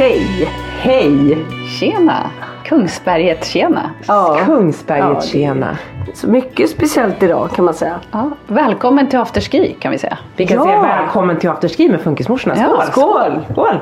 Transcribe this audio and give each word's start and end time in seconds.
Hej! 0.00 0.48
Hej! 0.78 1.38
Tjena! 1.80 2.30
Kungsberget, 2.64 3.44
tjena! 3.44 3.90
Ja, 4.06 4.38
Kungsberget, 4.44 5.24
tjena. 5.24 5.78
så 6.14 6.28
mycket 6.28 6.70
speciellt 6.70 7.22
idag 7.22 7.50
kan 7.50 7.64
man 7.64 7.74
säga. 7.74 8.00
Ja, 8.10 8.30
välkommen 8.46 9.08
till 9.08 9.18
afterski 9.18 9.76
kan 9.80 9.92
vi 9.92 9.98
säga. 9.98 10.18
Vi 10.36 10.46
kan 10.46 10.56
Ja. 10.56 10.64
säga 10.64 10.82
välkommen 10.82 11.38
till 11.38 11.50
afterski 11.50 11.88
med 11.88 12.00
Funkismorsorna. 12.00 12.56
Skål! 12.56 12.76
Ja, 12.78 12.84
skål! 12.92 13.40
Skål! 13.52 13.78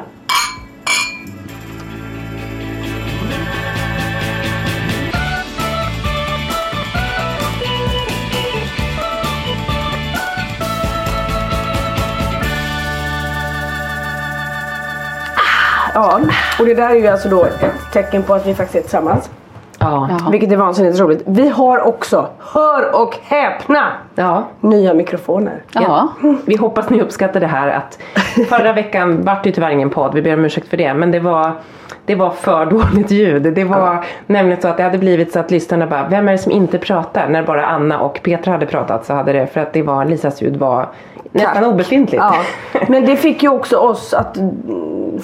Ja, 15.99 16.21
och 16.59 16.67
det 16.67 16.75
där 16.75 16.91
är 16.91 16.95
ju 16.95 17.07
alltså 17.07 17.29
då 17.29 17.45
ett 17.45 17.93
tecken 17.93 18.23
på 18.23 18.35
att 18.35 18.47
vi 18.47 18.55
faktiskt 18.55 18.77
är 18.77 18.81
tillsammans. 18.81 19.31
Ja. 19.79 20.09
Vilket 20.31 20.53
är 20.53 20.57
vansinnigt 20.57 21.01
roligt. 21.01 21.23
Vi 21.27 21.49
har 21.49 21.81
också, 21.81 22.29
hör 22.39 22.95
och 23.03 23.19
häpna, 23.23 23.93
ja. 24.19 24.45
nya 24.61 24.95
mikrofoner. 24.95 25.63
Ja, 25.73 26.09
Vi 26.47 26.57
hoppas 26.57 26.91
ni 26.91 27.01
uppskattar 27.03 27.41
det 27.41 27.47
här 27.47 27.69
att 27.69 27.99
förra 28.49 28.73
veckan 28.73 29.23
vart 29.25 29.45
det 29.45 29.53
tyvärr 29.53 29.71
ingen 29.71 29.91
podd, 29.91 30.15
vi 30.15 30.23
ber 30.23 30.35
om 30.35 30.45
ursäkt 30.45 30.69
för 30.69 30.77
det. 30.77 30.95
Men 30.95 31.11
det 31.11 31.21
var, 31.21 31.53
det 32.05 32.15
var 32.15 32.31
för 32.31 32.67
dåligt 32.67 33.11
ljud. 33.11 33.43
Det 33.55 33.65
var 33.65 34.05
nämligen 34.27 34.61
så 34.63 34.69
att 34.69 34.77
det 34.77 34.83
hade 34.83 34.99
blivit 34.99 35.33
så 35.33 35.39
att 35.39 35.51
lyssnarna 35.51 35.87
bara, 35.87 36.09
vem 36.09 36.29
är 36.29 36.33
det 36.33 36.39
som 36.39 36.53
inte 36.53 36.79
pratar? 36.79 37.29
När 37.29 37.43
bara 37.43 37.67
Anna 37.67 38.01
och 38.01 38.21
Petra 38.23 38.53
hade 38.53 38.67
pratat 38.67 39.07
så 39.07 39.15
hade 39.15 39.33
det, 39.33 39.47
för 39.47 39.61
att 39.61 39.73
det 39.73 39.83
var, 39.83 40.05
Lisas 40.05 40.43
ljud 40.43 40.57
var 40.57 40.89
nästan 41.33 41.65
obefintligt. 41.65 42.25
Ja. 42.73 42.81
Men 42.89 43.07
det 43.07 43.17
fick 43.17 43.43
ju 43.43 43.49
också 43.49 43.77
oss 43.77 44.15
att 44.15 44.39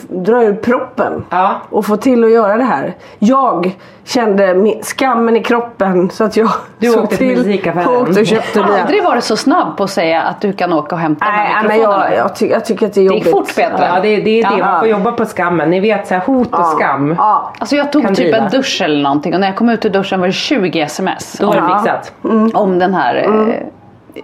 dra 0.08 0.42
ur 0.44 0.54
proppen 0.54 1.24
Ja. 1.30 1.54
och 1.70 1.86
få 1.86 1.96
till 1.96 2.24
att 2.24 2.30
göra 2.30 2.56
det 2.56 2.64
här. 2.64 2.94
Jag 3.18 3.76
kände 4.04 4.74
skammen 4.82 5.36
i 5.36 5.42
kroppen 5.42 6.10
så 6.10 6.24
att 6.24 6.36
jag 6.36 6.48
Du 6.78 6.86
såg 6.86 7.04
åkte 7.04 7.16
till 7.16 7.36
musikaffären. 7.36 7.88
åkte 7.88 8.20
och 8.20 8.26
köpte 8.26 8.60
nya. 8.60 8.83
Aldrig 8.84 9.04
varit 9.04 9.24
så 9.24 9.36
snabb 9.36 9.76
på 9.76 9.84
att 9.84 9.90
säga 9.90 10.22
att 10.22 10.40
du 10.40 10.52
kan 10.52 10.72
åka 10.72 10.94
och 10.94 11.00
hämta 11.00 11.26
Nej, 11.28 11.54
men 11.68 11.80
jag, 11.80 12.14
jag, 12.16 12.36
ty- 12.36 12.48
jag 12.48 12.64
tycker 12.64 12.86
att 12.86 12.94
det 12.94 13.00
är 13.00 13.02
Det 13.02 13.06
jobbigt. 13.06 13.24
gick 13.26 13.34
fort 13.34 13.56
Petra. 13.56 13.86
Ja, 13.88 14.00
det, 14.02 14.16
det 14.16 14.40
är 14.42 14.50
det. 14.50 14.58
Ja. 14.58 14.64
Man 14.66 14.80
får 14.80 14.88
jobba 14.88 15.12
på 15.12 15.24
skammen. 15.24 15.70
Ni 15.70 15.80
vet 15.80 16.06
så 16.06 16.14
här, 16.14 16.20
hot 16.20 16.54
och 16.54 16.66
skam. 16.66 17.14
Ja. 17.18 17.52
Alltså 17.58 17.76
jag 17.76 17.92
tog 17.92 18.02
Kan 18.02 18.14
typ 18.14 18.24
driva. 18.24 18.44
en 18.44 18.50
dusch 18.50 18.82
eller 18.84 19.02
någonting 19.02 19.34
och 19.34 19.40
när 19.40 19.46
jag 19.46 19.56
kom 19.56 19.68
ut 19.68 19.84
ur 19.84 19.90
duschen 19.90 20.20
var 20.20 20.26
det 20.26 20.32
20 20.32 20.80
sms 20.80 21.32
Då 21.40 21.46
har 21.46 21.60
om, 21.60 21.68
du 21.68 21.74
fixat. 21.74 22.12
om 22.54 22.78
den 22.78 22.94
här 22.94 23.14
eh, 23.14 23.54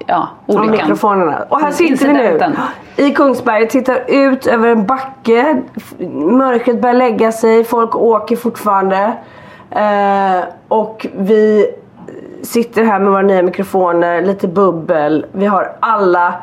ja, 0.06 0.28
Av 0.48 0.54
olyckan. 0.56 0.70
mikrofonerna. 0.76 1.38
Och 1.48 1.60
här 1.60 1.70
sitter 1.70 2.06
vi 2.06 2.12
nu 2.12 2.40
i 2.96 3.10
Kungsberg, 3.14 3.68
tittar 3.68 4.00
ut 4.08 4.46
över 4.46 4.68
en 4.68 4.86
backe. 4.86 5.62
Mörkret 6.14 6.80
börjar 6.80 6.94
lägga 6.94 7.32
sig, 7.32 7.64
folk 7.64 7.96
åker 7.96 8.36
fortfarande. 8.36 9.12
Eh, 9.70 10.44
och 10.68 11.06
vi 11.16 11.66
sitter 12.42 12.84
här 12.84 12.98
med 12.98 13.10
våra 13.10 13.22
nya 13.22 13.42
mikrofoner, 13.42 14.22
lite 14.22 14.48
bubbel. 14.48 15.26
Vi 15.32 15.46
har 15.46 15.76
alla 15.80 16.34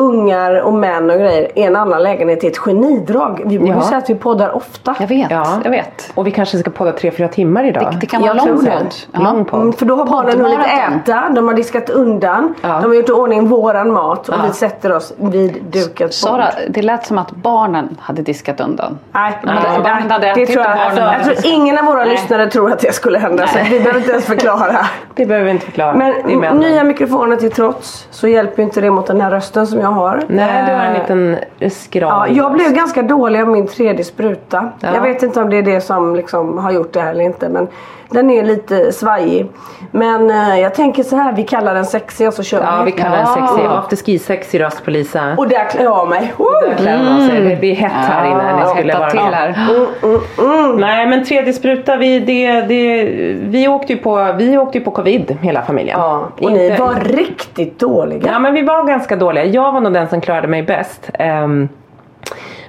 ungar 0.00 0.60
och 0.60 0.72
män 0.74 1.10
och 1.10 1.16
grejer 1.18 1.58
i 1.58 1.62
en 1.62 1.76
annan 1.76 2.02
lägenhet. 2.02 2.40
Det 2.40 2.46
är 2.46 2.50
ett 2.50 2.58
genidrag. 2.58 3.42
Vi 3.46 3.58
borde 3.58 3.70
Ja. 3.72 3.80
säga 3.82 3.98
att 3.98 4.10
vi 4.10 4.14
poddar 4.14 4.56
ofta. 4.56 4.94
Jag 5.00 5.06
vet, 5.06 5.30
Ja. 5.30 5.46
jag 5.64 5.70
vet. 5.70 6.12
Och 6.14 6.26
vi 6.26 6.30
kanske 6.30 6.58
ska 6.58 6.70
podda 6.70 6.92
tre, 6.92 7.10
fyra 7.10 7.28
timmar 7.28 7.64
idag. 7.64 7.92
Det, 7.92 7.98
det 8.00 8.06
kan 8.06 8.22
vara 8.22 8.32
lång 8.34 8.64
det. 8.64 8.70
podd. 8.70 8.94
Ja. 9.12 9.20
Lång 9.20 9.44
podd. 9.44 9.60
Mm, 9.60 9.72
för 9.72 9.86
då 9.86 9.96
har 9.96 10.06
barnen 10.06 10.40
hunnit 10.40 10.58
äta, 11.06 11.28
de 11.34 11.48
har 11.48 11.54
diskat 11.54 11.90
undan, 11.90 12.54
Ja. 12.60 12.68
de 12.82 12.86
har 12.88 12.94
gjort 12.94 13.08
i 13.08 13.12
ordning 13.12 13.48
våran 13.48 13.92
mat 13.92 14.28
och 14.28 14.34
Ja. 14.34 14.38
vi 14.46 14.52
sätter 14.52 14.92
oss 14.96 15.12
vid 15.16 15.62
dukat 15.62 15.98
bord. 15.98 16.12
Sara, 16.12 16.48
det 16.68 16.82
lät 16.82 17.06
som 17.06 17.18
att 17.18 17.30
barnen 17.30 17.96
hade 18.00 18.22
diskat 18.22 18.60
undan. 18.60 18.98
Nej, 19.12 19.38
Nej, 19.44 19.54
nej, 19.62 19.80
barnen 19.82 20.10
hade 20.10 20.26
det 20.26 20.30
ätit 20.32 20.52
tror 20.52 20.64
jag, 20.64 20.78
alltså, 20.78 21.00
jag 21.00 21.24
tror 21.24 21.36
ingen 21.54 21.78
av 21.78 21.84
våra 21.84 21.98
Nej. 21.98 22.08
lyssnare 22.08 22.50
tror 22.50 22.72
att 22.72 22.78
det 22.78 22.94
skulle 22.94 23.18
hända 23.18 23.46
så 23.46 23.58
vi 23.70 23.78
behöver 23.80 23.98
inte 23.98 24.10
ens 24.12 24.24
förklara. 24.26 24.76
Det 25.14 25.26
behöver 25.26 25.44
vi 25.44 25.50
inte 25.52 25.66
förklara. 25.66 25.94
Men 25.94 26.40
det 26.40 26.46
är 26.46 26.54
nya 26.54 26.84
mikrofoner 26.84 27.36
till 27.36 27.50
trots 27.52 28.06
så 28.10 28.28
hjälper 28.28 28.62
inte 28.62 28.80
det 28.80 28.90
mot 28.90 29.06
den 29.06 29.20
här 29.20 29.30
rösten 29.30 29.66
som 29.66 29.80
jag 29.80 29.89
har. 29.90 30.22
Nej, 30.28 30.64
du 30.66 30.72
har 30.72 30.80
en 30.84 30.94
Eh, 30.94 31.00
liten 31.00 31.36
skral. 31.70 32.28
Ja, 32.28 32.34
jag 32.42 32.52
blev 32.52 32.72
ganska 32.72 33.02
dålig 33.02 33.40
av 33.40 33.48
min 33.48 33.66
tredje 33.66 34.04
spruta. 34.04 34.68
Ja. 34.80 34.88
Jag 34.94 35.02
vet 35.02 35.22
inte 35.22 35.40
om 35.42 35.50
det 35.50 35.56
är 35.56 35.62
det 35.62 35.80
som 35.80 36.16
liksom 36.16 36.58
har 36.58 36.70
gjort 36.70 36.92
det 36.92 37.00
här 37.00 37.10
eller 37.10 37.24
inte. 37.24 37.48
Men 37.48 37.68
den 38.10 38.30
är 38.30 38.42
lite 38.44 38.92
svajig. 38.92 39.46
Men 39.92 40.30
eh, 40.30 40.60
jag 40.60 40.74
tänker 40.74 41.02
så 41.02 41.16
här, 41.16 41.32
vi 41.32 41.42
kallar 41.44 41.74
den 41.74 41.84
sexig 41.84 42.28
och 42.28 42.34
så 42.34 42.42
kör 42.42 42.60
Ja, 42.62 42.82
vi 42.84 42.92
kallar 42.92 43.16
den 43.16 43.26
sexig. 43.26 43.64
Afterski-sexig 43.66 44.60
röst 44.60 44.84
på 44.84 44.90
Lisa. 44.90 45.34
Och 45.38 45.48
där 45.48 45.64
klär 45.70 45.84
jag 45.84 45.92
av 45.92 46.08
mig. 46.08 46.32
Woo! 46.36 46.46
Där 46.68 46.74
klär 46.76 46.98
man 47.04 47.28
sig. 47.28 47.40
Det 47.40 47.56
blir 47.56 47.74
hett 47.74 47.92
här 47.92 48.26
inne. 48.30 48.56
Ni 48.56 48.60
Ja, 48.62 48.66
skulle 48.66 48.92
hetta 48.92 48.98
vara 48.98 49.10
till 49.10 49.20
med. 49.20 49.34
här. 49.34 50.76
Nej 50.76 51.06
men 51.06 51.24
tredje 51.24 51.52
spruta, 51.52 51.96
vi, 51.96 52.20
det, 52.20 52.60
det, 52.60 53.04
vi, 53.40 53.68
åkte 53.68 53.92
ju 53.92 53.98
på, 53.98 54.32
vi 54.38 54.58
åkte 54.58 54.78
ju 54.78 54.84
på 54.84 54.90
covid 54.90 55.38
hela 55.42 55.62
familjen. 55.62 55.98
Ja, 56.00 56.28
och 56.40 56.52
ni 56.52 56.66
Inte- 56.70 56.82
var 56.82 56.94
riktigt 57.04 57.78
dåliga. 57.78 58.22
Ja 58.32 58.38
men 58.38 58.54
vi 58.54 58.62
var 58.62 58.84
ganska 58.84 59.16
dåliga. 59.16 59.44
Jag 59.44 59.72
var 59.72 59.80
nog 59.80 59.92
den 59.92 60.08
som 60.08 60.20
klarade 60.20 60.48
mig 60.48 60.62
bäst. 60.62 61.10
Ehm, 61.14 61.68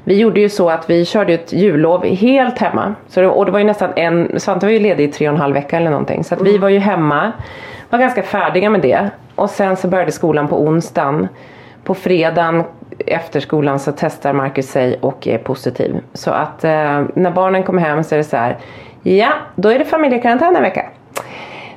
vi 0.04 0.20
gjorde 0.20 0.40
ju 0.40 0.50
så 0.50 0.70
att 0.70 0.90
vi 0.90 1.06
körde 1.06 1.34
ett 1.34 1.54
jullov 1.54 2.06
helt 2.06 2.60
hemma. 2.60 2.96
Så 3.08 3.22
det, 3.22 3.28
och 3.28 3.46
det 3.46 3.52
var 3.52 3.60
ju 3.60 3.66
nästan 3.66 3.90
en, 3.96 4.40
Svante 4.40 4.66
var 4.66 4.74
ju 4.74 4.80
ledig 4.80 5.04
i 5.04 5.12
tre 5.12 5.28
och 5.28 5.34
en 5.34 5.42
halv 5.42 5.54
vecka 5.54 5.78
eller 5.78 5.90
någonting. 5.90 6.24
Så 6.24 6.36
att 6.36 6.42
vi 6.42 6.58
var 6.58 6.70
ju 6.70 6.80
hemma, 6.80 7.32
var 7.90 8.00
ganska 8.00 8.24
färdiga 8.24 8.70
med 8.70 8.82
det. 8.82 9.10
Och 9.36 9.50
sen 9.50 9.78
så 9.78 9.88
började 9.88 10.12
skolan 10.12 10.48
på 10.48 10.62
onsdagen. 10.62 11.28
På 11.84 11.94
fredagen 11.94 12.64
efter 12.98 13.40
skolan 13.40 13.80
så 13.80 13.92
testar 13.98 14.34
Marcus 14.34 14.70
sig 14.70 14.98
och 15.02 15.28
är 15.28 15.38
positiv. 15.38 15.96
Så 16.14 16.32
att 16.32 16.64
eh, 16.64 17.04
när 17.16 17.32
barnen 17.32 17.64
kommer 17.64 17.82
hem 17.82 18.04
så 18.04 18.16
är 18.16 18.18
det 18.18 18.24
så 18.24 18.38
här. 18.38 18.58
Ja, 19.04 19.30
då 19.56 19.70
är 19.70 19.80
det 19.80 19.86
familjekarantän 19.86 20.56
en 20.56 20.62
vecka. 20.62 20.86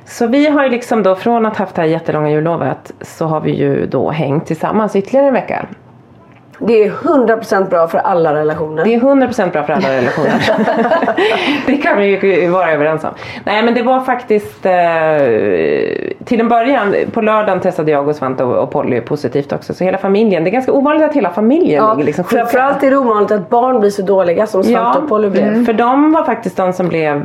Så 0.05 0.27
vi 0.27 0.47
har 0.47 0.63
ju 0.63 0.69
liksom 0.69 1.03
då 1.03 1.15
från 1.15 1.45
att 1.45 1.57
haft 1.57 1.75
det 1.75 1.81
här 1.81 1.89
jättelånga 1.89 2.29
jullovet 2.29 2.91
så 3.01 3.25
har 3.25 3.41
vi 3.41 3.51
ju 3.51 3.85
då 3.85 4.11
hängt 4.11 4.45
tillsammans 4.45 4.95
ytterligare 4.95 5.27
en 5.27 5.33
vecka. 5.33 5.65
Det 6.59 6.83
är 6.83 6.89
100% 6.89 7.69
bra 7.69 7.87
för 7.87 7.97
alla 7.97 8.33
relationer. 8.33 8.83
Det 8.83 8.95
är 8.95 8.99
100% 8.99 9.51
bra 9.51 9.63
för 9.63 9.73
alla 9.73 9.89
relationer. 9.89 10.41
det 11.65 11.77
kan 11.77 11.97
vi 11.97 12.05
ju 12.07 12.49
vara 12.49 12.71
överens 12.71 13.03
om. 13.03 13.09
Nej 13.43 13.63
men 13.63 13.73
det 13.73 13.83
var 13.83 14.01
faktiskt 14.01 14.65
eh, 14.65 14.73
till 16.25 16.39
en 16.39 16.49
början, 16.49 16.95
på 17.11 17.21
lördagen 17.21 17.59
testade 17.59 17.91
jag 17.91 18.07
och 18.07 18.15
Svante 18.15 18.43
och, 18.43 18.63
och 18.63 18.71
Polly 18.71 19.01
positivt 19.01 19.53
också. 19.53 19.73
Så 19.73 19.83
hela 19.83 19.97
familjen, 19.97 20.43
det 20.43 20.49
är 20.49 20.51
ganska 20.51 20.71
ovanligt 20.71 21.03
att 21.03 21.15
hela 21.15 21.29
familjen 21.29 21.83
Ja, 21.83 21.93
ligger 21.93 22.05
liksom 22.05 22.23
sjuka. 22.23 22.45
framförallt 22.45 22.83
är 22.83 22.89
det 22.89 22.97
ovanligt 22.97 23.31
att 23.31 23.49
barn 23.49 23.79
blir 23.79 23.89
så 23.89 24.01
dåliga 24.01 24.47
som 24.47 24.63
Svante 24.63 24.99
och 24.99 25.09
Polly 25.09 25.29
blev. 25.29 25.47
Mm. 25.47 25.65
För 25.65 25.73
de 25.73 26.11
var 26.11 26.23
faktiskt 26.23 26.57
de 26.57 26.73
som 26.73 26.87
blev 26.87 27.21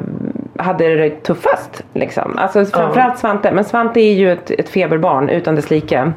hade 0.57 0.95
det 0.95 1.11
tuffast. 1.11 1.83
Liksom. 1.93 2.39
Alltså, 2.39 2.65
framförallt 2.65 3.19
Svante. 3.19 3.53
Men 3.53 3.65
Svante 3.65 4.01
är 4.01 4.13
ju 4.13 4.33
ett, 4.33 4.51
ett 4.51 4.69
feberbarn 4.69 5.29
utan 5.29 5.55
dess 5.57 5.71
like. 5.71 6.13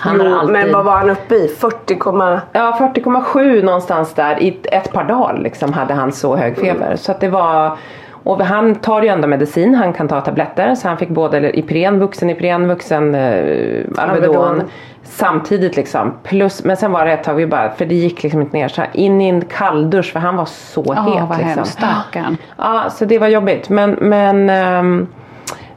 Han 0.00 0.20
Jo, 0.24 0.34
alltid... 0.34 0.52
Men 0.52 0.72
vad 0.72 0.84
var 0.84 0.92
han 0.96 1.10
uppe 1.10 1.34
i? 1.34 1.48
40, 1.48 1.94
komma- 1.98 2.40
Ja, 2.52 2.90
40,7 2.94 3.62
någonstans 3.64 4.14
där. 4.14 4.42
I 4.42 4.60
ett 4.72 4.92
par 4.92 5.04
dagar 5.04 5.38
liksom, 5.38 5.72
hade 5.72 5.94
han 5.94 6.12
så 6.12 6.36
hög 6.36 6.56
feber. 6.58 6.96
Så 6.96 7.12
att 7.12 7.20
det 7.20 7.28
var... 7.28 7.76
Och 8.26 8.40
han 8.44 8.74
tar 8.74 9.02
ju 9.02 9.08
ändå 9.08 9.28
medicin, 9.28 9.74
han 9.74 9.92
kan 9.92 10.08
ta 10.08 10.20
tabletter. 10.20 10.74
Så 10.74 10.88
han 10.88 10.96
fick 10.98 11.08
både 11.08 11.58
Ipren, 11.58 11.98
vuxen 12.00 12.30
Ipren, 12.30 12.68
vuxen 12.68 13.14
eh, 13.14 13.84
Alvedon. 13.98 14.62
Samtidigt 15.02 15.76
liksom. 15.76 16.12
Plus, 16.22 16.64
men 16.64 16.76
sen 16.76 16.92
var 16.92 17.04
det 17.04 17.12
ett 17.12 17.24
tag 17.24 17.34
vi 17.34 17.46
bara, 17.46 17.70
för 17.70 17.84
det 17.86 17.94
gick 17.94 18.22
liksom 18.22 18.40
inte 18.40 18.56
ner. 18.56 18.68
Så 18.68 18.80
här, 18.80 18.90
in 18.92 19.20
i 19.20 19.28
en 19.28 19.40
kalldusch 19.44 20.12
för 20.12 20.20
han 20.20 20.36
var 20.36 20.44
så 20.44 20.82
Ja, 20.86 20.92
het. 21.02 21.28
vad 21.28 21.38
liksom. 21.38 21.48
hemskt. 21.56 21.78
Ja, 22.58 22.84
så 22.90 23.04
det 23.04 23.18
var 23.18 23.28
jobbigt. 23.28 23.68
Men, 23.68 23.90
men, 23.90 24.50
ehm, 24.50 25.06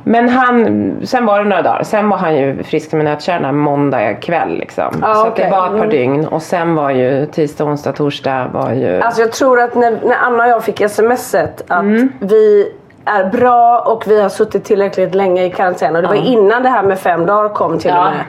men 0.07 0.29
han, 0.29 0.95
sen 1.03 1.25
var 1.25 1.39
det 1.39 1.45
några 1.49 1.61
dagar. 1.61 1.83
Sen 1.83 2.09
var 2.09 2.17
han 2.17 2.35
ju 2.37 2.63
frisk 2.63 2.89
som 2.89 2.99
en 2.99 3.05
nötkärna 3.05 3.51
måndag 3.51 4.13
kväll. 4.13 4.57
Liksom. 4.57 4.95
Ja, 5.01 5.13
så 5.13 5.27
okej. 5.27 5.45
det 5.45 5.51
var 5.51 5.65
ett 5.65 5.71
par 5.71 5.77
Mm. 5.77 5.89
dygn. 5.89 6.27
Och 6.27 6.41
sen 6.41 6.75
var 6.75 6.89
ju 6.89 7.25
tisdag, 7.25 7.63
onsdag, 7.65 7.91
torsdag 7.91 8.47
var 8.53 8.71
ju... 8.71 9.01
Alltså 9.01 9.21
jag 9.21 9.31
tror 9.31 9.59
att 9.61 9.75
när, 9.75 9.91
när 9.91 10.15
Anna 10.23 10.43
och 10.43 10.49
jag 10.49 10.63
fick 10.63 10.89
smset 10.89 11.61
att 11.67 11.79
Mm. 11.81 12.09
vi 12.19 12.71
är 13.05 13.29
bra 13.29 13.79
och 13.79 14.03
vi 14.07 14.21
har 14.21 14.29
suttit 14.29 14.63
tillräckligt 14.65 15.15
länge 15.15 15.43
i 15.45 15.49
karantän. 15.51 15.95
Och 15.95 16.01
det 16.01 16.07
var 16.07 16.15
innan 16.15 16.63
det 16.63 16.69
här 16.69 16.83
med 16.83 16.99
fem 16.99 17.25
dagar 17.25 17.49
kom 17.49 17.79
till 17.79 17.89
Ja. 17.91 18.05
och 18.07 18.11
med. 18.11 18.23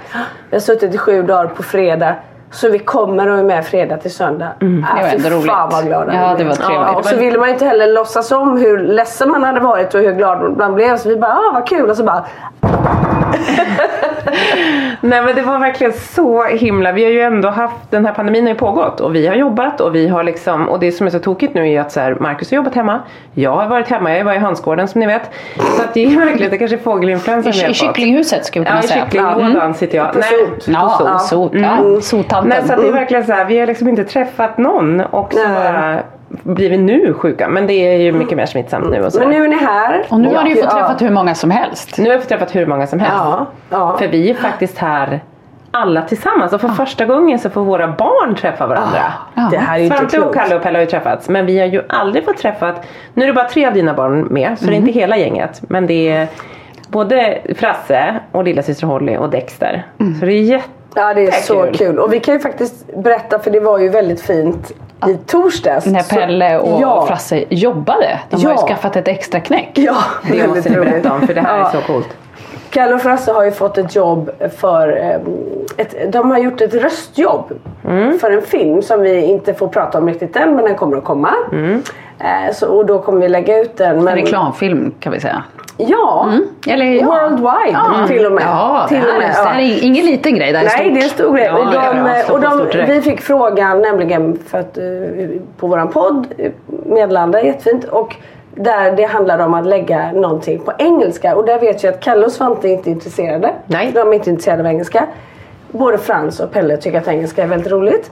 Vi 0.51 0.57
har 0.57 0.61
suttit 0.61 0.95
i 0.95 0.99
sju 0.99 1.23
dagar 1.23 1.47
på 1.47 1.63
fredag. 1.63 2.15
Så 2.51 2.69
vi 2.69 2.79
kommer 2.79 3.29
och 3.29 3.39
är 3.39 3.43
med 3.43 3.67
fredag 3.67 3.97
till 3.97 4.15
söndag. 4.15 4.49
Mm. 4.61 4.85
Äh, 4.85 4.89
Det 4.97 5.03
var 5.03 5.09
ändå 5.09 5.29
roligt. 5.29 5.47
Fan 5.51 5.69
vad 5.73 5.87
glada 5.87 6.15
Ja, 6.15 6.35
det 6.39 6.45
var 6.45 6.53
trevligt. 6.55 6.97
och 6.97 7.05
så 7.05 7.17
ville 7.17 7.39
man 7.39 7.49
ju 7.49 7.53
inte 7.53 7.67
heller 7.67 7.87
låtsas 7.93 8.33
om 8.33 8.57
hur 8.57 8.79
ledsen 8.79 9.31
man 9.31 9.45
hade 9.45 9.61
varit 9.61 9.95
och 9.95 10.01
hur 10.01 10.13
glad 10.13 10.57
man 10.57 10.75
blev. 10.75 10.97
Så 10.97 11.09
vi 11.09 11.17
bara, 11.17 11.33
ah, 11.33 11.51
vad 11.55 11.67
kul. 11.69 11.91
Och 11.91 11.97
så 11.97 12.05
bara, 12.05 12.25
Nej 15.01 15.23
men 15.23 15.35
det 15.35 15.43
var 15.43 15.59
verkligen 15.59 15.93
så 15.93 16.45
himla, 16.45 16.93
vi 16.93 17.05
har 17.05 17.11
ju 17.11 17.21
ändå 17.21 17.49
haft, 17.49 17.91
den 17.91 18.07
här 18.07 18.13
pandemin 18.15 18.43
har 18.43 18.49
ju 18.53 18.59
pågått 18.59 19.01
och 19.01 19.15
vi 19.15 19.27
har 19.27 19.35
jobbat 19.35 19.81
och 19.81 19.95
vi 19.95 20.09
har 20.09 20.23
liksom, 20.25 20.69
och 20.69 20.81
det 20.81 20.93
som 20.93 21.07
är 21.07 21.11
så 21.11 21.19
tokigt 21.19 21.55
nu 21.55 21.73
är 21.73 21.81
att 21.81 21.93
så 21.93 22.01
här, 22.01 22.15
Marcus 22.21 22.51
har 22.51 22.57
jobbat 22.57 22.75
hemma, 22.75 23.01
jag 23.35 23.51
har 23.57 23.67
varit 23.69 23.89
hemma, 23.89 24.17
jag 24.17 24.25
var 24.25 24.33
i 24.35 24.39
hönsgården 24.39 24.89
som 24.89 25.01
ni 25.01 25.07
vet. 25.07 25.31
Så 25.77 25.83
att 25.83 25.95
det 25.95 26.05
är 26.05 26.17
verkligen, 26.17 26.51
det 26.51 26.59
kanske 26.59 26.77
är 26.77 26.81
fågelinfluensan 26.81 27.53
I, 27.53 27.71
I 27.71 27.75
kycklinghuset 27.75 28.45
skulle 28.45 28.65
vi 28.65 28.71
Ja, 28.71 28.73
kunna 28.73 28.85
i 28.85 28.89
säga. 28.89 29.05
kycklinglådan 29.05 29.75
sitter 29.75 29.99
jag. 29.99 30.13
På 30.13 30.19
Nej, 30.19 30.29
sot. 30.29 30.65
på 30.67 30.73
Ja, 30.73 30.89
sot. 30.99 31.09
ja, 31.09 31.19
sot, 31.19 31.53
Mm. 31.55 31.65
ja. 31.65 32.41
Nej, 32.45 32.63
så 32.67 32.73
att 32.73 32.81
det 32.81 32.89
är 32.89 32.93
verkligen 32.93 33.25
så 33.27 33.33
här, 33.33 33.45
vi 33.45 33.59
har 33.59 33.67
liksom 33.67 33.89
inte 33.89 34.05
träffat 34.05 34.59
någon 34.59 35.01
och 35.01 35.33
så 35.33 35.49
bara 35.49 35.99
blir 36.29 36.71
vi 36.71 36.77
nu 36.77 37.15
sjuka. 37.15 37.49
Men 37.49 37.67
det 37.67 37.73
är 37.73 37.97
ju 38.01 38.13
mycket 38.13 38.37
mer 38.37 38.47
smittsamt 38.47 38.91
nu 38.91 39.05
och 39.05 39.13
så 39.13 39.19
men 39.19 39.31
nu 39.31 39.45
är 39.45 39.49
ni 39.49 39.57
här. 39.57 40.07
Och 40.09 40.21
nu 40.21 40.35
har 40.35 40.43
du 40.45 40.51
ju 40.51 40.57
fått 40.57 40.65
Ja. 40.65 40.71
träffat 40.71 41.03
hur 41.03 41.11
många 41.11 41.35
som 41.35 41.51
helst. 41.51 41.99
Nu 41.99 42.09
har 42.09 42.15
vi 42.17 42.21
fått 42.21 42.29
träffat 42.29 42.55
hur 42.57 42.67
många 42.67 42.87
som 42.87 43.01
helst. 43.01 43.17
Ja, 43.25 43.47
ja. 43.71 43.97
För 43.99 44.09
vi 44.09 44.31
är 44.31 44.35
faktiskt 44.35 44.79
här 44.79 45.21
alla 45.71 46.03
tillsammans 46.03 46.53
och 46.53 46.61
för 46.61 46.69
första 46.69 47.05
gången 47.05 47.39
så 47.39 47.51
får 47.51 47.65
våra 47.65 47.89
barn 47.89 48.35
träffa 48.35 48.67
varandra. 48.67 49.13
Ja. 49.35 49.49
Det 49.51 49.59
här 49.59 49.75
är 49.75 49.79
ju 49.79 49.85
inte 49.85 49.97
Svante 49.97 50.19
och 50.19 50.23
klokt. 50.23 50.39
Kalle 50.39 50.57
och 50.57 50.63
Pelle 50.63 50.79
har 50.79 50.81
ju 50.81 50.91
träffats 50.91 51.29
men 51.29 51.47
vi 51.47 51.59
har 51.59 51.67
ju 51.67 51.83
aldrig 51.89 52.25
fått 52.25 52.37
träffat, 52.39 52.87
nu 53.15 53.23
är 53.23 53.27
det 53.27 53.33
bara 53.33 53.49
tre 53.49 53.67
av 53.67 53.73
dina 53.75 53.95
barn 53.95 54.21
med 54.31 54.59
så 54.59 54.65
det 54.67 54.73
är 54.73 54.77
inte 54.77 54.93
hela 54.93 55.17
gänget 55.17 55.63
men 55.69 55.87
det 55.87 56.09
är 56.09 56.29
både 56.89 57.39
Frasse 57.57 58.15
och 58.33 58.45
lillasyster 58.45 58.87
Holly 58.87 59.17
och 59.17 59.31
Dexter. 59.31 59.87
Så 60.21 60.27
det 60.27 60.33
är 60.33 60.43
jätte 60.43 60.69
Ja 60.95 61.15
det 61.15 61.27
är 61.27 61.31
så 61.33 61.63
kul. 61.63 61.75
kul. 61.77 61.99
Och 61.99 62.13
vi 62.13 62.21
kan 62.21 62.35
ju 62.35 62.41
faktiskt 62.41 62.97
berätta 62.97 63.39
för 63.39 63.51
det 63.51 63.61
var 63.61 63.79
ju 63.79 63.89
väldigt 63.89 64.21
fint 64.21 64.73
i 65.07 65.17
torsdags. 65.27 65.87
När 65.87 66.03
Pelle 66.03 66.59
och 66.59 66.83
ja. 66.83 67.07
Frasse 67.07 67.45
jobbade. 67.49 68.21
De 68.31 68.37
har 68.45 68.53
ju 68.53 68.57
Ja. 68.61 68.67
skaffat 68.67 68.97
ett 68.97 69.09
extra 69.09 69.41
knäck. 69.41 69.71
Ja, 69.75 69.97
det 70.23 70.47
måste 70.49 70.69
väldigt 70.71 70.85
ni 70.85 70.91
berätta 70.91 71.13
om 71.13 71.27
för 71.27 71.35
det 71.35 71.41
här 71.41 71.59
Ja. 71.59 71.69
är 71.69 71.81
så 71.81 71.87
coolt. 71.87 72.09
Kalle 72.71 72.95
och 72.95 73.01
Frasse 73.01 73.33
har 73.33 73.45
ju 73.45 73.51
fått 73.51 73.79
ett 73.79 73.95
jobb 73.97 74.31
för 74.59 74.89
ehm, 74.97 75.21
ett, 75.77 76.13
De 76.13 76.31
har 76.31 76.39
gjort 76.39 76.61
ett 76.61 76.75
röstjobb 76.75 77.53
Mm. 77.85 78.19
för 78.19 78.31
en 78.31 78.43
film 78.43 78.83
som 78.83 79.01
vi 79.01 79.23
inte 79.25 79.55
får 79.55 79.69
prata 79.69 79.99
om 79.99 80.09
riktigt 80.09 80.37
än 80.37 80.55
men 80.57 80.65
den 80.65 80.75
kommer 80.75 80.97
att 80.97 81.05
komma. 81.05 81.31
Mm. 81.53 81.83
Eh, 82.21 82.55
så, 82.55 82.77
och 82.77 82.87
då 82.87 82.99
kommer 82.99 83.21
vi 83.21 83.29
lägga 83.29 83.59
ut 83.59 83.77
den. 83.77 83.99
En 83.99 84.05
Men, 84.05 84.15
reklamfilm 84.15 84.95
kan 85.01 85.13
vi 85.13 85.21
säga. 85.21 85.43
Ja, 85.77 86.33
Eller, 86.67 86.85
ja. 86.85 87.07
worldwide 87.07 88.09
till 88.09 88.27
och 88.27 88.33
med. 88.33 88.43
Ja, 88.47 88.87
till 88.89 89.01
det, 89.01 89.13
och 89.13 89.19
med. 89.19 89.29
här, 89.29 89.45
det 89.45 89.51
här 89.51 89.61
är 89.61 89.85
ingen 89.85 90.07
liten 90.07 90.35
grej. 90.35 90.53
Det 90.53 90.59
här 90.59 90.65
är 90.65 90.83
Nej, 90.83 90.91
det 90.91 91.01
är 91.01 91.05
en 91.05 91.11
stor 91.11 91.37
grej. 91.37 91.45
Ja, 91.45 91.59
och 91.59 91.67
de, 91.67 91.75
ja, 91.75 92.17
ja, 92.17 92.23
stort 92.23 92.35
och 92.35 92.77
de, 92.77 92.87
vi 92.87 93.03
fick 93.03 93.21
frågan 93.21 93.83
nämligen 93.83 94.39
för 94.47 94.59
att, 94.59 94.79
eh, 94.79 94.85
på 95.57 95.67
våran 95.67 95.89
podd, 95.89 96.27
eh, 96.39 96.53
Medlanda, 96.87 97.43
jättefint. 97.43 97.85
Och 97.85 98.17
där 98.55 98.93
det 98.97 99.05
handlar 99.05 99.39
om 99.39 99.55
att 99.55 99.67
lägga 99.67 100.13
någonting 100.13 100.59
på 100.59 100.73
engelska. 100.79 101.37
Och 101.37 101.47
där 101.47 101.61
vet 101.61 101.83
jag 101.83 101.95
att 101.95 102.01
Kalle 102.01 102.27
och 102.27 102.33
Svante 102.33 102.69
inte 102.69 102.91
är 102.91 102.93
intresserade. 102.93 103.51
Nej. 103.67 103.93
De 103.95 104.09
är 104.09 104.13
inte 104.13 104.31
intresserade 104.31 104.63
av 104.63 104.67
engelska. 104.67 105.07
Både 105.71 105.99
Frans 105.99 106.41
och 106.41 106.53
Pelle 106.53 106.77
tycker 106.77 106.99
att 106.99 107.09
engelska 107.09 107.43
är 107.43 107.47
väldigt 107.47 107.73
roligt. 107.73 108.11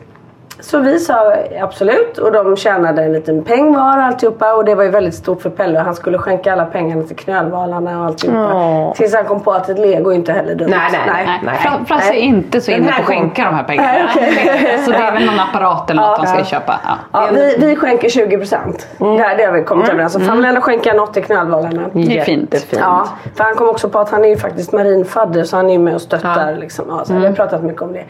Så 0.61 0.79
vi 0.79 0.99
sa 1.01 1.33
absolut 1.61 2.19
och 2.19 2.33
de 2.33 2.57
tjänade 2.57 3.03
en 3.03 3.13
liten 3.13 3.45
peng 3.45 3.75
var 3.75 3.99
och 3.99 4.05
alltihopa 4.05 4.55
och 4.55 4.65
det 4.65 4.75
var 4.75 4.85
ju 4.85 4.91
väldigt 4.91 5.15
stort 5.15 5.43
för 5.43 5.51
Pelle. 5.51 5.79
Han 5.79 5.95
skulle 5.95 6.19
skänka 6.19 6.53
alla 6.53 6.65
pengarna 6.65 7.03
till 7.03 7.17
knölvalarna 7.17 8.01
och 8.01 8.07
alltihopa. 8.07 8.55
Åh. 8.55 8.93
Tills 8.95 9.15
han 9.15 9.25
kom 9.25 9.41
på 9.41 9.53
att 9.53 9.69
ett 9.69 9.79
lego 9.79 10.13
inte 10.13 10.33
heller 10.33 10.55
dumt. 10.55 10.69
Nej, 10.71 10.89
nej, 10.93 11.01
nej. 11.27 11.41
Nej, 11.45 11.55
Fra- 11.55 11.85
Frasse 11.85 12.09
är 12.09 12.13
Nej. 12.13 12.21
inte 12.21 12.61
så 12.61 12.71
inne 12.71 12.93
på 12.93 12.99
att 13.01 13.05
skänka 13.07 13.45
de 13.45 13.55
här 13.55 13.63
pengarna. 13.63 13.89
Nej, 13.93 14.05
okej. 14.15 14.79
Så 14.85 14.91
det 14.91 14.97
är 14.97 15.13
väl 15.13 15.27
någon 15.27 15.41
apparat 15.41 15.91
eller 15.91 16.03
något 16.03 16.21
de 16.21 16.27
ska 16.27 16.45
köpa. 16.45 16.81
Ja. 16.85 16.95
Ja, 17.13 17.29
vi, 17.33 17.57
vi 17.59 17.77
skänker 17.77 18.09
20%. 18.09 18.57
Det, 18.99 19.23
här, 19.23 19.37
det 19.37 19.45
har 19.45 19.53
vi 19.53 19.63
kommit 19.65 19.89
överens 19.89 20.15
om. 20.17 20.21
Så 20.23 20.29
han 20.29 20.37
vill 20.37 20.47
ändå 20.47 20.61
skänka 20.61 20.93
något 20.93 21.15
till 21.15 21.25
knölvalarna. 21.25 21.83
Det 21.93 22.19
är 22.19 22.25
fint. 22.25 22.55
Ja, 22.71 23.09
för 23.35 23.45
han 23.45 23.55
kom 23.55 23.69
också 23.69 23.89
på 23.89 23.99
att 23.99 24.11
han 24.11 24.25
är 24.25 24.29
ju 24.29 24.37
faktiskt 24.37 24.73
marinfadder 24.73 25.45
så 25.45 25.57
han 25.57 25.67
är 25.69 25.73
ju 25.73 25.79
med 25.79 25.95
och 25.95 26.01
stöttar. 26.01 26.51
Ja. 26.53 26.57
Liksom. 26.61 26.85
Ja, 26.89 27.05
så 27.05 27.13
Vi 27.15 27.27
har 27.27 27.33
pratat 27.33 27.63
mycket 27.63 27.83
om 27.83 27.93
det. 27.93 28.05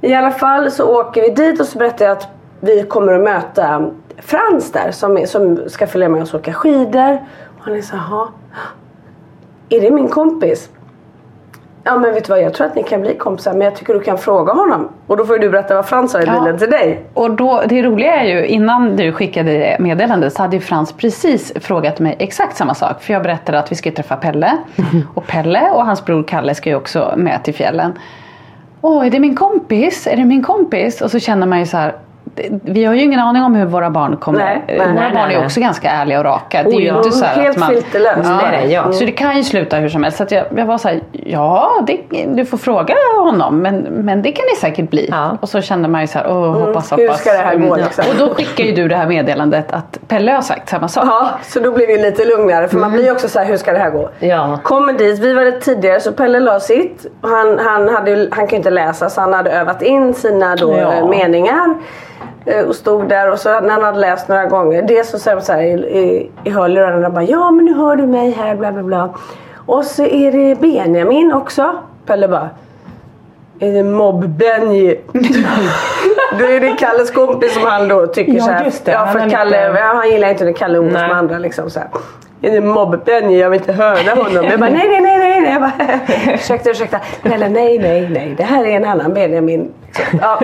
I 0.00 0.14
alla 0.14 0.30
fall 0.30 0.70
så 0.70 1.00
åker 1.00 1.22
vi 1.22 1.28
dit 1.30 1.60
och 1.60 1.66
så 1.66 1.78
berättar 1.78 2.04
jag 2.04 2.12
att 2.12 2.28
vi 2.60 2.82
kommer 2.82 3.12
att 3.12 3.20
möta 3.24 3.90
Frans 4.18 4.72
där 4.72 4.90
som, 4.90 5.16
är, 5.18 5.26
som 5.26 5.60
ska 5.68 5.86
följa 5.86 6.08
med 6.08 6.22
oss 6.22 6.34
och 6.34 6.40
åka 6.40 6.52
skidor. 6.52 7.12
Och 7.58 7.64
han 7.64 7.76
är 7.76 7.82
så 7.82 7.96
här, 7.96 8.02
"Jaha, 8.10 8.28
är 9.68 9.80
det 9.80 9.90
min 9.90 10.08
kompis? 10.08 10.68
Ja 11.84 11.96
men 11.98 12.14
vet 12.14 12.24
du 12.24 12.30
vad, 12.32 12.42
jag 12.42 12.54
tror 12.54 12.66
att 12.66 12.74
ni 12.74 12.82
kan 12.82 13.00
bli 13.00 13.14
kompisar 13.14 13.52
men 13.52 13.60
jag 13.60 13.76
tycker 13.76 13.94
du 13.94 14.00
kan 14.00 14.18
fråga 14.18 14.52
honom. 14.52 14.88
Och 15.06 15.16
då 15.16 15.24
får 15.26 15.38
du 15.38 15.50
berätta 15.50 15.74
vad 15.74 15.86
Frans 15.86 16.12
sa 16.12 16.20
i 16.20 16.24
Ja. 16.26 16.40
bilen 16.40 16.58
till 16.58 16.70
dig. 16.70 17.04
Och 17.14 17.30
då, 17.30 17.62
det 17.68 17.82
roliga 17.82 18.14
är 18.20 18.24
ju, 18.24 18.46
innan 18.46 18.96
du 18.96 19.12
skickade 19.12 19.76
meddelandet 19.80 20.32
så 20.32 20.42
hade 20.42 20.56
ju 20.56 20.62
Frans 20.62 20.92
precis 20.92 21.52
frågat 21.60 21.98
mig 21.98 22.16
exakt 22.18 22.56
samma 22.56 22.74
sak. 22.74 23.02
För 23.02 23.12
jag 23.12 23.22
berättade 23.22 23.58
att 23.58 23.72
vi 23.72 23.76
ska 23.76 23.90
träffa 23.90 24.16
Pelle. 24.16 24.56
Och 25.14 25.26
Pelle 25.26 25.70
och 25.70 25.86
hans 25.86 26.04
bror 26.04 26.22
Kalle 26.22 26.54
ska 26.54 26.70
ju 26.70 26.76
också 26.76 27.14
med 27.16 27.42
till 27.44 27.54
fjällen. 27.54 27.92
Åh, 28.80 29.06
är 29.06 29.10
det 29.10 29.20
min 29.20 29.36
kompis? 29.36 30.06
Är 30.06 30.16
det 30.16 30.24
min 30.24 30.42
kompis? 30.42 31.00
Och 31.00 31.10
så 31.10 31.18
känner 31.18 31.46
man 31.46 31.58
ju 31.58 31.66
så 31.66 31.76
här 31.76 31.94
det- 32.34 32.50
Vi 32.62 32.84
har 32.84 32.94
ju 32.94 33.02
ingen 33.02 33.20
aning 33.20 33.42
om 33.42 33.54
hur 33.54 33.66
våra 33.66 33.90
barn 33.90 34.16
kommer. 34.16 34.38
Nej, 34.38 34.64
nej, 34.68 34.78
våra 34.78 34.86
nej, 34.86 34.94
barn 34.94 35.10
nej, 35.14 35.34
är 35.34 35.38
nej. 35.38 35.44
också 35.46 35.60
ganska 35.60 35.90
ärliga 35.90 36.18
och 36.18 36.24
raka. 36.24 36.62
Det 36.62 36.68
är 36.68 36.72
Oh, 36.76 36.80
ju 36.80 36.86
ja. 36.86 36.96
inte 36.96 37.10
så 37.10 37.24
Helt 37.24 37.48
att 37.50 37.56
man, 37.56 37.68
filterlöst. 37.68 38.24
Det 38.40 38.46
är 38.56 38.60
det, 38.62 38.72
ja. 38.72 38.92
Så 38.92 39.04
det 39.04 39.12
kan 39.12 39.36
ju 39.36 39.42
sluta 39.44 39.76
hur 39.76 39.88
som 39.88 40.02
helst. 40.02 40.18
Så 40.18 40.34
jag, 40.34 40.44
jag 40.56 40.66
var 40.66 40.78
så 40.78 40.88
här, 40.88 41.00
ja 41.12 41.70
det, 41.86 42.00
du 42.26 42.44
får 42.44 42.58
fråga 42.58 42.94
honom 43.18 43.58
men, 43.58 43.76
men 43.78 44.22
det 44.22 44.32
kan 44.32 44.44
det 44.54 44.56
säkert 44.60 44.90
bli. 44.90 45.08
Ja. 45.10 45.38
Och 45.40 45.48
så 45.48 45.60
kände 45.60 45.88
man 45.88 46.00
ju 46.00 46.06
så 46.06 46.18
här, 46.18 46.26
åh 46.30 46.66
hoppas, 46.66 46.92
hur 46.92 46.96
hoppas. 47.08 47.20
ska 47.20 47.32
det 47.32 47.38
här 47.38 47.56
gå, 47.56 47.66
Mm. 47.66 47.80
liksom? 47.84 48.04
Och 48.10 48.28
då 48.28 48.34
skickar 48.34 48.64
ju 48.64 48.72
du 48.74 48.88
det 48.88 48.96
här 48.96 49.06
meddelandet 49.06 49.72
att 49.72 49.98
Pelle 50.08 50.32
har 50.32 50.42
sagt 50.42 50.68
samma 50.68 50.88
sak. 50.88 51.04
Ja, 51.06 51.28
så 51.42 51.60
då 51.60 51.72
blir 51.72 51.86
vi 51.86 52.02
lite 52.02 52.24
lugnare 52.24 52.68
för 52.68 52.78
man 52.78 52.92
blir 52.92 53.04
ju 53.04 53.10
också 53.12 53.28
så 53.28 53.38
här, 53.38 53.46
hur 53.46 53.56
ska 53.56 53.72
det 53.72 53.78
här 53.78 53.90
gå? 53.90 54.08
Ja. 54.18 54.58
Kommer 54.62 54.92
dit, 54.92 55.18
vi 55.18 55.34
var 55.34 55.44
lite 55.44 55.60
tidigare 55.60 56.00
så 56.00 56.12
Pelle 56.12 56.40
la 56.40 56.60
sitt. 56.60 57.06
Han, 57.20 57.58
han, 57.58 57.88
hade, 57.88 58.28
han 58.30 58.46
ju 58.48 58.56
inte 58.56 58.70
läsa 58.70 59.10
så 59.10 59.20
han 59.20 59.32
hade 59.32 59.50
övat 59.50 59.82
in 59.82 60.14
sina 60.14 60.56
då, 60.56 60.76
Ja. 60.78 60.92
eh, 60.92 61.08
meningar. 61.08 61.74
Eh, 62.48 62.64
Och 62.64 62.74
stod 62.74 63.08
där 63.08 63.30
och 63.32 63.38
så 63.38 63.60
när 63.60 63.70
han 63.70 63.82
hade 63.82 63.98
läst 63.98 64.28
några 64.28 64.46
gånger. 64.46 64.82
Dels 64.82 65.10
så 65.10 65.18
sa 65.18 65.34
de 65.34 65.40
så 65.40 65.52
här 65.52 65.62
i, 65.62 65.70
i, 65.72 66.30
i 66.44 66.50
hörlurarna 66.50 67.06
och 67.06 67.12
bara 67.12 67.24
ja 67.24 67.50
men 67.50 67.64
nu 67.64 67.74
hör 67.74 67.96
du 67.96 68.06
mig 68.06 68.30
här 68.30 68.54
bla 68.54 68.72
bla 68.72 68.82
bla. 68.82 69.08
Och 69.66 69.84
så 69.84 70.02
är 70.04 70.32
det 70.32 70.60
Benjamin 70.60 71.32
också. 71.32 71.72
Pelle 72.06 72.28
bara 72.28 72.48
är 73.60 73.72
det 73.72 73.82
Mobb-Benji? 73.82 75.00
då 76.38 76.44
är 76.44 76.60
det 76.60 76.72
Kalles 76.78 77.10
kompis 77.10 77.54
som 77.54 77.62
han 77.62 77.88
då 77.88 78.06
tycker 78.06 78.32
Ja, 78.32 78.44
så 78.44 78.50
här. 78.50 78.64
just 78.64 78.84
det. 78.84 78.92
Ja, 78.92 78.98
Han 78.98 79.12
för 79.12 79.20
är 79.20 79.30
Kalle, 79.30 79.78
ja, 79.78 79.92
han 79.94 80.10
gillar 80.10 80.28
inte 80.28 80.44
när 80.44 80.52
Kalle 80.52 80.78
umgås 80.78 80.92
med 80.92 81.12
andra 81.12 81.38
liksom 81.38 81.70
så 81.70 81.80
här. 81.80 81.88
Är 82.42 82.50
det 82.50 82.60
Mobb-Benji? 82.60 83.40
Jag 83.40 83.50
vill 83.50 83.60
inte 83.60 83.72
höra 83.72 84.14
honom. 84.14 84.44
Jag 84.44 84.60
bara 84.60 84.70
nej 84.70 84.88
nej 84.88 85.00
nej 85.00 85.18
nej, 85.18 85.27
nej. 85.40 85.52
Jag 85.52 85.60
bara, 85.60 85.72
ursäkta, 86.34 86.70
ursäkta. 86.70 87.00
Eller 87.22 87.48
nej, 87.48 87.78
nej, 87.78 88.08
nej. 88.10 88.34
Det 88.36 88.42
här 88.42 88.64
är 88.64 88.76
en 88.76 88.84
annan 88.84 89.14
Benjamin. 89.14 89.72
Ja. 90.20 90.40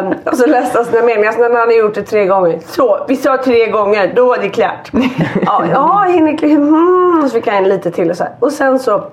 Um, 0.00 0.14
och 0.24 0.36
så 0.36 0.46
läste 0.46 0.78
han 0.78 0.84
sina 0.84 1.02
meningar. 1.02 1.32
Så 1.32 1.48
när 1.48 1.58
han 1.58 1.76
gjort 1.76 1.94
det 1.94 2.02
tre 2.02 2.26
gånger. 2.26 2.58
Så, 2.66 3.04
vi 3.08 3.16
sa 3.16 3.36
tre 3.44 3.66
gånger. 3.70 4.12
Då 4.16 4.26
var 4.26 4.38
det 4.38 4.48
klart. 4.48 4.90
Ja, 5.46 5.64
ja 5.72 6.04
hinner 6.08 6.44
mm. 6.44 7.20
Och 7.24 7.30
så 7.30 7.34
fick 7.34 7.46
jag 7.46 7.56
en 7.56 7.68
lite 7.68 7.90
till 7.90 8.10
och 8.10 8.16
så 8.16 8.24
här. 8.24 8.32
Och 8.40 8.52
sen 8.52 8.78
så, 8.78 9.04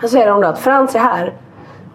så 0.00 0.08
säger 0.08 0.26
de 0.26 0.40
då 0.40 0.48
att 0.48 0.58
Frans 0.58 0.94
är 0.94 0.98
här. 0.98 1.32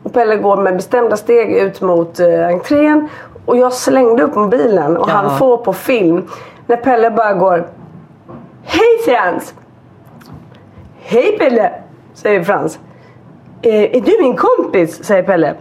Och 0.03 0.13
Pelle 0.13 0.35
går 0.35 0.57
med 0.57 0.75
bestämda 0.75 1.17
steg 1.17 1.51
ut 1.51 1.81
mot 1.81 2.19
uh, 2.19 2.47
entrén. 2.47 3.09
Och 3.45 3.57
jag 3.57 3.73
slängde 3.73 4.23
upp 4.23 4.35
mobilen 4.35 4.97
och 4.97 5.09
Ja. 5.09 5.13
han 5.13 5.37
får 5.37 5.57
på 5.57 5.73
film. 5.73 6.29
När 6.67 6.77
Pelle 6.77 7.11
bara 7.11 7.33
går. 7.33 7.67
Hej 8.63 8.97
Frans! 9.05 9.53
Hej 11.03 11.37
Pelle! 11.39 11.80
Säger 12.21 12.43
Frans. 12.43 12.79
Är, 13.61 13.95
är 13.95 14.01
du 14.01 14.17
min 14.21 14.35
kompis? 14.35 15.03
Säger 15.03 15.23
Pelle. 15.23 15.55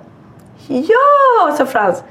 Ja, 0.69 1.57
sa 1.59 1.67
Frans. 1.67 2.05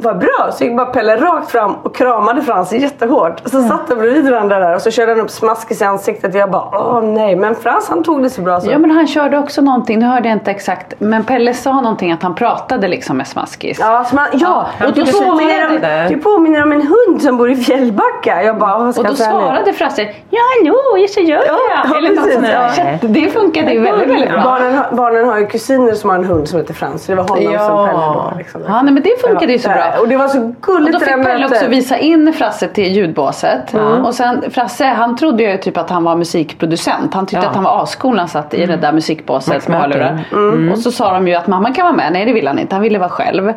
Vad 0.00 0.18
bra! 0.18 0.50
Så 0.52 0.64
gick 0.64 0.76
bara 0.76 0.86
Pelle 0.86 1.16
rakt 1.16 1.50
fram 1.50 1.74
och 1.82 1.94
kramade 1.96 2.42
Frans 2.42 2.72
jättehårt. 2.72 3.42
Så 3.44 3.62
satt 3.62 3.88
de 3.88 3.94
bredvid 3.94 4.30
varandra 4.30 4.58
där 4.58 4.74
och 4.74 4.80
så 4.82 4.90
körde 4.90 5.12
han 5.12 5.20
upp 5.20 5.30
smaskis 5.30 5.80
i 5.82 5.84
ansiktet. 5.84 6.34
Jag 6.34 6.50
bara, 6.50 6.68
åh 6.72 7.02
nej. 7.02 7.36
Men 7.36 7.54
Frans 7.54 7.88
han 7.88 8.02
tog 8.02 8.22
det 8.22 8.30
så 8.30 8.40
bra 8.40 8.60
så. 8.60 8.70
Ja 8.70 8.78
men 8.78 8.90
han 8.90 9.06
körde 9.06 9.38
också 9.38 9.60
någonting, 9.60 9.98
nu 9.98 10.06
hörde 10.06 10.28
jag 10.28 10.36
inte 10.36 10.50
exakt, 10.50 10.94
men 10.98 11.24
Pelle 11.24 11.54
sa 11.54 11.72
någonting 11.80 12.12
att 12.12 12.22
han 12.22 12.34
pratade 12.34 12.88
liksom 12.88 13.16
med 13.16 13.26
Smaskis. 13.26 13.78
Ja, 13.80 14.04
så 14.04 14.14
man, 14.16 14.26
ja, 14.32 14.66
han 14.78 14.88
och 14.88 14.94
då 14.94 15.04
påminner 15.06 15.66
om, 15.70 15.78
det. 15.80 16.16
påminner 16.22 16.62
om 16.62 16.72
en 16.72 16.82
hund 16.82 17.22
som 17.22 17.36
bor 17.36 17.50
i 17.50 17.56
Fjällbacka. 17.56 18.42
Jag 18.42 18.58
bara, 18.58 18.78
vad 18.78 18.94
ska 18.94 19.02
Och 19.02 19.08
då 19.08 19.14
svarade 19.14 19.72
Frasse, 19.72 20.02
ja 20.30 20.40
hallå, 20.62 21.06
så 21.08 21.20
gör 21.20 21.36
Ja, 21.36 21.42
jag. 21.46 21.90
ja, 21.92 21.96
Eller 21.98 22.08
något 22.08 22.18
precis, 22.18 22.34
sånt 22.34 22.46
där. 22.46 22.62
ja. 22.62 22.68
Så 23.00 23.06
att 23.06 23.14
Det 23.14 23.28
funkade 23.30 23.72
ju 23.72 23.80
väldigt, 23.80 24.08
väldigt 24.08 24.30
bra. 24.30 24.42
Barnen, 24.42 24.82
barnen 24.92 25.28
har 25.28 25.38
ju 25.38 25.46
kusiner 25.46 25.92
som 25.92 26.10
har 26.10 26.16
en 26.16 26.24
hund 26.24 26.48
som 26.48 26.58
heter 26.58 26.74
Frans. 26.74 27.04
Så 27.04 27.12
det 27.12 27.16
var 27.16 27.28
honom 27.28 27.52
Ja. 27.52 27.58
som 27.68 27.86
Pelle 27.86 27.98
var. 27.98 28.34
Liksom. 28.38 28.60
Ja, 28.68 28.82
nej, 28.82 28.92
men 28.94 29.02
det 29.02 29.20
funkade 29.28 29.52
ju 29.52 29.58
så 29.58 29.68
bra. 29.68 29.87
Och 30.00 30.08
det 30.08 30.16
var 30.16 30.28
så 30.28 30.38
Och 30.42 30.54
gulligt 30.62 30.92
då 30.92 30.98
det 30.98 31.04
fick 31.04 31.24
Pelle 31.24 31.44
också 31.46 31.66
visa 31.66 31.98
in 31.98 32.32
Frasse 32.32 32.68
till 32.68 32.92
ljudbåset. 32.92 33.74
Och 34.04 34.14
sen 34.14 34.44
Frasse 34.50 34.84
han 34.84 35.16
trodde 35.16 35.42
ju 35.42 35.56
typ 35.58 35.76
att 35.76 35.90
han 35.90 36.04
var 36.04 36.16
musikproducent. 36.16 37.14
Han 37.14 37.26
tyckte 37.26 37.44
Ja. 37.44 37.48
att 37.50 37.54
han 37.54 37.64
var 37.64 37.82
ascool 37.82 38.12
när 38.14 38.18
han 38.20 38.28
satt 38.28 38.54
i 38.54 38.66
det 38.66 38.76
där 38.76 38.92
musikbåset 38.92 39.68
med 39.68 39.80
hörlurar. 39.80 40.24
Och 40.72 40.78
så 40.78 40.92
sa 40.92 41.12
de 41.12 41.28
ju 41.28 41.34
att 41.34 41.46
mamman 41.46 41.72
kan 41.74 41.84
vara 41.84 41.96
med. 41.96 42.12
Nej 42.12 42.24
det 42.24 42.32
ville 42.32 42.48
han 42.50 42.58
inte, 42.58 42.74
han 42.74 42.82
ville 42.82 42.98
vara 42.98 43.08
själv. 43.08 43.52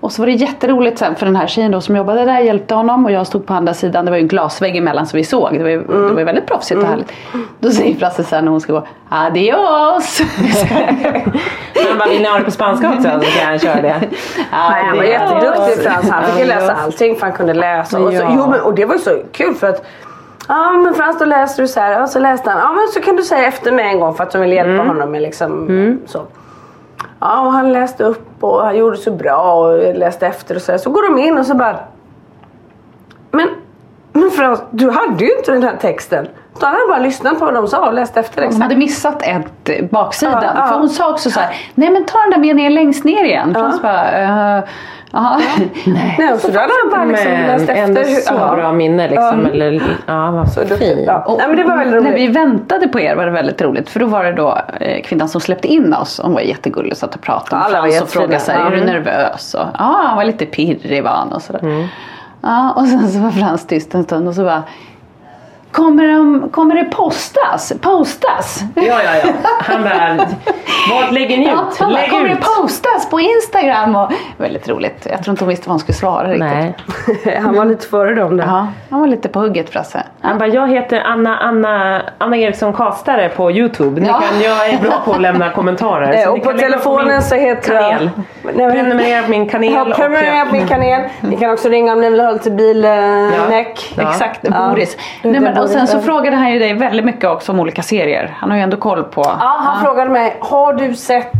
Och 0.00 0.12
så 0.12 0.22
var 0.22 0.26
det 0.26 0.32
jätteroligt 0.32 0.98
sen 0.98 1.14
för 1.14 1.26
den 1.26 1.36
här 1.36 1.46
tjejen 1.46 1.70
då 1.70 1.80
som 1.80 1.96
jobbade 1.96 2.24
där 2.24 2.38
hjälpte 2.38 2.74
honom 2.74 3.04
och 3.04 3.12
jag 3.12 3.26
stod 3.26 3.46
på 3.46 3.54
andra 3.54 3.74
sidan. 3.74 4.04
Det 4.04 4.10
var 4.10 4.18
ju 4.18 4.22
en 4.22 4.28
glasvägg 4.28 4.76
emellan 4.76 5.06
så 5.06 5.16
vi 5.16 5.24
såg. 5.24 5.52
Det 5.52 5.62
var 5.62 5.70
ju, 5.70 5.82
det 5.82 6.12
var 6.12 6.18
ju 6.18 6.24
väldigt 6.24 6.46
proffsigt 6.46 6.80
och 6.82 6.88
härligt. 6.88 7.12
Då 7.60 7.70
säger 7.70 7.94
Frasse 7.94 8.24
här 8.30 8.42
när 8.42 8.50
hon 8.50 8.60
ska 8.60 8.72
gå 8.72 8.86
Adios! 9.08 10.20
Men 11.88 11.98
bara, 11.98 12.08
vill 12.08 12.22
ni 12.22 12.28
ha 12.28 12.38
det 12.38 12.44
på 12.44 12.50
spanska 12.50 12.88
också 12.88 13.02
så 13.02 13.38
kan 13.40 13.52
jag 13.52 13.60
köra 13.62 13.82
det. 13.82 14.00
Nej, 14.52 14.84
han 14.86 14.96
var 14.96 15.04
jätteduktig 15.04 15.69
Frans. 15.76 16.10
Han 16.10 16.24
fick 16.24 16.38
ju 16.38 16.44
läsa 16.44 16.72
allting 16.84 17.16
för 17.16 17.26
han 17.26 17.32
kunde 17.36 17.54
läsa. 17.54 17.98
Och, 18.00 18.12
så, 18.12 18.14
Ja. 18.16 18.32
jo, 18.36 18.46
men, 18.46 18.60
och 18.60 18.74
det 18.74 18.84
var 18.84 18.98
så 18.98 19.18
kul 19.32 19.54
för 19.54 19.68
att 19.68 19.86
Ja 20.48 20.72
men 20.72 20.94
Frans 20.94 21.18
då 21.18 21.24
läser 21.24 21.62
du 21.62 21.68
så 21.68 21.80
här. 21.80 21.92
Ja 21.92 22.06
så 22.06 22.18
läste 22.18 22.50
han. 22.50 22.58
Ja 22.58 22.72
men 22.72 22.88
så 22.94 23.00
kan 23.00 23.16
du 23.16 23.22
säga 23.22 23.46
efter 23.46 23.72
mig 23.72 23.84
en 23.84 24.00
gång 24.00 24.14
för 24.14 24.24
att 24.24 24.30
de 24.30 24.38
vill 24.40 24.52
hjälpa 24.52 24.82
honom 24.82 25.10
med 25.10 25.22
liksom 25.22 25.98
så. 26.06 26.22
Ja 27.20 27.40
och 27.40 27.52
han 27.52 27.72
läste 27.72 28.04
upp 28.04 28.26
och 28.44 28.64
han 28.64 28.76
gjorde 28.76 28.96
så 28.96 29.10
bra 29.10 29.54
och 29.54 29.94
läste 29.94 30.26
efter 30.26 30.54
och 30.54 30.62
så 30.62 30.72
här. 30.72 30.78
Så 30.78 30.90
går 30.90 31.02
de 31.02 31.18
in 31.18 31.38
och 31.38 31.46
så 31.46 31.54
bara 31.54 31.76
Men, 33.30 33.48
men 34.12 34.30
Frans 34.30 34.62
du 34.70 34.90
hade 34.90 35.24
ju 35.24 35.36
inte 35.38 35.52
den 35.52 35.62
här 35.62 35.76
texten. 35.80 36.28
Hade 36.60 36.76
han 36.78 36.88
bara 36.88 36.98
lyssnat 36.98 37.38
på 37.38 37.44
vad 37.44 37.54
de 37.54 37.68
sa 37.68 37.86
och 37.86 37.94
läst 37.94 38.16
efter 38.16 38.42
exakt. 38.42 38.62
hade 38.62 38.76
missat 38.76 39.22
ett 39.22 39.68
eh, 39.68 39.84
baksidan. 39.90 40.42
Ja, 40.42 40.52
ja. 40.56 40.66
För 40.66 40.78
hon 40.78 40.88
sa 40.88 41.10
också 41.10 41.30
så 41.30 41.40
här, 41.40 41.56
nej 41.74 41.90
men 41.90 42.04
ta 42.04 42.18
den 42.18 42.30
där 42.30 42.38
meningen 42.38 42.74
längst 42.74 43.04
ner 43.04 43.24
igen. 43.24 43.52
Ja. 43.54 43.72
Bara, 43.82 44.62
jaha. 45.10 45.40
nej. 45.86 46.14
Nej, 46.18 46.32
och 46.32 46.40
så 46.40 46.50
då 46.50 46.58
hade 46.58 46.72
han 46.82 46.90
bara 46.90 47.04
liksom 47.04 47.32
läst 47.32 47.68
efter. 47.68 47.74
ändå 47.74 48.00
så 48.04 48.34
bra 48.34 48.72
minne 48.72 49.08
liksom. 49.08 49.40
Ja. 49.44 49.50
Eller, 49.50 49.82
ja, 50.06 50.30
vad 50.30 50.52
så 50.52 50.66
fint. 50.66 51.00
Ja. 51.06 51.36
Nej 51.38 51.48
men 51.48 51.56
det 51.56 51.64
var 51.64 51.76
väldigt 51.76 52.02
När 52.02 52.14
vi 52.14 52.26
väntade 52.26 52.88
på 52.88 53.00
er 53.00 53.14
var 53.14 53.24
det 53.24 53.30
väldigt 53.30 53.62
roligt. 53.62 53.90
För 53.90 54.00
då 54.00 54.06
var 54.06 54.24
det 54.24 54.32
då 54.32 54.58
eh, 54.80 55.02
kvinnan 55.02 55.28
som 55.28 55.40
släppte 55.40 55.68
in 55.68 55.94
oss. 55.94 56.20
Hon 56.22 56.34
var 56.34 56.40
jättegullig 56.40 56.92
och 56.92 56.98
satt 56.98 57.14
och 57.14 57.20
pratade 57.20 57.56
om 57.56 57.62
Alla 57.62 57.82
Frans 57.82 58.02
och 58.02 58.08
frågade 58.08 58.40
så 58.40 58.52
här, 58.52 58.70
är 58.70 58.76
du 58.76 58.84
nervös? 58.84 59.54
Och, 59.54 59.66
ja, 59.78 60.02
han 60.06 60.16
var 60.16 60.24
lite 60.24 60.46
pirrig 60.46 61.02
var 61.04 61.10
han 61.10 61.32
och 61.32 61.42
sådär. 61.42 61.60
Mm. 61.62 61.86
Ja, 62.42 62.72
och 62.76 62.86
sen 62.86 63.08
så 63.08 63.18
var 63.18 63.30
Frans 63.30 63.66
tyst 63.66 63.94
en 63.94 64.04
stund 64.04 64.28
och 64.28 64.34
så 64.34 64.44
bara 64.44 64.62
Kommer, 65.72 66.08
de, 66.08 66.48
kommer 66.50 66.74
det 66.74 66.84
postas? 66.84 67.72
Postas? 67.80 68.60
Ja, 68.74 68.82
ja, 68.82 68.98
ja. 69.24 69.32
Han 69.60 69.82
bara, 69.82 70.16
vad 70.90 71.12
lägger 71.14 71.36
ni 71.36 71.46
Ja, 71.46 71.52
ut? 71.52 71.78
han 71.78 71.92
bara, 71.92 72.00
Lägg 72.00 72.10
kommer 72.10 72.28
ut. 72.28 72.36
det 72.40 72.46
postas 72.62 73.10
på 73.10 73.20
Instagram? 73.20 73.96
Och, 73.96 74.12
väldigt 74.36 74.68
roligt. 74.68 75.06
Jag 75.10 75.22
tror 75.24 75.32
inte 75.32 75.44
hon 75.44 75.48
visste 75.48 75.68
vad 75.68 75.72
hon 75.72 75.80
skulle 75.80 75.96
svara 75.96 76.28
riktigt. 76.28 76.40
Nej. 77.24 77.38
Han 77.42 77.54
var 77.56 77.64
lite 77.64 77.86
före 77.86 78.14
dem 78.14 78.36
där. 78.36 78.44
Ja, 78.46 78.66
han 78.90 79.00
var 79.00 79.06
lite 79.06 79.28
på 79.28 79.40
hugget 79.40 79.70
Frasse. 79.70 80.02
Han 80.20 80.38
bara, 80.38 80.48
jag 80.48 80.68
heter 80.68 81.00
Anna, 81.00 81.38
Anna, 81.38 82.02
Anna 82.18 82.36
Eriksson 82.36 82.72
Kastare 82.72 83.28
på 83.28 83.50
Youtube. 83.50 84.00
Ni 84.00 84.06
Ja. 84.08 84.20
kan, 84.20 84.40
jag 84.40 84.68
är 84.68 84.78
bra 84.78 84.92
på 85.04 85.12
att 85.12 85.20
lämna 85.20 85.50
kommentarer. 85.54 86.24
Så 86.24 86.30
och 86.32 86.42
på 86.42 86.52
telefonen 86.52 87.08
min 87.08 87.22
så 87.22 87.34
heter 87.34 87.74
jag- 87.74 87.90
kanal. 87.90 88.10
Nej, 88.54 88.70
Prenumerera 88.70 89.22
på 89.22 89.30
min 89.30 89.48
kanal. 89.48 89.72
Ja, 89.88 89.94
prenumerera 89.96 90.46
på 90.46 90.52
min 90.52 90.66
kanal. 90.68 91.00
Ni 91.20 91.36
kan 91.36 91.50
också 91.50 91.68
ringa 91.68 91.92
om 91.92 92.00
ni 92.00 92.10
vill 92.10 92.20
ha 92.20 92.30
lite 92.32 92.50
bilnäck. 92.50 93.94
Ja. 93.96 94.10
Exakt, 94.10 94.40
Ja. 94.42 94.68
Boris. 94.68 94.96
Det- 95.22 95.30
Nej, 95.30 95.40
men, 95.40 95.54
och 95.62 95.68
sen 95.68 95.86
så 95.86 95.96
ja. 95.96 96.00
frågade 96.00 96.36
han 96.36 96.52
ju 96.52 96.58
dig 96.58 96.74
väldigt 96.74 97.04
mycket 97.04 97.24
också 97.24 97.52
om 97.52 97.60
olika 97.60 97.82
serier. 97.82 98.36
Han 98.38 98.50
har 98.50 98.56
ju 98.56 98.62
ändå 98.62 98.76
koll 98.76 99.04
på... 99.04 99.22
Ja, 99.24 99.56
han 99.60 99.84
frågade 99.84 100.10
mig, 100.10 100.36
har 100.40 100.72
du 100.72 100.94
sett? 100.94 101.32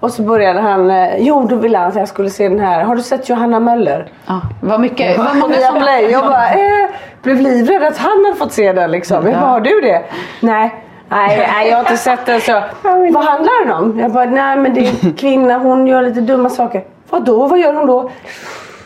Och 0.00 0.10
så 0.10 0.22
började 0.22 0.60
han, 0.60 0.90
eh, 0.90 1.16
jo 1.18 1.46
då 1.50 1.56
ville 1.56 1.78
han 1.78 1.88
att 1.88 1.96
jag 1.96 2.08
skulle 2.08 2.30
se 2.30 2.48
den 2.48 2.60
här. 2.60 2.84
Har 2.84 2.96
du 2.96 3.02
sett 3.02 3.28
Johanna 3.28 3.60
Möller? 3.60 4.08
Ja, 4.26 4.40
vad 4.60 4.80
mycket... 4.80 5.18
Vad 5.18 5.36
många 5.36 5.54
som... 5.54 5.80
Play. 5.80 6.10
Jag 6.10 6.24
bara, 6.24 6.48
eh, 6.48 6.88
blev 7.22 7.40
livrädd 7.40 7.82
att 7.82 7.98
han 7.98 8.24
hade 8.24 8.36
fått 8.36 8.52
se 8.52 8.72
den 8.72 8.90
liksom. 8.90 9.26
Jag 9.26 9.40
bara, 9.40 9.50
har 9.50 9.60
du 9.60 9.80
det? 9.80 10.02
Nej. 10.40 10.74
Nej, 11.10 11.48
nej, 11.52 11.68
jag 11.68 11.76
har 11.76 11.80
inte 11.80 11.96
sett 11.96 12.26
den 12.26 12.40
så. 12.40 12.62
Vad 12.82 13.24
handlar 13.24 13.64
den 13.64 13.74
om? 13.74 13.98
Jag 14.00 14.12
bara, 14.12 14.24
nej 14.24 14.56
men 14.56 14.74
det 14.74 14.80
är 14.80 15.04
en 15.04 15.12
kvinna, 15.12 15.58
hon 15.58 15.86
gör 15.86 16.02
lite 16.02 16.20
dumma 16.20 16.50
saker. 16.50 16.84
Vadå, 17.10 17.46
vad 17.46 17.58
gör 17.58 17.74
hon 17.74 17.86
då? 17.86 18.10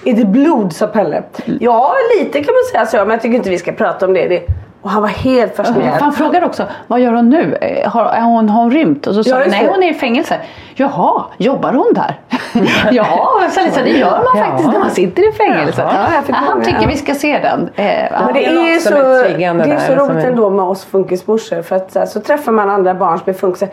Är 0.05 0.15
det 0.15 0.25
blod, 0.25 0.73
sa 0.73 0.87
Pelle. 0.87 1.23
Ja, 1.61 1.95
lite 2.19 2.45
kan 2.45 2.55
man 2.55 2.63
säga 2.73 2.87
så, 2.87 2.97
men 2.97 3.11
jag 3.11 3.23
tycker 3.23 3.37
inte 3.37 3.51
vi 3.51 3.59
ska 3.59 3.73
prata 3.73 4.07
om 4.07 4.13
det. 4.13 4.29
det. 4.29 4.47
Och 4.83 4.91
han 4.91 5.03
var 5.03 5.09
helt 5.09 5.57
fascinerad. 5.57 6.01
Han 6.03 6.13
frågade 6.13 6.47
också, 6.47 6.67
vad 6.87 7.01
gör 7.01 7.13
hon 7.13 7.29
nu? 7.29 7.55
Eh, 7.61 7.91
Har, 7.91 8.05
är 8.05 8.21
hon, 8.21 8.49
har 8.49 8.63
hon 8.63 8.71
rymt? 8.71 9.07
Och 9.07 9.15
så 9.15 9.25
sa 9.25 9.39
han, 9.39 9.49
nej 9.51 9.67
hon 9.73 9.83
är 9.83 9.91
i 9.91 9.95
fängelse. 9.95 10.37
Jaha, 10.75 11.25
jobbar 11.37 11.73
hon 11.73 11.93
där? 11.95 12.19
ja, 12.93 13.41
så, 13.51 13.81
det 13.85 13.91
gör 13.91 14.11
man 14.11 14.25
Ja. 14.39 14.45
faktiskt 14.45 14.73
när 14.73 14.79
man 14.79 14.91
sitter 14.91 15.29
i 15.29 15.33
fängelse. 15.33 15.83
Ja, 16.29 16.35
han 16.35 16.63
tycker 16.63 16.87
vi 16.89 16.97
ska 16.97 17.15
se 17.15 17.39
den. 17.39 17.69
Eh, 17.75 18.05
ja. 18.05 18.09
Men 18.25 18.35
det 18.35 18.47
är 18.47 18.79
så, 18.79 18.91
det 18.91 19.73
är 19.73 19.79
så 19.79 19.87
som 19.87 19.99
roligt 20.09 20.25
är- 20.25 20.29
ändå 20.29 20.51
med 20.51 20.65
oss 20.65 20.85
funkismorsor. 20.85 21.63
För 21.63 21.77
att 21.77 21.93
så, 21.93 21.99
här, 21.99 22.07
så 22.07 22.21
träffar 22.21 22.53
man 22.53 22.71
andra 22.71 22.95
barn 22.95 23.19
som 23.19 23.31
är 23.31 23.35
funkisar. 23.35 23.69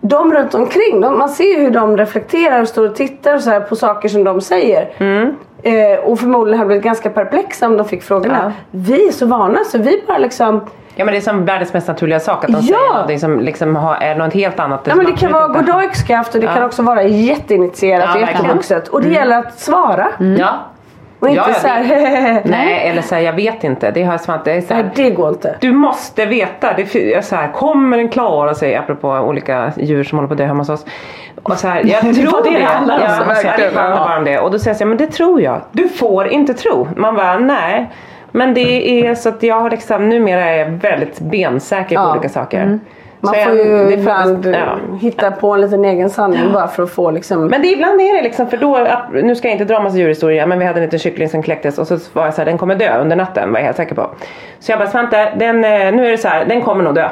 De 0.00 0.32
runt 0.32 0.54
omkring, 0.54 1.00
de, 1.00 1.18
man 1.18 1.28
ser 1.28 1.58
hur 1.60 1.70
de 1.70 1.96
reflekterar 1.96 2.60
och 2.60 2.68
står 2.68 2.88
och 2.88 2.94
tittar 2.94 3.34
och 3.34 3.40
så 3.40 3.50
här 3.50 3.60
på 3.60 3.76
saker 3.76 4.08
som 4.08 4.24
de 4.24 4.40
säger. 4.40 4.88
Mm. 4.98 5.36
Eh, 5.62 5.98
och 6.04 6.18
förmodligen 6.20 6.58
hade 6.58 6.66
blivit 6.68 6.84
ganska 6.84 7.10
perplexa 7.10 7.66
om 7.66 7.76
de 7.76 7.88
fick 7.88 8.02
frågorna. 8.02 8.38
Ja. 8.44 8.52
Vi 8.70 9.08
är 9.08 9.12
så 9.12 9.26
vana 9.26 9.58
så 9.66 9.78
vi 9.78 10.02
bara 10.06 10.18
liksom 10.18 10.60
Ja 10.94 11.04
men 11.04 11.12
det 11.14 11.18
är 11.18 11.20
som 11.20 11.44
världens 11.44 11.72
mest 11.72 11.88
naturliga 11.88 12.20
sak 12.20 12.44
att 12.44 12.50
de 12.52 12.56
Ja. 12.56 12.62
säger 12.62 12.92
någonting 12.92 13.20
som 13.20 13.40
liksom 13.40 13.76
har, 13.76 13.94
är 13.96 14.14
något 14.14 14.34
helt 14.34 14.60
annat. 14.60 14.80
Ja, 14.84 14.94
men 14.94 15.06
det 15.06 15.12
kan 15.12 15.32
vara 15.32 15.48
goddag 15.48 15.84
yxskaft 15.84 16.34
och 16.34 16.40
det 16.40 16.46
Ja. 16.46 16.54
kan 16.54 16.62
också 16.64 16.82
vara 16.82 17.02
jätteinitierat 17.02 18.04
Ja, 18.08 18.14
och 18.14 18.20
jättevuxet. 18.20 18.88
Och 18.88 19.02
det 19.02 19.08
gäller 19.08 19.38
att 19.38 19.58
svara. 19.58 20.08
Ja. 20.38 20.58
Och 21.20 21.28
inte 21.28 21.42
Ja, 21.48 21.54
så 21.54 21.66
här, 21.68 22.40
Nej 22.44 22.88
eller 22.88 23.02
säga 23.02 23.22
jag 23.22 23.32
vet 23.32 23.64
inte. 23.64 23.90
Det 23.90 24.02
har 24.02 24.18
Svante. 24.18 24.50
Det 24.50 24.56
är 24.56 24.60
så 24.60 24.74
Nej 24.74 24.82
här, 24.82 24.90
det 24.94 25.10
går 25.10 25.28
inte. 25.28 25.56
Du 25.60 25.72
måste 25.72 26.26
veta. 26.26 26.72
Det 26.76 26.94
är 27.14 27.20
så 27.20 27.36
här, 27.36 27.52
kommer 27.52 27.96
den 27.96 28.08
klara 28.08 28.54
sig? 28.54 28.76
Apropå 28.76 29.08
olika 29.08 29.72
djur 29.76 30.04
som 30.04 30.18
håller 30.18 30.28
på 30.28 30.34
att 30.34 30.38
dö 30.38 30.44
hemma 30.46 30.58
hos 30.60 30.68
oss. 30.68 30.86
Och 31.42 31.58
så 31.58 31.68
här, 31.68 31.82
jag 31.84 32.00
tror 32.14 32.44
det 32.44 32.50
det 32.50 32.56
om, 32.56 32.88
Ja, 32.88 33.24
verkligen. 33.26 33.74
det 33.74 33.80
handlar 33.80 33.96
bara 34.06 34.18
om 34.18 34.24
det. 34.24 34.38
Och 34.38 34.50
då 34.50 34.58
säger 34.58 34.70
jag 34.70 34.76
så 34.76 34.84
här, 34.84 34.88
men 34.88 34.98
det 34.98 35.06
tror 35.06 35.40
jag. 35.40 35.60
Du 35.72 35.88
får 35.88 36.26
inte 36.28 36.54
tro. 36.54 36.88
Man 36.96 37.14
bara, 37.14 37.38
nej. 37.38 37.90
Men 38.32 38.54
det 38.54 39.06
är 39.06 39.14
så 39.14 39.28
att 39.28 39.42
jag 39.42 39.60
har 39.60 39.70
liksom, 39.70 40.08
numera 40.08 40.44
är 40.44 40.58
jag 40.58 40.66
väldigt 40.70 41.20
bensäker 41.20 41.96
på 41.96 42.02
Ja. 42.02 42.10
olika 42.12 42.28
saker. 42.28 42.78
Man 43.20 43.34
får 43.34 43.52
ju 43.52 43.92
ibland 43.92 44.46
eh, 44.46 44.52
ja. 44.52 44.76
hitta 45.00 45.30
på 45.30 45.50
en 45.54 45.60
liten 45.60 45.84
egen 45.84 46.10
sanning 46.10 46.52
bara 46.52 46.68
för 46.68 46.82
att 46.82 46.90
få 46.90 47.10
liksom 47.10 47.46
Men 47.46 47.62
det, 47.62 47.68
ibland 47.68 48.00
är 48.00 48.16
det 48.16 48.22
liksom, 48.22 48.46
för 48.46 48.56
då, 48.56 48.86
nu 49.12 49.34
ska 49.34 49.48
jag 49.48 49.54
inte 49.54 49.64
dra 49.64 49.80
massa 49.82 49.96
djurhistorier, 49.98 50.46
men 50.46 50.58
vi 50.58 50.64
hade 50.64 50.78
en 50.80 50.84
liten 50.84 50.98
kyckling 50.98 51.28
som 51.28 51.42
kläcktes 51.42 51.78
och 51.78 51.86
så 51.86 51.98
var 52.12 52.24
jag 52.24 52.34
så 52.34 52.40
här, 52.40 52.46
den 52.46 52.58
kommer 52.58 52.74
dö 52.74 52.98
under 53.00 53.16
natten 53.16 53.52
var 53.52 53.58
jag 53.58 53.64
helt 53.64 53.76
säker 53.76 53.94
på. 53.94 54.10
Så 54.60 54.72
jag 54.72 54.78
bara, 54.78 54.88
Svante, 54.88 55.32
den, 55.38 55.64
eh, 55.64 55.92
nu 55.92 56.06
är 56.06 56.10
det 56.10 56.18
så 56.18 56.28
här, 56.28 56.44
den 56.44 56.62
kommer 56.62 56.84
nog 56.84 56.94
dö. 56.94 57.08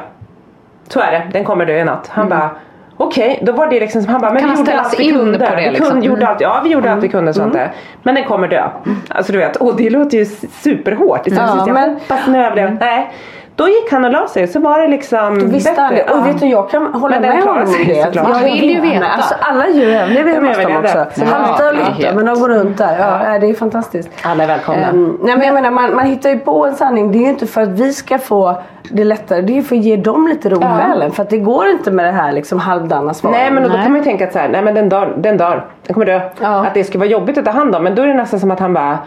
Så 0.89 1.01
är 1.01 1.13
det, 1.13 1.23
den 1.33 1.45
kommer 1.45 1.67
dö 1.67 1.79
i 1.79 1.85
natt. 1.85 2.09
Han 2.13 2.29
bara, 2.29 2.51
okej, 2.97 3.39
då 3.43 3.53
var 3.53 3.67
det 3.67 3.81
liksom 3.81 4.03
som 4.03 4.13
han 4.13 4.21
bara, 4.21 4.33
men 4.33 4.41
Kan 4.43 4.51
vi 4.51 4.59
gjorde 4.59 4.81
allt 4.81 5.01
vi 5.01 5.11
kunde. 5.13 5.39
på 5.39 5.45
det, 5.45 5.57
vi 5.57 5.71
liksom? 5.71 5.87
kunde, 5.87 6.07
gjorde 6.07 6.21
Mm. 6.21 6.31
allt, 6.33 6.41
ja 6.41 6.61
vi 6.65 6.71
gjorde 6.71 6.93
allt 6.93 7.05
vi 7.05 7.09
kunde 7.09 7.35
Svante. 7.35 7.71
Men 8.03 8.15
den 8.15 8.25
kommer 8.25 8.49
dö. 8.49 8.65
Alltså 9.09 9.33
du 9.33 9.39
vet, 9.39 9.57
och 9.57 9.77
det 9.77 9.91
låter 9.91 10.19
ju 10.19 10.25
superhårt. 10.63 11.27
Är 11.27 11.31
Ja, 11.31 11.37
ja, 11.47 11.65
jag 11.67 11.75
men- 11.75 11.95
hoppas 11.95 12.25
den 12.25 12.35
överlever. 12.35 12.77
Nej. 12.81 13.11
Då 13.59 13.69
gick 13.69 13.93
han 13.93 14.05
och 14.05 14.11
la 14.13 14.29
sig 14.29 14.47
så 14.47 14.61
var 14.61 14.81
det 14.81 14.89
liksom 14.89 15.39
Då 15.39 15.47
visste 15.47 15.81
han 15.81 15.91
det. 15.95 15.97
bättre. 15.97 16.13
Och 16.13 16.19
Ja. 16.19 16.23
vet 16.33 16.41
du, 16.41 16.47
jag 16.47 16.71
kan 16.71 16.87
hålla 16.95 17.21
Men 17.21 17.29
med 17.37 17.43
honom 17.45 17.63
om 17.63 17.73
det. 17.87 18.05
såklart. 18.05 18.29
Ja, 18.29 18.37
jag 18.41 18.45
vill 18.45 18.71
ju 18.71 18.81
vet. 18.81 18.93
veta. 18.95 19.07
Alltså, 19.07 19.35
alla 19.41 19.69
djur 19.69 19.95
överlever 19.95 20.31
Ja, 20.35 20.41
men 20.41 20.49
hos 20.49 20.93
dem 20.93 21.05
också. 21.05 21.25
halta 21.25 21.69
och 21.69 21.75
Ja, 21.75 21.89
lytta, 21.99 22.15
men 22.15 22.27
de 22.27 22.41
går 22.41 22.49
runt 22.49 22.79
där. 22.79 22.99
Ja, 23.33 23.39
det 23.39 23.47
är 23.51 23.55
fantastiskt. 23.55 24.11
Alla 24.23 24.43
är 24.43 24.49
välkomna. 24.49 24.87
Ehm, 24.89 25.19
nej 25.23 25.37
men 25.37 25.47
jag 25.47 25.55
menar 25.55 25.71
man, 25.71 25.95
man 25.95 26.07
hittar 26.07 26.31
ju 26.31 26.39
på 26.39 26.67
en 26.67 26.75
sanning. 26.75 27.13
Det 27.13 27.19
är 27.19 27.23
ju 27.23 27.29
inte 27.29 27.47
för 27.47 27.63
att 27.63 27.69
vi 27.69 27.93
ska 27.93 28.19
få 28.19 28.63
det 28.91 29.05
lättare. 29.05 29.41
Det 29.41 29.53
är 29.53 29.55
ju 29.57 29.63
för 29.63 29.77
att 29.77 29.83
ge 29.83 29.97
dem 29.97 30.29
lite 30.29 30.49
ro 30.49 30.61
själen. 30.61 31.11
För 31.11 31.23
att 31.23 31.31
det 31.31 31.39
går 31.39 31.69
inte 31.69 31.91
med 31.91 32.05
det 32.05 32.13
här 32.13 32.33
liksom 32.33 32.59
halvdana 32.59 33.15
svaret. 33.15 33.37
Nej 33.41 33.51
men 33.51 33.63
då 33.63 33.69
Nej. 33.69 33.79
kan 33.83 33.93
man 33.93 33.99
ju 34.01 34.05
tänka 34.05 34.25
att 34.27 34.33
så 34.33 34.39
här, 34.39 34.49
nej 34.49 34.63
men 34.63 34.75
den 34.75 34.89
dör, 34.89 35.15
den 35.19 35.37
dör, 35.37 35.65
den 35.87 35.95
kommer 35.95 36.07
dö. 36.07 36.21
Ja. 36.41 36.67
Att 36.67 36.75
det 36.75 36.85
ska 36.85 36.99
vara 36.99 37.09
jobbigt 37.09 37.39
att 37.39 37.45
ta 37.45 37.51
hand 37.51 37.75
om. 37.77 37.85
Men 37.85 37.95
då 37.95 38.03
är 38.03 38.07
det 38.07 38.15
nästan 38.15 38.41
som 38.41 38.51
att 38.51 38.61
han 38.61 38.75
bara, 38.75 38.99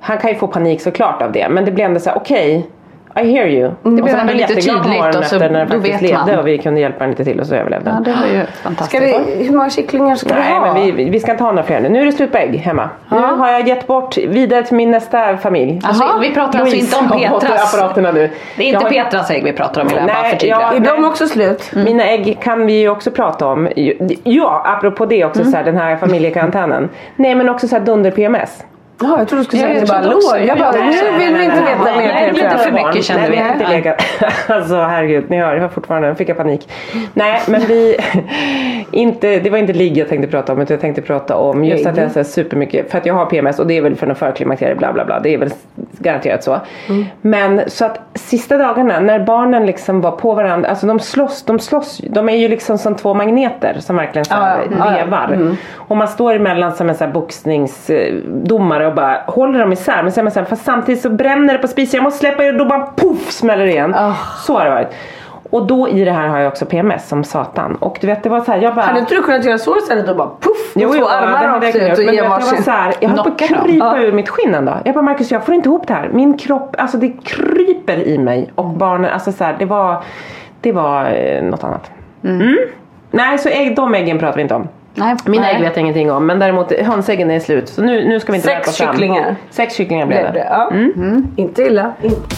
han 0.00 0.18
kan 0.18 0.30
ju 0.30 0.36
få 0.36 0.46
panik 0.46 0.80
såklart 0.82 1.22
av 1.22 1.32
det. 1.32 1.48
Men 1.48 1.64
det 1.64 1.70
blir 1.70 1.84
ändå 1.84 2.00
så 2.00 2.10
här: 2.10 2.16
okej, 2.16 2.70
I 3.16 3.32
hear 3.32 3.46
you. 3.46 3.70
Det 3.82 4.02
blev 4.02 4.16
ändå 4.18 4.32
lite 4.32 4.54
tydligt 4.54 5.04
och 5.06 5.14
så- 5.14 5.20
efter 5.20 5.50
när 5.50 5.60
det 5.64 5.66
faktiskt 5.72 5.94
vet 5.94 6.02
levde 6.10 6.26
man. 6.32 6.38
och 6.38 6.46
vi 6.46 6.58
kunde 6.58 6.80
hjälpa 6.80 6.98
honom 6.98 7.10
lite 7.10 7.24
till 7.24 7.40
och 7.40 7.46
så 7.46 7.54
överlevde 7.54 7.90
Ja, 7.90 8.00
det 8.12 8.18
var 8.20 8.26
ju 8.40 8.46
fantastiskt. 8.62 9.02
vi, 9.02 9.44
hur 9.44 9.52
många 9.56 9.70
kycklingar 9.70 10.14
ska 10.16 10.28
vi 10.28 10.40
Nej 10.40 10.52
ha? 10.52 10.74
men 10.74 10.96
vi, 10.96 11.10
vi 11.10 11.20
ska 11.20 11.30
inte 11.32 11.44
ha 11.44 11.50
några 11.52 11.62
fler 11.62 11.80
nu. 11.80 11.88
Nu 11.88 12.00
är 12.02 12.06
det 12.06 12.12
slut 12.12 12.32
på 12.32 12.38
ägg 12.38 12.56
hemma. 12.56 12.88
Nu 13.08 13.16
har 13.18 13.50
jag 13.50 13.68
gett 13.68 13.86
bort 13.86 14.16
vidare 14.16 14.62
till 14.62 14.76
min 14.76 14.90
nästa 14.90 15.36
familj. 15.36 15.80
Alltså, 15.84 16.04
vi 16.20 16.34
pratar 16.34 16.58
alltså 16.60 16.76
inte 16.76 16.96
om 16.96 17.06
Louise 17.08 17.26
har 17.28 17.34
fått 17.40 17.42
Petras. 17.48 17.74
apparaterna 17.74 18.12
nu. 18.12 18.30
Det 18.56 18.62
är 18.62 18.66
inte 18.66 18.84
har- 18.84 18.90
Petras 18.90 19.30
ägg 19.30 19.44
vi 19.44 19.52
pratar 19.52 19.80
om 19.80 19.86
Nej, 19.94 20.06
bara 20.06 20.46
ja, 20.48 20.72
Är 20.74 20.80
de 20.80 21.04
också 21.04 21.26
slut? 21.26 21.70
Mina 21.74 22.04
ägg 22.04 22.38
kan 22.42 22.66
vi 22.66 22.72
ju 22.80 22.88
också 22.88 23.10
prata 23.10 23.46
om. 23.46 23.68
Ja, 24.24 24.62
apropå 24.66 25.06
det 25.06 25.24
också 25.24 25.44
så 25.44 25.56
här, 25.56 25.64
den 25.64 25.76
här 25.76 25.96
familjekarantänen. 25.96 26.88
Nej 27.16 27.34
men 27.34 27.48
också 27.48 27.68
så 27.68 27.76
här 27.76 27.82
dunder-PMS. 27.82 28.64
Ja, 29.00 29.18
jag 29.18 29.28
trodde 29.28 29.40
du 29.42 29.44
skulle 29.44 29.62
Ja, 29.62 29.68
säga 29.68 29.80
att 29.80 29.86
det 29.86 29.92
bara 29.92 30.12
låg. 30.12 30.46
Jag 30.48 30.58
bara, 30.58 30.76
Ja, 30.78 30.84
nu 30.84 31.18
vill 31.18 31.34
vi 31.36 31.44
inte 31.44 31.60
veta 31.60 31.98
mer. 31.98 32.32
Nej, 32.56 32.66
lite 32.66 32.78
för 32.78 32.88
mycket, 32.88 33.04
kände 33.04 33.22
Nej, 33.22 33.30
vi. 33.30 33.36
vi 33.36 33.42
har 33.42 33.52
inte 33.52 33.64
Nej. 33.64 33.76
legat. 33.76 34.02
Alltså 34.48 34.74
herregud, 34.74 35.30
ni 35.30 35.38
hör, 35.38 35.54
jag 35.54 35.62
har 35.62 35.68
fortfarande, 35.68 36.14
fick 36.14 36.28
jag 36.28 36.36
panik. 36.36 36.68
Nej 37.14 37.40
men 37.48 37.60
vi, 37.60 37.96
inte, 38.90 39.38
det 39.38 39.50
var 39.50 39.58
inte 39.58 39.72
ligg 39.72 39.98
jag 39.98 40.08
tänkte 40.08 40.30
prata 40.30 40.52
om 40.52 40.60
utan 40.60 40.74
jag 40.74 40.80
tänkte 40.80 41.02
prata 41.02 41.36
om 41.36 41.64
just 41.64 41.86
att 41.86 41.96
jag 41.96 42.08
har 42.08 42.22
supermycket, 42.22 42.90
för 42.90 42.98
att 42.98 43.06
jag 43.06 43.14
har 43.14 43.26
PMS 43.26 43.58
och 43.58 43.66
det 43.66 43.76
är 43.76 43.82
väl 43.82 43.96
för 43.96 44.06
någon 44.06 44.16
förklimakterie 44.16 44.74
bla 44.74 44.92
bla 44.92 45.04
bla, 45.04 45.20
det 45.20 45.34
är 45.34 45.38
väl 45.38 45.50
garanterat 45.98 46.44
så. 46.44 46.60
Men 47.20 47.62
så 47.66 47.84
att 47.84 48.00
sista 48.14 48.58
dagarna 48.58 49.00
när 49.00 49.18
barnen 49.18 49.66
liksom 49.66 50.00
var 50.00 50.10
på 50.10 50.34
varandra, 50.34 50.68
alltså 50.68 50.86
de 50.86 51.00
slåss, 51.00 51.42
de 51.42 51.58
slåss 51.58 52.00
de 52.10 52.28
är 52.28 52.36
ju 52.36 52.48
liksom 52.48 52.78
som 52.78 52.94
två 52.96 53.14
magneter 53.14 53.76
som 53.80 53.96
verkligen 53.96 54.24
så 54.24 54.34
här 54.34 54.66
ja. 54.78 54.90
vevar. 54.90 55.56
Och 55.74 55.96
man 55.96 56.08
står 56.08 56.34
emellan 56.34 56.72
som 56.72 56.88
en 56.88 56.94
så 56.94 57.04
här 57.04 57.12
boxningsdomare 57.12 58.86
och 58.86 58.94
bara 58.94 59.22
håller 59.26 59.58
dem 59.58 59.72
isär. 59.72 60.02
Men 60.02 60.12
så 60.12 60.20
är 60.20 60.22
man 60.22 60.32
så 60.32 60.40
här, 60.40 60.46
fast 60.46 60.64
samtidigt 60.64 61.00
så 61.00 61.10
bränner 61.10 61.52
det 61.52 61.58
på 61.58 61.68
spisen. 61.68 61.98
Jag 61.98 62.04
måste 62.04 62.18
släppa 62.18 62.43
er 62.44 62.52
och 62.52 62.58
då 62.58 62.64
bara 62.64 62.80
poff 62.80 63.30
smäller 63.30 63.64
det 63.64 63.70
igen. 63.70 63.94
Så 64.46 64.58
har 64.58 64.64
det 64.64 64.70
varit. 64.70 64.88
Och 65.50 65.66
då 65.66 65.88
i 65.88 66.04
det 66.04 66.10
här 66.12 66.28
har 66.28 66.38
jag 66.38 66.48
också 66.48 66.66
PMS 66.66 67.08
som 67.08 67.24
satan. 67.24 67.74
Och 67.74 67.98
du 68.00 68.06
vet 68.06 68.22
det 68.22 68.28
var 68.28 68.40
så 68.40 68.52
här, 68.52 68.58
jag 68.62 68.74
bara... 68.74 68.84
Hade 68.86 68.98
inte 69.00 69.14
du 69.14 69.22
kunnat 69.22 69.44
göra 69.44 69.58
så 69.58 69.76
istället 69.78 70.08
och 70.08 70.16
bara 70.16 70.28
puff? 70.40 70.72
Jo, 70.74 70.94
jo, 70.96 71.06
armar 71.06 71.48
rakt 71.60 71.74
jag 71.74 71.88
ut 71.90 71.98
och 71.98 72.04
ge 72.04 72.10
vet, 72.10 72.16
det 72.16 72.22
var 72.22 72.28
varsin. 72.28 72.62
så 72.62 72.70
här, 72.70 72.94
jag 73.00 73.08
höll 73.08 73.18
på 73.24 73.28
att 73.28 73.38
krypa 73.38 73.96
Ja. 73.96 73.98
ur 73.98 74.12
mitt 74.12 74.28
skinn 74.28 74.54
en 74.54 74.64
dag. 74.64 74.78
Jag 74.84 74.94
bara 74.94 75.02
Marcus 75.02 75.30
jag 75.30 75.44
får 75.46 75.54
inte 75.54 75.68
ihop 75.68 75.86
det 75.86 75.94
här. 75.94 76.10
Min 76.12 76.38
kropp, 76.38 76.76
alltså 76.78 76.96
det 76.96 77.08
kryper 77.24 77.98
i 78.08 78.18
mig. 78.18 78.50
Och 78.54 78.64
barnen, 78.64 79.10
alltså 79.10 79.32
så 79.32 79.44
här, 79.44 79.56
det 79.58 79.64
var, 79.64 80.02
det 80.60 80.72
var 80.72 81.04
eh, 81.06 81.42
något 81.42 81.64
annat. 81.64 81.90
Mm. 82.24 82.56
Nej 83.10 83.38
så 83.38 83.48
ägg, 83.48 83.76
de 83.76 83.94
äggen 83.94 84.18
pratar 84.18 84.36
vi 84.36 84.42
inte 84.42 84.54
om. 84.54 84.68
Nej, 84.94 85.16
Mina 85.26 85.42
nej. 85.42 85.54
ägg 85.54 85.60
vet 85.62 85.76
jag 85.76 85.80
ingenting 85.82 86.10
om 86.12 86.26
men 86.26 86.38
däremot 86.38 86.72
hönsäggen 86.72 87.30
är 87.30 87.40
slut. 87.40 87.68
Så 87.68 87.82
nu, 87.82 88.08
nu 88.08 88.20
ska 88.20 88.32
vi 88.32 88.36
inte 88.38 88.48
Sex 88.48 88.56
värpa 88.68 88.72
fram. 88.72 88.94
kycklingar. 88.94 89.36
Sex 89.50 89.74
kycklingar 89.74 90.06
blev 90.06 90.22
det, 90.22 90.32
det. 90.32 90.46
ja. 90.50 90.70
Mm. 90.70 91.26
Inte 91.36 91.62
illa. 91.62 91.92
Inte. 92.02 92.34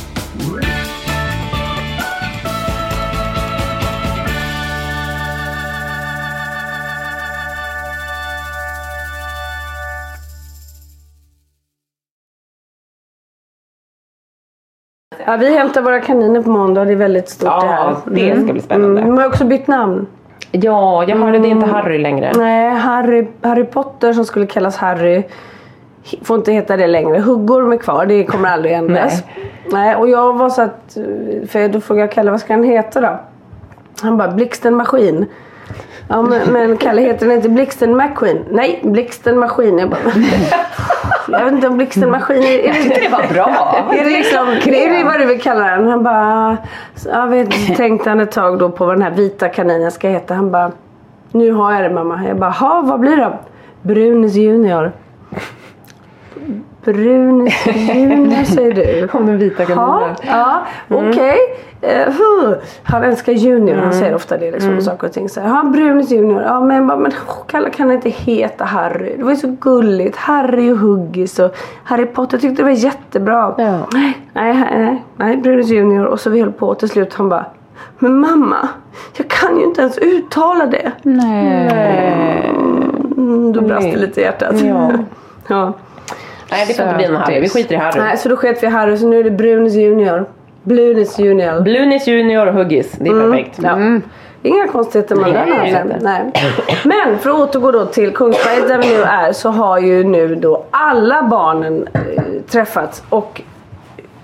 Ja, 15.27 15.37
vi 15.37 15.55
hämtar 15.57 15.83
våra 15.83 16.01
kaniner 16.01 16.43
på 16.43 16.51
måndag 16.51 16.85
det 16.85 16.93
är 16.93 16.97
väldigt 16.97 17.29
stort 17.29 17.47
Ja, 17.49 17.61
det 17.61 17.69
här. 17.69 18.35
det 18.35 18.43
ska 18.45 18.53
bli 18.53 18.63
spännande. 18.63 19.01
Mm. 19.01 19.15
De 19.17 19.23
har 19.23 19.29
också 19.29 19.45
bytt 19.45 19.67
namn. 19.67 20.07
Ja, 20.63 21.05
jag 21.09 21.17
hörde 21.17 21.39
det 21.39 21.49
är 21.49 21.51
inte 21.51 21.67
Harry 21.67 21.99
längre. 21.99 22.33
Nej, 22.37 22.71
Harry, 22.71 23.27
Harry 23.43 23.65
Potter 23.65 24.13
som 24.13 24.25
skulle 24.25 24.47
kallas 24.47 24.77
Harry 24.77 25.23
får 26.23 26.37
inte 26.37 26.53
heta 26.53 26.77
det 26.77 26.87
längre. 26.87 27.19
Huggorm 27.19 27.73
är 27.73 27.77
kvar, 27.77 28.07
det 28.07 28.25
kommer 28.25 28.49
aldrig 28.49 28.73
ändras. 28.75 29.23
Nej. 29.71 29.97
och 29.97 30.09
jag 30.09 30.39
var 30.39 30.51
så 30.51 30.63
att, 30.63 30.97
för 31.49 31.69
då 31.69 31.81
frågade 31.81 32.03
jag 32.03 32.13
Kalle 32.13 32.31
vad 32.31 32.41
ska 32.41 32.53
han 32.53 32.65
heta 32.65 33.01
då? 33.01 33.21
Han 34.03 34.17
bara 34.17 34.31
Blixten 34.31 34.75
Maskin. 34.75 35.27
Ja 36.09 36.23
men, 36.23 36.53
men 36.53 36.77
Kalle 36.77 37.03
heter 37.03 37.27
den 37.27 37.37
inte 37.37 37.49
Blixten 37.49 37.97
McQueen? 37.97 38.45
Nej, 38.51 38.81
Blixten 38.83 39.39
Maskin. 39.39 39.79
Jag 39.79 39.91
bara, 39.91 39.99
jag 41.29 41.45
vet 41.45 41.53
inte 41.53 41.69
om 41.69 41.77
Blixten 41.77 42.11
Maskin 42.11 42.37
är... 42.37 42.59
är 42.59 42.73
det, 42.73 43.01
Det 43.01 43.09
var 43.09 43.33
bra. 43.35 43.77
är 43.93 44.05
det 44.05 44.11
liksom, 44.11 44.47
det 44.65 45.05
vad 45.05 45.21
du 45.21 45.27
vill 45.27 45.41
kalla 45.41 45.65
den? 45.65 45.89
Han 45.89 46.03
bara, 46.03 46.57
jag 47.05 47.27
vet, 47.27 47.77
tänkte 47.77 48.09
han 48.11 48.21
ett 48.21 48.33
tag 48.33 48.59
då 48.59 48.71
på 48.71 48.87
vad 48.87 48.95
den 48.95 49.03
här 49.03 49.11
vita 49.11 49.49
kaninen 49.49 49.91
ska 49.91 50.09
heta. 50.09 50.35
Han 50.35 50.51
bara, 50.51 50.73
nu 51.33 51.53
har 51.53 51.73
jag 51.73 51.83
det 51.83 51.91
mamma. 51.91 52.21
Jag 52.29 52.37
bara, 52.37 52.51
ha 52.51 52.81
vad 52.81 53.01
blir 53.01 53.17
det? 53.17 53.33
Brunis 53.83 54.35
junior. 54.35 54.93
Brunis 56.93 57.67
junior 57.95 58.45
säger 58.45 58.73
du. 58.73 59.09
Om 59.13 59.27
den 59.27 59.39
vita 59.39 59.65
kaninen. 59.65 60.15
ja 60.23 60.67
okej. 60.89 61.39
Eh, 61.81 62.13
huh. 62.13 62.55
han 62.83 63.05
älskar 63.05 63.33
junior, 63.33 63.77
han 63.77 63.93
säger 63.93 64.15
ofta 64.15 64.37
det 64.37 64.51
liksom. 64.51 64.83
Saker 64.83 65.07
och 65.07 65.13
ting. 65.13 65.29
Så, 65.29 65.41
här, 65.41 65.49
ja, 65.49 65.63
Brunis 65.71 66.11
junior. 66.11 66.43
Ja, 66.43 66.61
men, 66.61 66.89
jag 66.89 66.99
men 66.99 67.13
Kalle 67.47 67.71
kan 67.71 67.93
inte 67.93 68.11
heta 68.11 68.65
Harry. 68.65 69.15
Det 69.17 69.25
var 69.25 69.31
ju 69.31 69.37
så 69.37 69.57
gulligt. 69.61 70.17
Harry 70.17 70.73
och 70.73 70.79
Huggis 70.79 71.39
och 71.39 71.57
Harry 71.85 72.07
Potter 72.07 72.39
tyckte 72.39 72.63
det 72.63 72.63
var 72.63 72.71
jättebra. 72.71 73.55
Ja. 73.59 73.87
Nej, 73.93 74.19
nej, 74.33 74.55
nej, 74.55 75.05
nej, 75.17 75.37
Brunis 75.37 75.69
junior. 75.69 76.05
Och 76.05 76.21
så 76.21 76.31
vi 76.31 76.41
höll 76.41 76.53
på 76.53 76.75
till 76.75 76.89
slut. 76.89 77.15
Han 77.15 77.29
bara, 77.29 77.47
men 77.99 78.21
mamma, 78.21 78.69
jag 79.17 79.29
kan 79.29 79.59
ju 79.59 79.65
inte 79.65 79.81
ens 79.81 79.99
uttala 79.99 80.67
det. 80.67 80.93
Mm, 83.17 83.53
då 83.53 83.61
brast 83.61 83.83
det 83.83 83.89
Nej. 83.89 83.97
lite 83.97 84.21
i 84.21 84.25
hjärtat. 84.25 84.61
Ja. 84.61 84.93
ja. 85.49 85.73
Nej 86.51 86.65
det 86.69 86.75
får 86.75 86.85
inte 86.85 86.97
bli 86.97 87.09
någon 87.09 87.23
Harry, 87.23 87.41
vi 87.41 87.49
skiter 87.49 87.75
i 87.75 87.79
Harry. 87.79 88.01
Nej, 88.01 88.17
så 88.17 88.29
då 88.29 88.37
sket 88.37 88.63
vi 88.63 88.67
Harry 88.67 88.97
så 88.97 89.09
nu 89.09 89.19
är 89.19 89.25
det 89.25 89.31
Brunis 89.31 89.75
junior. 89.75 90.27
Blunis 90.63 91.19
junior. 91.19 91.61
Blunis 91.61 92.07
junior 92.07 92.47
och 92.47 92.55
Huggis, 92.55 92.93
det 92.93 93.11
är 93.11 93.31
perfekt. 93.31 93.59
Ja. 93.63 94.01
Inga 94.43 94.67
konstigheter 94.67 95.17
med 95.17 95.33
Nej, 95.33 95.73
den 95.73 95.93
alltså. 95.93 96.05
Nej. 96.05 96.33
Men 96.85 97.19
för 97.19 97.31
att 97.31 97.37
återgå 97.37 97.73
då 97.73 97.87
till 97.87 98.15
Kungsberg 98.15 98.69
där 98.69 98.79
vi 98.79 98.89
nu 98.89 99.03
är 99.03 99.33
så 99.33 99.51
har 99.51 99.79
ju 99.79 100.05
nu 100.05 100.35
då 100.35 100.65
alla 100.71 101.23
barnen 101.23 101.89
eh, 101.93 102.23
träffats 102.51 103.03
och 103.09 103.43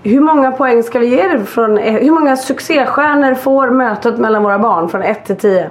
hur 0.03 0.21
många 0.21 0.53
poäng 0.53 0.83
ska 0.83 0.99
vi 0.99 1.07
ge 1.07 1.29
det 1.29 1.45
från, 1.45 1.79
eh, 1.79 1.93
hur 1.93 2.11
många 2.11 2.37
succéstjärnor 2.37 3.35
får 3.35 3.71
mötet 3.71 4.19
mellan 4.19 4.43
våra 4.43 4.59
barn 4.59 4.89
från 4.89 5.03
1 5.03 5.25
till 5.25 5.37
10? 5.37 5.71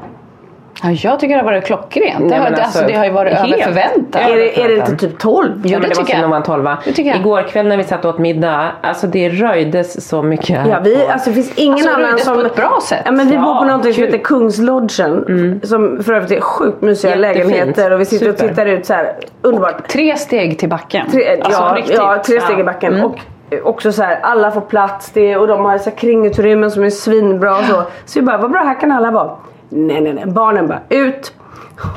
Ja, 0.84 0.89
jag 0.91 1.20
tycker 1.20 1.36
det 1.36 1.41
har 1.41 1.46
varit 1.46 1.65
klockrent. 1.65 2.20
Det, 2.20 2.26
Nej, 2.26 2.38
har, 2.38 2.44
men 2.44 2.54
alltså, 2.54 2.63
alltså, 2.80 2.86
det 2.88 2.94
har 2.94 3.06
ju 3.06 3.12
varit 3.12 3.34
helt. 3.34 3.54
över 3.54 3.63
förväntan. 3.63 4.22
Är 4.22 4.36
det, 4.36 4.62
är 4.63 4.67
det 4.67 4.76
inte 4.76 4.96
typ 4.96 5.20
12? 5.20 5.50
Ja, 5.63 5.72
men 5.72 5.82
det 5.82 5.88
det 5.88 5.96
tycker 5.96 6.13
jag. 6.13 6.22
nog 6.22 6.30
vara 6.30 6.38
en 6.38 6.44
tolva. 6.44 6.78
Det 6.86 6.91
tycker 6.94 7.10
jag. 7.10 7.20
Igår 7.20 7.41
kväll 7.41 7.67
när 7.67 7.78
vi 7.78 7.84
satt 7.84 8.06
och 8.06 8.13
åt 8.13 8.20
middag, 8.20 8.72
alltså 8.82 9.08
det 9.08 9.30
röjdes 9.30 10.08
så 10.08 10.22
mycket 10.24 10.67
Ja, 10.70 10.80
vi, 10.84 11.06
alltså 11.08 11.30
det 11.30 11.34
finns 11.36 11.54
ingen 11.58 11.74
Alltså, 11.74 11.89
annan 11.94 12.20
som... 12.20 12.36
på 12.36 12.41
ett 12.41 12.56
bra 12.56 12.80
sätt. 12.84 13.02
Ja, 13.06 13.12
men 13.12 13.28
vi 13.30 13.38
bor 13.38 13.44
på 13.44 13.50
Ja, 13.50 13.63
någonting 13.63 13.94
som 13.94 14.04
heter 14.04 14.17
Kungslodgen. 14.17 15.62
Som 15.63 16.04
för 16.04 16.13
övrigt 16.13 16.32
är 16.32 16.41
sjukt 16.41 16.82
mysiga 16.82 17.15
Jättefint. 17.15 17.48
lägenheter 17.50 17.91
och 17.91 18.00
vi 18.00 18.06
sitter 18.06 18.26
Super. 18.32 18.44
och 18.44 18.50
tittar 18.50 18.65
ut 18.65 18.86
så 18.86 18.94
här. 18.94 19.13
Underbart. 19.41 19.88
Tre 19.88 20.17
steg 20.17 20.60
till 20.60 20.70
backen. 20.70 21.10
Tre, 21.12 21.41
alltså, 21.41 21.62
ja, 21.62 21.74
riktigt. 21.78 21.98
ja, 21.98 22.22
tre 22.26 22.41
steg 22.41 22.60
i 22.60 22.63
backen. 22.63 23.04
Och 23.04 23.15
eh, 23.50 23.60
också 23.63 23.91
så 23.91 24.04
här, 24.04 24.20
alla 24.22 24.52
får 24.52 24.62
plats 24.62 25.12
det, 25.13 25.38
och 25.38 25.48
de 25.48 25.65
har 25.65 25.78
så 25.78 25.89
här 25.89 25.98
kringutrymmen 25.98 26.72
som 26.72 26.84
är 26.84 26.89
svinbra 26.89 27.58
och 27.58 27.63
så. 27.63 27.84
Så 28.06 28.20
vi 28.20 28.26
bara, 28.26 28.38
vad 28.38 28.52
bra 28.52 28.62
här 28.62 28.80
kan 28.80 28.91
alla 28.91 29.12
vara. 29.12 29.32
Nej 29.73 30.01
nej 30.01 30.13
nej, 30.13 30.25
barnen 30.25 30.67
bara 30.67 30.79
ut. 30.89 31.34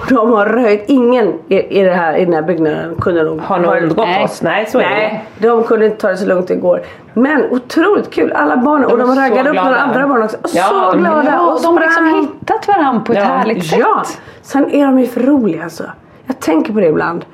De 0.09 0.33
har 0.33 0.47
röjt, 0.47 0.85
ingen 0.87 1.35
i, 1.49 1.81
i, 1.81 1.83
det 1.83 1.91
här, 1.95 2.17
i 2.17 2.25
den 2.25 2.35
här 2.35 2.43
byggnaden 2.43 2.95
kunde 3.01 3.23
nog 3.23 3.41
Har 3.41 3.59
någon 3.59 3.79
undgått 3.79 4.07
Nej. 4.07 4.25
oss? 4.25 4.43
Nej 4.43 4.67
så 4.67 4.79
är 4.79 4.83
det. 4.83 4.89
Nej, 4.91 5.25
de 5.39 5.65
kunde 5.65 5.87
inte 5.87 5.97
ta 6.01 6.09
det 6.09 6.17
så 6.17 6.27
lugnt 6.27 6.51
igår. 6.51 6.83
Men 7.15 7.45
otroligt 7.51 8.11
kul, 8.11 8.33
alla 8.33 8.57
barn 8.57 8.85
och 8.85 8.99
de 8.99 9.15
raggade 9.15 9.51
upp 9.51 9.57
några 9.57 9.77
andra 9.77 10.09
barn 10.09 10.23
också. 10.23 10.37
Och 10.43 10.51
Ja, 10.55 10.91
så 10.93 10.99
glada 10.99 11.25
Ja, 11.33 11.53
och 11.53 11.63
de 11.63 11.75
har 11.77 11.81
liksom 11.81 12.07
hittat 12.07 12.69
varandra 12.69 13.01
på 13.01 13.13
ett 13.13 13.19
Ja. 13.19 13.25
härligt 13.25 13.67
sätt. 13.67 13.79
Ja, 13.79 14.03
sen 14.43 14.71
är 14.71 14.87
de 14.87 14.99
ju 14.99 15.07
för 15.07 15.21
roliga 15.21 15.65
alltså. 15.65 15.85
Jag 16.27 16.41
tänker 16.41 16.73
på 16.73 16.81
det 16.81 16.87
ibland. 16.87 17.25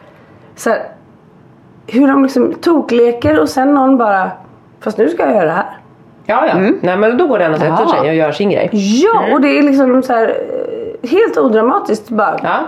Så 0.57 0.71
här, 0.71 0.79
hur 1.87 2.09
de 2.09 2.23
liksom 2.23 2.55
tokleker 2.55 3.41
och 3.41 3.49
sen 3.49 3.75
någon 3.75 3.99
bara, 3.99 4.31
fast 4.81 4.99
nu 4.99 5.09
ska 5.09 5.23
jag 5.23 5.33
göra 5.35 5.45
det 5.45 5.51
här. 5.53 5.79
Ja 6.31 6.47
ja, 6.47 6.55
nej 6.81 6.97
men 6.97 7.17
då 7.19 7.27
går 7.27 7.39
den 7.39 7.53
och 7.53 7.59
sätter 7.59 7.83
Ja. 7.83 7.89
sig 8.01 8.09
och 8.11 8.15
gör 8.15 8.33
sin 8.33 8.51
grej. 8.51 8.71
Ja, 9.05 9.25
och 9.33 9.41
det 9.41 9.59
är 9.59 9.63
liksom 9.63 10.03
så 10.03 10.13
här 10.13 10.29
eh, 11.03 11.11
helt 11.11 11.37
odramatiskt 11.39 12.09
bara. 12.09 12.41
Ja. 12.43 12.59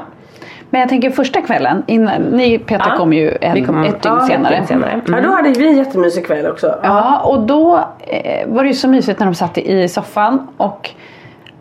Men 0.71 0.81
jag 0.81 0.89
tänker 0.91 1.11
första 1.11 1.41
kvällen, 1.41 1.83
innan, 1.87 2.23
ni 2.23 2.59
Peter 2.59 2.87
Ja. 2.91 2.97
kom 2.97 3.13
ju 3.13 3.37
en, 3.41 3.67
kom- 3.67 3.83
ett 3.85 4.03
dygn 4.03 4.15
ja, 4.15 4.21
ett 4.21 4.27
senare. 4.27 4.55
dygn 4.55 4.67
senare. 4.67 5.01
Ja, 5.07 5.21
då 5.21 5.29
hade 5.31 5.51
vi 5.51 5.67
en 5.69 5.77
jättemysig 5.77 6.27
kväll 6.27 6.47
också. 6.47 6.75
Ja, 6.83 7.19
och 7.25 7.41
då 7.41 7.79
eh, 8.07 8.49
var 8.49 8.63
det 8.63 8.69
ju 8.69 8.75
så 8.75 8.89
mysigt 8.89 9.19
när 9.19 9.27
de 9.27 9.35
satt 9.35 9.59
i 9.59 9.89
soffan 9.89 10.49
och 10.57 10.91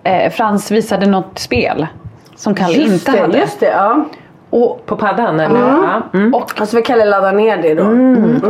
eh, 0.04 0.32
Frans 0.32 0.72
visade 0.72 1.06
något 1.06 1.40
spel 1.40 1.88
som 2.36 2.56
Kalle 2.56 2.74
Just 2.74 2.94
inte 2.94 3.12
det, 3.12 3.20
hade. 3.22 3.38
just 3.38 3.60
det. 3.60 3.66
Ja. 3.66 4.06
Och, 4.54 4.86
På 4.86 4.96
paddan 4.96 5.40
eller? 5.40 5.60
Ja. 5.60 6.02
Mm. 6.20 6.34
och 6.34 6.52
Alltså 6.62 6.76
vi 6.76 6.82
Kalle 6.82 7.06
ladda 7.06 7.32
ner 7.32 7.58
det 7.58 7.74
då. 7.76 7.84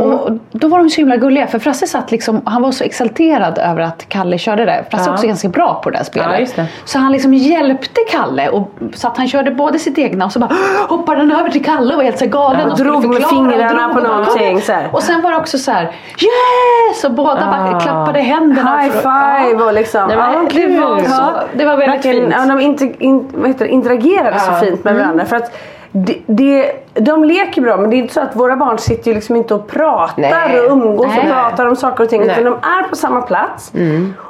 Och 0.00 0.30
då 0.52 0.68
var 0.68 0.78
de 0.78 0.90
så 0.90 0.96
himla 0.96 1.16
gulliga 1.16 1.46
för 1.46 1.58
Frasse 1.58 1.86
satt 1.86 2.10
liksom, 2.10 2.40
han 2.44 2.62
var 2.62 2.72
så 2.72 2.84
exalterad 2.84 3.58
över 3.58 3.82
att 3.82 4.08
Kalle 4.08 4.38
körde 4.38 4.64
det. 4.64 4.84
Frasse 4.90 5.04
är 5.04 5.08
Ja. 5.08 5.14
också 5.14 5.26
ganska 5.26 5.48
bra 5.48 5.80
på 5.84 5.90
det 5.90 5.96
här 5.96 6.04
spelet. 6.04 6.28
Ja, 6.32 6.38
just 6.38 6.56
det. 6.56 6.66
Så 6.84 6.98
han 6.98 7.12
liksom 7.12 7.34
hjälpte 7.34 8.00
Kalle 8.10 8.48
och, 8.48 8.70
så 8.94 9.06
att 9.08 9.16
han 9.16 9.28
körde 9.28 9.50
både 9.50 9.78
sitt 9.78 9.98
egna 9.98 10.24
och 10.24 10.32
så 10.32 10.38
bara 10.38 10.50
hoppade 10.88 11.18
han 11.18 11.32
över 11.32 11.50
till 11.50 11.64
Kalle 11.64 11.90
och 11.92 11.96
var 11.96 12.04
helt 12.04 12.18
så 12.18 12.26
galen. 12.26 12.60
Ja, 12.66 12.72
och 12.72 12.78
drog 12.78 13.04
med 13.08 13.22
och 13.24 13.28
fingrarna 13.30 13.68
drog 13.88 13.92
på 13.92 14.00
och 14.00 14.08
någonting, 14.16 14.52
"Kom." 14.52 14.60
så 14.60 14.72
här. 14.72 14.88
Och 14.92 15.02
sen 15.02 15.22
var 15.22 15.30
det 15.30 15.36
också 15.36 15.58
så 15.58 15.70
här 15.70 15.82
yes! 15.84 17.04
Och 17.04 17.12
båda 17.12 17.46
bara 17.46 17.80
klappade 17.80 18.20
händerna. 18.20 18.78
High 18.80 18.92
för- 18.92 19.44
five 19.50 19.64
och 19.64 19.72
liksom. 19.72 20.08
Nej, 20.08 20.16
men 20.16 20.32
ja, 20.32 20.48
kul. 20.50 20.72
det, 20.72 20.80
var, 20.80 21.00
Så, 21.00 21.32
det 21.52 21.64
var 21.64 21.76
väldigt 21.76 21.96
verkligen, 21.96 22.30
fint. 22.30 22.34
Ja, 22.48 22.54
de 22.54 22.60
inte, 22.60 23.04
in, 23.04 23.28
vad 23.34 23.48
heter 23.48 23.64
det, 23.64 23.70
interagerade 23.70 24.40
så 24.40 24.50
Ja. 24.52 24.56
fint 24.60 24.84
med 24.84 24.94
varandra. 24.94 25.24
För 25.24 25.36
att 25.36 25.56
det, 25.92 26.18
det, 26.26 26.72
de 26.94 27.24
leker 27.24 27.62
bra 27.62 27.76
men 27.76 27.90
det 27.90 27.96
är 27.96 27.98
inte 27.98 28.14
så 28.14 28.20
att 28.20 28.36
våra 28.36 28.56
barn 28.56 28.78
sitter 28.78 29.08
ju 29.08 29.14
liksom 29.14 29.36
inte 29.36 29.54
och 29.54 29.68
pratar 29.68 30.14
Nej. 30.18 30.60
och 30.60 30.72
umgås 30.72 31.06
Nej. 31.06 31.18
och 31.18 31.24
pratar 31.32 31.66
om 31.66 31.76
saker 31.76 32.04
och 32.04 32.10
ting. 32.10 32.20
Nej. 32.20 32.30
Mm. 32.30 32.40
Utan 32.46 32.60
de 32.62 32.68
är 32.68 32.88
på 32.88 32.96
samma 32.96 33.22
plats. 33.22 33.72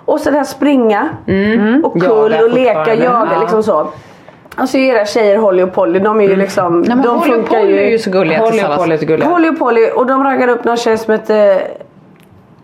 Och 0.05 0.21
så 0.21 0.31
det 0.31 0.37
här 0.37 0.45
springa 0.45 1.09
och 1.85 2.01
kull 2.01 2.35
och 2.43 2.51
leka, 2.51 2.95
jaga 2.95 3.29
Ja. 3.33 3.41
liksom 3.41 3.63
så. 3.63 3.87
Alltså 4.57 4.79
era 4.79 5.07
tjejer 5.07 5.37
Holly 5.39 5.63
och 5.63 5.75
Polly 5.75 5.99
de 5.99 6.21
är 6.21 6.25
ju 6.29 6.37
liksom, 6.37 6.81
Nej, 6.81 6.89
men 6.89 7.03
de 7.03 7.09
Holly 7.09 7.31
och 7.33 7.37
funkar 7.37 7.61
Polly 7.61 7.73
ju. 7.73 7.79
är 7.81 7.91
ju 7.91 7.99
så 7.99 8.11
gulliga 8.11 8.39
Holly 8.39 8.63
och. 8.63 8.77
Polly 8.77 8.95
är 8.95 8.99
så 8.99 9.07
gulliga. 9.07 9.29
Holly 9.29 9.49
och 9.49 9.59
Polly 9.59 9.91
och 9.95 10.07
de 10.07 10.25
raggade 10.25 10.53
upp 10.53 10.65
någon 10.65 10.77
tjej 10.77 10.99
som 10.99 11.13
hette 11.13 11.63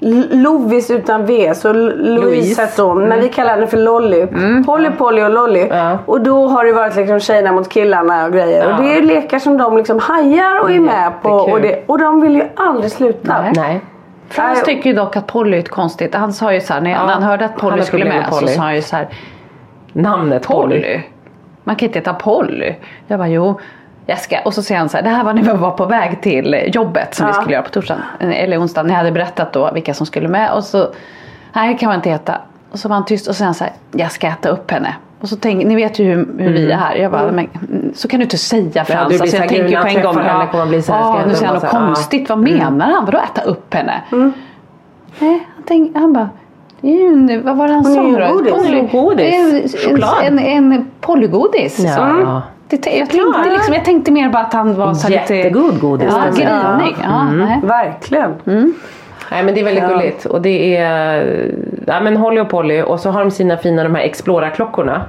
Lovis 0.01 0.91
utan 0.91 1.27
V, 1.27 1.55
så 1.55 1.73
Louise 1.73 2.63
hette 2.63 2.83
hon. 2.83 3.03
Men 3.09 3.21
vi 3.21 3.29
kallar 3.29 3.51
henne 3.51 3.67
för 3.67 3.77
Lolly. 3.77 4.27
Holly, 4.67 4.91
Polly 4.99 5.23
och 5.23 5.31
Lolly. 5.31 5.67
Ja. 5.71 5.99
Och 6.07 6.21
då 6.21 6.47
har 6.49 6.65
det 6.65 6.73
varit 6.73 6.97
liksom 6.97 7.21
tjejerna 7.21 7.53
mot 7.53 7.69
killarna 7.69 8.25
och 8.27 8.33
grejer. 8.33 8.67
Och 8.67 8.71
Ja. 8.73 8.77
det 8.83 8.97
är 8.99 9.03
lekar 9.03 9.39
som 9.39 9.57
de 9.57 9.77
liksom 9.77 9.99
hajar 9.99 10.61
och 10.61 10.71
är 10.71 10.81
med 10.81 11.13
på. 11.23 11.29
Och, 11.31 11.61
det, 11.61 11.85
och 11.87 11.99
de 11.99 12.21
vill 12.21 12.35
ju 12.35 12.43
aldrig 12.57 12.93
sluta. 12.93 13.43
Nej. 13.43 13.53
Nej. 13.57 13.81
Frans 14.29 14.63
tycker 14.63 14.91
ju 14.91 14.97
dock 14.97 15.17
att 15.17 15.27
Polly 15.27 15.57
är 15.57 15.61
ett 15.61 15.69
konstigt. 15.69 16.15
Han 16.15 16.33
sa 16.33 16.53
ju 16.53 16.61
så 16.61 16.73
här, 16.73 16.81
när, 16.81 16.91
Ja, 16.91 16.97
han 16.97 17.23
hörde 17.23 17.45
att 17.45 17.57
Polly 17.57 17.83
skulle 17.83 18.05
med, 18.05 18.15
med 18.17 18.25
så 18.33 18.41
Polly. 18.41 18.53
sa 18.53 18.63
han 18.63 18.75
ju 18.75 18.83
så 18.83 18.97
här 18.97 19.09
Namnet 19.93 20.47
Polly. 20.47 20.75
Polly. 20.81 21.01
Man 21.65 21.77
kan 21.77 21.87
inte 21.87 21.99
heta 21.99 22.15
Polly. 22.15 22.75
Jag 23.07 23.19
bara 23.19 23.29
jo. 23.29 23.61
Jag 24.11 24.19
ska. 24.19 24.39
Och 24.45 24.55
så 24.55 24.63
säger 24.63 24.79
han 24.79 24.89
så 24.89 24.97
här, 24.97 25.05
det 25.05 25.11
här 25.11 25.25
var 25.25 25.33
när 25.35 25.43
vi 25.43 25.53
var 25.53 25.71
på 25.71 25.85
väg 25.87 26.21
till 26.23 26.71
jobbet 26.75 27.15
som 27.15 27.27
vi 27.27 27.31
Ja. 27.31 27.35
skulle 27.35 27.53
göra 27.55 27.63
på 27.63 27.71
torsdagen. 27.71 28.03
Eller 28.21 28.61
onsdagen. 28.61 28.87
Ni 28.87 28.93
hade 28.93 29.13
berättat 29.13 29.53
då 29.53 29.71
vilka 29.75 29.95
som 29.95 30.07
skulle 30.07 30.29
med. 30.29 30.53
Och 30.53 30.65
så, 30.65 30.89
nej 31.53 31.79
kan 31.79 31.87
man 31.87 31.97
inte 31.97 32.11
heta. 32.11 32.35
Och 32.71 32.79
så 32.79 32.89
var 32.89 32.95
han 32.97 33.05
tyst 33.05 33.29
och 33.29 33.37
han 33.45 33.55
så 33.55 33.65
här, 33.65 33.73
jag 33.93 34.13
ska 34.13 34.27
äta 34.27 34.49
upp 34.49 34.71
henne. 34.71 34.95
Och 35.21 35.29
så 35.29 35.37
tänk, 35.37 35.65
ni 35.67 35.77
vet 35.77 35.99
ju 35.99 36.05
hur, 36.05 36.29
hur 36.39 36.53
vi 36.53 36.73
är 36.73 36.77
här. 36.77 36.97
Jag 36.97 37.13
bara, 37.13 37.33
men, 37.33 37.49
mm, 37.69 37.93
så 37.95 38.09
kan 38.09 38.21
du 38.21 38.25
inte 38.25 38.39
säga 38.39 38.85
Frans. 38.85 39.09
blir 39.09 39.21
alltså, 39.23 39.37
jag 39.37 39.49
tänker 39.49 39.69
ju 39.69 39.81
på 39.81 39.87
en 39.89 40.03
gång. 40.03 40.19
henne 40.19 40.47
kommer 40.51 40.67
bli 40.67 40.83
så 40.83 40.93
här, 40.93 41.01
ja, 41.01 41.19
jag 41.21 41.29
nu 41.29 41.35
säger 41.35 41.47
han 41.47 41.55
något 41.55 41.65
ja. 41.73 41.79
konstigt. 41.79 42.29
Vad 42.29 42.39
menar 42.39 42.87
han? 42.87 43.05
Vadå 43.05 43.19
äta 43.19 43.43
upp 43.43 43.75
henne? 43.75 44.03
Nej, 44.11 45.47
han, 45.55 45.65
tänk, 45.67 45.97
han 45.97 46.13
bara 46.13 46.29
en, 46.83 47.43
vad 47.45 47.57
var 47.57 47.69
det 47.69 47.75
han 47.75 47.85
Hon 47.87 47.95
sa 47.95 48.01
är 48.01 48.05
ju 48.05 48.17
nu 48.17 48.33
godis. 48.33 48.53
Polly- 48.53 48.89
Godis. 48.93 49.87
En-. 50.23 50.39
En, 50.39 50.73
en 50.73 50.91
polygodis. 51.01 51.79
Ja. 51.79 52.43
Det, 52.69 52.87
jag, 52.87 53.11
tänkte 53.11 53.51
liksom, 53.51 53.75
jag 53.75 53.85
tänkte 53.85 54.11
mer 54.13 54.29
bara 54.29 54.43
att 54.43 54.53
han 54.53 54.75
var 54.75 54.95
så 54.95 55.09
lite... 55.09 55.35
Jättegod 55.35 55.81
godis, 55.81 56.09
Ja, 56.11 56.23
alltså. 56.23 56.41
grinig. 56.43 56.97
Ja, 57.03 57.25
nej. 57.25 57.61
Verkligen. 57.63 58.35
Nej 59.31 59.43
men 59.43 59.55
det 59.55 59.61
är 59.61 59.65
väldigt 59.65 59.85
Ja. 59.85 59.89
gulligt 59.91 60.25
och 60.25 60.43
det 60.43 60.77
är 60.77 61.25
ja, 61.87 62.01
men 62.01 62.17
Holly 62.17 62.41
och 62.41 62.49
Polly 62.51 62.83
och 62.83 63.01
så 63.01 63.11
har 63.11 63.21
de 63.21 63.31
sina 63.31 63.57
fina 63.57 63.83
de 63.83 63.95
här 63.95 64.03
Explora-klockorna 64.03 65.01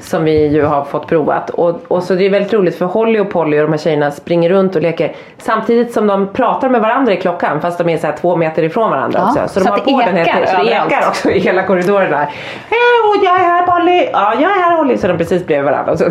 som 0.00 0.24
vi 0.24 0.46
ju 0.46 0.62
har 0.64 0.84
fått 0.84 1.06
provat 1.06 1.50
och, 1.50 1.80
och 1.88 2.02
så 2.02 2.14
det 2.14 2.26
är 2.26 2.30
väldigt 2.30 2.52
roligt 2.52 2.78
för 2.78 2.86
Holly 2.86 3.20
och 3.20 3.30
Polly 3.30 3.58
och 3.58 3.62
de 3.62 3.70
här 3.72 3.78
tjejerna 3.78 4.10
springer 4.10 4.50
runt 4.50 4.76
och 4.76 4.82
leker 4.82 5.12
samtidigt 5.38 5.92
som 5.92 6.06
de 6.06 6.28
pratar 6.32 6.68
med 6.68 6.80
varandra 6.80 7.12
i 7.12 7.16
klockan 7.16 7.60
fast 7.60 7.78
de 7.78 7.88
är 7.88 7.96
så 7.98 8.06
här 8.06 8.16
två 8.16 8.36
meter 8.36 8.62
ifrån 8.62 8.90
varandra 8.90 9.18
Ja, 9.18 9.42
också. 9.42 9.54
Så, 9.54 9.60
så 9.60 9.60
de 9.60 9.70
har 9.70 9.76
det 9.76 9.84
på 9.84 10.00
den 10.06 10.16
här 10.16 10.22
ekar 10.22 10.46
så 10.46 10.62
det 10.62 10.70
ekar 10.70 11.08
också 11.08 11.30
i 11.30 11.38
hela 11.38 11.62
korridoren 11.62 12.10
där. 12.10 12.28
Hej 12.68 12.78
jag 13.24 13.34
är 13.40 13.44
här 13.44 13.66
Polly! 13.66 14.08
Ja 14.12 14.32
jag 14.34 14.50
är 14.56 14.60
här 14.60 14.76
Holly! 14.76 14.96
Så 14.96 15.08
de 15.08 15.18
precis 15.18 15.46
bredvid 15.46 15.64
varandra 15.64 15.92
och 15.92 15.98
så 15.98 16.04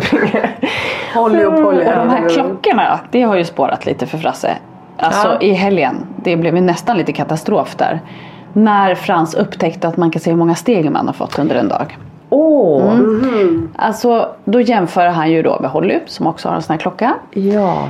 Holly 1.14 1.44
och 1.44 1.56
Polly. 1.62 1.78
Och 1.78 1.96
de 1.96 2.08
här 2.10 2.28
klockorna, 2.28 3.00
det 3.10 3.22
har 3.22 3.36
ju 3.36 3.44
spårat 3.44 3.86
lite 3.86 4.06
för 4.06 4.18
Frasse. 4.18 4.50
Alltså 5.00 5.28
Ja. 5.28 5.40
i 5.40 5.52
helgen, 5.52 6.06
det 6.16 6.36
blev 6.36 6.54
ju 6.56 6.60
nästan 6.60 6.96
lite 6.96 7.12
katastrof 7.12 7.76
där. 7.76 8.00
När 8.52 8.94
Frans 8.94 9.34
upptäckte 9.34 9.88
att 9.88 9.96
man 9.96 10.10
kan 10.10 10.20
se 10.20 10.30
hur 10.30 10.36
många 10.38 10.54
steg 10.54 10.90
man 10.90 11.06
har 11.06 11.14
fått 11.14 11.38
under 11.38 11.54
en 11.56 11.68
dag. 11.68 11.98
Åh! 12.30 12.92
Alltså 13.76 14.28
då 14.44 14.60
jämför 14.60 15.06
han 15.06 15.30
ju 15.30 15.42
då 15.42 15.58
med 15.60 15.70
Holly 15.70 15.98
som 16.06 16.26
också 16.26 16.48
har 16.48 16.56
en 16.56 16.62
sån 16.62 16.72
här 16.72 16.80
klocka. 16.80 17.14
Ja. 17.30 17.88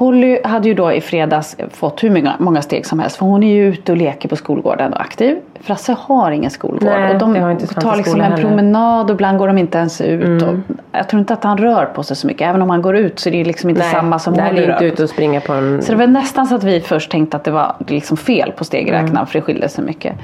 Holly 0.00 0.38
hade 0.44 0.68
ju 0.68 0.74
då 0.74 0.92
i 0.92 1.00
fredags 1.00 1.56
fått 1.70 2.04
hur 2.04 2.10
många, 2.10 2.32
många 2.38 2.62
steg 2.62 2.86
som 2.86 2.98
helst 2.98 3.16
för 3.16 3.26
hon 3.26 3.42
är 3.42 3.54
ju 3.54 3.66
ute 3.68 3.92
och 3.92 3.98
leker 3.98 4.28
på 4.28 4.36
skolgården 4.36 4.92
och 4.92 5.00
aktiv. 5.00 5.36
Frasse 5.60 5.96
har 5.98 6.30
ingen 6.30 6.50
skolgård 6.50 6.82
Nej, 6.82 7.12
och 7.12 7.18
de 7.18 7.34
tar 7.80 7.96
liksom 7.96 8.14
en 8.14 8.20
heller. 8.20 8.36
Mm. 8.38 8.48
promenad 8.48 9.10
och 9.10 9.14
ibland 9.14 9.38
går 9.38 9.46
de 9.46 9.58
inte 9.58 9.78
ens 9.78 10.00
ut. 10.00 10.42
Och 10.42 10.54
jag 10.92 11.08
tror 11.08 11.20
inte 11.20 11.32
att 11.32 11.44
han 11.44 11.58
rör 11.58 11.84
på 11.86 12.02
sig 12.02 12.16
så 12.16 12.26
mycket. 12.26 12.48
Även 12.48 12.62
om 12.62 12.70
han 12.70 12.82
går 12.82 12.96
ut 12.96 13.18
så 13.18 13.28
är 13.28 13.32
det 13.32 13.44
liksom 13.44 13.70
inte 13.70 13.82
samma 13.82 14.18
som 14.18 14.34
Nej, 14.34 14.48
Holly 14.50 14.62
är 14.62 14.72
inte 14.72 14.84
ute 14.84 15.02
och 15.02 15.10
springa 15.10 15.40
på 15.40 15.52
en... 15.52 15.82
Så 15.82 15.92
det 15.92 15.98
var 15.98 16.06
nästan 16.06 16.46
så 16.46 16.54
att 16.54 16.64
vi 16.64 16.80
först 16.80 17.10
tänkte 17.10 17.36
att 17.36 17.44
det 17.44 17.50
var 17.50 17.74
liksom 17.88 18.16
fel 18.16 18.52
på 18.52 18.64
stegräknaren 18.64 19.10
Mm. 19.10 19.26
för 19.26 19.32
det 19.38 19.42
skilde 19.42 19.68
sig 19.68 19.84
mycket. 19.84 20.14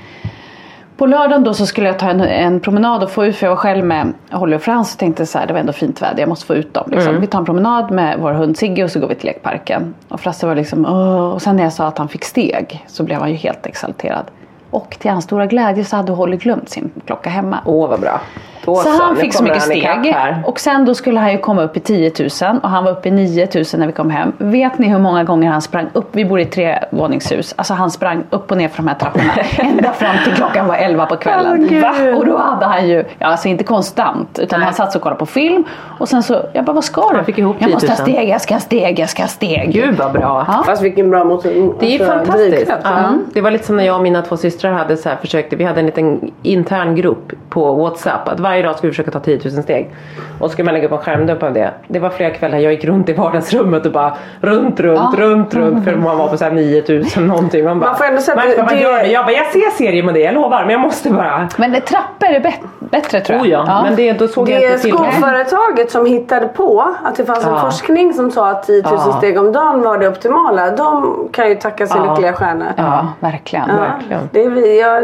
På 0.97 1.07
lördagen 1.07 1.45
då 1.45 1.55
så 1.55 1.67
skulle 1.67 1.87
jag 1.87 1.99
ta 1.99 2.11
en, 2.11 2.21
en 2.21 2.61
promenad 2.61 3.03
och 3.03 3.11
få 3.11 3.27
ut, 3.27 3.37
för 3.37 3.47
jag 3.47 3.51
var 3.51 3.57
själv 3.57 3.85
med 3.85 4.13
Holly 4.31 4.57
och 4.57 4.63
Frans 4.63 4.93
och 4.93 4.99
tänkte 4.99 5.27
så 5.27 5.39
här, 5.39 5.47
det 5.47 5.53
var 5.53 5.61
ändå 5.61 5.73
fint 5.73 6.03
väder, 6.03 6.21
jag 6.21 6.29
måste 6.29 6.47
få 6.47 6.55
ut 6.55 6.75
dem. 6.75 6.85
Liksom. 6.91 7.09
Mm. 7.09 7.21
Vi 7.21 7.27
tar 7.27 7.39
en 7.39 7.45
promenad 7.45 7.91
med 7.91 8.19
vår 8.21 8.33
hund 8.33 8.57
Sigge 8.57 8.85
och 8.85 8.91
så 8.91 9.01
går 9.01 9.09
vi 9.09 9.15
till 9.15 9.27
lekparken. 9.27 9.95
Och 10.09 10.21
Frasse 10.21 10.47
var 10.47 10.55
liksom, 10.55 10.87
Åh. 10.87 11.35
och 11.35 11.43
sen 11.43 11.57
när 11.57 11.63
jag 11.63 11.73
sa 11.73 11.87
att 11.87 11.99
han 11.99 12.09
fick 12.09 12.25
steg 12.25 12.85
så 12.87 13.03
blev 13.03 13.21
han 13.21 13.31
ju 13.31 13.37
helt 13.37 13.67
exalterad. 13.67 14.25
Och 14.71 14.97
till 15.01 15.11
hans 15.11 15.25
stora 15.25 15.47
glädje 15.47 15.85
så 15.85 15.97
hade 15.97 16.13
Holly 16.13 16.37
glömt 16.37 16.69
sin 16.69 16.91
klocka 17.07 17.31
hemma. 17.31 17.59
Åh 17.65 17.89
vad 17.89 18.01
bra. 18.01 18.21
Då 18.67 18.75
Så 18.77 18.91
han 18.91 19.17
fick 19.17 19.35
så 19.35 19.43
mycket 19.43 19.63
steg. 19.63 20.17
Och 20.45 20.61
sen 20.61 20.85
då 20.85 20.95
skulle 20.95 21.21
han 21.21 21.33
ju 21.33 21.39
komma 21.39 21.63
upp 21.63 21.77
i 21.77 21.81
10 21.81 22.13
000 22.43 22.61
och 22.63 22.71
han 22.71 22.85
var 22.85 22.91
uppe 22.93 23.09
i 23.09 23.13
9 23.13 23.49
000 23.55 23.65
när 23.77 23.87
vi 23.87 23.93
kom 23.93 24.11
hem. 24.11 24.33
Vet 24.39 24.79
ni 24.79 24.89
hur 24.89 24.99
många 24.99 25.25
gånger 25.25 25.51
han 25.51 25.63
sprang 25.63 25.87
upp? 25.93 26.09
Vi 26.13 26.25
bor 26.25 26.41
i 26.41 26.45
tre 26.45 26.79
våningshus. 26.91 27.55
Alltså 27.57 27.75
han 27.75 27.91
sprang 27.91 28.25
upp 28.31 28.51
och 28.51 28.57
ner 28.57 28.69
för 28.69 28.77
de 28.77 28.89
här 28.89 28.95
trapporna. 28.95 29.33
ända 29.59 29.93
fram 29.93 30.17
till 30.25 30.33
klockan 30.33 30.69
var 30.69 30.77
11 30.77 31.07
på 31.07 31.17
kvällen. 31.17 31.67
Gud. 31.69 32.17
Och 32.17 32.27
då 32.27 32.39
hade 32.39 32.67
han 32.67 32.89
ju, 32.89 33.05
ja, 33.19 33.27
alltså 33.27 33.49
inte 33.49 33.65
konstant, 33.65 34.39
utan 34.39 34.63
han 34.63 34.75
satt 34.75 34.97
och 34.97 35.03
kollade 35.03 35.19
på 35.19 35.27
film. 35.27 35.65
Och 35.99 36.09
sen 36.09 36.23
så, 36.23 36.43
jag 36.53 36.65
bara 36.65 36.73
vad 36.73 36.85
ska 36.85 37.09
du? 37.11 37.17
Han 37.17 37.25
fick 37.25 37.39
ihop 37.39 37.57
jag 37.59 37.71
måste 37.71 37.93
ha 37.93 37.97
10 37.97 38.05
000. 38.05 38.15
steg, 38.15 38.29
jag 38.29 38.41
ska 38.41 38.55
ha 38.55 38.61
steg, 38.61 38.99
jag 38.99 39.09
ska 39.09 39.23
ha 39.23 39.29
steg. 39.29 39.73
Gud 39.73 39.97
vad 39.97 40.13
bra. 40.13 40.45
Ja. 40.49 40.63
Fast 40.67 40.83
vilken 40.83 41.11
bra 41.11 41.25
motor. 41.25 41.75
Det 41.81 41.97
är 41.97 42.01
alltså, 42.01 42.33
fantastiskt. 42.33 42.73
Ja. 42.85 43.13
Det 43.33 43.41
var 43.41 43.51
lite 43.51 43.67
som 43.67 43.77
när 43.77 43.85
jag 43.85 43.97
och 43.97 44.03
mina 44.03 44.23
två 44.23 44.37
systrar 44.37 44.73
hade 44.73 44.97
så 44.97 45.09
här 45.09 45.17
försökte, 45.17 45.57
vi 45.57 45.65
hade 45.65 45.81
en 45.81 45.87
liten 45.87 46.33
intern 46.43 46.97
grupp 46.97 47.33
på 47.49 47.75
Whatsapp 47.75 48.29
att 48.29 48.41
varje 48.41 48.56
dag 48.63 48.77
skulle 48.77 48.89
vi 48.91 48.93
försöka 48.93 49.11
ta 49.11 49.21
10 49.21 49.41
000 49.45 49.63
steg. 49.63 49.91
Och 50.39 50.47
så 50.47 50.53
skulle 50.53 50.65
man 50.65 50.75
lägga 50.75 50.87
upp 50.87 50.93
en 50.93 50.99
skärmdump 50.99 51.43
av 51.43 51.53
det. 51.53 51.71
Det 51.89 51.99
var 51.99 52.11
flera 52.11 52.31
kvällar 52.31 52.59
jag 52.59 52.73
gick 52.73 52.85
runt 52.85 53.09
i 53.09 53.13
vardagsrummet 53.13 53.87
och 53.87 53.93
bara 53.93 54.17
runt, 54.41 54.81
runt, 54.81 54.99
Ja. 55.01 55.13
runt, 55.17 55.55
runt 55.55 55.85
för 55.85 55.97
man 55.97 56.19
var 56.19 56.29
på 56.29 56.37
så 56.37 56.45
här 56.45 56.51
9 56.53 56.83
000 57.17 57.27
någonting. 57.27 57.65
Man, 57.65 57.81
bara, 57.81 57.87
Man 57.91 57.97
får 57.99 58.05
ändå 58.05 58.21
säga 58.21 58.41
att 58.41 58.59
man, 58.59 58.67
det- 58.69 58.81
gör 58.81 58.99
det? 58.99 59.07
Jag 59.07 59.25
bara, 59.25 59.33
jag 59.33 59.47
ser 59.47 59.71
serier 59.71 60.03
med 60.03 60.15
det, 60.15 60.21
jag 60.21 60.35
lovar, 60.35 60.61
men 60.63 60.71
jag 60.71 60.81
måste 60.81 61.11
bara. 61.11 61.49
Men 61.57 61.73
det, 61.73 61.81
trappor 61.81 62.27
är 62.29 62.53
bättre 62.91 63.21
tror 63.21 63.47
jag. 63.47 63.63
Oh 63.63 63.69
ja, 63.69 63.83
men 63.85 63.97
det, 63.97 64.13
då 64.13 64.29
såg 64.29 64.49
jag 64.51 64.61
Det 64.61 64.67
är 64.67 64.71
inte 64.71 64.83
till. 64.83 64.93
skolföretaget 64.93 65.91
som 65.91 66.07
hittade 66.07 66.49
på 66.49 66.85
att 67.05 67.17
det 67.17 67.25
fanns 67.25 67.45
en 67.47 67.53
Ja. 67.53 67.61
forskning 67.61 68.13
som 68.15 68.31
sa 68.31 68.51
att 68.51 68.63
10 68.63 68.83
000 68.83 68.93
Ja. 69.07 69.15
steg 69.19 69.39
om 69.39 69.53
dagen 69.53 69.83
var 69.83 69.99
det 69.99 70.09
optimala. 70.09 70.71
De 70.71 71.15
kan 71.33 71.49
ju 71.49 71.55
tacka 71.55 71.87
Ja. 71.91 72.11
lyckliga 72.11 72.33
stjärna. 72.33 72.65
Ja, 72.77 73.09
verkligen. 73.21 73.69
Ja, 73.69 73.75
verkligen. 73.77 74.29
det 74.33 74.45
är 74.45 74.51
vi, 74.51 74.81
ja, 74.81 75.01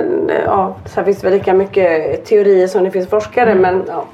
ja, 0.47 0.75
sen 0.85 1.05
finns 1.05 1.21
det 1.21 1.27
väl 1.31 1.39
lika 1.39 1.55
mycket 1.55 2.25
teorier 2.25 2.67
som 2.67 2.85
det 2.85 2.91
finns 2.91 3.09
forskare 3.11 3.42
Mm. 3.47 3.61
men 3.61 3.85
ja. 3.87 4.05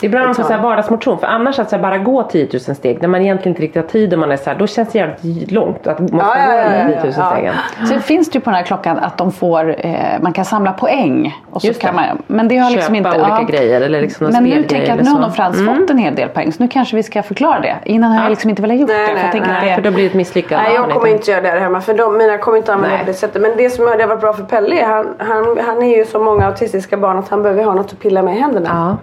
Det 0.00 0.06
är 0.06 0.10
bra 0.10 0.26
med 0.26 0.36
så 0.36 0.42
här 0.42 0.62
vardagsmotion 0.62 1.18
för 1.18 1.26
annars 1.26 1.58
att 1.58 1.70
så 1.70 1.76
här 1.76 1.82
bara 1.82 1.98
gå 1.98 2.22
10 2.22 2.48
000 2.52 2.60
steg 2.76 3.00
när 3.02 3.08
man 3.08 3.20
egentligen 3.22 3.50
inte 3.52 3.62
riktigt 3.62 3.82
har 3.82 3.90
tid 3.90 4.12
och 4.12 4.18
man 4.18 4.32
är 4.32 4.36
så 4.36 4.50
här, 4.50 4.58
då 4.58 4.66
känns 4.66 4.92
det 4.92 4.98
jävligt 4.98 5.50
långt 5.52 5.86
att 5.86 6.00
måste 6.00 6.16
Ja, 6.16 6.38
ja, 6.38 6.46
gå 6.46 6.74
ja, 6.74 6.90
ja, 6.94 7.02
10 7.02 7.02
000 7.02 7.12
ja. 7.16 7.30
stegen. 7.30 7.54
Sen 7.88 8.00
finns 8.00 8.30
det 8.30 8.36
ju 8.38 8.40
på 8.40 8.50
den 8.50 8.56
här 8.56 8.64
klockan 8.64 8.98
att 8.98 9.18
de 9.18 9.32
får, 9.32 9.76
eh, 9.86 9.94
man 10.20 10.32
kan 10.32 10.44
samla 10.44 10.72
poäng. 10.72 11.40
Och 11.50 11.60
så 11.60 11.66
Just 11.66 11.80
det. 11.80 11.86
kan 11.86 11.94
man, 11.94 12.04
men 12.26 12.48
det 12.48 12.56
har 12.56 12.70
liksom 12.70 12.94
Köpa 12.94 13.08
inte, 13.08 13.22
olika 13.22 13.42
grejer 13.42 13.80
eller 13.80 14.00
liksom 14.00 14.24
någon 14.24 14.32
Men 14.32 14.44
nu 14.44 14.62
tänker 14.62 14.88
jag 14.88 14.98
att 14.98 15.04
nu 15.04 15.10
har 15.10 15.28
så. 15.28 15.30
Frans 15.30 15.58
Mm. 15.58 15.76
fått 15.76 15.90
en 15.90 15.98
hel 15.98 16.14
del 16.14 16.28
poäng 16.28 16.52
så 16.52 16.62
nu 16.62 16.68
kanske 16.68 16.96
vi 16.96 17.02
ska 17.02 17.22
förklara 17.22 17.60
det. 17.60 17.76
Innan 17.84 18.12
har 18.12 18.22
jag 18.22 18.30
liksom 18.30 18.50
inte 18.50 18.62
velat 18.62 18.76
gjort 18.78 18.88
Nej, 18.90 19.00
det. 19.00 19.06
För 19.06 19.14
nej, 19.14 19.22
jag 19.24 19.32
tänker 19.32 19.48
nej, 19.48 19.56
att 19.58 19.64
det, 19.64 19.74
För 19.74 19.82
då 19.82 19.90
blir 19.90 20.02
det 20.04 20.08
ett 20.10 20.14
misslyckande. 20.14 20.64
Nej 20.64 20.74
jag 20.74 20.88
Man 20.88 20.90
kommer 20.90 21.08
inte 21.12 21.30
göra 21.30 21.40
det 21.40 21.48
här 21.48 21.58
hemma 21.60 21.80
för 21.80 21.94
de, 21.94 22.16
mina 22.18 22.38
kommer 22.38 22.58
inte 22.58 22.72
använda 22.72 22.96
Nej. 22.96 23.04
på 23.04 23.10
det 23.10 23.16
sättet. 23.16 23.42
Men 23.42 23.50
det 23.56 23.70
som 23.70 23.86
har 23.86 23.96
det 23.96 24.02
har 24.02 24.08
varit 24.08 24.20
bra 24.20 24.32
för 24.32 24.42
Pelle, 24.44 24.84
han, 24.84 25.06
han, 25.18 25.58
han 25.66 25.82
är 25.82 25.96
ju 25.96 26.04
som 26.04 26.24
många 26.24 26.46
autistiska 26.46 26.96
barn 26.96 27.18
att 27.18 27.28
han 27.28 27.42
behöver 27.42 27.64
ha 27.64 27.74
något 27.74 27.92
att 27.92 27.98
pilla 27.98 28.22
med 28.22 28.36
i 28.36 28.40
händerna. 28.40 28.96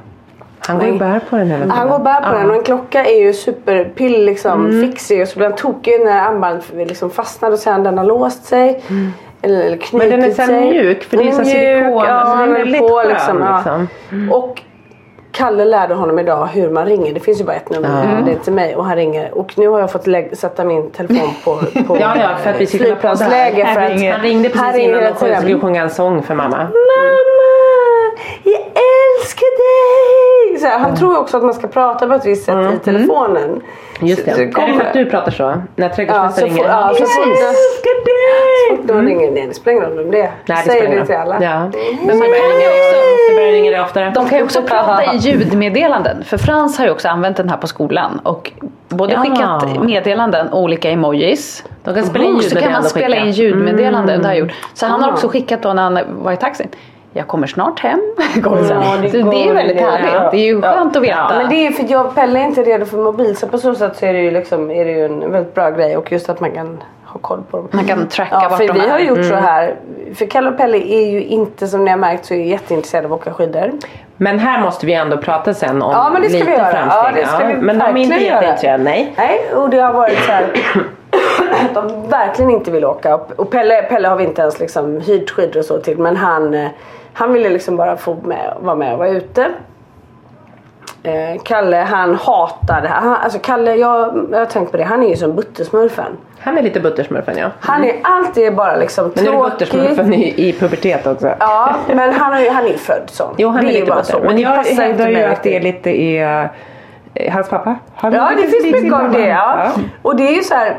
Ja. 0.68 0.74
Han 0.74 0.80
går 0.80 0.88
ju 0.88 1.00
bär 1.00 1.20
på 1.30 1.36
den 1.36 1.48
hela 1.48 1.60
tiden. 1.64 1.72
Han 1.78 1.88
går 1.88 1.96
och 1.96 2.02
bär 2.04 2.22
på 2.22 2.34
den 2.38 2.50
och 2.50 2.56
en 2.56 2.64
klocka 2.64 3.06
är 3.06 3.20
ju 3.20 3.34
superpill 3.34 4.26
liksom 4.26 4.66
Mm. 4.66 4.82
fixig 4.90 5.22
och 5.22 5.28
så 5.28 5.38
blir 5.40 5.48
han 5.48 5.56
tokig 5.58 6.02
när 6.06 6.28
armbandet 6.28 6.66
liksom 6.74 7.10
fastnar 7.10 7.52
och 7.52 7.60
sen 7.60 7.84
den 7.84 7.98
har 7.98 8.06
låst 8.06 8.46
sig. 8.46 8.82
Eller, 9.42 9.60
eller 9.62 9.68
Mm. 9.68 9.80
Men 9.92 10.10
den 10.10 10.20
är 10.24 10.38
här 10.38 10.48
sig. 10.48 10.70
mjuk, 10.72 11.04
för 11.04 11.18
det 11.18 11.24
är 11.28 11.32
så 11.32 11.44
silikon, 11.46 11.92
Ja, 11.92 12.12
alltså 12.12 12.38
den 12.38 12.50
är 12.56 12.60
väldigt 12.60 12.82
på, 12.82 12.88
skön, 12.88 13.08
liksom, 13.08 13.42
ja. 13.42 13.56
liksom. 13.56 14.32
Och 14.32 14.62
Kalle 15.32 15.66
lärde 15.66 15.94
honom 15.94 16.20
idag 16.20 16.46
hur 16.54 16.70
man 16.70 16.86
ringer. 16.86 17.14
Det 17.14 17.20
finns 17.20 17.40
ju 17.42 17.44
bara 17.46 17.56
ett 17.56 17.70
nummer. 17.70 18.22
Det 18.26 18.32
är 18.32 18.36
till 18.36 18.54
mig 18.54 18.76
och 18.76 18.86
han 18.86 18.96
ringer. 18.96 19.38
Och 19.38 19.58
nu 19.58 19.68
har 19.68 19.80
jag 19.80 19.92
fått 19.92 20.08
sätta 20.34 20.64
min 20.64 20.92
telefon 20.92 21.30
på, 21.46 21.56
på 21.88 21.98
Ja, 22.00 22.16
ja, 22.18 22.30
för 22.44 22.50
att 22.50 22.62
vi 22.62 22.68
flygplansläge. 22.68 23.66
För 23.74 23.82
att 23.82 24.14
Han 24.14 24.22
ringde 24.22 24.50
precis 24.50 24.76
innan 24.82 25.04
de 25.20 25.36
skulle 25.36 25.60
sjunga 25.60 25.82
en 25.82 25.90
sång 25.90 26.24
för 26.24 26.36
mamma. 26.36 26.58
Mamma, 26.58 26.70
älskar 28.44 28.44
dig! 28.44 28.63
Så 30.64 30.70
här, 30.70 30.80
han 30.80 30.96
tror 30.96 31.14
ju 31.14 31.20
också 31.20 31.38
att 31.38 31.44
man 31.44 31.54
ska 31.54 31.68
prata 31.68 32.08
på 32.08 32.14
ett 32.14 32.26
visst 32.26 32.46
sätt 32.46 32.74
i 32.76 32.80
telefonen. 32.86 33.44
Mm. 33.44 33.62
Just 34.00 34.26
det. 34.26 34.32
Så- 34.32 34.36
så 34.38 34.42
Är 34.42 34.46
det 34.46 34.52
kommer- 34.52 34.74
för 34.74 34.82
att 34.86 34.94
du 34.94 35.06
pratar 35.06 35.32
så? 35.32 35.44
När 35.48 35.60
Ja, 35.76 35.90
så 35.90 35.96
trädgårdsmästaren 35.96 36.50
får, 36.52 36.58
ringer? 36.58 36.70
ja, 36.70 36.90
så 36.90 36.96
får, 37.06 37.24
Jag 37.28 37.50
älskar 37.50 38.06
dig! 38.06 38.84
då 38.84 38.94
ringer 38.94 39.32
nej, 39.32 39.48
det 39.48 39.54
spelar 39.54 39.78
ingen 39.78 39.90
roll 39.98 40.06
om 40.06 40.12
det. 40.12 40.18
Nej, 40.22 40.32
det 40.46 40.56
Säger 40.58 40.82
spelar 40.82 41.00
det 41.00 41.06
till 41.06 41.16
alla. 41.16 41.44
Ja. 41.44 41.60
Men 42.06 42.18
så 42.18 42.24
börjar 42.24 43.52
ringa 43.52 43.72
det 43.72 43.82
också. 43.82 43.94
Så. 43.94 44.12
De 44.20 44.30
kan 44.30 44.38
ju 44.38 44.44
också 44.44 44.62
prata 44.68 45.14
i 45.14 45.18
ljudmeddelanden. 45.18 46.24
För 46.24 46.38
Frans 46.38 46.78
har 46.78 46.86
ju 46.86 46.92
också 46.92 47.08
använt 47.08 47.38
den 47.38 47.50
här 47.50 47.58
på 47.58 47.68
skolan. 47.68 48.20
Och 48.24 48.52
både 48.90 49.14
Ja. 49.14 49.20
skickat 49.20 49.84
meddelanden 49.84 50.48
och 50.50 50.62
olika 50.62 50.90
emojis. 50.90 51.64
De 51.84 51.94
kan 51.94 52.04
spela 52.04 52.26
in 52.26 52.36
och 52.36 52.44
så 52.44 52.56
kan 52.60 52.72
man 52.72 52.82
ljudmeddelanden 52.82 52.90
spela 52.90 53.16
in 53.16 53.32
ljudmeddelanden. 53.32 54.22
Det 54.22 54.28
har 54.28 54.34
jag 54.34 54.40
gjort. 54.40 54.52
Så 54.74 54.86
han 54.86 55.04
har 55.04 55.12
också 55.12 55.28
skickat 55.28 55.62
då 55.62 55.74
när 55.74 55.84
han 55.84 56.00
var 56.24 56.32
i 56.32 56.38
taxin. 56.38 56.68
Jag 57.14 57.28
kommer 57.28 57.48
snart 57.48 57.80
hem. 57.80 58.00
Ja, 58.44 58.50
här. 58.56 59.02
det 59.02 59.10
så 59.10 59.18
det 59.32 59.50
är 59.50 59.54
väldigt 59.54 59.78
det. 59.78 59.84
härligt. 59.84 60.32
Det 60.32 60.38
är 60.38 60.46
ju 60.46 60.62
skönt 60.62 60.96
att 60.96 61.04
veta. 61.04 61.14
Ja, 61.30 61.32
men 61.38 61.50
det 61.50 61.56
är 61.68 61.72
för 61.72 61.84
att 61.84 61.90
jag 61.90 62.16
Pelle 62.16 62.40
är 62.40 62.44
inte 62.44 62.64
redo 62.64 62.86
för 62.86 62.98
mobil 62.98 63.36
så 63.38 63.48
på 63.48 63.58
så 63.58 63.76
sätt 63.76 63.96
så 63.98 64.06
är 64.06 64.14
det 64.14 64.20
ju, 64.20 64.32
liksom, 64.32 64.72
är 64.72 64.86
det 64.86 64.92
ju 64.92 65.06
en 65.06 65.32
väldigt 65.32 65.54
bra 65.56 65.70
grej 65.70 65.98
och 65.98 66.12
just 66.12 66.30
att 66.30 66.40
man 66.40 66.52
kan 66.52 66.84
ha 67.06 67.20
koll 67.20 67.44
på 67.52 67.58
dem. 67.58 67.68
Man 67.72 67.86
kan 67.86 68.08
tracka 68.08 68.40
Ja, 68.42 68.48
vart 68.50 68.58
för 68.60 68.68
de 68.68 68.74
vi 68.74 68.80
är. 68.86 68.90
har 68.90 69.00
gjort 69.00 69.26
så 69.26 69.36
här. 69.36 69.76
För 70.16 70.26
Kalle 70.26 70.50
och 70.50 70.58
Pelle 70.58 70.78
är 70.78 71.10
ju 71.12 71.24
inte 71.24 71.68
som 71.68 71.86
ni 71.86 71.92
har 71.92 71.98
märkt 71.98 72.26
så 72.26 72.34
är 72.34 72.38
jätteintresserade 72.38 73.08
av 73.08 73.14
att 73.14 73.20
åka 73.22 73.34
skidor. 73.34 73.72
Men 74.18 74.40
här 74.40 74.62
måste 74.62 74.86
vi 74.86 74.94
ändå 74.94 75.18
prata 75.18 75.54
sen 75.54 75.82
om 75.82 75.92
Ja, 75.92 76.10
men 76.14 76.22
det 76.22 76.30
ska 76.30 76.38
lite 76.38 76.52
vi 76.52 76.58
göra. 76.58 76.72
framsteg. 76.72 77.00
Ja, 77.04 77.12
det 77.16 77.28
ska 77.28 77.48
vi 77.48 77.54
men 77.54 77.80
de 77.80 77.86
är 77.86 77.98
inte 77.98 78.16
jätteintresserade, 78.16 78.84
nej. 78.84 79.14
Nej, 79.18 79.42
och 79.56 79.70
det 79.70 79.78
har 79.80 79.94
varit 79.94 80.20
så 80.20 80.32
här 80.32 80.44
att 81.66 81.74
de 81.74 82.10
verkligen 82.10 82.52
inte 82.52 82.72
vill 82.72 82.86
åka. 82.86 83.16
Och- 83.16 83.32
Och 83.36 83.52
Pelle, 83.52 83.82
Pelle 83.82 84.08
har 84.08 84.16
vi 84.16 84.24
inte 84.24 84.42
ens 84.42 84.60
liksom 84.60 85.02
hyrt 85.02 85.30
skidor 85.32 85.60
och 85.60 85.66
så 85.66 85.78
till. 85.78 85.98
Men 85.98 86.16
han, 86.18 86.54
eh, 86.54 86.68
han 87.14 87.34
ville 87.34 87.50
liksom 87.50 87.78
bara 87.78 87.98
få 87.98 88.16
med, 88.24 88.54
vara 88.60 88.76
med 88.76 88.92
och 88.94 88.98
vara 89.00 89.10
ute. 89.10 89.48
Eh, 91.04 91.42
Kalle 91.44 91.78
han 91.78 92.16
hatar 92.16 92.82
det 92.82 92.88
här. 92.88 93.02
Han, 93.02 93.16
alltså 93.16 93.40
Kalle, 93.40 93.76
jag, 93.76 94.28
jag 94.32 94.40
har 94.40 94.46
tänkt 94.46 94.72
på 94.72 94.78
det. 94.78 94.84
Han 94.84 95.04
är 95.04 95.10
ju 95.10 95.16
som 95.16 95.36
Buttesmurfen. 95.36 96.18
Han 96.40 96.58
är 96.58 96.62
lite 96.62 96.80
buttersmurfen 96.80 97.38
ja. 97.38 97.50
Han 97.60 97.84
är 97.84 97.96
alltid 98.04 98.56
bara 98.56 98.76
liksom 98.76 99.12
Men 99.16 99.28
är 99.28 99.32
du 99.32 99.38
tråkig. 99.38 99.52
buttersmurfen 99.52 100.14
i, 100.14 100.48
i 100.50 100.54
pubertet 100.54 101.08
också? 101.08 101.34
Ja, 101.40 101.76
men 101.88 102.14
han, 102.14 102.44
ju, 102.44 102.50
han 102.50 102.66
är 102.66 102.70
ju 102.70 102.78
född 102.78 103.02
sån. 103.06 103.36
Jo, 103.38 103.50
han 103.50 103.62
det 103.66 103.72
är 103.72 103.74
ju 103.74 103.80
lite 103.80 103.86
butter. 103.92 104.04
så. 104.04 104.20
Men 104.20 104.38
jag 104.38 104.50
hävdar 104.64 105.08
ju 105.10 105.24
att 105.24 105.44
det 105.44 105.56
är 105.58 105.62
lite 105.62 105.90
i 105.90 106.18
eh, 107.14 107.34
hans 107.34 107.50
pappa. 107.50 107.76
Han 107.96 108.14
Ja, 108.14 108.32
det 108.38 108.48
finns 108.48 108.66
mycket 108.66 108.94
av 108.94 109.12
det. 109.12 109.28
Ja. 109.28 109.54
pappa. 109.58 109.80
Och 110.02 110.16
det 110.16 110.28
är 110.28 110.36
ju 110.36 110.44
så 110.44 110.54
här. 110.56 110.78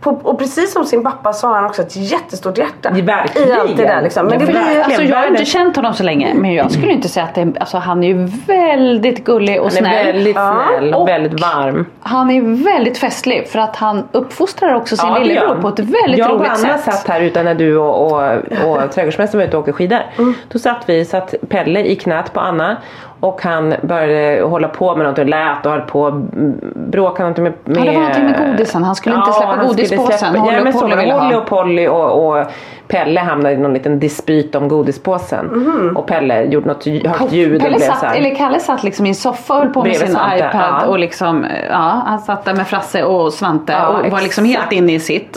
På, 0.00 0.10
och 0.10 0.38
precis 0.38 0.72
som 0.72 0.84
sin 0.84 1.02
pappa 1.02 1.32
så 1.32 1.46
har 1.46 1.54
han 1.54 1.64
också 1.64 1.82
ett 1.82 1.96
jättestort 1.96 2.58
hjärta. 2.58 2.90
Verkligen. 2.90 3.48
I 3.48 3.52
allt 3.52 3.76
det 3.76 3.82
där 3.82 4.02
liksom. 4.02 4.26
Men 4.26 4.38
det 4.38 4.46
blir. 4.46 4.82
Alltså 4.84 5.02
jag 5.02 5.16
har 5.16 5.26
inte 5.26 5.44
känt 5.44 5.76
honom 5.76 5.94
så 5.94 6.02
länge 6.02 6.34
men 6.34 6.52
jag 6.54 6.70
skulle 6.72 6.92
inte 6.92 7.08
säga 7.08 7.24
att 7.26 7.34
det 7.34 7.40
är, 7.40 7.52
alltså 7.60 7.76
han 7.78 8.04
är 8.04 8.08
ju 8.08 8.28
väldigt 8.46 9.24
gullig 9.24 9.60
och 9.60 9.66
Han 9.72 9.86
är 9.86 9.90
snäll. 9.90 10.06
väldigt 10.06 10.36
Ja, 10.36 10.64
snäll 10.68 10.94
och 10.94 11.00
och- 11.02 11.08
väldigt 11.08 11.40
varm. 11.40 11.86
Han 12.00 12.30
är 12.30 12.64
väldigt 12.64 12.98
festlig 12.98 13.48
för 13.48 13.58
att 13.58 13.76
han 13.76 14.08
uppfostrar 14.12 14.74
också 14.74 14.96
sin 14.96 15.08
Ja, 15.08 15.18
det 15.18 15.24
lillebror 15.24 15.48
han. 15.48 15.62
på 15.62 15.68
ett 15.68 15.78
väldigt 15.78 16.18
jag 16.18 16.30
och 16.30 16.38
roligt 16.40 16.50
Anna 16.50 16.78
sätt. 16.78 16.94
satt 16.94 17.08
här 17.08 17.20
utan 17.20 17.44
när 17.44 17.54
du 17.54 17.76
och, 17.76 18.06
och, 18.12 18.22
och 18.66 18.92
trädgårdsmästaren 18.92 19.40
var 19.40 19.48
ute 19.48 19.56
och 19.56 19.60
åkte 19.60 19.72
skidor. 19.72 20.00
Då 20.48 20.58
satt 20.58 20.82
vi, 20.86 21.04
satt 21.04 21.34
Pelle 21.48 21.80
i 21.84 21.96
knät 21.96 22.32
på 22.32 22.40
Anna 22.40 22.76
och 23.20 23.42
han 23.42 23.74
började 23.82 24.42
hålla 24.42 24.68
på 24.68 24.96
med 24.96 25.06
något 25.06 25.18
och 25.18 25.26
lät 25.26 25.66
och 25.66 25.72
höll 25.72 25.80
på 25.80 26.06
mm, 26.06 26.60
bråkade 26.74 27.22
någonting 27.22 27.44
med, 27.44 27.52
med 27.64 27.76
Ja, 27.76 27.84
det 27.84 27.90
var 27.90 27.98
någonting 28.00 28.24
med 28.24 28.50
godisen. 28.50 28.84
Han 28.84 28.94
skulle 28.94 29.16
inte 29.16 29.32
släppa 29.32 29.56
godispåsen. 29.66 30.18
släppa- 30.18 30.38
Holly 30.38 30.52
Ja, 30.52 30.58
och 30.58 30.64
men 30.64 30.72
så 30.72 30.80
Polly 30.80 31.10
ha. 31.10 31.18
Holly 31.20 31.34
och 31.36 31.46
Polly 31.46 31.86
och, 31.88 32.28
och 32.38 32.46
Pelle 32.88 33.20
hamnade 33.20 33.54
i 33.54 33.58
någon 33.58 33.74
liten 33.74 33.98
dispyt 34.00 34.54
om 34.54 34.68
godispåsen. 34.68 35.92
Och 35.96 36.06
Pelle 36.06 36.44
gjorde 36.44 36.66
något 36.66 36.84
högt 36.84 37.32
ljud 37.32 37.54
och 37.54 37.60
Pelle 37.60 37.76
blev 37.76 37.86
satt, 37.86 37.98
så 37.98 38.06
här. 38.06 38.16
eller 38.16 38.34
Kalle 38.34 38.60
satt 38.60 38.82
liksom 38.84 39.06
i 39.06 39.08
en 39.08 39.14
soffa 39.14 39.54
och 39.54 39.60
höll 39.60 39.72
på 39.72 39.82
med 39.84 39.96
sin 39.96 40.08
Svante, 40.08 40.36
iPad 40.36 40.80
ja. 40.82 40.86
och 40.86 40.98
liksom, 40.98 41.46
ja, 41.70 42.02
han 42.06 42.18
satt 42.18 42.44
där 42.44 42.54
med 42.54 42.66
Frasse 42.66 43.04
och 43.04 43.32
Svante 43.32 43.72
Ja, 43.72 43.86
och 43.88 44.10
var 44.10 44.20
liksom 44.20 44.44
helt. 44.44 44.72
Mm. 44.72 44.84
inne 44.84 44.92
i 44.92 45.00
sitt. 45.00 45.36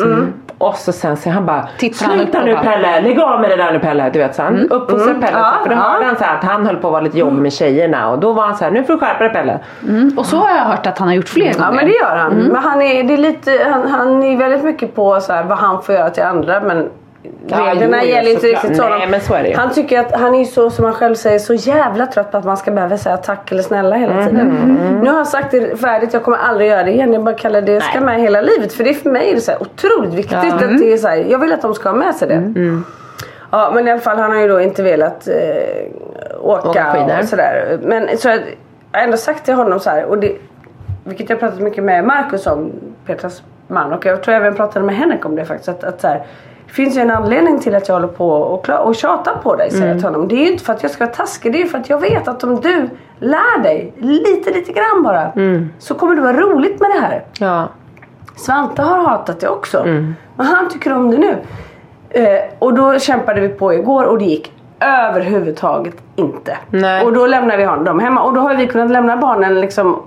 Och 0.61 0.75
så 0.75 0.91
sen 0.91 1.17
så 1.17 1.29
han 1.29 1.45
bara 1.45 1.67
Tittar 1.77 2.05
han 2.05 2.17
Sluta 2.17 2.39
på 2.39 2.45
nu. 2.45 2.55
Pelle, 2.55 3.01
lägg 3.01 3.19
av 3.19 3.41
med 3.41 3.49
det 3.49 3.55
där 3.55 3.71
nu 3.71 3.79
Pelle. 3.79 4.09
Du 4.09 4.19
vet 4.19 4.35
så 4.35 4.41
han 4.41 4.69
uppfostrade 4.69 5.19
Pelle 5.19 5.37
Ja, 5.37 5.53
för 5.63 5.69
då 5.69 5.75
ja. 5.75 5.79
hörde 5.79 6.05
han 6.05 6.15
så 6.15 6.23
här 6.23 6.37
att 6.37 6.43
han 6.43 6.65
höll 6.65 6.75
på 6.75 6.87
att 6.87 6.91
vara 6.91 7.01
lite 7.01 7.19
jobbig 7.19 7.41
med 7.41 7.53
tjejerna 7.53 8.09
och 8.09 8.19
då 8.19 8.33
var 8.33 8.43
han 8.43 8.57
så 8.57 8.63
här 8.63 8.71
nu 8.71 8.83
får 8.83 8.93
du 8.93 8.99
skärpa 8.99 9.23
dig 9.23 9.33
Pelle. 9.33 9.59
Och 10.17 10.25
så 10.25 10.37
har 10.37 10.49
jag 10.49 10.63
hört 10.63 10.87
att 10.87 10.97
han 10.97 11.07
har 11.07 11.15
gjort 11.15 11.29
fler 11.29 11.53
gånger. 11.53 11.65
Ja 11.65 11.71
men 11.71 11.85
det 11.85 11.91
gör 11.91 12.15
han. 12.15 12.33
Men 12.33 12.63
han 12.63 12.81
är, 12.81 13.03
det 13.03 13.13
är 13.13 13.17
lite, 13.17 13.67
han, 13.71 13.87
han 13.87 14.23
är 14.23 14.37
väldigt 14.37 14.63
mycket 14.63 14.95
på 14.95 15.19
så 15.19 15.33
här, 15.33 15.43
vad 15.43 15.57
han 15.57 15.81
får 15.81 15.95
göra 15.95 16.09
till 16.09 16.23
andra 16.23 16.59
men 16.59 16.89
Ja, 17.47 17.73
gäller 18.03 18.31
inte 18.31 18.47
riktigt 18.47 18.77
så. 18.77 18.89
Nej, 18.89 19.07
men 19.07 19.21
så 19.21 19.33
är 19.33 19.43
det 19.43 19.49
ju. 19.49 19.55
Han 19.55 19.73
tycker 19.73 19.99
att 19.99 20.11
han 20.11 20.35
är 20.35 20.39
ju 20.39 20.45
så 20.45 20.69
som 20.69 20.85
han 20.85 20.93
själv 20.93 21.15
säger 21.15 21.39
så 21.39 21.53
jävla 21.53 22.05
trött 22.05 22.31
på 22.31 22.37
att 22.37 22.45
man 22.45 22.57
ska 22.57 22.71
behöva 22.71 22.97
säga 22.97 23.17
tack 23.17 23.51
eller 23.51 23.63
snälla 23.63 23.95
hela 23.95 24.13
Mm, 24.13 24.25
tiden. 24.27 24.99
Nu 25.03 25.09
har 25.09 25.17
jag 25.17 25.27
sagt 25.27 25.51
det 25.51 25.79
färdigt, 25.79 26.13
jag 26.13 26.23
kommer 26.23 26.37
aldrig 26.37 26.69
göra 26.69 26.83
det 26.83 26.91
igen. 26.91 27.13
Jag 27.13 27.23
bara 27.23 27.35
kallar 27.35 27.61
det 27.61 27.81
ska 27.81 27.99
Nej. 27.99 28.05
med 28.05 28.21
hela 28.21 28.41
livet. 28.41 28.73
För 28.73 28.83
det 28.83 28.89
är 28.89 28.93
för 28.93 29.09
mig 29.09 29.29
är 29.29 29.35
det 29.35 29.41
så 29.41 29.51
här 29.51 29.61
otroligt 29.61 30.13
viktigt 30.13 30.37
att 30.37 30.59
det 30.59 30.93
är 30.93 30.97
så 30.97 31.07
här, 31.07 31.15
jag 31.29 31.39
vill 31.39 31.53
att 31.53 31.61
de 31.61 31.73
ska 31.73 31.89
ha 31.89 31.95
med 31.95 32.15
sig 32.15 32.27
det. 32.27 32.33
Mm. 32.33 32.85
Ja 33.51 33.71
men 33.75 33.87
i 33.87 33.91
alla 33.91 34.01
fall 34.01 34.17
han 34.17 34.31
har 34.31 34.41
ju 34.41 34.47
då 34.47 34.61
inte 34.61 34.83
velat 34.83 35.27
eh, 35.27 35.33
åka, 36.41 36.69
Åka 36.69 37.19
och 37.21 37.25
sådär. 37.25 37.79
Men 37.83 38.17
så 38.17 38.27
jag 38.27 38.39
jag 38.91 38.99
har 38.99 39.05
ändå 39.05 39.17
sagt 39.17 39.45
till 39.45 39.53
honom 39.53 39.79
så 39.79 39.89
här, 39.89 40.05
och 40.05 40.17
det, 40.17 40.35
vilket 41.03 41.29
jag 41.29 41.39
pratat 41.39 41.59
mycket 41.59 41.83
med 41.83 42.05
Markus 42.05 42.47
om, 42.47 42.71
Petras 43.05 43.43
man. 43.67 43.93
Och 43.93 44.05
jag 44.05 44.23
tror 44.23 44.33
jag 44.33 44.41
även 44.41 44.55
pratade 44.55 44.85
med 44.85 44.95
Henrik 44.95 45.25
om 45.25 45.35
det 45.35 45.45
faktiskt. 45.45 45.69
Att, 45.69 45.83
att 45.83 46.01
så 46.01 46.07
här, 46.07 46.23
det 46.71 46.75
finns 46.75 46.97
ju 46.97 47.01
en 47.01 47.11
anledning 47.11 47.59
till 47.59 47.75
att 47.75 47.87
jag 47.87 47.95
håller 47.95 48.07
på 48.07 48.29
och, 48.29 48.69
och 48.69 48.95
tjatar 48.95 49.35
på 49.43 49.55
dig 49.55 49.71
säger 49.71 49.87
jag 49.87 49.97
till 49.97 50.05
honom. 50.05 50.27
Det 50.27 50.35
är 50.35 50.45
ju 50.45 50.51
inte 50.51 50.63
för 50.63 50.73
att 50.73 50.83
jag 50.83 50.91
ska 50.91 51.05
vara 51.05 51.15
taskig. 51.15 51.53
Det 51.53 51.61
är 51.61 51.65
för 51.65 51.77
att 51.77 51.89
jag 51.89 51.99
vet 51.99 52.27
att 52.27 52.43
om 52.43 52.61
du 52.61 52.89
lär 53.19 53.63
dig 53.63 53.93
lite 53.97 54.51
lite 54.51 54.71
grann 54.71 55.03
bara. 55.03 55.31
Så 55.79 55.93
kommer 55.93 56.15
det 56.15 56.21
vara 56.21 56.37
roligt 56.37 56.79
med 56.79 56.89
det 56.89 56.99
här. 56.99 57.23
Ja. 57.39 57.67
Svante 58.35 58.81
har 58.81 58.97
hatat 58.97 59.39
det 59.39 59.47
också. 59.47 59.83
Men 60.35 60.45
han 60.45 60.69
tycker 60.69 60.93
om 60.93 61.11
det 61.11 61.17
nu. 61.17 61.37
Eh, 62.09 62.41
och 62.59 62.73
då 62.73 62.99
kämpade 62.99 63.41
vi 63.41 63.49
på 63.49 63.73
igår 63.73 64.03
och 64.05 64.17
det 64.17 64.25
gick 64.25 64.51
överhuvudtaget 64.79 65.95
inte. 66.15 66.57
Nej. 66.69 67.05
Och 67.05 67.13
då 67.13 67.27
lämnade 67.27 67.57
vi 67.57 67.63
honom 67.63 67.99
hemma. 67.99 68.23
Och 68.23 68.33
då 68.33 68.41
har 68.41 68.55
vi 68.55 68.67
kunnat 68.67 68.91
lämna 68.91 69.17
barnen 69.17 69.61
liksom 69.61 70.01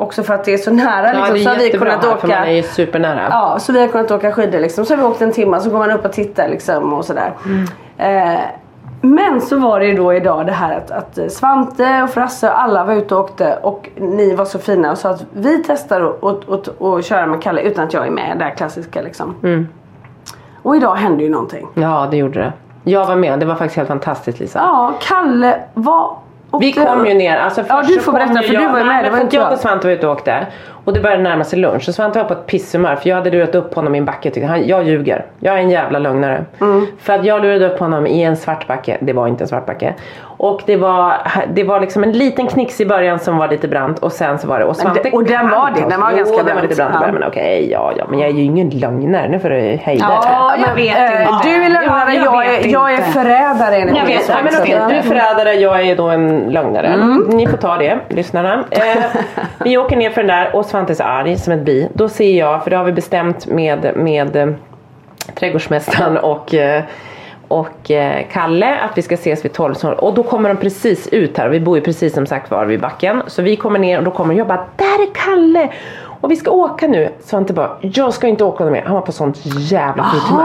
också 0.00 0.22
för 0.22 0.34
att 0.34 0.44
det 0.44 0.52
är 0.52 0.58
så 0.58 0.70
nära. 0.70 1.14
Ja, 1.14 1.18
liksom, 1.18 1.36
är 1.36 1.40
så 1.40 1.48
har 1.50 1.56
vi 1.56 1.70
kunnat 1.70 2.04
åka. 2.04 2.16
för 2.18 2.28
man 2.28 2.48
är 2.48 2.62
supernära. 2.62 3.28
Ja, 3.30 3.56
så 3.58 3.72
vi 3.72 3.80
har 3.80 3.88
kunnat 3.88 4.10
åka 4.10 4.32
skidor 4.32 4.60
liksom. 4.60 4.84
Så 4.84 4.92
har 4.92 4.98
vi 4.98 5.08
åkt 5.08 5.22
en 5.22 5.32
timme 5.32 5.60
så 5.60 5.70
går 5.70 5.78
man 5.78 5.90
upp 5.90 6.04
och 6.04 6.12
tittar 6.12 6.48
liksom 6.48 6.92
och 6.92 7.04
sådär. 7.04 7.32
Mm. 7.46 8.34
Eh, 8.36 8.40
men 9.02 9.40
så 9.40 9.58
var 9.58 9.80
det 9.80 9.86
ju 9.86 9.94
då 9.94 10.14
idag 10.14 10.46
det 10.46 10.52
här 10.52 10.76
att, 10.76 10.90
att 10.90 11.32
Svante 11.32 12.02
och 12.02 12.10
Frasse 12.10 12.50
och 12.50 12.62
alla 12.62 12.84
var 12.84 12.94
ute 12.94 13.14
och 13.14 13.20
åkte 13.20 13.58
och 13.62 13.88
ni 13.96 14.34
var 14.34 14.44
så 14.44 14.58
fina 14.58 14.90
och 14.90 14.98
sa 14.98 15.10
att 15.10 15.24
vi 15.32 15.64
testar 15.66 16.00
att 16.00 16.22
och, 16.22 16.44
och, 16.48 16.68
och 16.78 17.04
köra 17.04 17.26
med 17.26 17.42
Kalle 17.42 17.60
utan 17.60 17.84
att 17.84 17.92
jag 17.92 18.06
är 18.06 18.10
med. 18.10 18.38
Det 18.38 18.44
här 18.44 18.54
klassiska 18.54 19.02
liksom. 19.02 19.34
Mm. 19.42 19.68
Och 20.62 20.76
idag 20.76 20.94
hände 20.94 21.22
ju 21.22 21.30
någonting. 21.30 21.68
ja 21.74 22.08
det 22.10 22.16
gjorde 22.16 22.40
det. 22.40 22.52
Jag 22.84 23.06
var 23.06 23.16
med, 23.16 23.40
det 23.40 23.46
var 23.46 23.54
faktiskt 23.54 23.76
helt 23.76 23.88
fantastiskt 23.88 24.40
Lisa. 24.40 24.58
Ja, 24.58 24.94
Kalle 25.00 25.60
var... 25.74 26.16
Vi 26.60 26.68
åkte- 26.70 26.84
kom 26.84 27.06
ju 27.06 27.14
ner, 27.14 27.36
alltså 27.36 27.64
Ja, 27.68 27.82
du 27.86 28.00
får 28.00 28.12
berätta, 28.12 28.42
för 28.42 28.54
jag, 28.54 28.62
du 28.62 28.68
var 28.68 28.78
ju 28.78 28.84
med, 28.84 28.94
Nej, 28.94 29.04
det 29.04 29.10
var 29.10 29.20
inte 29.20 29.36
jag. 29.36 29.52
och 29.52 29.58
Svante 29.58 29.86
var 29.86 29.94
ute 29.94 30.06
och 30.06 30.12
åkte 30.12 30.46
och 30.90 30.94
det 30.94 31.00
började 31.00 31.22
närma 31.22 31.44
sig 31.44 31.58
lunch 31.58 31.88
och 31.88 31.94
Svante 31.94 32.18
var 32.18 32.26
på 32.26 32.32
ett 32.34 32.46
pisshumör 32.46 32.96
för 32.96 33.08
jag 33.08 33.16
hade 33.16 33.30
lurat 33.30 33.54
upp 33.54 33.74
honom 33.74 33.94
i 33.94 33.98
en 33.98 34.04
backe. 34.04 34.30
Tyckte 34.30 34.46
han, 34.48 34.66
jag 34.66 34.84
ljuger, 34.84 35.24
jag 35.40 35.54
är 35.54 35.58
en 35.58 35.70
jävla 35.70 35.98
lögnare. 35.98 36.44
Mm. 36.60 36.86
För 37.00 37.12
att 37.12 37.24
jag 37.24 37.42
lurade 37.42 37.66
upp 37.66 37.78
honom 37.78 38.06
i 38.06 38.22
en 38.22 38.36
svart 38.36 38.66
backe, 38.66 38.96
det 39.00 39.12
var 39.12 39.26
inte 39.28 39.44
en 39.44 39.48
svart 39.48 39.66
backe. 39.66 39.94
Och 40.22 40.62
det 40.66 40.76
var, 40.76 41.12
det 41.54 41.64
var 41.64 41.80
liksom 41.80 42.02
en 42.04 42.12
liten 42.12 42.46
knix 42.46 42.80
i 42.80 42.86
början 42.86 43.18
som 43.18 43.36
var 43.36 43.48
lite 43.48 43.68
brant 43.68 43.98
och 43.98 44.12
sen 44.12 44.38
så 44.38 44.46
var 44.48 44.58
det 44.58 44.64
och 44.64 44.76
Svante 44.76 45.00
det- 45.02 45.10
och 45.10 45.24
den 45.24 45.50
var 45.50 45.70
det, 45.74 45.80
den 45.90 46.00
var 46.00 46.10
jo, 46.10 46.16
ganska 46.16 46.36
den 46.36 46.46
var 46.46 46.52
brant. 46.52 46.62
lite 46.62 46.76
brant 46.76 46.96
Ja. 47.06 47.12
men 47.12 47.24
okej, 47.24 47.68
ja 47.72 47.92
ja 47.96 48.04
men 48.10 48.18
jag 48.18 48.28
är 48.28 48.32
ju 48.34 48.42
ingen 48.42 48.70
lögnare, 48.70 49.28
nu 49.28 49.38
får 49.38 49.50
du 49.50 49.56
hejda. 49.60 50.06
Ja, 50.08 50.54
jag 50.68 50.74
vet 50.74 50.96
Eh, 50.96 51.22
inte. 51.22 51.48
Du 51.48 51.54
är 51.64 51.68
lögnare, 51.70 52.14
Ja, 52.14 52.24
jag, 52.24 52.46
är, 52.46 52.66
jag 52.68 52.92
är 52.94 52.98
förrädare 53.02 53.76
enligt 53.76 53.96
Jag 53.96 54.06
vet, 54.06 54.28
Ja, 54.28 54.34
men 54.44 54.52
okej, 54.62 54.78
du 54.88 54.94
är 54.94 55.02
förrädare, 55.02 55.54
jag 55.54 55.80
är 55.80 55.96
då 55.96 56.08
en 56.08 56.38
lögnare. 56.40 56.96
Ni 57.28 57.46
får 57.46 57.56
ta 57.56 57.76
det, 57.76 57.98
lyssnarna. 58.08 58.64
Eh, 58.70 58.80
vi 59.64 59.78
åker 59.78 59.96
ner 59.96 60.10
för 60.10 60.22
den 60.22 60.28
där 60.36 60.56
och 60.56 60.64
Svante 60.66 60.79
är 60.88 60.94
så 60.94 61.02
arg 61.02 61.38
som 61.38 61.52
ett 61.52 61.64
bi. 61.64 61.88
Då 61.94 62.08
ser 62.08 62.38
jag, 62.38 62.64
för 62.64 62.70
det 62.70 62.76
har 62.76 62.84
vi 62.84 62.92
bestämt 62.92 63.46
med, 63.46 63.92
med 63.96 64.36
eh, 64.36 64.48
trädgårdsmästaren 65.34 66.16
och, 66.16 66.54
eh, 66.54 66.82
och 67.48 67.90
eh, 67.90 68.26
Kalle 68.32 68.78
att 68.78 68.98
vi 68.98 69.02
ska 69.02 69.14
ses 69.14 69.44
vid 69.44 69.52
12 69.52 69.74
och 69.84 70.14
då 70.14 70.22
kommer 70.22 70.48
de 70.48 70.56
precis 70.56 71.08
ut 71.08 71.38
här 71.38 71.46
och 71.46 71.52
vi 71.52 71.60
bor 71.60 71.76
ju 71.76 71.82
precis 71.84 72.14
som 72.14 72.26
sagt 72.26 72.50
var 72.50 72.64
vid 72.64 72.80
backen. 72.80 73.22
Så 73.26 73.42
vi 73.42 73.56
kommer 73.56 73.78
ner 73.78 73.98
och 73.98 74.04
då 74.04 74.10
kommer 74.10 74.34
jag 74.34 74.46
bara, 74.46 74.66
där 74.76 75.02
är 75.02 75.14
Kalle! 75.14 75.72
Och 76.20 76.30
vi 76.30 76.36
ska 76.36 76.50
åka 76.50 76.86
nu. 76.88 77.08
Svante 77.20 77.52
bara, 77.52 77.70
jag 77.80 78.12
ska 78.14 78.26
inte 78.26 78.44
åka 78.44 78.64
med. 78.64 78.82
Han 78.84 78.94
var 78.94 79.00
på 79.00 79.12
sånt 79.12 79.36
jävla 79.44 80.02
skit 80.04 80.22
humör. 80.22 80.42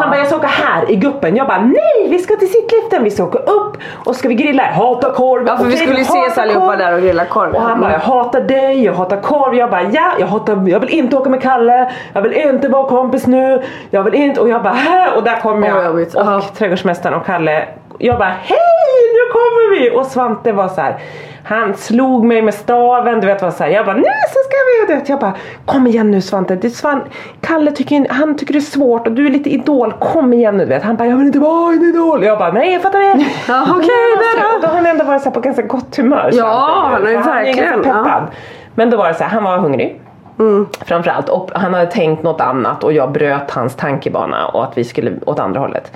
Han 0.00 0.10
bara, 0.10 0.18
jag 0.18 0.26
ska 0.26 0.36
åka 0.36 0.46
här 0.46 0.90
i 0.90 0.96
guppen. 0.96 1.36
Jag 1.36 1.46
bara, 1.46 1.60
nej 1.60 2.08
vi 2.08 2.18
ska 2.18 2.36
till 2.36 2.52
sittliften. 2.52 3.04
Vi 3.04 3.10
ska 3.10 3.24
åka 3.24 3.38
upp 3.38 3.76
och 4.04 4.16
ska 4.16 4.28
vi 4.28 4.34
grilla. 4.34 4.62
Jag 4.62 4.72
hatar 4.72 5.12
korv. 5.12 5.46
Ja 5.46 5.56
för 5.56 5.64
vi 5.64 5.76
skulle 5.76 5.98
hatar 5.98 6.26
ses 6.26 6.38
allihopa 6.38 6.76
där 6.76 6.94
och 6.94 7.00
grilla 7.00 7.24
korv. 7.24 7.54
Och 7.54 7.62
han 7.62 7.80
bara, 7.80 7.92
jag 7.92 7.98
hatar 7.98 8.40
dig, 8.40 8.84
jag 8.84 8.92
hatar 8.94 9.20
korv. 9.20 9.54
Jag 9.54 9.70
bara, 9.70 9.82
ja, 9.82 10.12
jag, 10.18 10.26
hatar, 10.26 10.68
jag 10.68 10.80
vill 10.80 10.90
inte 10.90 11.16
åka 11.16 11.30
med 11.30 11.42
Kalle. 11.42 11.90
Jag 12.12 12.22
vill 12.22 12.32
inte 12.32 12.68
vara 12.68 12.88
kompis 12.88 13.26
nu. 13.26 13.62
Jag 13.90 14.02
vill 14.02 14.14
inte. 14.14 14.40
Och 14.40 14.48
jag 14.48 14.62
bara, 14.62 14.72
hä? 14.72 15.10
Och 15.16 15.22
där 15.24 15.36
kommer 15.40 15.68
Oj, 15.68 15.72
vad 15.72 15.84
jag. 15.84 15.90
jobbigt. 15.90 16.14
och 16.14 16.54
trädgårdsmästaren 16.58 17.14
och 17.20 17.26
Kalle. 17.26 17.68
Jag 17.98 18.18
bara, 18.18 18.34
hej 18.42 18.58
kommer 19.32 19.78
vi! 19.78 19.90
Och 19.96 20.06
Svante 20.06 20.52
var 20.52 20.68
så 20.68 20.80
här. 20.80 20.96
Han 21.44 21.74
slog 21.74 22.24
mig 22.24 22.42
med 22.42 22.54
staven, 22.54 23.20
du 23.20 23.26
vet 23.26 23.42
vad 23.42 23.54
så 23.54 23.64
här. 23.64 23.70
Jag 23.70 23.86
bara, 23.86 23.96
nu 23.96 24.02
så 24.02 24.38
ska 24.44 24.56
vi! 24.66 24.92
Du 24.92 24.98
vet, 25.00 25.08
jag 25.08 25.18
bara, 25.20 25.32
kom 25.64 25.86
igen 25.86 26.10
nu 26.10 26.20
Svante. 26.20 26.54
Det 26.56 26.70
Svan 26.70 27.00
Kalle 27.40 27.70
tycker, 27.70 28.06
han 28.10 28.36
tycker 28.36 28.52
det 28.52 28.58
är 28.58 28.60
svårt 28.60 29.06
och 29.06 29.12
du 29.12 29.26
är 29.26 29.30
lite 29.30 29.50
idol. 29.50 29.92
Kom 29.92 30.32
igen 30.32 30.56
nu 30.56 30.64
du 30.64 30.68
vet. 30.68 30.82
Han 30.82 30.96
bara, 30.96 31.08
jag 31.08 31.16
vill 31.16 31.26
inte 31.26 31.38
vara 31.38 31.72
en 31.72 31.82
idol. 31.82 32.24
Jag 32.24 32.38
bara, 32.38 32.52
nej 32.52 32.72
jag 32.72 32.82
fattar 32.82 32.98
det. 32.98 33.24
Ja, 33.48 33.66
okej, 33.70 33.88
där 33.88 34.42
då. 34.42 34.58
Då 34.60 34.66
har 34.68 34.74
han 34.74 34.86
ändå 34.86 35.04
varit 35.04 35.22
så 35.22 35.30
på 35.30 35.40
ganska 35.40 35.62
gott 35.62 35.96
humör. 35.96 36.30
Ja, 36.32 36.88
Svante. 36.90 37.16
han 37.16 37.16
är 37.16 37.22
verkligen, 37.44 37.82
peppad. 37.82 38.22
Men 38.74 38.90
då 38.90 38.96
var 38.96 39.08
det 39.08 39.14
så 39.14 39.24
här, 39.24 39.30
han 39.30 39.44
var 39.44 39.58
hungrig. 39.58 40.00
Mm. 40.38 40.66
Framförallt. 40.86 41.28
Och 41.28 41.50
han 41.54 41.74
hade 41.74 41.86
tänkt 41.90 42.22
något 42.22 42.40
annat 42.40 42.84
och 42.84 42.92
jag 42.92 43.12
bröt 43.12 43.50
hans 43.50 43.74
tankebana 43.76 44.46
och 44.48 44.64
att 44.64 44.78
vi 44.78 44.84
skulle 44.84 45.12
åt 45.26 45.38
andra 45.38 45.60
hållet. 45.60 45.92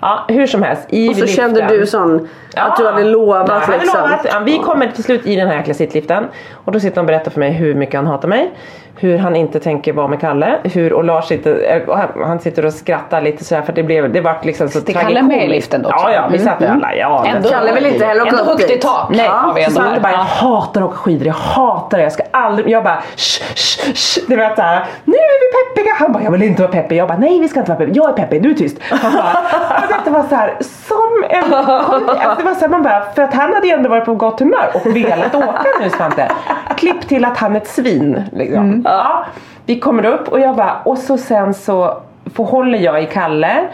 Ja, 0.00 0.24
hur 0.28 0.46
som 0.46 0.62
helst. 0.62 0.86
I 0.88 1.08
Och 1.10 1.14
så 1.16 1.20
liften- 1.20 1.36
kände 1.36 1.66
du 1.68 1.86
sån 1.86 2.28
att 2.56 2.76
du 2.76 2.86
hade 2.86 3.04
lovat 3.04 3.48
Ja, 3.48 3.54
jag 3.54 3.60
hade 3.60 3.78
liksom. 3.78 4.00
lovat. 4.00 4.26
Ja, 4.32 4.38
vi 4.44 4.58
kommer 4.58 4.86
till 4.86 5.04
slut 5.04 5.26
i 5.26 5.36
den 5.36 5.48
här 5.48 5.54
jäkla 5.56 5.74
sittliften 5.74 6.24
och 6.64 6.72
då 6.72 6.80
sitter 6.80 6.96
han 6.96 7.02
och 7.02 7.06
berättar 7.06 7.30
för 7.30 7.40
mig 7.40 7.50
hur 7.52 7.74
mycket 7.74 7.94
han 7.94 8.06
hatar 8.06 8.28
mig. 8.28 8.50
Hur 8.96 9.18
han 9.18 9.36
inte 9.36 9.60
tänker 9.60 9.92
vara 9.92 10.08
med 10.08 10.20
Kalle. 10.20 10.58
Hur, 10.64 10.92
och 10.92 11.04
Lars 11.04 11.24
sitter, 11.28 11.76
eh, 11.76 11.82
och 11.88 12.26
han- 12.26 12.40
sitter 12.40 12.64
och 12.64 12.72
skrattar 12.72 13.20
lite 13.22 13.44
sådär 13.44 13.62
för 13.62 13.72
det 13.72 13.82
blev, 13.82 14.12
det 14.12 14.20
vart 14.20 14.44
liksom 14.44 14.68
så 14.68 14.80
Det 14.80 14.92
är 14.92 14.94
Kalle 14.94 15.04
med 15.04 15.14
i 15.14 15.20
tragikomiskt. 15.28 15.50
liften 15.54 15.82
då? 15.82 15.88
Ja, 15.92 16.12
ja, 16.12 16.28
vi 16.30 16.38
Mm. 16.38 16.48
satt 16.52 16.62
ju 16.62 16.66
alla. 16.66 16.94
Ja, 16.94 17.24
Ändå, 17.26 17.48
Kalle 17.48 17.72
vill 17.72 17.86
inte 17.86 18.04
heller 18.06 18.22
åka 18.22 18.36
upp 18.36 18.46
högt 18.46 18.70
i 18.70 18.78
tak. 18.78 19.08
Nej, 19.10 19.30
vi 19.56 19.64
så 19.64 19.82
ändå 19.82 20.00
bara, 20.00 20.12
jag 20.12 20.18
Ja. 20.20 20.22
hatar 20.48 20.80
att 20.80 20.86
åka 20.88 20.96
skidor, 20.96 21.26
jag 21.26 21.34
hatar 21.34 21.98
det, 21.98 22.02
jag 22.04 22.12
ska 22.12 22.22
aldrig, 22.30 22.68
jag 22.70 22.84
bara 22.84 23.02
shh, 23.16 23.42
shh, 23.54 23.92
shh. 23.94 24.20
Du 24.28 24.36
vet 24.36 24.56
såhär, 24.56 24.84
nu 25.04 25.14
är 25.14 25.40
vi 25.40 25.74
peppiga. 25.74 25.94
Han 25.98 26.12
bara, 26.12 26.22
jag 26.22 26.30
vill 26.30 26.42
inte 26.42 26.62
vara 26.62 26.72
peppig. 26.72 26.96
Jag 26.96 27.08
bara, 27.08 27.18
nej 27.18 27.40
vi 27.40 27.48
ska 27.48 27.60
inte 27.60 27.70
vara 27.72 27.78
peppiga, 27.78 27.96
jag 27.96 28.08
är 28.08 28.12
peppig, 28.22 28.42
du 28.42 28.50
är 28.50 28.54
tyst. 28.54 28.76
Han 28.90 29.12
bara, 29.12 29.22
och 29.98 30.04
det 30.04 30.10
var 30.10 30.22
såhär, 30.22 30.54
som 30.60 31.24
en, 31.30 31.54
alltså, 31.54 32.34
det 32.38 32.44
var 32.44 32.54
såhär, 32.54 32.68
man 32.68 32.82
bara, 32.82 33.02
för 33.14 33.22
att 33.22 33.34
han 33.34 33.54
hade 33.54 33.66
ju 33.66 33.72
ändå 33.72 33.88
varit 33.88 34.04
på 34.04 34.14
gott 34.14 34.40
humör 34.40 34.70
och 34.74 34.96
velat 34.96 35.34
åka 35.34 35.64
nu 35.82 35.90
Svante. 35.90 36.28
Klipp 36.76 37.08
till 37.08 37.24
att 37.24 37.36
han 37.38 37.56
är 37.56 37.60
ett 37.60 37.66
svin. 37.68 38.22
Liksom. 38.32 38.58
Mm. 38.64 38.83
Ja, 38.84 39.24
vi 39.66 39.80
kommer 39.80 40.04
upp 40.06 40.28
och 40.28 40.40
jag 40.40 40.56
bara, 40.56 40.76
och 40.84 40.98
så 40.98 41.18
sen 41.18 41.54
så 41.54 41.96
får, 42.34 42.44
håller 42.44 42.78
jag 42.78 43.02
i 43.02 43.06
Kalle. 43.06 43.64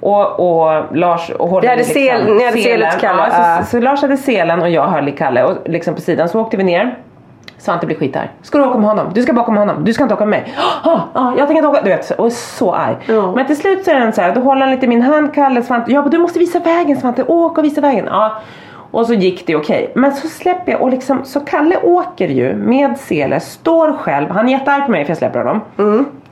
Och, 0.00 0.40
och 0.40 0.96
Lars 0.96 1.30
och 1.30 1.48
håller 1.48 1.62
Ni 1.62 1.68
hade 1.68 1.82
i 1.82 1.84
sel- 1.84 2.34
ni 2.36 2.44
hade 2.44 2.56
selet 2.58 2.90
till 2.90 3.00
Kalle, 3.00 3.22
Ja, 3.32 3.58
så, 3.62 3.70
så 3.70 3.80
Lars 3.80 4.02
hade 4.02 4.16
selen 4.16 4.62
och 4.62 4.70
jag 4.70 4.86
höll 4.86 5.08
i 5.08 5.12
Kalle 5.12 5.44
och 5.44 5.56
liksom 5.64 5.94
på 5.94 6.00
sidan 6.00 6.28
så 6.28 6.40
åkte 6.40 6.56
vi 6.56 6.64
ner. 6.64 6.98
Svante 7.58 7.86
blir 7.86 7.96
skitarg. 7.96 8.30
Ska 8.42 8.58
du 8.58 8.64
åka 8.64 8.78
med 8.78 8.88
honom? 8.88 9.06
Du 9.14 9.22
ska 9.22 9.32
bakom 9.32 9.56
honom. 9.56 9.84
Du 9.84 9.92
ska 9.92 10.02
inte 10.02 10.14
åka 10.14 10.24
med 10.26 10.40
mig. 10.40 10.54
Ah, 10.84 11.00
ah, 11.12 11.28
jag 11.38 11.48
tänker 11.48 11.54
inte 11.54 11.68
åka. 11.68 11.82
Du 11.82 11.90
vet, 11.90 12.10
och 12.10 12.32
så 12.32 12.72
arg. 12.74 12.96
Ja. 13.06 13.32
Men 13.36 13.46
till 13.46 13.56
slut 13.56 13.84
så 13.84 13.90
är 13.90 14.00
den 14.00 14.12
så 14.12 14.20
här, 14.20 14.34
då 14.34 14.40
håller 14.40 14.60
han 14.60 14.70
lite 14.70 14.86
min 14.86 15.02
hand, 15.02 15.34
Kalle, 15.34 15.62
Svante. 15.62 15.92
Jag 15.92 16.04
bara, 16.04 16.10
du 16.10 16.18
måste 16.18 16.38
visa 16.38 16.58
vägen 16.58 16.96
Svante. 16.96 17.24
Åk 17.24 17.58
och 17.58 17.64
visa 17.64 17.80
vägen. 17.80 18.06
Ja. 18.10 18.36
Och 18.94 19.06
så 19.06 19.14
gick 19.14 19.46
det 19.46 19.56
okej. 19.56 19.92
Men 19.94 20.12
så 20.12 20.28
släpper 20.28 20.72
jag 20.72 20.80
och 20.82 20.90
liksom, 20.90 21.24
så 21.24 21.40
Kalle 21.40 21.76
åker 21.82 22.28
ju 22.28 22.54
med 22.54 22.98
sele, 22.98 23.40
står 23.40 23.92
själv. 23.92 24.30
Han 24.30 24.48
är 24.48 24.52
jättearg 24.52 24.84
på 24.84 24.90
mig 24.90 25.04
för 25.04 25.10
jag 25.10 25.18
släpper 25.18 25.38
honom. 25.38 25.60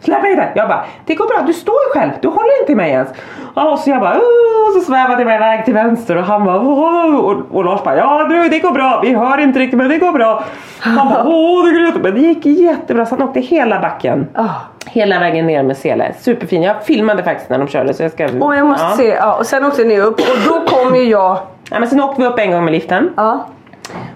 Släpp 0.01 0.25
inte! 0.25 0.49
Jag 0.55 0.69
bara, 0.69 0.85
det 1.07 1.15
går 1.15 1.27
bra, 1.27 1.47
du 1.47 1.53
står 1.53 1.75
ju 1.75 2.01
själv, 2.01 2.11
du 2.21 2.29
håller 2.29 2.61
inte 2.61 2.73
i 2.73 2.75
mig 2.75 2.91
ens. 2.91 3.09
Och 3.55 3.79
så 3.79 3.91
jag 3.91 4.01
bara, 4.01 4.15
"Åh", 4.17 4.69
och 4.69 4.73
så 4.75 4.81
svävade 4.81 5.23
jag 5.23 5.35
iväg 5.35 5.65
till 5.65 5.75
vänster 5.75 6.17
och 6.17 6.25
han 6.25 6.45
bara, 6.45 6.61
"Åh", 6.61 7.15
och, 7.17 7.37
och 7.53 7.65
Lars 7.65 7.83
bara, 7.85 7.97
ja 7.97 8.25
du 8.25 8.49
det 8.49 8.59
går 8.59 8.71
bra, 8.71 9.01
vi 9.03 9.15
hör 9.15 9.39
inte 9.39 9.59
riktigt 9.59 9.79
men 9.79 9.89
det 9.89 9.99
går 9.99 10.13
bra. 10.13 10.45
Han 10.81 11.09
bara, 11.09 11.25
åh 11.27 11.65
det 11.67 11.73
går 11.73 11.81
jättebra. 11.81 12.13
Men 12.13 12.23
det 12.23 12.29
gick 12.29 12.47
jättebra 12.47 13.07
så 13.07 13.15
han 13.15 13.29
åkte 13.29 13.41
hela 13.41 13.81
backen. 13.81 14.27
Ah. 14.35 14.49
Hela 14.87 15.19
vägen 15.19 15.47
ner 15.47 15.63
med 15.63 15.77
sele, 15.77 16.13
superfin. 16.21 16.63
Jag 16.63 16.85
filmade 16.85 17.23
faktiskt 17.23 17.51
när 17.51 17.59
de 17.59 17.69
körde 17.69 17.95
så 17.95 18.03
jag 18.03 18.13
ska... 18.13 18.25
Och 18.41 18.57
jag 18.57 18.67
måste 18.67 18.85
ja. 18.85 18.97
se, 18.97 19.09
ja, 19.09 19.35
och 19.39 19.47
sen 19.47 19.65
åkte 19.67 19.85
ni 19.85 20.01
upp 20.01 20.21
och 20.21 20.37
då 20.49 20.61
kom 20.77 20.97
ju 20.97 21.03
jag. 21.03 21.39
Ja, 21.73 21.79
men 21.79 21.89
sen 21.89 22.01
åkte 22.01 22.23
vi 22.23 22.29
upp 22.29 22.39
en 22.39 22.51
gång 22.51 22.65
med 22.65 22.73
liften. 22.73 23.13
Ja. 23.17 23.47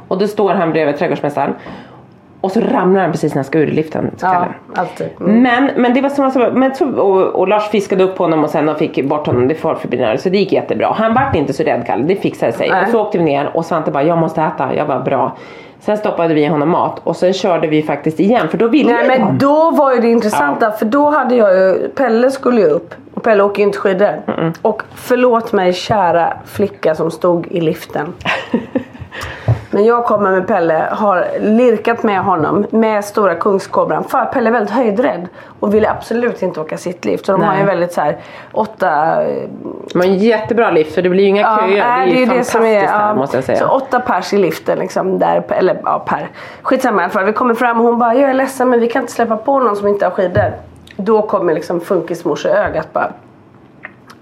Och 0.08 0.18
då 0.18 0.26
står 0.26 0.54
han 0.54 0.72
bredvid 0.72 0.98
trädgårdsmästaren. 0.98 1.54
Och 2.46 2.52
så 2.52 2.60
ramlar 2.60 3.00
han 3.00 3.12
precis 3.12 3.34
när 3.34 3.38
han 3.38 3.44
ska 3.44 3.58
ur 3.58 3.66
liften. 3.66 4.10
Ja, 4.20 4.46
alltid. 4.74 5.08
Mm. 5.20 5.42
Men, 5.42 5.70
men 5.76 5.94
det 5.94 6.00
var 6.00 6.10
som 6.10 6.24
alltså, 6.24 6.50
men 6.52 6.74
så, 6.74 6.88
och, 6.88 7.26
och 7.26 7.48
Lars 7.48 7.68
fiskade 7.68 8.04
upp 8.04 8.18
honom 8.18 8.44
och 8.44 8.50
sen 8.50 8.74
fick 8.74 9.04
bort 9.04 9.26
honom. 9.26 9.48
Det 9.48 9.54
far 9.54 9.74
förbi 9.74 9.96
nära, 9.96 10.18
så 10.18 10.28
det 10.28 10.38
gick 10.38 10.52
jättebra. 10.52 10.92
Han 10.96 11.14
vart 11.14 11.36
inte 11.36 11.52
så 11.52 11.62
rädd 11.62 11.86
Kalle, 11.86 12.04
det 12.04 12.16
fixade 12.16 12.52
sig. 12.52 12.70
Nej. 12.70 12.82
Och 12.82 12.88
så 12.88 13.00
åkte 13.00 13.18
vi 13.18 13.24
ner 13.24 13.56
och 13.56 13.64
Svante 13.64 13.90
bara, 13.90 14.02
jag 14.02 14.18
måste 14.18 14.42
äta. 14.42 14.74
Jag 14.74 14.86
bara, 14.86 15.00
bra. 15.00 15.36
Sen 15.80 15.96
stoppade 15.96 16.34
vi 16.34 16.46
honom 16.46 16.70
mat 16.70 17.00
och 17.04 17.16
sen 17.16 17.32
körde 17.32 17.66
vi 17.66 17.82
faktiskt 17.82 18.20
igen 18.20 18.48
för 18.48 18.58
då 18.58 18.68
ville 18.68 18.92
Nej 18.92 19.18
men 19.18 19.38
då 19.38 19.70
var 19.70 19.94
ju 19.94 20.00
det 20.00 20.08
intressanta 20.08 20.70
för 20.70 20.86
då 20.86 21.10
hade 21.10 21.34
jag 21.36 21.54
ju, 21.54 21.88
Pelle 21.88 22.30
skulle 22.30 22.60
ju 22.60 22.66
upp 22.66 22.94
och 23.14 23.22
Pelle 23.22 23.42
åker 23.42 23.58
ju 23.58 23.66
inte 23.66 23.78
skidor. 23.78 24.22
Och 24.62 24.82
förlåt 24.94 25.52
mig 25.52 25.72
kära 25.72 26.32
flicka 26.44 26.94
som 26.94 27.10
stod 27.10 27.46
i 27.50 27.60
liften. 27.60 28.12
Men 29.76 29.84
jag 29.84 30.04
kommer 30.04 30.30
med 30.30 30.46
Pelle, 30.46 30.88
har 30.92 31.26
lirkat 31.40 32.02
med 32.02 32.20
honom 32.20 32.66
med 32.70 33.04
stora 33.04 33.34
kungskobran. 33.34 34.04
För 34.04 34.24
Pelle 34.24 34.50
är 34.50 34.52
väldigt 34.52 34.74
höjdrädd 34.74 35.28
och 35.60 35.74
ville 35.74 35.90
absolut 35.90 36.42
inte 36.42 36.60
åka 36.60 36.76
sittlift. 36.76 37.26
Så 37.26 37.32
de 37.32 37.42
har 37.42 37.50
Nej. 37.52 37.60
ju 37.60 37.66
väldigt 37.66 37.92
så 37.92 38.00
här 38.00 38.16
åtta 38.52 39.16
Det 39.92 39.98
var 39.98 40.04
en 40.04 40.14
jättebra 40.14 40.70
lift 40.70 40.94
för 40.94 41.02
det 41.02 41.08
blir 41.08 41.22
ju 41.22 41.28
inga 41.28 41.42
Ja, 41.42 41.58
köer. 41.60 41.70
det 41.70 41.80
är 41.82 42.06
ju 42.06 42.18
ju 42.18 42.26
fantastiskt 42.26 42.54
här 42.54 43.08
ja, 43.08 43.14
måste 43.14 43.36
jag 43.36 43.44
säga. 43.44 43.58
Så 43.58 43.68
åtta 43.68 44.00
pers 44.00 44.32
i 44.32 44.38
liften 44.38 44.78
liksom. 44.78 45.18
Där, 45.18 45.42
eller 45.48 45.80
ja, 45.84 46.04
per. 46.06 46.28
Skitsamma 46.62 47.00
i 47.00 47.04
alla 47.04 47.12
fall. 47.12 47.24
Vi 47.24 47.32
kommer 47.32 47.54
fram 47.54 47.80
och 47.80 47.86
hon 47.86 47.98
bara, 47.98 48.14
jag 48.14 48.30
är 48.30 48.34
ledsen 48.34 48.70
men 48.70 48.80
vi 48.80 48.88
kan 48.88 49.02
inte 49.02 49.12
släppa 49.12 49.36
på 49.36 49.58
någon 49.58 49.76
som 49.76 49.88
inte 49.88 50.06
har 50.06 50.10
skidor. 50.10 50.52
Då 50.96 51.22
kommer 51.22 51.54
liksom 51.54 51.80
funkismorseögat 51.80 52.92
bara. 52.92 53.12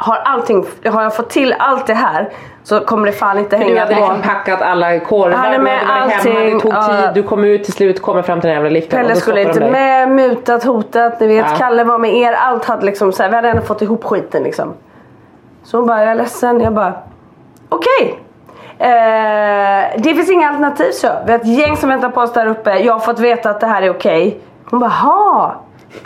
Har, 0.05 0.17
allting, 0.25 0.67
har 0.85 1.03
jag 1.03 1.17
fått 1.17 1.31
till 1.31 1.55
allt 1.59 1.87
det 1.87 1.95
här 1.95 2.29
så 2.63 2.81
kommer 2.81 3.07
det 3.07 3.13
fan 3.13 3.39
inte 3.39 3.51
För 3.59 3.65
du 3.65 3.71
hänga 3.71 3.81
hade 3.81 3.95
på. 3.95 4.01
liksom 4.01 4.23
packat 4.23 4.63
alla 4.63 5.01
korvar, 5.01 5.53
du 5.53 5.59
med 5.59 5.79
varit 5.87 5.89
hemma, 5.89 6.07
det 6.07 6.15
allting, 6.15 6.61
tog 6.61 6.73
tid, 6.73 7.11
du 7.15 7.23
kom 7.23 7.45
ut 7.45 7.65
till 7.65 7.73
slut, 7.73 8.03
kommer 8.03 8.23
fram 8.23 8.41
till 8.41 8.49
den 8.49 8.55
jävla 8.55 8.71
liften 8.71 9.01
Pelle 9.01 9.17
skulle 9.17 9.43
inte 9.43 9.61
dig. 9.61 9.71
med, 9.71 10.09
mutat, 10.09 10.65
hotat, 10.65 11.21
ni 11.21 11.27
vet. 11.27 11.47
Ja. 11.51 11.57
Kalle 11.57 11.85
var 11.85 11.99
med 11.99 12.15
er, 12.15 12.33
allt 12.33 12.65
hade 12.65 12.87
liksom 12.87 13.13
så 13.13 13.23
här, 13.23 13.31
vi 13.31 13.37
hade 13.37 13.49
ändå 13.49 13.63
fått 13.63 13.83
ihop 13.83 14.05
skiten 14.05 14.43
liksom. 14.43 14.75
Så 15.63 15.77
hon 15.77 15.87
bara, 15.87 16.01
jag 16.01 16.11
är 16.11 16.15
ledsen. 16.15 16.61
Jag 16.61 16.73
bara, 16.73 16.93
okej. 17.69 18.21
Eh, 18.79 20.01
det 20.03 20.15
finns 20.15 20.31
inga 20.31 20.49
alternativ 20.49 20.91
så. 20.93 21.09
Vi 21.27 21.33
har 21.33 21.39
ett 21.39 21.47
gäng 21.47 21.77
som 21.77 21.89
väntar 21.89 22.09
på 22.09 22.21
oss 22.21 22.33
där 22.33 22.47
uppe. 22.47 22.79
Jag 22.79 22.93
har 22.93 23.01
fått 23.01 23.19
veta 23.19 23.51
att 23.51 23.61
det 23.61 23.67
här 23.67 23.83
är 23.83 23.91
okej. 23.91 24.39
Hon 24.71 24.81
bara, 24.81 24.91
ha. 24.91 25.55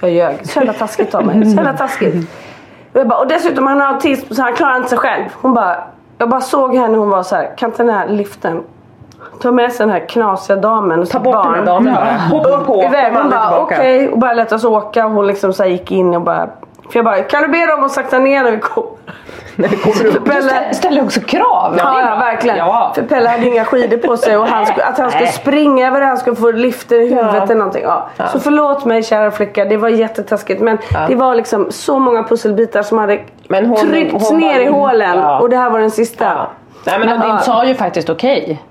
Jag 0.00 0.11
ljög. 0.11 0.46
Så 0.46 0.58
jävla 0.58 0.72
taskigt 0.72 1.14
av 1.14 1.26
mig. 1.26 1.44
Så 1.44 1.56
jävla 1.56 1.72
taskigt. 1.72 2.28
Och, 2.98 3.00
jag 3.02 3.08
bara, 3.08 3.18
och 3.18 3.26
dessutom 3.28 3.66
han 3.66 3.80
har 3.80 3.87
autism 3.94 4.34
så 4.34 4.42
han 4.42 4.52
klarar 4.52 4.76
inte 4.76 4.88
sig 4.88 4.98
själv. 4.98 5.24
Hon 5.42 5.54
bara, 5.54 5.76
jag 6.18 6.28
bara 6.28 6.40
såg 6.40 6.74
henne 6.74 6.98
hon 6.98 7.11
var 7.11 7.22
så 7.22 7.37
här, 7.37 7.56
kan 7.56 7.70
inte 7.70 7.82
den 7.82 7.94
här 7.94 8.08
liften 8.08 8.62
ta 9.40 9.52
med 9.52 9.72
sig 9.72 9.87
den 9.87 9.92
här 9.92 10.08
knasiga 10.08 10.56
damen 10.56 11.00
och 11.00 11.06
Ta 11.06 11.12
sitt 11.12 11.22
bort 11.22 11.34
barn. 11.34 11.46
den 11.52 11.54
här 11.54 11.66
damen 11.66 11.94
bara. 11.94 12.38
Hoppa 12.38 12.64
på, 12.64 12.82
Iväg. 12.82 13.12
Hon 13.14 13.30
bara 13.30 13.58
okej 13.58 14.08
och 14.08 14.18
bara 14.18 14.32
lät 14.32 14.52
oss 14.52 14.64
åka. 14.64 15.04
Hon 15.04 15.26
liksom 15.26 15.52
så 15.52 15.64
gick 15.64 15.90
in 15.90 16.14
och 16.14 16.22
bara 16.22 16.48
för 16.90 16.98
jag 16.98 17.05
bara, 17.05 17.22
kan 17.22 17.42
du 17.42 17.48
be 17.48 17.66
dem 17.66 17.85
att 17.85 17.92
sakta 17.92 18.18
ner 18.18 18.42
när 18.42 18.51
vi 18.51 18.59
kommer? 18.61 18.88
Du 20.03 20.20
Pelle, 20.20 20.51
stä- 20.53 20.72
ställer 20.72 21.03
också 21.05 21.20
krav. 21.20 21.74
Ja, 21.79 22.01
ja 22.01 22.16
verkligen. 22.16 22.57
Ja. 22.57 22.92
För 22.94 23.03
Pelle 23.03 23.29
hade 23.29 23.46
inga 23.46 23.64
skidor 23.64 23.96
på 23.96 24.16
sig 24.16 24.37
och 24.37 24.46
han 24.46 24.66
skulle, 24.66 24.85
att 24.85 24.98
han 24.98 25.11
skulle 25.11 25.24
Nej. 25.24 25.33
springa 25.33 25.87
över 25.87 26.01
det, 26.01 26.07
han 26.07 26.16
skulle 26.18 26.37
få 26.37 26.51
liften 26.51 26.98
i 27.01 27.09
huvudet 27.09 27.35
Ja. 27.35 27.42
eller 27.42 27.55
någonting. 27.55 27.83
Ja. 27.83 28.09
Så 28.33 28.40
förlåt 28.40 28.85
mig 28.85 29.03
kära 29.03 29.31
flicka, 29.31 29.64
det 29.64 29.77
var 29.77 29.88
jättetaskigt 29.88 30.61
men 30.61 30.79
det 31.09 31.14
var 31.14 31.35
liksom 31.35 31.66
så 31.70 31.98
många 31.98 32.22
pusselbitar 32.22 32.83
som 32.83 32.98
hade 32.98 33.20
Men 33.48 33.66
hon- 33.66 33.77
tryckts 33.88 34.31
hon 34.31 34.40
ner 34.40 34.55
var- 34.55 34.61
i 34.61 34.66
hålen 34.66 35.18
Ja. 35.18 35.38
och 35.40 35.51
det 35.51 35.57
här 35.57 35.70
var 35.70 35.79
den 35.79 35.90
sista. 35.90 36.24
Ja. 36.24 36.48
Nej, 36.85 36.98
men, 36.98 37.09
Men 37.18 37.29
din 37.29 37.38
sa 37.38 37.64
ju 37.64 37.74
faktiskt 37.74 38.11
okej. 38.11 38.62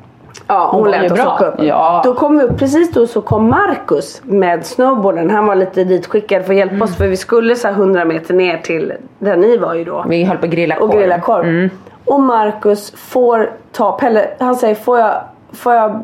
Ja, 0.48 0.70
hon 0.72 0.82
Hon 0.82 0.92
lät 0.92 1.12
oss 1.12 1.20
bra. 1.24 1.34
åka 1.34 1.46
upp. 1.46 1.56
Ja. 1.64 2.02
Då 2.04 2.14
kom 2.14 2.38
vi 2.38 2.44
upp, 2.44 2.58
precis 2.60 2.92
då 2.92 3.08
så 3.08 3.22
kom 3.22 3.50
Marcus 3.50 4.22
med 4.24 4.66
snowboarden. 4.66 5.30
Han 5.30 5.46
var 5.46 5.56
lite 5.56 5.84
ditskickad 5.84 6.46
för 6.46 6.54
att 6.54 6.58
hjälpa 6.58 6.74
Mm. 6.76 6.84
oss 6.84 6.96
för 6.98 7.08
vi 7.08 7.18
skulle 7.18 7.56
så 7.56 7.68
här 7.68 7.76
100 7.76 8.06
meter 8.06 8.34
ner 8.34 8.58
till 8.58 8.94
där 9.20 9.36
ni 9.38 9.58
var 9.58 9.74
ju 9.74 9.84
då. 9.84 10.06
vi 10.10 10.24
höll 10.24 10.38
på 10.38 10.46
att 10.46 10.52
grilla 10.52 10.76
och 10.76 10.90
korv. 10.92 11.00
grilla 11.00 11.20
korv. 11.20 11.46
Mm. 11.48 11.70
Och 12.06 12.20
Marcus 12.22 12.92
får 12.96 13.50
ta 13.72 13.92
Pelle, 13.92 14.28
han 14.40 14.56
säger 14.56 14.76
får 14.76 15.00
jag, 15.00 15.14
får 15.54 15.74
jag 15.74 16.00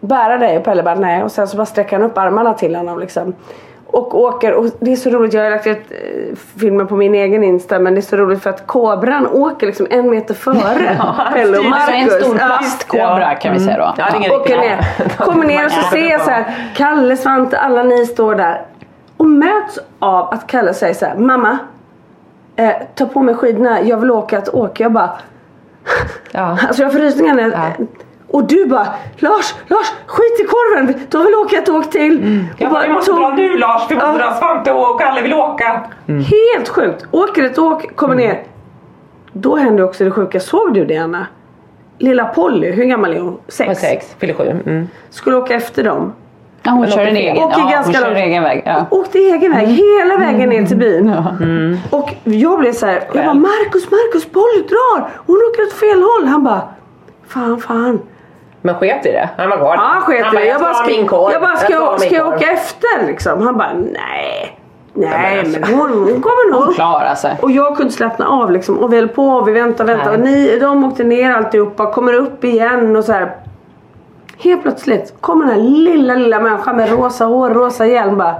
bära 0.00 0.38
dig? 0.38 0.58
Och 0.58 0.64
Pelle 0.64 0.82
bara 0.82 0.94
nej. 0.94 1.22
Och 1.22 1.32
sen 1.32 1.48
så 1.48 1.56
bara 1.56 1.66
sträcker 1.66 1.98
han 1.98 2.10
upp 2.10 2.18
armarna 2.18 2.54
till 2.54 2.76
honom 2.76 2.98
liksom. 2.98 3.32
Och 3.92 4.20
åker, 4.20 4.52
och 4.54 4.66
det 4.80 4.92
är 4.92 4.96
så 4.96 5.10
roligt, 5.10 5.32
jag 5.34 5.42
har 5.42 5.50
lagt 5.50 5.66
ut 5.66 5.78
eh, 5.90 6.36
filmen 6.60 6.86
på 6.86 6.96
min 6.96 7.14
egen 7.14 7.44
Insta 7.44 7.78
men 7.78 7.94
det 7.94 8.00
är 8.00 8.02
så 8.02 8.16
roligt 8.16 8.42
för 8.42 8.50
att 8.50 8.66
kobran 8.66 9.26
åker 9.26 9.66
liksom 9.66 9.86
en 9.90 10.10
meter 10.10 10.34
före 10.34 10.96
Pelle 11.32 11.58
och 11.58 11.64
Alltså 11.64 11.92
en 11.92 12.00
Marcus. 12.06 12.14
stor 12.24 12.36
Ja. 12.40 12.46
plastkobra 12.58 13.34
kan 13.34 13.52
vi 13.52 13.60
säga 13.60 13.78
då. 13.78 13.94
Ja, 13.98 14.16
ingen 14.16 14.32
Åker 14.32 14.56
ner, 14.58 14.84
kommer 15.18 15.46
ner 15.46 15.64
och 15.66 15.72
så 15.72 15.82
ser 15.90 16.10
jag 16.10 16.20
så 16.20 16.30
här, 16.30 16.70
Kalle, 16.76 17.16
Svante, 17.16 17.58
alla 17.58 17.82
ni 17.82 18.06
står 18.06 18.34
där 18.34 18.62
och 19.16 19.26
möts 19.26 19.78
av 19.98 20.28
att 20.34 20.46
Kalle 20.46 20.74
säger 20.74 20.94
så 20.94 21.06
här, 21.06 21.16
mamma 21.16 21.58
eh, 22.56 22.72
ta 22.94 23.06
på 23.06 23.22
mig 23.22 23.34
skidorna, 23.34 23.82
jag 23.82 23.96
vill 23.96 24.10
åka 24.10 24.38
att 24.38 24.48
åka. 24.48 24.82
Jag 24.82 24.92
bara, 24.92 25.10
Ja. 26.32 26.58
alltså 26.68 26.82
jag 26.82 26.92
får 26.92 26.98
rysningar 26.98 27.34
när 27.34 27.50
Ja. 27.50 27.86
Och 28.30 28.44
du 28.44 28.66
bara 28.66 28.86
Lars, 29.18 29.54
Lars 29.66 29.92
skit 30.06 30.40
i 30.40 30.44
korven, 30.44 30.94
de 31.10 31.24
vill 31.24 31.34
åka 31.34 31.56
ett 31.58 31.68
åk 31.68 31.90
till. 31.90 32.18
Mm. 32.18 32.44
Jag 32.58 32.70
bara, 32.72 32.82
vi 32.86 32.92
måste 32.92 33.10
tog- 33.10 33.20
dra 33.20 33.28
nu 33.34 33.56
Lars, 33.58 33.82
vi 33.90 33.94
måste 33.94 34.10
Ja. 34.10 34.18
dra 34.18 34.34
Svante 34.34 34.72
och 34.72 35.00
Kalle 35.00 35.20
vill 35.22 35.34
åka. 35.34 35.80
Helt 36.06 36.68
sjukt. 36.68 37.06
Åker 37.10 37.44
ett 37.44 37.58
åk, 37.58 37.96
kommer 37.96 38.14
Mm. 38.14 38.26
ner. 38.28 38.42
Då 39.32 39.56
händer 39.56 39.84
också 39.84 40.04
det 40.04 40.10
sjuka. 40.10 40.40
Såg 40.40 40.74
du 40.74 40.84
det 40.84 40.96
Anna? 40.96 41.26
Lilla 41.98 42.24
Polly, 42.24 42.70
hur 42.70 42.84
gammal 42.84 43.12
är 43.14 43.20
hon? 43.20 43.38
Sex. 43.48 43.80
Sex, 43.80 44.14
fyller 44.18 44.34
sju. 44.34 44.44
Mm. 44.66 44.88
Skulle 45.10 45.36
åka 45.36 45.54
efter 45.54 45.84
dem. 45.84 46.12
Ja, 46.62 46.70
hon 46.70 46.86
kör 46.86 47.00
en 47.06 47.16
egen, 47.16 47.36
ja, 47.36 47.52
hon 47.56 47.70
ganska 47.70 47.92
kör 47.92 48.14
egen 48.14 48.42
väg. 48.42 48.62
Ja. 48.66 48.86
Åkte 48.90 49.18
egen 49.18 49.52
väg 49.52 49.68
hela 49.68 50.16
vägen 50.16 50.48
ner 50.48 50.66
till 50.66 50.76
byn. 50.76 51.14
Och 51.90 52.14
jag 52.24 52.58
blev 52.58 52.72
så 52.72 52.86
här, 52.86 53.02
jag 53.14 53.24
bara 53.24 53.34
Marcus, 53.34 53.90
Marcus, 53.90 54.24
Polly 54.26 54.62
drar! 54.68 55.08
Hon 55.26 55.36
åker 55.50 55.62
åt 55.62 55.72
fel 55.72 56.02
håll. 56.02 56.26
Han 56.28 56.44
bara, 56.44 56.62
fan, 57.28 57.60
fan. 57.60 58.00
Men 58.62 58.74
sket 58.74 59.06
i 59.06 59.12
det. 59.12 59.28
Han 59.36 59.50
var 59.50 59.56
kvar. 59.56 59.74
Ja, 59.74 59.80
han 59.80 60.02
sket 60.02 60.32
i 60.32 60.36
det. 60.36 60.44
Jag 60.44 60.60
bara, 60.60 60.74
ska, 60.74 60.86
min 60.86 61.06
korv. 61.06 61.32
jag 61.32 61.42
bara, 61.42 61.56
ska, 61.56 61.72
jag, 61.72 62.00
ska 62.00 62.14
jag 62.14 62.24
korv." 62.24 62.34
åka 62.34 62.50
efter 62.50 63.06
liksom? 63.06 63.42
Han 63.42 63.58
bara, 63.58 63.72
nej. 63.72 64.56
Nej, 64.94 65.38
alltså. 65.38 65.60
men 65.60 65.74
hon, 65.74 65.90
hon 65.90 66.22
kommer 66.22 66.52
nog. 66.52 66.74
Klara 66.74 67.16
sig. 67.16 67.36
Och 67.42 67.50
jag 67.50 67.76
kunde 67.76 67.92
slappna 67.92 68.28
av 68.28 68.50
liksom. 68.50 68.78
Och 68.78 68.92
vi 68.92 68.96
höll 68.96 69.08
på 69.08 69.28
och 69.28 69.48
vi 69.48 69.52
väntade, 69.52 69.94
väntade. 69.94 70.16
Och 70.16 70.22
ni, 70.24 70.58
de 70.58 70.84
åkte 70.84 71.04
ner 71.04 71.30
alltihopa, 71.30 71.92
kommer 71.92 72.14
upp 72.14 72.44
igen 72.44 72.96
och 72.96 73.04
så 73.04 73.12
här. 73.12 73.36
Helt 74.38 74.62
plötsligt 74.62 75.14
kommer 75.20 75.46
den 75.46 75.54
här 75.54 75.62
lilla, 75.62 76.14
lilla 76.14 76.40
människan 76.40 76.76
med 76.76 76.90
rosa 76.90 77.24
hår, 77.24 77.50
rosa 77.50 77.86
hjälm 77.86 78.16
bara. 78.18 78.34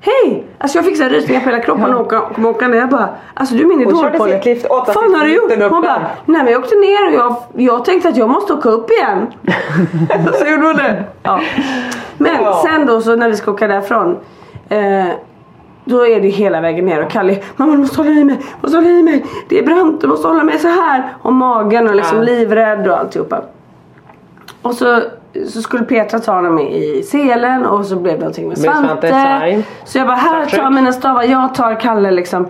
Hej! 0.00 0.44
Alltså 0.58 0.78
jag 0.78 0.84
fick 0.84 0.96
så 0.96 1.02
här 1.02 1.10
rysningar 1.10 1.40
på 1.40 1.50
hela 1.50 1.62
kroppen 1.62 1.94
och 1.94 2.00
åka, 2.00 2.20
kom 2.20 2.46
åkande. 2.46 2.76
Jag 2.78 2.88
bara, 2.88 3.08
alltså 3.34 3.54
du 3.54 3.62
är 3.62 3.66
min 3.66 3.78
Hon 3.78 3.88
idol 3.88 4.02
körde 4.04 4.18
Polly. 4.18 4.32
sitt 4.32 4.44
lift, 4.44 4.66
fan 4.68 5.14
har 5.14 5.24
du 5.24 5.34
gjort? 5.34 5.52
Hon 5.70 5.82
bara, 5.82 6.00
nej 6.24 6.42
men 6.44 6.52
jag 6.52 6.62
åkte 6.62 6.74
ner 6.76 7.06
och 7.08 7.14
jag, 7.14 7.36
jag 7.66 7.84
tänkte 7.84 8.08
att 8.08 8.16
jag 8.16 8.28
måste 8.28 8.52
åka 8.52 8.68
upp 8.68 8.90
igen. 8.90 9.26
så 10.38 10.46
gjorde 10.46 10.66
hon 10.66 10.76
det. 10.76 11.04
Ja. 11.22 11.40
Men 12.18 12.42
Ja. 12.42 12.62
sen 12.66 12.86
då 12.86 13.00
så 13.00 13.16
när 13.16 13.28
vi 13.28 13.36
ska 13.36 13.50
åka 13.50 13.66
därifrån. 13.66 14.16
Eh, 14.68 15.04
då 15.84 16.06
är 16.06 16.20
det 16.20 16.28
hela 16.28 16.60
vägen 16.60 16.86
ner 16.86 17.04
och 17.04 17.10
Kalle, 17.10 17.38
mamma 17.56 17.72
du 17.72 17.78
måste 17.78 17.96
hålla 17.96 18.10
i 18.10 18.24
mig, 18.24 18.36
du 18.36 18.44
måste 18.62 18.76
hålla 18.76 18.88
i 18.90 19.02
mig. 19.02 19.24
Det 19.48 19.58
är 19.58 19.62
brant, 19.62 20.00
du 20.00 20.06
måste 20.06 20.28
hålla 20.28 20.42
mig 20.44 20.58
så 20.58 20.68
här. 20.68 21.14
Och 21.22 21.32
magen 21.32 21.88
och 21.88 21.94
liksom 21.94 22.18
Ja. 22.18 22.24
livrädd 22.24 22.88
och 22.88 22.98
alltihopa. 22.98 23.40
Och 24.62 24.74
så, 24.74 25.00
så 25.48 25.62
skulle 25.62 25.84
Petra 25.84 26.18
ta 26.18 26.32
honom 26.32 26.58
i 26.58 27.02
selen 27.02 27.66
och 27.66 27.84
så 27.86 27.96
blev 27.96 28.14
det 28.14 28.20
någonting 28.20 28.48
med 28.48 28.58
Svante. 28.58 29.62
Så 29.84 29.98
jag 29.98 30.06
bara, 30.06 30.16
här 30.16 30.46
tar 30.46 30.70
mina 30.70 30.92
stavar, 30.92 31.22
jag 31.22 31.54
tar 31.54 31.80
Kalle 31.80 32.10
liksom. 32.10 32.48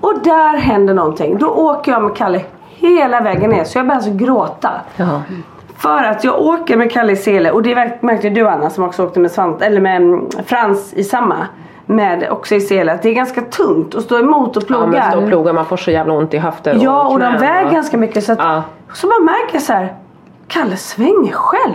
Och 0.00 0.14
där 0.24 0.56
händer 0.56 0.94
någonting. 0.94 1.38
Då 1.38 1.46
åker 1.46 1.92
jag 1.92 2.02
med 2.02 2.16
Kalle 2.16 2.40
hela 2.68 3.20
vägen 3.20 3.50
ner 3.50 3.64
så 3.64 3.78
jag 3.78 3.86
börjar 3.86 3.96
alltså 3.96 4.12
gråta. 4.12 4.70
Ja. 4.96 5.22
För 5.76 6.04
att 6.04 6.24
jag 6.24 6.40
åker 6.40 6.76
med 6.76 6.92
Kalle 6.92 7.12
i 7.12 7.16
sele 7.16 7.50
och 7.50 7.62
det 7.62 7.74
märk- 7.74 7.98
märkte 8.02 8.30
du 8.30 8.48
Anna 8.48 8.70
som 8.70 8.84
också 8.84 9.04
åkte 9.04 9.20
med 9.20 9.30
Svante, 9.30 9.66
eller 9.66 9.80
med 9.80 9.96
mm, 9.96 10.28
Frans 10.46 10.92
i 10.94 11.04
samma. 11.04 11.36
Med 11.86 12.30
också 12.30 12.54
i 12.54 12.60
sele 12.60 12.92
att 12.92 13.02
det 13.02 13.08
är 13.08 13.14
ganska 13.14 13.40
tungt 13.42 13.94
att 13.94 14.02
stå 14.02 14.18
emot 14.18 14.56
och 14.56 14.62
Ja, 14.68 14.78
men 14.78 14.90
ploga. 14.90 15.10
stå 15.10 15.18
och 15.20 15.28
ploga, 15.28 15.52
man 15.52 15.64
får 15.66 15.76
så 15.76 15.90
jävla 15.90 16.12
ont 16.12 16.34
i 16.34 16.38
höfter 16.38 16.78
Ja 16.82 17.08
och 17.08 17.18
de 17.18 17.28
knän 17.28 17.40
väger 17.40 17.66
och- 17.66 17.72
ganska 17.72 17.96
mycket 17.96 18.24
så 18.24 18.32
att, 18.32 18.38
Ja. 18.38 18.62
så 18.92 19.06
bara 19.06 19.20
märker 19.20 19.52
jag 19.54 19.62
så 19.62 19.72
här. 19.72 19.94
Kalle 20.48 20.76
svänger 20.76 21.32
själv. 21.32 21.74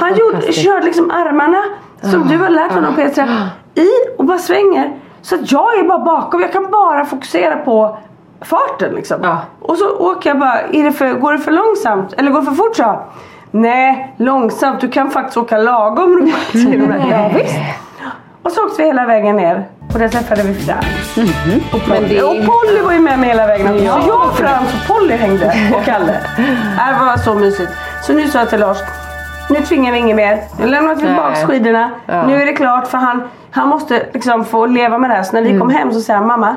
Han 0.00 0.16
gjorde, 0.16 0.52
körde 0.52 0.86
liksom 0.86 1.10
armarna 1.10 1.62
som 2.02 2.28
du 2.28 2.38
har 2.38 2.48
lärt 2.48 2.72
honom 2.72 2.94
Petra 2.94 3.28
i 3.74 3.88
och 4.18 4.24
bara 4.24 4.38
svänger. 4.38 4.96
Så 5.22 5.34
att 5.34 5.52
jag 5.52 5.78
är 5.78 5.84
bara 5.88 5.98
bakom, 5.98 6.40
jag 6.40 6.52
kan 6.52 6.70
bara 6.70 7.04
fokusera 7.04 7.56
på 7.56 7.98
farten 8.40 8.94
liksom. 8.94 9.16
Ja. 9.22 9.38
Och 9.60 9.76
så 9.76 9.96
åker 9.96 10.30
jag 10.30 10.38
bara, 10.38 10.60
är 10.60 10.84
det 10.84 10.92
för, 10.92 11.14
går 11.14 11.32
det 11.32 11.38
för 11.38 11.50
långsamt 11.52 12.12
eller 12.12 12.30
går 12.30 12.40
det 12.40 12.46
för 12.46 12.54
fort 12.54 12.76
så? 12.76 13.00
Nej, 13.50 14.14
långsamt, 14.16 14.80
du 14.80 14.88
kan 14.88 15.10
faktiskt 15.10 15.36
åka 15.36 15.58
lagom. 15.58 16.32
Ja, 17.10 17.30
visst. 17.34 17.56
Och 18.42 18.52
så 18.52 18.64
åkte 18.66 18.82
vi 18.82 18.88
hela 18.88 19.06
vägen 19.06 19.36
ner 19.36 19.66
och 19.92 19.98
där 19.98 20.08
träffade 20.08 20.42
vi 20.42 20.54
Frans. 20.54 21.16
Och, 21.72 21.80
Polly. 21.88 22.08
Det- 22.08 22.22
och 22.22 22.34
Polly 22.36 22.80
var 22.84 22.92
ju 22.92 22.98
med 23.00 23.18
mig 23.18 23.28
hela 23.28 23.46
vägen 23.46 23.72
också. 23.72 23.84
Ja. 23.84 24.00
Så 24.02 24.08
jag, 24.08 24.34
Frans 24.48 24.68
och 24.74 24.94
Polly 24.96 25.14
hängde 25.16 25.54
och 25.74 25.84
Kalle. 25.84 26.12
Det 26.36 27.04
var 27.04 27.16
så 27.16 27.34
mysigt. 27.34 27.70
Så 28.02 28.12
nu 28.12 28.28
sa 28.28 28.38
jag 28.38 28.50
till 28.50 28.60
Lars, 28.60 28.78
nu 29.50 29.60
tvingar 29.60 29.92
vi 29.92 29.98
inget 29.98 30.16
mer. 30.16 30.40
Nu 30.60 30.66
lämnar 30.66 30.94
vi 30.94 31.00
tillbaka 31.00 31.34
skidorna. 31.46 31.90
Ja. 32.06 32.26
Nu 32.26 32.42
är 32.42 32.46
det 32.46 32.52
klart 32.52 32.86
för 32.86 32.98
han, 32.98 33.22
han 33.50 33.68
måste 33.68 34.02
liksom 34.12 34.44
få 34.44 34.66
leva 34.66 34.98
med 34.98 35.10
det 35.10 35.14
här. 35.14 35.22
Så 35.22 35.32
när 35.34 35.42
vi 35.42 35.48
Mm. 35.48 35.60
kom 35.60 35.70
hem 35.70 35.92
så 35.92 36.00
säger 36.00 36.18
han, 36.18 36.26
mamma 36.28 36.56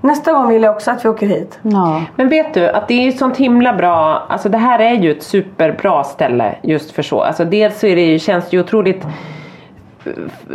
nästa 0.00 0.32
gång 0.32 0.48
vill 0.48 0.62
jag 0.62 0.74
också 0.76 0.90
att 0.90 1.04
vi 1.04 1.08
åker 1.08 1.26
hit. 1.26 1.58
Ja. 1.62 2.02
Men 2.16 2.28
vet 2.28 2.54
du 2.54 2.68
att 2.68 2.88
det 2.88 2.94
är 2.94 3.02
ju 3.04 3.12
sånt 3.12 3.36
himla 3.36 3.72
bra, 3.72 4.26
alltså 4.28 4.48
det 4.48 4.58
här 4.58 4.78
är 4.78 4.92
ju 4.92 5.10
ett 5.12 5.22
superbra 5.22 6.04
ställe 6.04 6.54
just 6.62 6.90
för 6.92 7.02
så. 7.02 7.20
Alltså 7.22 7.44
dels 7.44 7.80
så 7.80 7.86
är 7.86 7.96
det 7.96 8.02
ju, 8.02 8.18
känns 8.18 8.50
det 8.50 8.56
ju 8.56 8.62
otroligt 8.62 9.04
eh, 9.04 9.10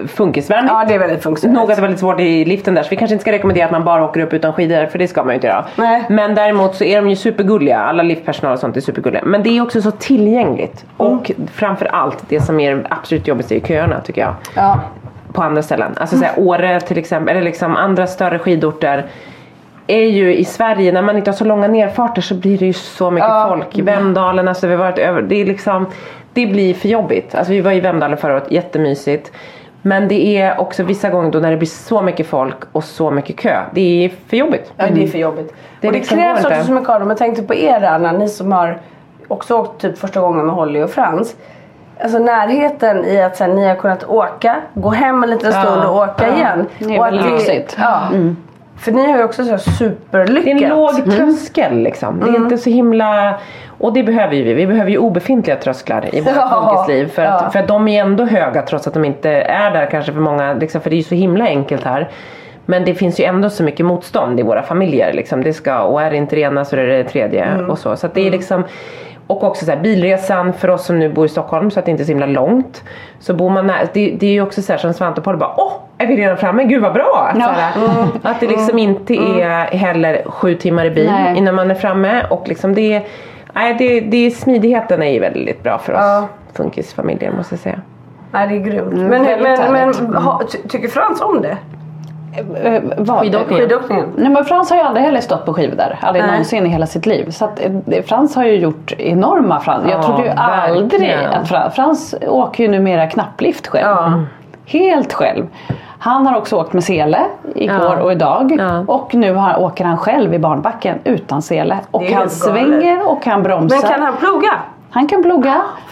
funkisvänligt. 0.07 0.73
Ja 0.73 0.85
det 0.87 0.93
är 0.93 0.99
väldigt 0.99 1.23
funktionellt. 1.23 1.59
Något 1.59 1.77
är 1.77 1.81
väldigt 1.81 1.99
svårt 1.99 2.19
i 2.19 2.45
liften 2.45 2.75
där 2.75 2.83
så 2.83 2.89
vi 2.89 2.95
kanske 2.95 3.13
inte 3.13 3.21
ska 3.21 3.31
rekommendera 3.31 3.65
att 3.65 3.71
man 3.71 3.83
bara 3.83 4.05
åker 4.05 4.21
upp 4.21 4.33
utan 4.33 4.53
skidor 4.53 4.85
för 4.85 4.99
det 4.99 5.07
ska 5.07 5.23
man 5.23 5.29
ju 5.29 5.35
inte 5.35 5.47
göra. 5.47 5.65
Nej. 5.75 6.03
Men 6.09 6.35
däremot 6.35 6.75
så 6.75 6.83
är 6.83 7.01
de 7.01 7.09
ju 7.09 7.15
supergulliga, 7.15 7.77
alla 7.79 8.03
liftpersonal 8.03 8.53
och 8.53 8.59
sånt 8.59 8.77
är 8.77 8.81
supergulliga. 8.81 9.21
Men 9.25 9.43
det 9.43 9.57
är 9.57 9.61
också 9.61 9.81
så 9.81 9.91
tillgängligt. 9.91 10.85
Och 10.97 11.31
framförallt 11.53 12.23
det 12.29 12.41
som 12.41 12.59
är 12.59 12.87
absolut 12.89 13.27
jobbigaste 13.27 13.55
är 13.55 13.59
köerna 13.59 14.01
tycker 14.01 14.21
jag. 14.21 14.33
Ja. 14.55 14.79
På 15.33 15.41
andra 15.43 15.61
ställen. 15.63 15.91
Alltså 15.97 16.17
såhär, 16.17 16.33
Åre 16.37 16.79
till 16.79 16.97
exempel, 16.97 17.35
eller 17.35 17.45
liksom 17.45 17.75
andra 17.75 18.07
större 18.07 18.39
skidorter. 18.39 19.05
Är 19.87 20.07
ju 20.07 20.35
i 20.35 20.45
Sverige, 20.45 20.91
när 20.91 21.01
man 21.01 21.17
inte 21.17 21.31
har 21.31 21.35
så 21.35 21.45
långa 21.45 21.67
nerfarter 21.67 22.21
så 22.21 22.35
blir 22.35 22.57
det 22.57 22.65
ju 22.65 22.73
så 22.73 23.11
mycket 23.11 23.29
Ja. 23.29 23.45
folk. 23.49 23.79
Vemdalen, 23.87 24.47
alltså 24.47 24.67
vi 24.67 24.73
har 24.75 24.83
varit 24.83 24.97
över, 24.99 25.21
det 25.21 25.41
är 25.41 25.45
liksom 25.45 25.85
Det 26.37 26.45
blir 26.45 26.73
för 26.73 26.89
jobbigt. 26.89 27.35
Alltså 27.35 27.53
vi 27.53 27.61
var 27.61 27.71
i 27.71 27.79
Vemdalen 27.79 28.17
förra 28.17 28.33
året, 28.33 28.51
jättemysigt. 28.51 29.31
Men 29.81 30.07
det 30.07 30.37
är 30.37 30.59
också 30.59 30.83
vissa 30.83 31.09
gånger 31.09 31.31
då 31.31 31.39
när 31.39 31.51
det 31.51 31.57
blir 31.57 31.67
så 31.67 32.01
mycket 32.01 32.27
folk 32.27 32.55
och 32.71 32.83
så 32.83 33.11
mycket 33.11 33.37
kö. 33.37 33.63
Det 33.73 34.05
är 34.05 34.11
för 34.27 34.37
jobbigt. 34.37 34.73
Ja 34.77 34.85
det 34.93 35.03
är 35.03 35.07
för 35.07 35.17
jobbigt. 35.17 35.53
Det 35.81 35.87
och 35.87 35.93
det 35.93 35.99
liksom 35.99 36.17
krävs 36.17 36.45
också 36.45 36.63
så 36.63 36.71
mycket 36.71 36.89
av 36.89 36.99
dem. 36.99 37.09
Jag 37.09 37.17
tänkte 37.17 37.43
på 37.43 37.55
er 37.55 37.83
Anna, 37.83 38.11
ni 38.11 38.27
som 38.27 38.51
har 38.51 38.79
också 39.27 39.57
åkt 39.57 39.81
typ 39.81 39.97
första 39.97 40.21
gången 40.21 40.45
med 40.45 40.55
Holly 40.55 40.81
och 40.81 40.89
Frans. 40.89 41.35
Alltså 41.99 42.19
närheten 42.19 43.05
i 43.05 43.21
att 43.21 43.37
sen, 43.37 43.55
ni 43.55 43.67
har 43.67 43.75
kunnat 43.75 44.03
åka, 44.03 44.55
gå 44.73 44.89
hem 44.89 45.23
en 45.23 45.29
liten 45.29 45.51
stund 45.51 45.83
och 45.83 45.95
åka 45.95 46.35
igen. 46.35 46.65
Det 46.79 46.95
är 46.95 47.03
väldigt 47.03 47.31
lyxigt. 47.31 47.77
Ja. 47.79 48.01
För 48.79 48.91
ni 48.91 49.11
har 49.11 49.17
ju 49.17 49.23
också 49.23 49.43
så 49.43 49.49
här 49.49 49.57
Det 49.57 49.71
är 49.71 49.73
superlyckat. 49.73 50.61
en 50.61 50.69
låg 50.69 51.11
tröskel 51.11 51.77
liksom. 51.77 52.19
Det 52.19 52.29
är 52.29 52.35
inte 52.35 52.57
så 52.57 52.69
himla... 52.69 53.39
Och 53.79 53.93
det 53.93 54.03
behöver 54.03 54.35
ju 54.35 54.43
vi. 54.43 54.53
Vi 54.53 54.67
behöver 54.67 54.91
ju 54.91 54.97
obefintliga 54.97 55.55
trösklar 55.55 56.15
i 56.15 56.21
vårt 56.21 56.35
Ja. 56.35 56.85
För, 56.87 57.23
att, 57.23 57.41
ja. 57.41 57.49
för 57.49 57.59
att 57.59 57.67
de 57.67 57.87
är 57.87 58.01
ändå 58.01 58.25
höga 58.25 58.61
trots 58.61 58.87
att 58.87 58.93
de 58.93 59.05
inte 59.05 59.29
är 59.31 59.71
där 59.71 59.85
kanske 59.91 60.13
för 60.13 60.19
många. 60.19 60.53
Liksom, 60.53 60.81
för 60.81 60.89
det 60.89 60.95
är 60.95 60.97
ju 60.97 61.03
så 61.03 61.15
himla 61.15 61.45
enkelt 61.45 61.83
här. 61.83 62.09
Men 62.65 62.85
det 62.85 62.93
finns 62.93 63.19
ju 63.19 63.23
ändå 63.23 63.49
så 63.49 63.63
mycket 63.63 63.85
motstånd 63.85 64.39
i 64.39 64.43
våra 64.43 64.63
familjer. 64.63 65.13
Liksom. 65.13 65.43
Det 65.43 65.53
ska, 65.53 65.81
och 65.81 66.01
är 66.01 66.11
det 66.11 66.17
inte 66.17 66.35
det 66.35 66.41
ena 66.41 66.65
så 66.65 66.75
är 66.75 66.87
det 66.87 66.97
det 66.97 67.03
tredje. 67.03 67.43
Mm. 67.43 67.69
Och 67.69 67.79
så. 67.79 67.95
så 67.95 68.07
att 68.07 68.13
det 68.13 68.27
är 68.27 68.31
liksom... 68.31 68.63
Och 69.27 69.43
också 69.43 69.65
så 69.65 69.71
här, 69.71 69.79
bilresan 69.79 70.53
för 70.53 70.67
oss 70.69 70.85
som 70.85 70.99
nu 70.99 71.09
bor 71.09 71.25
i 71.25 71.29
Stockholm 71.29 71.71
så 71.71 71.79
att 71.79 71.85
det 71.85 71.91
inte 71.91 72.03
är 72.03 72.05
så 72.05 72.11
himla 72.11 72.25
långt. 72.25 72.83
Så 73.19 73.33
bor 73.33 73.49
man 73.49 73.67
nära, 73.67 73.87
det, 73.93 74.17
det 74.19 74.25
är 74.27 74.31
ju 74.31 74.41
också 74.41 74.61
så 74.61 74.73
här 74.73 74.77
som 74.79 74.93
Svante 74.93 75.21
och 75.21 75.25
Paul 75.25 75.37
bara 75.37 75.53
åh, 75.57 75.71
är 75.97 76.07
vi 76.07 76.15
redan 76.17 76.37
framme? 76.37 76.63
Gud 76.63 76.81
vad 76.81 76.93
bra! 76.93 77.29
Att, 77.33 77.39
Ja. 77.39 77.45
så 77.45 77.51
här, 77.51 78.07
att 78.23 78.39
det 78.39 78.47
liksom 78.47 78.77
inte 78.79 79.13
är 79.15 79.77
heller 79.77 80.23
sju 80.25 80.55
timmar 80.55 80.85
i 80.85 80.89
bil 80.91 81.11
Nej. 81.11 81.37
innan 81.37 81.55
man 81.55 81.71
är 81.71 81.75
framme. 81.75 82.23
Och 82.29 82.47
liksom 82.47 82.73
det, 82.75 83.01
nej, 83.53 83.75
det, 83.79 83.99
det, 83.99 84.31
smidigheten 84.31 85.03
är 85.03 85.11
ju 85.11 85.19
väldigt 85.19 85.63
bra 85.63 85.77
för 85.77 85.93
oss 85.93 85.99
Ja. 86.01 86.27
funkisfamiljer 86.53 87.31
måste 87.31 87.53
jag 87.55 87.59
säga. 87.59 87.81
Nej 88.31 88.47
det 88.47 88.55
är 88.55 88.59
grymt. 88.59 88.93
men 88.93 89.09
väldigt 89.09 89.41
men, 89.43 89.71
men 89.71 89.93
härligt. 89.93 90.15
ha, 90.15 90.41
ty, 90.51 90.57
tycker 90.69 90.87
Frans 90.87 91.21
om 91.21 91.41
det? 91.41 91.57
Eh, 92.63 92.81
vad? 92.97 93.19
Skidåkningen? 93.19 94.05
Nej 94.15 94.29
men 94.29 94.45
Frans 94.45 94.69
har 94.69 94.77
ju 94.77 94.83
aldrig 94.83 95.05
heller 95.05 95.21
stått 95.21 95.45
på 95.45 95.53
skivor 95.53 95.75
där. 95.75 95.99
Aldrig 96.01 96.23
Nej. 96.23 96.31
någonsin 96.31 96.65
i 96.65 96.69
hela 96.69 96.85
sitt 96.85 97.05
liv. 97.05 97.29
Så 97.31 97.45
att, 97.45 97.59
eh, 97.91 98.03
Frans 98.03 98.35
har 98.35 98.43
ju 98.43 98.55
gjort 98.55 98.93
enorma 98.97 99.59
Frans. 99.59 99.83
Jag 99.89 99.97
Ja, 99.99 100.03
trodde 100.03 100.23
ju 100.23 100.29
aldrig 100.29 101.13
att 101.33 101.47
Frans, 101.49 101.75
Frans 101.75 102.15
åker 102.27 102.63
ju 102.63 102.69
numera 102.69 103.07
knapplift 103.07 103.67
själv. 103.67 103.85
Ja. 103.87 104.13
Helt 104.65 105.13
själv. 105.13 105.47
Han 105.99 106.27
har 106.27 106.37
också 106.37 106.55
åkt 106.55 106.73
med 106.73 106.83
sele 106.83 107.19
igår 107.55 107.75
Ja. 107.97 108.01
och 108.03 108.11
idag. 108.11 108.55
Ja. 108.59 108.83
Och 108.87 109.15
nu 109.15 109.33
har, 109.33 109.59
åker 109.59 109.85
han 109.85 109.97
själv 109.97 110.33
i 110.33 110.39
barnbacken 110.39 110.99
utan 111.03 111.41
sele. 111.41 111.77
Och 111.91 112.03
han 112.03 112.29
svänger 112.29 113.11
och 113.11 113.25
han 113.25 113.43
bromsar. 113.43 113.77
Men 113.81 113.89
kan 113.91 114.01
han 114.01 114.13
ploga? 114.17 114.51
Han 114.89 115.07
kan 115.07 115.21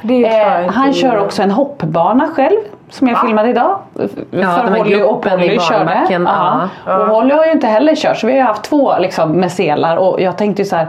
det 0.02 0.24
klarar 0.30 0.62
Eh, 0.64 0.72
han 0.72 0.94
kör 0.94 1.18
också 1.18 1.44
en 1.44 1.52
hoppbana 1.52 2.28
själv. 2.28 2.58
Som 2.90 3.08
jag 3.08 3.22
filmade 3.22 3.50
idag. 3.50 3.80
Ja, 4.32 4.56
För 4.56 4.78
Holly 4.78 5.02
och 5.02 5.22
Polly 5.22 5.60
körde. 5.60 6.06
Ja. 6.10 6.70
Och 6.86 6.92
Holly 7.08 7.34
har 7.34 7.46
ju 7.46 7.52
inte 7.52 7.68
heller 7.68 7.96
kört. 7.96 8.18
Så 8.18 8.28
vi 8.28 8.34
har 8.34 8.40
ju 8.40 8.46
haft 8.46 8.64
två 8.64 8.94
liksom, 9.00 9.32
med 9.32 9.52
selar. 9.52 9.98
Och 9.98 10.22
jag 10.22 10.38
tänkte 10.38 10.62
ju 10.62 10.66
så 10.66 10.76
här. 10.76 10.88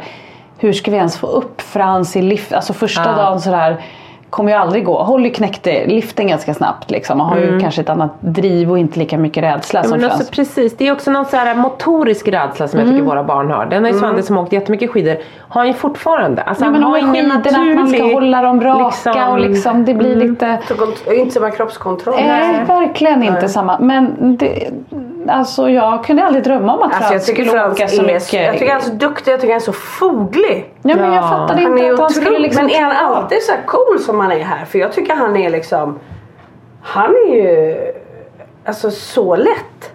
Hur 0.59 0.72
ska 0.72 0.90
vi 0.90 0.96
ens 0.96 1.18
få 1.18 1.26
upp 1.26 1.61
Frans 1.61 2.16
i 2.16 2.22
lift? 2.22 2.52
Alltså 2.52 2.72
första 2.72 3.11
Ja. 3.11 3.16
dagen 3.22 3.40
sådär 3.40 3.76
kommer 4.31 4.51
ju 4.53 4.59
aldrig 4.59 4.85
gå. 4.85 5.03
Holly 5.03 5.31
knäckte 5.33 5.87
liften 5.87 6.27
ganska 6.27 6.55
snabbt 6.55 6.91
liksom. 6.91 7.20
Och 7.20 7.27
har 7.27 7.37
ju 7.37 7.61
kanske 7.61 7.81
ett 7.81 7.89
annat 7.89 8.11
driv 8.20 8.70
och 8.70 8.79
inte 8.79 8.99
lika 8.99 9.18
mycket 9.18 9.43
rädsla 9.45 9.81
Mm. 9.81 9.91
Ja, 9.93 9.99
som 9.99 10.09
men 10.09 10.20
också, 10.20 10.33
precis, 10.33 10.77
det 10.77 10.89
är 10.89 10.93
också 10.93 11.11
någon 11.11 11.24
så 11.24 11.37
här 11.37 11.55
motorisk 11.55 12.29
rädsla 12.29 12.68
som 12.68 12.79
jag 12.81 12.89
Mm. 12.89 12.99
tycker 12.99 13.11
våra 13.11 13.24
barn 13.24 13.51
har. 13.51 13.66
Den 13.66 13.85
har 13.85 13.91
ju 13.93 13.99
Svante 13.99 14.22
som 14.22 14.39
åkt 14.39 14.53
jättemycket 14.53 14.91
skidor, 14.91 15.16
har 15.49 15.64
ju 15.64 15.72
fortfarande. 15.72 16.43
Alltså, 16.43 16.64
Ja, 16.64 16.66
han 16.66 16.72
men 16.72 16.83
har 16.83 16.91
har 16.91 16.99
ingen 16.99 17.14
skidorna, 17.14 17.35
att 17.35 17.77
man 17.77 17.89
ska 17.89 17.97
naturlig, 17.99 18.14
hålla 18.14 18.43
dem 18.43 18.61
raka 18.61 18.85
liksom- 18.85 19.29
och 19.29 19.41
liksom 19.41 19.85
det 19.85 19.95
blir 19.95 20.16
lite... 20.16 20.59
Så 20.68 20.74
kont- 20.74 21.12
Inte 21.12 21.31
samma 21.35 21.51
kroppskontroll. 21.51 22.14
Nej, 22.27 22.64
verkligen 22.68 23.22
inte 23.22 23.49
samma. 23.49 23.79
Men 23.79 24.14
det, 24.37 24.70
alltså 25.31 25.70
jag 25.70 26.05
kunde 26.05 26.24
aldrig 26.24 26.45
drömma 26.45 26.74
om 26.77 26.83
att 26.83 26.95
Alltså 26.95 27.09
Frans 27.09 27.27
skulle 27.27 27.51
Frans 27.51 27.72
åka 27.74 27.89
så 27.89 28.03
mycket. 28.03 28.33
jag 28.33 28.53
tycker 28.59 28.72
han 28.72 28.81
är 28.81 28.85
så 28.85 28.93
duktig, 28.93 29.33
jag 29.33 29.41
tycker 29.41 29.53
han 29.53 29.61
är 29.61 29.64
så 29.64 29.72
foglig. 29.72 30.70
ja, 30.83 30.97
men 30.97 31.12
jag 31.12 31.24
Ja. 31.24 31.29
fattade 31.29 31.62
Han 31.62 31.72
inte 31.72 31.87
är 31.89 31.93
att 31.93 31.99
han 32.01 32.11
skulle 32.11 32.39
liksom... 32.39 32.66
Men 32.66 32.74
är 32.74 32.83
han 32.83 32.97
alltid 33.14 33.43
så 33.43 33.53
här 33.53 33.61
cool 33.66 33.99
som 33.99 34.20
han 34.20 34.33
är 34.33 34.39
här? 34.45 34.64
För 34.64 34.79
jag 34.79 34.93
tycker 34.93 35.14
han 35.14 35.37
är 35.37 35.51
liksom, 35.51 35.99
han 36.83 37.11
är 37.11 37.35
ju 37.35 37.77
alltså 38.64 38.91
så 38.91 39.37
lätt. 39.37 39.93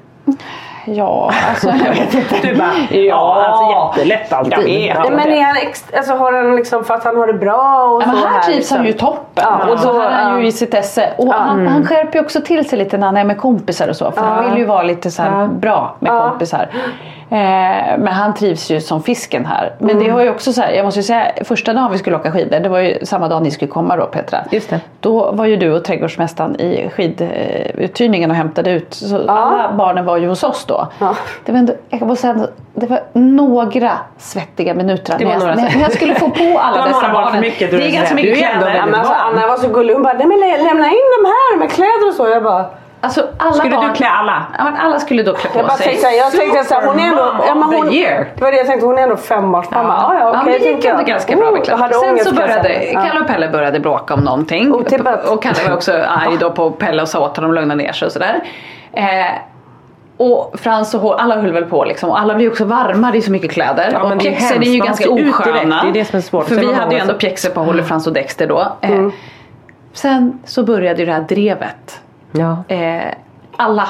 Ja, 0.86 1.32
alltså 1.50 1.68
jag 1.86 1.94
vet 1.94 2.14
inte. 2.14 2.36
Du 2.42 2.56
bara, 2.56 2.72
ja, 2.90 3.46
alltså 3.46 4.00
jättelätt 4.00 4.34
alltid. 4.34 4.54
Jag 4.54 4.64
vet. 4.64 4.98
Ja. 5.04 5.10
Men 5.10 5.28
är 5.28 5.44
han 5.44 5.56
alltså 5.98 6.14
har 6.14 6.34
han 6.34 6.56
liksom 6.56 6.84
för 6.84 6.94
att 6.94 7.04
han 7.04 7.18
har 7.18 7.28
det 7.28 7.34
bra 7.34 7.84
och 7.84 8.02
Ja, 8.02 8.06
så 8.06 8.12
men 8.12 8.18
här 8.18 8.42
trivs 8.42 8.58
liksom? 8.58 8.78
han 8.78 8.86
ju 8.86 8.94
toppen. 8.94 9.44
Ja, 9.48 9.72
och 9.72 9.80
då 9.80 10.02
är 10.02 10.10
han 10.10 10.38
ju 10.38 10.44
ja. 10.44 10.48
i 10.48 10.52
sitt 10.52 10.74
esse. 10.74 11.10
Och 11.18 11.34
han, 11.34 11.68
han 11.68 11.88
skärper 11.88 12.20
ju 12.20 12.26
också 12.26 12.42
till 12.42 12.70
sig 12.70 12.80
lite 12.80 12.98
när 12.98 13.06
han 13.06 13.18
är 13.18 13.24
med 13.24 13.38
kompisar 13.38 13.88
och 13.88 13.96
så. 13.96 14.12
För 14.12 14.22
han 14.22 14.50
vill 14.50 14.58
ju 14.58 14.66
vara 14.66 14.84
lite 14.84 15.12
så 15.12 15.22
här 15.22 15.48
bra 15.48 15.96
med 16.00 16.12
kompisar. 16.12 16.70
Eh, 17.34 17.38
men 17.98 18.08
han 18.08 18.34
trivs 18.34 18.72
ju 18.72 18.82
som 18.82 19.04
fisken 19.04 19.46
här. 19.46 19.76
Men 19.80 19.90
Mm. 19.90 20.04
det 20.04 20.12
var 20.14 20.22
ju 20.22 20.30
också 20.30 20.54
så 20.54 20.62
här, 20.62 20.72
jag 20.72 20.86
måste 20.86 21.00
ju 21.00 21.04
säga 21.04 21.32
första 21.44 21.74
dagen 21.74 21.92
vi 21.92 21.98
skulle 21.98 22.16
åka 22.16 22.32
skidor, 22.32 22.60
det 22.60 22.70
var 22.70 22.80
ju 22.80 23.06
samma 23.06 23.28
dag 23.28 23.42
ni 23.44 23.52
skulle 23.52 23.72
komma 23.72 23.96
då 23.96 24.06
Petra. 24.06 24.40
Just 24.52 24.70
det. 24.70 24.80
Då 25.00 25.32
var 25.32 25.46
ju 25.46 25.56
du 25.58 25.74
och 25.74 25.84
trädgårdsmästaren 25.84 26.62
i 26.62 26.90
skiduthyrningen 26.96 28.30
och 28.32 28.36
hämtade 28.38 28.72
ut. 28.72 28.94
Så 28.94 29.30
alla 29.30 29.74
barnen 29.78 30.06
var 30.06 30.18
ju 30.18 30.28
hos 30.28 30.44
oss 30.44 30.66
då. 30.66 30.88
Ja. 31.00 31.16
Det 31.46 31.52
var 31.52 31.60
ändå, 31.60 31.74
jag 31.90 32.00
bara 32.00 32.16
säga, 32.16 32.48
det 32.74 32.86
var 32.88 33.00
några 33.14 33.92
svettiga 34.18 34.74
minuter 34.74 35.16
Det 35.20 35.26
var 35.26 35.32
när, 35.32 35.40
jag, 35.48 35.56
några 35.58 35.70
när, 35.70 35.82
jag 35.82 35.92
skulle 35.92 36.16
få 36.16 36.30
på 36.30 36.60
alla 36.60 36.88
dessa 36.88 37.14
barn 37.14 37.32
för 37.34 37.40
mycket, 37.42 37.72
det 37.72 37.88
är 37.88 37.92
ganska 37.92 38.16
mycket 38.16 38.38
kläder. 38.38 38.76
Ja, 38.76 38.98
alltså, 38.98 39.14
Anna 39.14 39.48
var 39.48 39.58
så 39.58 39.68
gullig, 39.70 39.94
hon 39.94 40.04
bara 40.04 40.14
nej 40.14 40.28
men 40.28 40.40
lä- 40.40 40.58
lämna 40.58 40.86
in 40.88 41.08
de 41.22 41.26
här 41.28 41.58
med 41.60 41.72
kläder 41.72 42.08
och 42.08 42.14
så. 42.14 42.28
Jag 42.30 42.44
bara, 42.44 42.66
Alltså, 43.04 43.28
alla 43.38 43.54
Skulle 43.54 43.76
barn, 43.76 43.88
du 43.88 43.94
klä 43.94 44.08
alla? 44.08 44.44
Ja, 44.58 44.64
men 44.64 44.76
alla 44.76 45.00
skulle 45.00 45.24
då 45.24 45.34
klä 45.34 45.50
på 45.50 45.60
jag 45.60 45.68
bara 45.68 45.78
sig. 45.78 45.88
tänkte 45.88 46.08
jag 46.10 46.32
tänkte 46.32 46.64
såhär, 46.64 46.88
hon 46.88 47.00
är 47.00 47.08
ändå, 47.08 47.36
ja, 47.48 47.56
men 47.56 47.64
hon, 47.64 47.90
det 47.90 48.42
var 48.42 48.52
det 48.52 48.58
jag 48.58 48.68
tänkte, 48.68 48.86
hon 48.86 48.98
är 48.98 49.04
ändå 49.04 49.16
fembarnsmamma. 49.16 49.94
Ja, 49.98 50.20
ja, 50.20 50.30
okej 50.30 50.42
men 50.44 50.62
det 50.62 50.70
gick 50.70 50.86
ändå 50.86 51.04
ganska 51.04 51.36
bra 51.36 51.52
med 51.52 51.68
hade 51.80 51.94
Sen 51.94 52.20
så 52.20 52.36
började. 52.36 52.92
Ja. 52.94 53.02
Kalle 53.02 53.20
och 53.20 53.28
Pelle 53.28 53.50
började 53.50 53.80
bråka 53.80 54.14
om 54.14 54.20
någonting. 54.20 54.74
Otippat. 54.74 55.30
Och 55.30 55.44
Kalle 55.44 55.58
var 55.68 55.76
också 55.76 55.92
arg 55.94 56.38
då 56.40 56.52
på 56.52 56.72
Pelle 56.72 57.02
och 57.02 57.08
sa 57.08 57.20
åt 57.20 57.38
honom 57.38 57.52
att 57.52 57.56
lugna 57.56 57.76
ner 57.76 57.92
sig 57.92 58.06
och 58.06 58.12
sådär. 58.12 58.40
Eh, 58.94 59.04
och 60.18 60.60
Frans 60.60 60.94
och 60.94 61.02
H, 61.02 61.14
alla 61.14 61.36
höll 61.42 61.52
väl 61.54 61.66
på 61.66 61.86
liksom. 61.86 62.10
Och 62.10 62.20
alla 62.20 62.36
blir 62.36 62.50
också 62.50 62.66
varma, 62.66 63.12
det 63.12 63.18
är 63.18 63.22
så 63.22 63.32
mycket 63.32 63.52
kläder. 63.52 63.90
Ja, 63.94 64.00
men 64.04 64.12
och 64.12 64.18
det 64.24 64.30
är 64.30 64.32
pjäxor 64.32 64.48
är 64.48 64.54
hemskt. 64.54 64.70
ju 64.72 64.78
Man 64.78 64.88
ganska 64.88 65.10
osköna. 65.10 65.84
Det 65.84 65.90
är 65.90 65.94
det 65.94 66.06
som 66.06 66.18
är 66.18 66.22
svårt. 66.22 66.48
För 66.48 66.56
vi 66.56 66.74
hade 66.74 66.96
ju 66.96 67.02
ändå 67.02 67.14
pjäxor 67.14 67.50
på 67.50 67.62
Holly, 67.62 67.84
Frans 67.84 68.08
och 68.08 68.14
Dexter 68.14 68.48
då. 68.48 68.60
Eh, 68.82 68.92
Mm. 68.92 69.12
Sen 69.94 70.40
så 70.46 70.64
började 70.64 71.00
ju 71.00 71.06
det 71.06 71.12
här 71.14 71.22
drevet. 71.22 72.02
Ja. 72.32 72.64
Eh, 72.76 73.02
alla, 73.58 73.88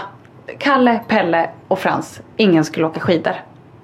Kalle, 0.59 0.99
Pelle 1.07 1.49
och 1.67 1.79
Frans, 1.79 2.21
ingen 2.37 2.63
skulle 2.65 2.85
åka 2.85 2.99
skidor. 2.99 3.33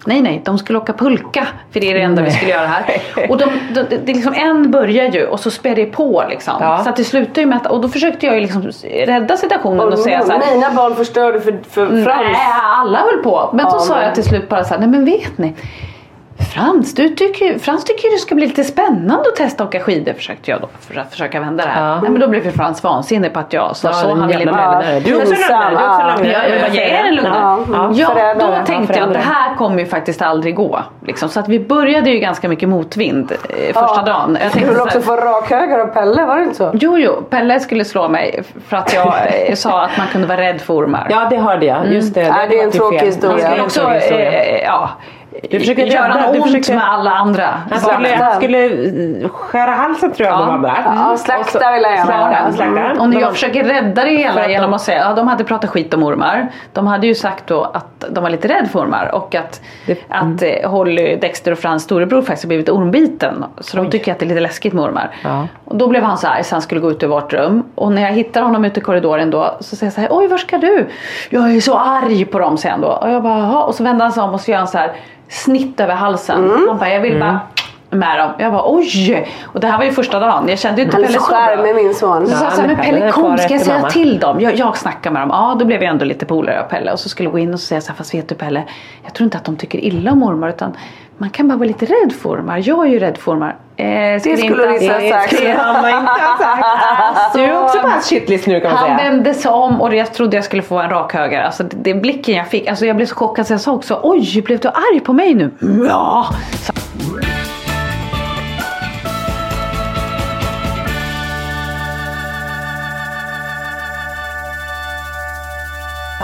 Nej, 0.06 0.22
nej, 0.22 0.42
de 0.46 0.58
skulle 0.58 0.80
åka 0.80 0.94
pulka. 0.94 1.48
För 1.72 1.80
det 1.80 1.90
är 1.92 1.94
det 1.94 2.02
enda 2.02 2.22
vi 2.22 2.32
skulle 2.32 2.52
göra 2.52 2.68
här. 2.68 3.02
Och 3.30 3.38
de, 3.38 3.46
de, 3.74 3.84
det 3.84 4.12
är 4.12 4.16
liksom, 4.16 4.34
en 4.34 4.72
börjar 4.72 5.06
ju 5.12 5.26
och 5.28 5.40
så 5.40 5.52
spär 5.52 5.76
det 5.76 5.86
på 5.86 6.24
liksom. 6.30 6.54
Ja. 6.60 6.78
Så 6.84 6.90
att 6.90 6.96
det 6.96 7.04
slutar 7.04 7.42
ju 7.42 7.46
med 7.46 7.58
att, 7.58 7.68
och 7.68 7.82
då 7.82 7.90
försökte 7.90 8.26
jag 8.26 8.36
ju 8.36 8.42
liksom 8.42 8.72
rädda 9.06 9.38
situationen 9.38 9.80
och, 9.80 9.94
Och 9.94 10.00
säga 10.00 10.22
så 10.26 10.32
här. 10.32 10.56
Mina 10.56 10.72
barn 10.72 10.96
förstörde 10.96 11.42
för, 11.42 11.60
för 11.70 11.86
Frans. 12.04 12.08
Nej, 12.08 12.36
alla 12.62 12.98
höll 13.00 13.24
på. 13.24 13.50
Men 13.54 13.66
Ja, 13.66 13.72
så 13.72 13.80
sa 13.80 13.96
men- 13.96 14.04
jag 14.04 14.16
till 14.16 14.24
slut 14.24 14.50
bara 14.50 14.64
så 14.64 14.74
här, 14.74 14.80
nej 14.80 14.90
men 14.90 15.06
vet 15.06 15.38
ni. 15.38 15.54
Frans, 16.40 16.96
du 16.96 17.10
tycker, 17.10 17.60
Frans 17.60 17.84
tycker 17.84 18.12
det 18.12 18.18
ska 18.18 18.36
bli 18.36 18.48
lite 18.48 18.64
spännande 18.64 19.30
att 19.30 19.36
testa 19.36 19.64
att 19.64 19.70
åka 19.70 19.80
skidor 19.80 20.14
försökte 20.14 20.52
jag 20.52 20.62
då 20.62 20.70
för 20.80 21.00
att 21.00 21.12
försöka 21.12 21.40
vända 21.40 21.64
det 21.66 21.70
här. 21.70 21.90
Ja. 21.90 22.02
Nej, 22.02 22.12
men 22.12 22.22
då 22.22 22.28
blev 22.28 22.46
ju 22.46 22.52
Frans 22.52 22.84
vansinnig 22.84 23.34
på 23.34 23.40
att 23.40 23.54
jag 23.54 23.76
sa 23.76 23.88
Ja, 23.88 23.94
så. 23.94 24.08
den 24.08 24.20
Han 24.20 24.28
ville 24.28 24.46
lögnare. 24.46 25.00
Du 25.00 25.16
är 25.22 25.26
lögnare. 25.26 26.16
Du 26.24 26.30
är 26.30 27.06
ja. 27.06 27.12
lögnare. 27.12 27.66
Ja, 27.72 27.90
jag, 27.94 28.18
är. 28.18 28.26
Ja, 28.26 28.32
mm. 28.32 28.60
då 28.60 28.66
tänkte 28.66 29.00
jag 29.00 29.08
att 29.08 29.14
det 29.14 29.20
här 29.20 29.56
kommer 29.56 29.80
ju 29.80 29.86
faktiskt 29.86 30.22
aldrig 30.22 30.56
gå. 30.56 30.80
Liksom. 31.06 31.30
Så 31.30 31.40
att 31.40 31.48
vi 31.50 31.60
började 31.60 32.10
ju 32.10 32.20
ganska 32.20 32.50
mycket 32.50 32.70
motvind 32.70 33.32
eh, 33.32 33.74
första 33.74 34.02
dagen. 34.02 34.38
Jag 34.42 34.52
tänkte 34.52 34.60
skulle 34.60 34.76
så 34.78 34.84
också 34.84 35.02
få 35.02 35.16
rakhögar 35.16 35.80
av 35.80 35.88
Pelle, 35.88 36.26
var 36.26 36.38
det 36.38 36.44
inte 36.44 36.56
så? 36.56 36.72
Jo, 36.74 36.98
jo, 36.98 37.22
Pelle 37.30 37.60
skulle 37.60 37.86
slå 37.86 38.08
mig 38.10 38.44
för 38.68 38.78
att 38.78 38.94
jag 38.94 39.14
eh, 39.48 39.56
sa 39.56 39.84
att 39.84 39.98
man 39.98 40.08
kunde 40.08 40.28
vara 40.28 40.42
rädd 40.42 40.62
för 40.62 40.74
ormar. 40.74 41.08
Ja, 41.10 41.28
det 41.30 41.38
hörde 41.38 41.66
jag. 41.66 41.94
Just 41.94 42.14
det. 42.16 42.32
Nej, 42.32 42.48
det 42.50 42.60
är 42.60 42.64
en 42.64 42.70
var 42.70 42.74
ju 42.74 42.80
tråkig 42.80 43.00
fel. 43.00 43.08
historia. 43.08 43.48
Han 43.48 43.58
Det 43.58 43.64
är 43.66 43.70
skulle 43.70 43.86
en 43.86 43.96
också 43.96 44.10
tråkig 44.10 44.28
historia. 44.28 44.64
ja, 44.64 44.90
Du 45.50 45.60
försöker 45.60 45.86
göra 45.86 46.08
rädda- 46.10 46.22
något 46.22 46.34
du 46.34 46.40
ont 46.40 46.52
försöker- 46.52 46.76
med 46.76 46.90
alla 46.94 47.12
andra. 47.12 47.48
Han 47.72 47.80
skulle, 47.80 48.36
skulle 48.36 48.66
eh, 49.24 49.30
skära 49.30 49.72
halsen 49.72 50.12
tror 50.12 50.28
jag 50.30 50.36
Ja. 50.40 50.46
de 50.46 50.50
andra. 50.50 50.78
Ja, 50.86 51.18
slakta 51.18 51.72
vill 51.72 51.84
jag 51.84 51.92
göra. 51.98 52.52
slakta. 52.52 53.02
Och 53.02 53.10
när 53.10 53.16
De- 53.16 53.22
jag 53.22 53.32
försöker 53.34 53.64
rädda 53.64 54.04
det 54.04 54.10
hela 54.18 54.42
att 54.44 54.50
genom 54.52 54.74
att 54.74 54.82
säga, 54.82 55.00
ja 55.00 55.14
de 55.14 55.28
hade 55.28 55.44
pratat 55.44 55.70
skit 55.70 55.94
om 55.94 56.04
ormar. 56.04 56.48
De 56.74 56.88
hade 56.88 57.08
ju 57.08 57.16
sagt 57.16 57.48
då 57.48 57.64
att 57.64 58.06
de 58.10 58.24
var 58.24 58.30
lite 58.30 58.48
rädd 58.48 58.70
för 58.72 58.80
ormar 58.80 59.16
och 59.16 59.36
att, 59.36 59.62
Det- 59.86 60.00
att 60.10 60.42
eh, 60.42 60.70
Holly, 60.72 61.16
Dexter 61.16 61.52
och 61.52 61.58
Frans 61.60 61.84
storebror 61.84 62.22
faktiskt 62.22 62.44
har 62.44 62.48
blivit 62.48 62.70
ormbiten. 62.70 63.46
Så 63.60 63.78
de 63.78 63.90
tycker 63.90 64.12
att 64.12 64.20
det 64.20 64.26
är 64.26 64.28
lite 64.28 64.42
läskigt 64.42 64.74
med 64.74 64.84
ormar. 64.84 65.10
Ja. 65.24 65.48
Och 65.66 65.76
då 65.76 65.88
blev 65.88 66.04
han 66.04 66.18
så 66.18 66.28
arg 66.28 66.44
så 66.44 66.56
han 66.56 66.62
skulle 66.62 66.82
gå 66.82 66.92
ut 66.92 67.04
ur 67.04 67.08
vårt 67.08 67.34
rum. 67.34 67.64
Och 67.76 67.92
när 67.92 68.02
jag 68.02 68.12
hittar 68.12 68.42
honom 68.42 68.66
ute 68.66 68.80
i 68.80 68.84
korridoren 68.84 69.32
då 69.32 69.58
så 69.60 69.76
säger 69.76 69.86
jag 69.88 69.94
så 69.94 70.02
här, 70.02 70.08
oj 70.12 70.28
var 70.28 70.38
ska 70.38 70.58
du? 70.58 70.88
Jag 71.30 71.56
är 71.56 71.62
så 71.62 71.78
arg 71.78 72.26
på 72.26 72.40
dem 72.40 72.58
säger 72.58 72.72
han 72.72 72.82
då. 72.82 72.88
Och 72.88 73.10
jag 73.10 73.24
bara, 73.24 73.38
Jaha. 73.40 73.64
Och 73.64 73.76
så 73.76 73.84
vänder 73.84 74.06
han 74.06 74.12
sig 74.12 74.24
om 74.24 74.34
och 74.34 74.42
så 74.42 74.52
gör 74.52 74.58
han 74.58 74.68
så 74.68 74.78
här 74.78 74.92
snitt 75.30 75.80
över 75.80 75.94
halsen. 75.96 76.50
Han 76.68 76.78
bara, 76.78 76.90
jag 76.90 77.02
vill 77.02 77.20
bara 77.20 77.40
med 77.90 78.20
dem. 78.20 78.32
Jag 78.40 78.52
bara 78.52 78.64
oj! 78.66 79.28
Och 79.44 79.60
det 79.60 79.68
här 79.68 79.78
var 79.78 79.86
ju 79.86 79.92
första 79.92 80.20
dagen. 80.20 80.46
Jag 80.50 80.60
kände 80.60 80.82
ju 80.82 80.86
inte 80.86 80.98
Pelle 80.98 81.08
så 81.08 81.14
bra. 81.14 81.38
charmig 81.38 81.76
min 81.76 81.94
son. 81.94 82.28
Så 82.28 82.36
sa 82.38 82.44
jag 82.46 82.52
här, 82.52 82.68
men 82.68 82.76
Pelle 82.78 83.12
kom, 83.12 83.38
ska 83.38 83.54
jag 83.54 83.62
säga 83.62 83.76
mamma. 83.78 83.90
till 83.90 84.20
dem? 84.20 84.42
Jag, 84.42 84.56
jag 84.56 84.78
snackar 84.78 85.12
med 85.12 85.22
dem. 85.22 85.30
Ja, 85.34 85.56
då 85.60 85.66
blev 85.66 85.84
jag 85.84 85.92
ändå 85.92 86.06
lite 86.06 86.26
polare 86.26 86.64
av 86.64 86.68
Pelle 86.68 86.92
och 86.92 87.00
så 87.00 87.10
skulle 87.10 87.28
jag 87.28 87.32
gå 87.34 87.40
in 87.40 87.54
och 87.54 87.60
säga 87.60 87.82
så 87.82 87.88
här, 87.88 87.96
fast 87.96 88.14
vet 88.14 88.30
du 88.30 88.36
Pelle, 88.36 88.64
jag 89.04 89.14
tror 89.14 89.26
inte 89.26 89.38
att 89.38 89.46
de 89.46 89.56
tycker 89.56 89.80
illa 89.80 90.12
om 90.12 90.24
ormar 90.24 90.50
utan 90.50 90.78
man 91.18 91.30
kan 91.30 91.48
bara 91.48 91.58
vara 91.58 91.68
lite 91.68 91.86
rädd 91.86 92.14
för 92.22 92.30
ormar. 92.30 92.62
Jag 92.64 92.86
är 92.88 92.90
ju 92.92 93.00
rädd 93.00 93.18
för 93.18 93.32
ormar. 93.32 93.56
Eh, 93.76 93.86
Det 93.86 94.20
skulle 94.20 94.74
inte 94.74 94.94
ha 94.94 95.00
det 95.00 95.10
sagt. 95.12 95.34
skulle 95.36 95.54
han 95.54 95.76
har 95.76 96.00
inte 96.00 96.44
sagt. 96.44 97.34
Du 97.36 97.44
är 97.44 97.64
också 97.64 97.82
bara 97.82 98.02
shitlist 98.02 98.48
nu 98.48 98.60
kan 98.60 98.72
man 98.72 98.78
Han 98.80 98.98
säga. 98.98 99.10
vände 99.10 99.34
sig 99.34 99.52
om 99.52 99.82
och 99.82 99.96
jag 99.96 100.14
trodde 100.14 100.36
jag 100.36 100.46
skulle 100.46 100.62
få 100.62 100.80
en 100.80 100.90
rak 100.90 101.14
höger. 101.14 101.42
Alltså 101.42 101.64
det, 101.64 101.78
det 101.78 101.94
blicken 101.94 102.36
jag 102.36 102.48
fick, 102.48 102.68
alltså 102.68 102.86
jag 102.86 102.96
blev 102.96 103.06
så 103.06 103.16
chockad 103.16 103.48
så 103.48 103.54
jag 103.54 103.62
sa 103.62 103.72
också 103.72 104.00
oj, 104.04 104.42
blev 104.46 104.60
du 104.60 104.68
arg 104.68 105.00
på 105.00 105.14
mig 105.14 105.34
nu? 105.34 105.52
Ja! 105.88 106.26
Så, 106.66 106.74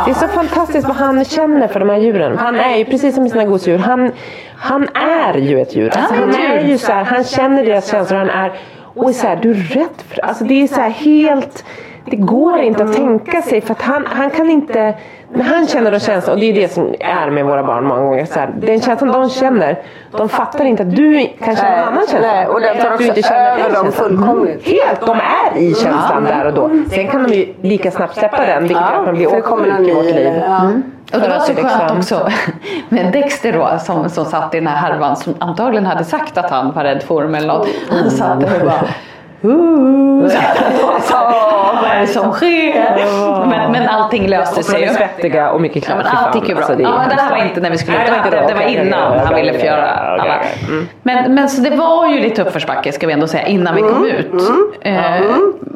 Det 0.05 0.11
är 0.11 0.15
så 0.15 0.27
fantastiskt 0.27 0.87
vad 0.87 0.95
han 0.97 1.25
känner 1.25 1.67
för 1.67 1.79
de 1.79 1.89
här 1.89 1.97
djuren. 1.97 2.37
Han 2.37 2.55
är 2.55 2.77
ju 2.77 2.85
precis 2.85 3.13
som 3.15 3.23
med 3.23 3.31
sina 3.31 3.45
gosedjur. 3.45 3.77
Han, 3.77 4.11
han 4.63 4.87
är 4.93 5.33
ju 5.37 5.61
ett 5.61 5.75
djur. 5.75 5.91
Alltså, 5.97 6.13
han 6.13 6.35
är 6.35 6.67
ju 6.67 6.77
så 6.77 6.91
här, 6.91 7.03
han 7.03 7.23
känner 7.23 7.65
deras 7.65 7.91
känslor. 7.91 8.17
Han 8.17 8.29
är, 8.29 8.51
och 8.95 9.09
är 9.09 9.13
så 9.13 9.27
här, 9.27 9.35
du 9.35 9.51
är 9.51 9.55
rädd 9.55 10.01
för 10.07 10.25
Alltså 10.25 10.43
det 10.43 10.63
är 10.63 10.67
så 10.67 10.81
helt, 10.81 11.65
det 12.05 12.15
går 12.15 12.59
inte 12.59 12.83
att 12.83 12.95
tänka 12.95 13.41
sig 13.41 13.61
för 13.61 13.71
att 13.71 13.81
han, 13.81 14.05
han 14.05 14.29
kan 14.29 14.49
inte, 14.49 14.95
han 15.41 15.67
känner 15.67 15.91
de 15.91 15.99
känslor, 15.99 16.33
och 16.33 16.39
det 16.39 16.45
är 16.49 16.53
det 16.53 16.67
som 16.73 16.95
är 16.99 17.29
med 17.29 17.45
våra 17.45 17.63
barn 17.63 17.85
många 17.87 18.01
gånger. 18.01 18.25
Så 18.25 18.39
här, 18.39 18.49
den 18.57 18.81
känslan 18.81 19.11
de 19.11 19.29
känner, 19.29 19.79
de 20.11 20.29
fattar 20.29 20.65
inte 20.65 20.83
att 20.83 20.95
du 20.95 21.29
kan 21.43 21.55
känna 21.55 21.67
en 21.75 21.83
annan 21.87 22.07
känsla. 22.07 22.19
Nej, 22.19 22.47
och 22.47 22.61
den 22.61 22.77
tar 22.77 22.93
också 22.93 23.03
inte 23.03 23.21
känner 23.21 23.51
över 23.59 23.73
dem 23.75 23.83
känslan. 23.83 23.91
fullkomligt. 24.09 24.67
Helt, 24.67 25.01
de 25.05 25.17
är 25.17 25.57
i 25.57 25.73
känslan 25.75 26.23
där 26.23 26.45
och 26.45 26.53
då. 26.53 26.69
Sen 26.91 27.07
kan 27.07 27.23
de 27.23 27.33
ju 27.33 27.53
lika 27.61 27.91
snabbt 27.91 28.15
släppa 28.17 28.45
den, 28.45 28.63
vilket 28.63 28.81
gör 28.81 28.99
att 28.99 29.05
man 29.05 29.15
blir 29.15 29.27
åksjuk 29.27 29.89
i 29.89 29.93
vårt 29.93 30.05
liv. 30.05 30.41
ja. 30.47 30.71
Och 31.13 31.19
det 31.19 31.29
var 31.29 31.39
så 31.39 31.53
skönt 31.53 31.97
liksom- 31.97 32.17
också 32.21 32.29
med 32.89 33.11
Dexter 33.11 33.53
då 33.53 33.79
som, 33.79 34.09
som 34.09 34.25
satt 34.25 34.53
i 34.53 34.59
den 34.59 34.67
här 34.67 34.91
härvan 34.91 35.15
som 35.15 35.33
antagligen 35.39 35.85
hade 35.85 36.03
sagt 36.03 36.37
att 36.37 36.49
han 36.49 36.71
var 36.71 36.83
rädd 36.83 37.03
för 37.03 37.15
orm 37.15 37.35
eller 37.35 37.47
något. 37.47 37.67
Han 37.89 38.11
satt 38.11 38.39
där 38.41 38.59
och 38.61 38.65
bara 38.67 38.81
Vad 39.43 40.31
är 41.91 41.99
det 42.01 42.07
som 42.07 42.31
sker? 42.31 42.95
Men, 43.49 43.71
men 43.71 43.87
allting 43.89 44.27
löste 44.27 44.59
Och 44.59 44.65
så 44.65 44.71
sig 44.71 44.81
ju. 44.81 44.87
vi 44.87 44.93
svettiga 44.93 45.51
och 45.51 45.61
mycket 45.61 45.75
Ja, 45.75 45.81
kläder. 45.95 46.03
men 46.03 46.17
allt 46.17 46.35
gick 46.35 46.49
ju 46.49 46.55
bra. 46.55 46.63
Alltså, 46.63 46.77
det 46.77 46.83
ja, 46.83 47.01
det 47.09 47.15
här 47.21 47.29
var 47.29 47.37
inte 47.37 47.61
när 47.61 47.69
vi 47.69 47.77
skulle 47.77 47.97
Nej, 47.97 48.05
det 48.05 48.11
var 48.11 48.17
inte 48.17 48.29
det, 48.29 48.41
då. 48.41 48.47
det 48.47 48.53
var 48.53 48.61
innan 48.61 49.19
han 49.19 49.35
ville 49.35 49.51
få 49.51 49.57
okej, 49.57 49.67
göra 49.67 49.83
okej, 49.83 50.31
alla. 50.31 50.35
Mm. 50.69 50.87
Men, 51.03 51.35
men 51.35 51.49
så 51.49 51.61
det 51.61 51.75
var 51.75 52.07
ju 52.07 52.19
lite 52.19 52.41
uppförsbacke 52.41 52.91
ska 52.91 53.07
vi 53.07 53.13
ändå 53.13 53.27
säga 53.27 53.47
innan 53.47 53.75
vi 53.75 53.81
kom 53.81 54.05
ut. 54.05 54.31
Eh, 54.81 55.21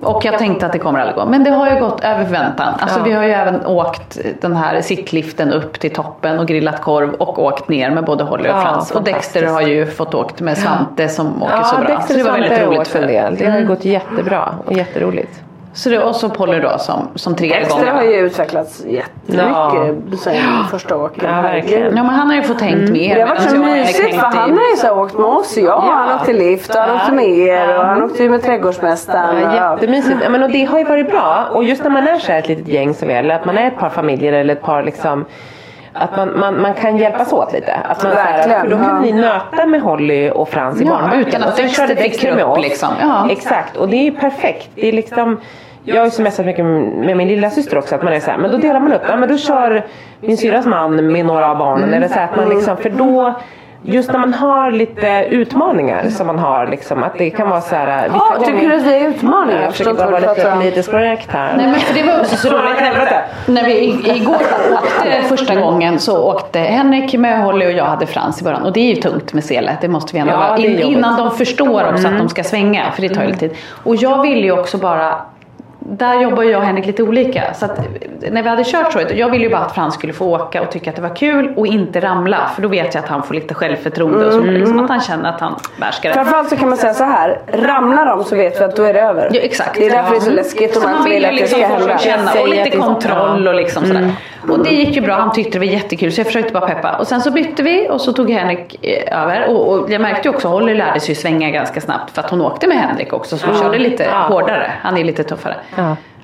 och 0.02 0.26
jag 0.26 0.38
tänkte 0.38 0.66
att 0.66 0.72
det 0.74 0.80
kommer 0.80 1.00
aldrig 1.00 1.16
gå. 1.16 1.26
Men 1.26 1.44
det 1.44 1.50
har 1.52 1.70
ju 1.70 1.80
gått 1.80 2.04
över 2.04 2.24
förväntan. 2.24 2.74
Alltså 2.80 3.00
Ja. 3.00 3.04
vi 3.04 3.12
har 3.14 3.24
ju 3.24 3.32
även 3.32 3.66
åkt 3.66 4.18
den 4.42 4.56
här 4.56 4.82
sittliften 4.82 5.54
upp 5.54 5.80
till 5.80 5.94
toppen 5.94 6.40
och 6.40 6.48
grillat 6.48 6.82
korv 6.82 7.14
och 7.14 7.40
åkt 7.44 7.70
ner 7.70 7.90
med 7.92 8.04
både 8.06 8.24
Holly 8.24 8.50
och 8.50 8.56
Ja, 8.56 8.62
Frans. 8.62 8.92
Och 8.92 9.04
Dexter 9.04 9.46
har 9.48 9.62
ju 9.62 9.86
fått 9.86 10.14
åkt 10.16 10.42
med 10.42 10.58
Svante 10.58 11.08
som 11.10 11.44
åker 11.44 11.56
Ja, 11.56 11.64
så 11.64 11.76
bra. 11.78 11.88
Dexter 11.88 12.14
så 12.14 12.20
det 12.20 12.24
och 12.26 12.32
var 12.32 12.40
väldigt 12.40 12.62
roligt 12.68 12.88
för. 12.88 13.02
Det 13.02 13.18
har 13.58 13.66
gått 13.66 13.86
jättebra 13.86 14.56
och 14.66 14.74
jätteroligt. 14.74 15.44
Så 15.74 15.90
det, 15.90 16.00
och 16.04 16.16
så 16.16 16.30
Polly 16.30 16.60
då 16.60 16.78
som, 16.78 17.08
som 17.16 17.36
tredje 17.36 17.60
Dexter 17.60 17.80
gången. 17.80 17.96
har 17.96 18.04
ju 18.04 18.14
utvecklats 18.14 18.86
jättemycket 18.86 20.20
sen 20.20 20.64
första 20.72 20.98
åket. 20.98 21.24
Ja, 21.24 21.42
verkligen. 21.42 21.98
Ja 21.98 22.04
men 22.04 22.16
han 22.16 22.28
har 22.28 22.36
ju 22.36 22.42
fått 22.42 22.62
hängt 22.62 22.90
med. 22.90 23.18
Det 23.18 23.22
har 23.22 23.28
varit 23.28 23.50
så 23.50 23.56
mysigt 23.58 24.16
för 24.16 24.26
han 24.26 24.58
har 24.58 24.70
ju 24.72 24.76
så 24.76 25.02
åkt 25.02 25.14
med 25.14 25.26
oss. 25.26 25.58
Ja, 25.58 25.80
han 25.80 26.20
åkte 26.20 26.34
lift 26.34 26.76
och 26.76 26.82
han 26.82 26.96
åkte 26.96 27.12
med 27.12 27.30
er 27.30 27.78
och 27.78 27.86
han 27.86 28.04
åkte 28.04 28.24
ju 28.24 28.30
med 28.30 28.44
trädgårdsmästaren. 28.44 29.42
Ja, 29.42 29.74
jättemysigt. 29.74 30.18
Ja, 30.24 30.30
men, 30.30 30.44
och 30.44 30.52
det 30.52 30.64
har 30.66 30.78
ju 30.78 30.84
varit 30.84 31.10
bra. 31.12 31.48
Och 31.54 31.64
just 31.64 31.84
när 31.84 31.90
man 31.90 32.08
är 32.08 32.18
så 32.18 32.32
här 32.32 32.40
ett 32.40 32.48
litet 32.48 32.68
gäng 32.68 32.94
som 32.94 33.08
vi 33.08 33.14
är, 33.14 33.20
eller 33.20 33.36
att 33.36 33.46
man 33.46 33.58
är 33.58 33.68
ett 33.68 33.78
par 33.78 33.90
familjer 33.90 34.34
eller 34.34 34.54
ett 34.54 34.64
par 34.64 34.84
liksom 34.84 35.26
att 36.00 36.18
man, 36.18 36.40
man, 36.40 36.62
man 36.62 36.74
kan 36.74 36.98
hjälpas 36.98 37.34
åt 37.34 37.54
lite. 37.54 37.74
Att 37.74 38.04
man, 38.04 38.12
Verkligen, 38.16 38.62
för 38.62 38.70
då 38.70 38.76
kan 38.78 38.86
ja. 38.86 39.00
ni 39.02 39.12
nöta 39.12 39.66
med 39.66 39.82
Holly 39.82 40.30
och 40.30 40.50
Frans 40.50 40.82
i 40.82 40.86
Ja, 40.86 41.16
utan 41.16 41.44
att 41.44 41.50
Och 41.50 41.56
sen 41.56 41.70
körde 41.70 41.94
Dexter 41.94 42.36
med 42.36 42.46
oss. 42.46 42.62
liksom. 42.62 42.90
Ja. 43.02 43.28
Exakt, 43.32 43.76
och 43.78 43.90
det 43.90 43.96
är 43.98 44.04
ju 44.04 44.12
perfekt. 44.12 44.70
Det 44.76 44.88
är 44.88 44.92
liksom, 44.92 45.40
jag 45.84 45.98
har 45.98 46.06
ju 46.06 46.12
smsat 46.12 46.46
mycket 46.46 46.66
med 46.66 47.18
min 47.18 47.28
lilla 47.28 47.50
syster 47.50 47.78
också 47.78 47.96
att 47.96 48.04
man 48.04 48.14
är 48.14 48.20
så 48.20 48.32
här, 48.32 48.38
men 48.38 48.52
då 48.52 48.58
delar 48.58 48.80
man 48.80 48.94
upp. 48.94 49.02
Ja, 49.08 49.16
men 49.18 49.30
då 49.30 49.38
kör 49.38 49.86
min 50.22 50.38
syrras 50.38 50.66
man 50.66 51.12
med 51.12 51.26
några 51.26 51.52
av 51.52 51.58
barnen. 51.58 51.94
Eller 51.94 52.08
så 52.08 52.14
här, 52.14 52.24
att 52.26 52.36
man 52.36 52.50
liksom, 52.50 52.78
för 52.78 52.90
då 52.90 53.34
Just 53.82 54.12
när 54.12 54.20
man 54.20 54.34
har 54.34 54.72
lite 54.72 55.26
utmaningar 55.30 56.10
som 56.10 56.28
man 56.28 56.40
har, 56.40 56.68
liksom, 56.68 57.04
att 57.04 57.18
det 57.18 57.30
kan 57.30 57.50
vara 57.50 57.62
så 57.62 57.76
här... 57.76 58.10
Ja, 58.14 58.36
tycker 58.40 58.52
gånger- 58.54 58.70
du 58.70 58.76
att 58.76 58.84
vi 58.84 58.94
är 58.94 59.10
utmaningar? 59.10 59.62
Jag 59.62 59.72
försöker 59.72 59.94
bara 59.94 60.10
vara 60.12 60.34
lite 60.34 60.52
politiskt 60.56 60.92
korrekt 60.92 61.32
här. 61.32 61.54
Nej 61.58 61.66
men 61.68 61.80
för 61.80 61.94
det 61.94 62.04
var 62.12 62.20
också 62.20 62.36
så 62.36 62.50
roligt. 62.50 63.12
När 63.46 63.64
vi 63.66 63.80
igår 64.16 64.36
åkte 64.74 65.22
första 65.30 65.56
gången 65.56 66.00
så 66.00 66.24
åkte 66.32 66.60
Henrik 66.60 67.14
med 67.14 67.44
Holly 67.44 67.66
och 67.66 67.72
jag 67.72 67.86
hade 67.86 68.06
Frans 68.06 68.42
i 68.42 68.44
början. 68.44 68.64
Och 68.64 68.74
det 68.74 68.80
är 68.80 68.96
ju 68.96 69.02
tungt 69.02 69.34
med 69.34 69.44
sele, 69.44 69.78
det 69.82 69.88
måste 69.88 70.14
vi 70.14 70.20
ändå 70.20 70.34
Ja, 70.34 70.38
vara. 70.38 70.58
In. 70.58 70.76
Mm. 70.76 70.88
innan 70.94 71.18
de 71.18 71.32
förstår 71.32 71.90
också 71.94 72.08
att 72.08 72.18
de 72.18 72.30
ska 72.30 72.44
svänga, 72.44 72.92
för 72.96 73.02
det 73.02 73.10
tar 73.10 73.22
ju 73.22 73.28
lite 73.28 73.40
tid. 73.40 73.58
Och 73.84 73.96
jag 73.96 74.22
ville 74.22 74.42
ju 74.42 74.52
också 74.60 74.78
bara 74.78 75.16
där 75.90 76.22
jobbar 76.22 76.44
jag 76.44 76.60
och 76.60 76.66
Henrik 76.66 76.86
lite 76.86 77.04
olika. 77.04 77.54
Så 77.54 77.68
när 78.32 78.44
vi 78.44 78.50
hade 78.50 78.64
kört 78.64 78.94
så, 78.94 79.00
jag 79.14 79.30
ville 79.30 79.44
ju 79.44 79.50
bara 79.50 79.62
att 79.62 79.76
Frans 79.76 79.94
skulle 79.94 80.14
få 80.14 80.36
åka 80.36 80.62
och 80.62 80.72
tycka 80.72 80.90
att 80.90 80.96
det 80.96 81.02
var 81.02 81.16
kul 81.16 81.54
och 81.58 81.68
inte 81.68 82.00
ramla. 82.00 82.52
För 82.56 82.62
då 82.62 82.68
vet 82.68 82.94
jag 82.94 83.04
att 83.04 83.10
han 83.10 83.24
får 83.24 83.34
lite 83.34 83.54
självförtroende 83.54 84.26
och 84.26 84.34
så. 84.34 84.40
Mm. 84.40 84.54
Liksom 84.54 84.80
att 84.80 84.90
han 84.90 85.02
känner 85.02 85.30
att 85.30 85.42
han 85.42 85.56
behärskar 85.80 86.10
det. 86.10 86.16
Framförallt 86.16 86.50
så 86.50 86.56
kan 86.56 86.70
man 86.70 86.78
säga 86.78 86.94
så 86.94 87.04
här. 87.04 87.40
Ramlar 87.48 88.06
de 88.06 88.24
så 88.24 88.36
vet 88.36 88.62
vi 88.62 88.64
att 88.64 88.76
då 88.76 88.84
är 88.84 88.94
det 88.94 89.02
över. 89.02 89.30
Ja, 89.34 89.42
exakt. 89.42 89.76
Det 89.76 89.86
är 89.86 89.92
därför 89.92 90.12
det 90.12 90.18
är 90.18 90.22
så 90.22 90.32
läskigt 90.32 90.78
om 90.78 90.84
man 90.84 91.04
vill 91.04 91.22
ju 91.22 91.28
att 91.28 91.36
det 91.36 91.42
liksom 91.42 91.60
ska 91.60 91.68
hända. 91.68 91.98
känna 91.98 92.32
och 92.42 92.48
lite 92.48 92.78
kontroll 92.78 93.48
och 93.48 93.56
liksom 93.56 93.86
sådär. 93.86 94.12
Och 94.50 94.64
det 94.64 94.70
gick 94.70 94.96
ju 94.96 95.02
bra, 95.02 95.16
han 95.16 95.32
tyckte 95.34 95.52
det 95.52 95.60
var 95.66 95.74
jättekul 95.74 96.12
så 96.12 96.20
jag 96.20 96.28
försökte 96.28 96.54
bara 96.54 96.68
peppa. 96.68 96.98
Och 96.98 97.08
sen 97.08 97.22
så 97.22 97.32
bytte 97.32 97.64
vi 97.64 97.88
och 97.90 98.02
så 98.02 98.14
tog 98.14 98.30
Henrik 98.32 98.86
eh, 98.86 99.22
över. 99.22 99.50
Och, 99.50 99.72
och 99.74 99.92
jag 99.92 100.02
märkte 100.02 100.28
ju 100.28 100.36
också, 100.36 100.48
Holly 100.48 100.74
lärde 100.74 101.00
sig 101.00 101.16
svänga 101.16 101.50
ganska 101.50 101.82
snabbt 101.82 102.12
för 102.12 102.22
att 102.22 102.30
hon 102.30 102.42
åkte 102.42 102.68
med 102.68 102.78
Henrik 102.78 103.14
också 103.14 103.38
så 103.38 103.46
hon 103.48 103.56
körde 103.56 103.80
lite 103.80 104.04
hårdare. 104.30 104.72
Han 104.82 104.98
är 104.98 105.04
lite 105.04 105.24
tuffare. 105.24 105.56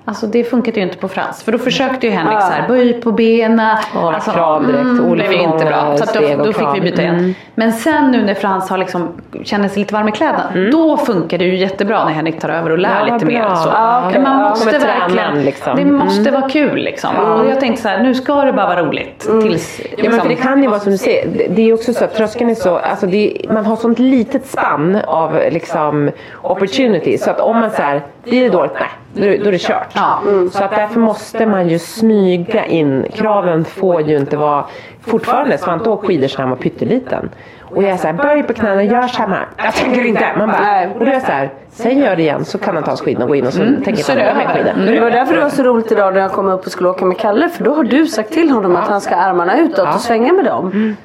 Ja. 0.06 0.10
Alltså 0.12 0.28
det 0.28 0.44
funkade 0.44 0.78
ju 0.80 0.84
inte 0.86 0.98
på 0.98 1.08
Frans. 1.08 1.44
För 1.44 1.52
då 1.52 1.58
försökte 1.58 2.08
ju 2.08 2.14
Henrik 2.14 2.34
Ja. 2.36 2.42
så 2.42 2.52
här, 2.52 2.68
böj 2.68 2.94
på 3.02 3.12
benen. 3.12 3.78
Ja, 3.96 4.14
alltså, 4.14 4.32
krav 4.32 4.68
direkt, 4.68 4.82
Mm, 4.82 5.06
olika 5.06 5.28
blev 5.30 5.42
inte 5.42 5.66
bra. 5.66 5.98
Så 5.98 6.20
då, 6.20 6.44
då 6.44 6.54
fick 6.54 6.68
vi 6.76 6.82
byta 6.82 7.02
igen. 7.02 7.16
Mm. 7.16 7.34
Men 7.56 7.74
sen 7.74 8.12
nu 8.12 8.24
när 8.26 8.34
Frans 8.34 8.70
har 8.70 8.78
liksom, 8.78 9.08
känner 9.44 9.68
sig 9.68 9.80
lite 9.80 9.94
varm 9.94 10.08
i 10.08 10.12
kläderna. 10.12 10.44
Då 10.72 10.98
funkar 10.98 11.38
det 11.38 11.46
ju 11.46 11.56
jättebra 11.56 12.06
när 12.06 12.12
Henrik 12.12 12.40
tar 12.40 12.50
över 12.50 12.70
och 12.70 12.78
lär 12.78 13.06
Ja, 13.08 13.14
lite 13.14 13.26
mer. 13.26 13.40
bra. 13.42 13.56
Så. 13.56 13.70
Ja. 13.70 14.10
Men 14.14 14.24
man 14.24 14.40
Ja, 14.42 14.50
måste 14.50 14.72
tränaren, 14.80 15.00
verkligen, 15.16 15.44
liksom. 15.46 15.76
det 15.78 15.86
måste 15.86 16.32
vara 16.32 16.50
kul 16.50 16.76
liksom. 16.78 17.16
Och 17.16 17.46
jag 17.50 17.60
tänkte 17.60 17.82
så 17.82 17.88
här, 17.90 18.04
nu 18.04 18.14
ska 18.14 18.42
det 18.44 18.54
bara 18.54 18.68
vara 18.68 18.82
roligt. 18.86 19.20
Tills, 19.42 19.82
Ja, 19.98 20.10
men 20.10 20.12
för 20.12 20.24
det 20.24 20.30
liksom- 20.30 20.48
kan 20.50 20.64
ju 20.64 20.70
vara 20.70 20.80
som 20.80 20.92
du 20.92 20.98
säger, 20.98 21.28
det- 21.50 21.70
är 21.70 21.74
också 21.74 21.94
så 21.94 22.06
att 22.06 22.16
tröskeln 22.16 22.50
är 22.50 22.56
så, 22.56 22.78
alltså 22.78 23.06
det, 23.08 23.38
man 23.50 23.66
har 23.66 23.76
sånt 23.76 24.00
litet 24.00 24.46
spann 24.46 24.98
av 25.08 25.40
liksom 25.52 26.12
opportunity 26.42 27.18
så 27.18 27.32
att 27.32 27.40
om 27.40 27.60
man 27.60 27.70
säger 27.72 28.02
blir 28.24 28.42
det 28.44 28.50
dåligt, 28.50 28.74
nej, 28.80 28.90
då, 29.14 29.24
är- 29.26 29.52
det 29.52 29.62
kört. 29.62 29.88
Ja. 29.96 30.20
Så 30.52 30.64
att 30.64 30.72
därför 30.76 31.00
måste 31.00 31.46
man 31.46 31.70
ju 31.70 31.80
smyga 31.80 32.66
in, 32.66 33.06
kraven 33.14 33.66
får 33.66 34.02
ju 34.02 34.18
inte 34.18 34.38
vara, 34.38 34.66
fortfarande 35.02 35.58
Svante 35.58 35.90
åkte 35.90 36.08
skidor 36.08 36.28
sedan 36.28 36.42
han 36.42 36.50
var 36.50 36.58
pytteliten. 36.58 37.30
Och 37.62 37.84
jag 37.84 37.92
är 37.92 37.98
såhär, 37.98 38.14
böj 38.14 38.44
på 38.44 38.54
knäna, 38.54 38.84
gör 38.84 39.02
samma. 39.08 39.38
Jag 39.58 39.74
tänker 39.74 40.06
inte. 40.06 40.26
Man 40.38 40.48
bara, 40.50 40.84
och 40.94 41.00
då 41.00 41.06
är 41.06 41.14
jag 41.14 41.22
såhär, 41.22 41.50
sen 41.72 41.98
gör 42.00 42.16
det 42.16 42.22
igen 42.22 42.46
så 42.46 42.58
kan 42.58 42.76
han 42.76 42.84
ta 42.84 42.96
skidorna 42.96 43.26
och 43.26 43.30
gå 43.30 43.36
in 43.36 43.48
och 43.48 43.54
så 43.54 43.60
tänker 43.86 44.04
så 44.04 44.12
han 44.12 44.22
åka 44.22 44.34
med 44.36 44.46
över. 44.46 44.74
skidor. 44.74 44.92
Det 44.94 45.00
var 45.00 45.12
därför 45.12 45.36
det 45.36 45.42
var 45.42 45.50
så 45.50 45.64
roligt 45.64 45.92
idag 45.92 46.14
när 46.14 46.22
jag 46.22 46.32
kom 46.32 46.48
upp 46.48 46.66
och 46.66 46.72
skulle 46.72 46.90
åka 46.90 47.06
med 47.06 47.18
Kalle 47.18 47.50
för 47.50 47.64
då 47.64 47.74
har 47.74 47.84
du 47.84 48.06
sagt 48.08 48.32
till 48.34 48.50
honom 48.52 48.76
att 48.76 48.88
han 48.88 49.02
ska 49.02 49.16
armarna 49.16 49.58
utåt 49.60 49.96
och 49.96 50.02
svänga 50.02 50.34
med 50.34 50.46
dem. 50.46 50.96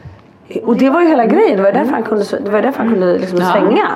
Och 0.64 0.76
det 0.76 0.90
var 0.90 1.00
ju 1.00 1.08
hela 1.08 1.26
grejen, 1.26 1.56
det 1.56 1.62
var 1.62 1.72
därför 1.72 1.92
han 1.92 2.02
kunde, 2.02 2.24
det 2.44 2.50
var 2.50 2.62
därför 2.62 2.78
han 2.78 2.88
kunde 2.92 3.18
liksom 3.18 3.38
svänga. 3.38 3.86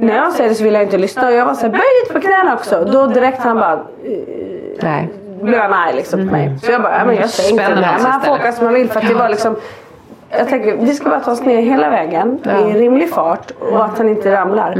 När 0.00 0.16
jag 0.16 0.32
säger 0.32 0.48
det 0.50 0.54
så 0.54 0.64
vill 0.64 0.74
jag 0.74 0.82
inte 0.82 0.98
lyssna 0.98 1.26
och 1.26 1.32
jag 1.32 1.44
var 1.46 1.54
såhär, 1.54 1.68
böj 1.68 1.80
lite 2.02 2.14
på 2.14 2.20
knäna 2.20 2.54
också. 2.54 2.84
Då 2.92 3.06
direkt 3.06 3.38
han 3.42 3.56
bara, 3.56 3.86
Nej. 4.82 5.08
blev 5.42 5.60
han 5.60 5.72
arg 5.72 5.94
liksom 5.96 6.26
på 6.28 6.32
mig. 6.32 6.58
Så 6.62 6.72
jag 6.72 6.82
bara, 6.82 6.98
ja, 6.98 7.04
men 7.04 7.16
jag 7.16 7.30
säger 7.30 7.50
inte 7.50 7.68
det. 7.68 7.80
Men 7.80 7.84
han 7.84 8.20
får 8.20 8.32
åka 8.32 8.52
som 8.52 8.64
han 8.66 8.74
vill 8.74 8.88
för 8.90 9.00
att 9.00 9.08
det 9.08 9.14
var 9.14 9.28
liksom 9.28 9.56
jag 10.30 10.48
tänker 10.48 10.76
vi 10.76 10.94
ska 10.94 11.10
bara 11.10 11.20
ta 11.20 11.30
oss 11.32 11.42
ner 11.42 11.62
hela 11.62 11.90
vägen 11.90 12.38
i 12.44 12.78
rimlig 12.78 13.10
fart 13.10 13.50
och 13.60 13.84
att 13.84 13.98
han 13.98 14.08
inte 14.08 14.32
ramlar. 14.32 14.74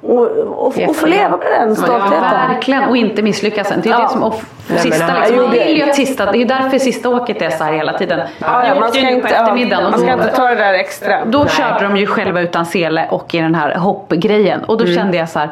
Och, 0.00 0.20
och, 0.28 0.66
och, 0.88 0.96
få 0.96 1.06
leva 1.06 1.36
på 1.36 1.44
den 1.58 1.68
Ja, 1.68 1.74
stoltheten. 1.74 2.20
verkligen. 2.48 2.84
Och 2.84 2.96
inte 2.96 3.22
misslyckas 3.22 3.68
sen. 3.68 3.80
Det 3.82 3.88
är 3.88 3.92
ju 3.92 3.98
Ja. 3.98 4.02
det 4.06 4.12
som 4.12 4.22
och 4.22 4.42
men 4.68 4.78
sista 4.78 5.14
liksom. 5.18 5.36
Man 5.36 5.50
det- 5.50 5.64
vill 5.64 5.76
ju 5.76 5.82
att 5.82 5.94
sista, 5.94 6.24
det 6.26 6.38
är 6.38 6.38
ju 6.38 6.44
därför 6.44 6.78
sista 6.78 7.08
åket 7.08 7.42
är 7.42 7.50
så 7.50 7.64
här 7.64 7.72
hela 7.72 7.98
tiden. 7.98 8.20
Ja, 8.38 8.66
Jag 8.66 8.74
man 8.74 8.88
åkte 8.88 8.98
ju 8.98 9.04
ska 9.04 9.10
nu 9.10 9.16
inte, 9.16 9.28
på 9.28 9.34
ja, 9.34 9.40
eftermiddagen 9.40 9.84
och 9.84 9.90
man 9.90 10.00
ska 10.00 10.16
då- 10.16 10.22
inte 10.22 10.36
ta 10.36 10.48
det 10.48 10.54
där 10.54 10.74
extra. 10.74 11.24
Då 11.24 11.46
körde 11.46 11.84
de 11.84 11.96
ju 11.96 12.06
själva 12.06 12.40
utan 12.40 12.66
sele 12.66 13.06
och 13.10 13.34
i 13.34 13.38
den 13.40 13.54
här 13.54 13.74
hoppgrejen. 13.74 14.64
Och 14.64 14.78
då 14.78 14.84
Mm. 14.84 14.96
kände 14.96 15.16
jag 15.16 15.28
så 15.28 15.38
här. 15.38 15.50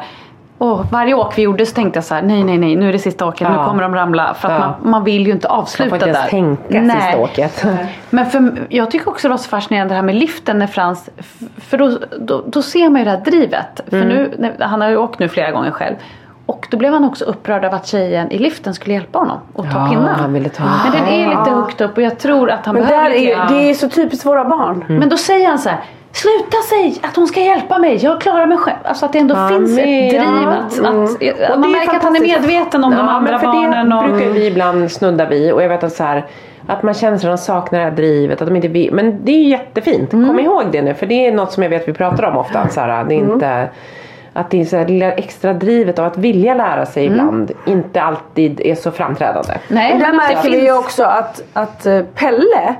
Åh, 0.63 0.81
varje 0.91 1.13
åk 1.13 1.37
vi 1.37 1.41
gjorde 1.41 1.65
så 1.65 1.75
tänkte 1.75 1.97
jag 1.97 2.03
så 2.03 2.15
här, 2.15 2.21
nej 2.21 2.43
nej 2.43 2.57
nej 2.57 2.75
nu 2.75 2.89
är 2.89 2.93
det 2.93 2.99
sista 2.99 3.25
åket, 3.27 3.49
nu 3.49 3.55
Ja. 3.55 3.65
kommer 3.65 3.83
de 3.83 3.95
ramla. 3.95 4.33
För 4.33 4.47
att 4.49 4.53
Ja. 4.53 4.59
man, 4.81 4.91
man 4.91 5.03
vill 5.03 5.25
ju 5.27 5.31
inte 5.31 5.47
Man 5.47 5.57
avsluta 5.59 5.89
får 5.89 5.95
inte 5.95 6.05
ens 6.09 6.21
där. 6.21 6.29
tänka 6.29 6.81
Nej. 6.81 7.01
sista 7.01 7.17
åket. 7.17 7.65
Men 8.09 8.25
för, 8.25 8.53
jag 8.69 8.91
tycker 8.91 9.09
också 9.09 9.27
det 9.27 9.29
var 9.29 9.37
så 9.37 9.49
fascinerande 9.49 9.91
det 9.93 9.95
här 9.95 10.03
med 10.03 10.15
liften 10.15 10.59
när 10.59 10.67
Frans, 10.67 11.09
för 11.57 11.77
då, 11.77 11.97
då, 12.19 12.43
då 12.47 12.61
ser 12.61 12.89
man 12.89 12.99
ju 13.01 13.05
det 13.05 13.11
här 13.11 13.21
drivet. 13.21 13.81
För 13.89 14.01
Mm. 14.01 14.07
nu, 14.37 14.53
han 14.59 14.81
har 14.81 14.89
ju 14.89 14.97
åkt 14.97 15.19
nu 15.19 15.29
flera 15.29 15.51
gånger 15.51 15.71
själv. 15.71 15.95
Och 16.45 16.67
då 16.71 16.77
blev 16.77 16.93
han 16.93 17.03
också 17.03 17.25
upprörd 17.25 17.65
av 17.65 17.73
att 17.73 17.87
tjejen 17.87 18.31
i 18.31 18.37
liften 18.37 18.73
skulle 18.73 18.93
hjälpa 18.93 19.19
honom 19.19 19.37
och 19.53 19.65
ta 19.71 19.77
Ja, 19.79 19.89
pinnen. 19.89 20.15
ta 20.15 20.27
Men 20.27 20.43
den 20.91 21.07
är 21.07 21.27
lite 21.39 21.51
högt 21.51 21.81
upp 21.81 21.97
och 21.97 22.03
jag 22.03 22.19
tror 22.19 22.51
att 22.51 22.65
han 22.65 22.75
Men 22.75 22.83
behöver 22.87 23.09
där 23.09 23.15
är, 23.15 23.47
det 23.49 23.69
är 23.69 23.73
så 23.73 23.89
typiskt 23.89 24.25
våra 24.25 24.45
barn. 24.45 24.83
men 24.87 25.09
då 25.09 25.17
säger 25.17 25.47
han 25.47 25.59
så 25.59 25.69
här. 25.69 25.79
Sluta 26.13 26.57
säg 26.69 26.99
att 27.03 27.15
hon 27.15 27.27
ska 27.27 27.39
hjälpa 27.39 27.77
mig, 27.79 27.95
jag 27.95 28.21
klarar 28.21 28.45
mig 28.45 28.57
själv. 28.57 28.77
Alltså 28.83 29.05
att 29.05 29.13
det 29.13 29.19
ändå 29.19 29.35
Ja, 29.35 29.47
finns 29.47 29.77
ett 29.77 29.83
driv 30.09 30.13
ja, 30.13 30.49
att, 30.51 30.77
mm. 30.79 31.03
att, 31.03 31.09
Och 31.11 31.19
det 31.19 31.49
man 31.49 31.63
är 31.63 31.77
märker 31.77 31.95
att 31.97 32.03
han 32.03 32.15
är 32.15 32.19
medveten 32.21 32.83
om 32.83 32.91
de 32.91 33.09
andra 33.09 33.31
men 33.31 33.39
för 33.39 33.47
barnen. 33.47 33.89
Det 33.89 33.95
Och, 33.95 34.03
brukar 34.03 34.29
vi 34.29 34.47
ibland 34.47 34.91
snudda 34.91 35.25
vid 35.25 35.53
och 35.53 35.63
jag 35.63 35.69
vet 35.69 35.83
att 35.83 35.93
så 35.93 36.03
här 36.03 36.25
att 36.67 36.83
man 36.83 36.93
känner 36.93 37.15
att 37.15 37.21
de 37.21 37.37
saknar 37.37 37.79
det 37.79 37.85
här 37.85 37.91
drivet, 37.91 38.41
att 38.41 38.47
de 38.47 38.55
inte 38.55 38.67
vill. 38.67 38.93
Men 38.93 39.25
det 39.25 39.31
är 39.31 39.37
ju 39.43 39.49
jättefint. 39.49 40.13
Mm. 40.13 40.27
Kom 40.27 40.39
ihåg 40.39 40.63
det 40.71 40.81
nu 40.81 40.93
för 40.93 41.05
det 41.05 41.27
är 41.27 41.31
något 41.31 41.51
som 41.51 41.63
jag 41.63 41.69
vet 41.69 41.87
vi 41.87 41.93
pratar 41.93 42.23
om 42.23 42.37
ofta. 42.37 42.59
att 42.59 42.73
Så 42.73 42.79
här, 42.81 43.03
det 43.03 43.15
är 43.15 43.19
Mm. 43.19 43.31
inte 43.33 43.69
att 44.33 44.49
det 44.49 44.61
är 44.61 44.65
så 44.65 44.77
här, 44.77 44.87
lilla 44.87 45.11
extra 45.11 45.53
drivet 45.53 45.99
av 45.99 46.05
att 46.05 46.17
vilja 46.17 46.53
lära 46.53 46.85
sig 46.85 47.07
Mm. 47.07 47.19
ibland 47.19 47.51
inte 47.65 48.01
alltid 48.01 48.61
är 48.65 48.75
så 48.75 48.91
framträdande. 48.91 49.53
nej, 49.67 49.93
Och 49.93 49.99
där 49.99 50.13
märker 50.13 50.49
vi 50.49 50.63
ju 50.65 50.77
också 50.77 51.03
att, 51.03 51.41
att 51.53 51.85
eh, 51.85 52.01
Pelle 52.15 52.75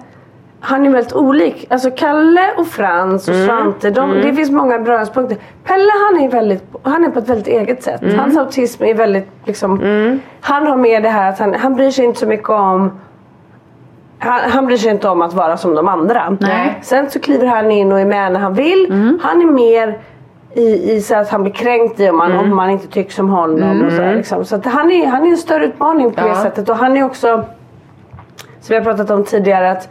han 0.64 0.86
är 0.86 0.90
väldigt 0.90 1.14
olik. 1.14 1.68
Alltså 1.70 1.92
Kalle 1.92 2.54
och 2.58 2.68
Frans 2.68 3.28
och 3.28 3.36
Svante, 3.36 3.90
de, 3.90 4.12
det 4.14 4.34
finns 4.34 4.52
många 4.52 4.80
beröringspunkter. 4.80 5.38
Pelle 5.64 5.92
han 6.10 6.22
är, 6.24 6.30
väldigt, 6.30 6.64
han 6.84 7.04
är 7.06 7.10
på 7.10 7.20
ett 7.20 7.30
väldigt 7.30 7.48
eget 7.48 7.84
sätt. 7.84 8.02
Hans 8.18 8.38
autism 8.38 8.84
är 8.84 8.94
väldigt 8.94 9.28
liksom, 9.46 9.80
Han 10.42 10.68
har 10.68 10.76
med 10.78 11.04
det 11.04 11.10
här 11.10 11.30
att 11.30 11.40
han, 11.40 11.54
han 11.54 11.76
bryr 11.76 11.92
sig 11.92 12.06
inte 12.06 12.20
så 12.20 12.26
mycket 12.28 12.50
om 12.50 12.92
han, 14.20 14.40
han 14.52 14.66
bryr 14.66 14.78
sig 14.78 14.92
inte 14.92 15.10
om 15.10 15.22
att 15.22 15.34
vara 15.34 15.58
som 15.58 15.76
de 15.76 15.88
andra. 15.88 16.38
Nej. 16.40 16.80
Sen 16.82 17.10
så 17.10 17.20
kliver 17.20 17.48
han 17.48 17.72
in 17.72 17.92
och 17.92 18.00
är 18.00 18.06
med 18.06 18.32
när 18.32 18.40
han 18.40 18.54
vill. 18.54 19.18
Han 19.22 19.42
är 19.42 19.46
mer 19.46 20.00
i, 20.54 20.92
i 20.94 21.02
så 21.02 21.16
att 21.16 21.30
han 21.30 21.44
blir 21.44 21.54
kränkt 21.54 22.00
i 22.00 22.10
om 22.10 22.18
man, 22.18 22.32
om 22.38 22.56
man 22.56 22.70
inte 22.70 22.88
tycker 22.88 23.12
som 23.12 23.30
honom. 23.30 23.86
Och 23.86 23.92
så, 23.92 24.02
här, 24.02 24.16
liksom. 24.16 24.46
så 24.46 24.56
att 24.56 24.66
han, 24.66 24.92
är, 24.92 25.08
han 25.08 25.26
är 25.26 25.30
en 25.32 25.38
större 25.38 25.66
utmaning 25.66 26.12
på 26.12 26.22
det 26.22 26.28
Ja. 26.28 26.36
sättet. 26.36 26.70
Och 26.70 26.76
han 26.76 26.98
är 26.98 27.04
också, 27.04 27.28
som 28.38 28.68
vi 28.70 28.76
har 28.76 28.84
pratat 28.84 29.10
om 29.10 29.24
tidigare, 29.24 29.72
att 29.72 29.90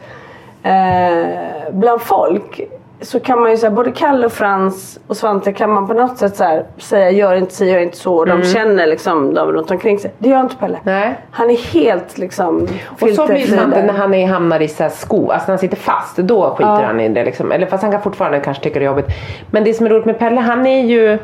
eh, 0.62 1.72
bland 1.72 2.00
folk 2.00 2.60
så 3.02 3.20
kan 3.20 3.40
man 3.40 3.50
ju 3.50 3.56
säga 3.56 3.70
både 3.70 3.92
Kalle 3.92 4.26
och 4.26 4.32
Frans 4.32 5.00
och 5.06 5.16
Svante 5.16 5.52
kan 5.52 5.70
man 5.70 5.86
på 5.88 5.94
något 5.94 6.18
sätt 6.18 6.36
så 6.36 6.62
säga 6.78 7.10
gör 7.10 7.34
inte 7.34 7.54
si, 7.54 7.70
gör 7.70 7.78
inte 7.78 7.96
så. 7.96 8.14
Och 8.14 8.26
de 8.26 8.42
känner 8.42 8.86
liksom 8.86 9.34
de 9.34 9.52
runt 9.52 9.70
omkring 9.70 9.98
sig. 9.98 10.12
Det 10.18 10.28
gör 10.28 10.40
inte 10.40 10.56
Pelle. 10.56 10.78
Nej. 10.82 11.18
Han 11.30 11.50
är 11.50 11.56
helt 11.56 12.18
liksom 12.18 12.68
Och 12.86 13.08
så 13.08 13.26
blir 13.26 13.56
där. 13.56 13.82
när 13.82 13.92
han 13.92 14.14
är, 14.14 14.26
hamnar 14.26 14.62
i 14.62 14.68
så 14.68 14.82
här 14.82 14.90
sko, 14.90 15.30
alltså 15.30 15.46
när 15.46 15.52
han 15.52 15.58
sitter 15.58 15.76
fast, 15.76 16.16
då 16.16 16.50
skiter 16.50 16.82
han 16.82 17.00
i 17.00 17.08
det 17.08 17.24
liksom. 17.24 17.52
Eller 17.52 17.66
fast 17.66 17.82
han 17.82 17.92
kan 17.92 18.02
fortfarande 18.02 18.40
kanske 18.40 18.62
tycka 18.62 18.78
det 18.78 18.84
är 18.84 18.86
jobbigt. 18.86 19.08
Men 19.50 19.64
det 19.64 19.74
som 19.74 19.86
är 19.86 19.90
roligt 19.90 20.06
med 20.06 20.18
Pelle, 20.18 20.40
han 20.40 20.66
är 20.66 20.82
ju 20.82 21.18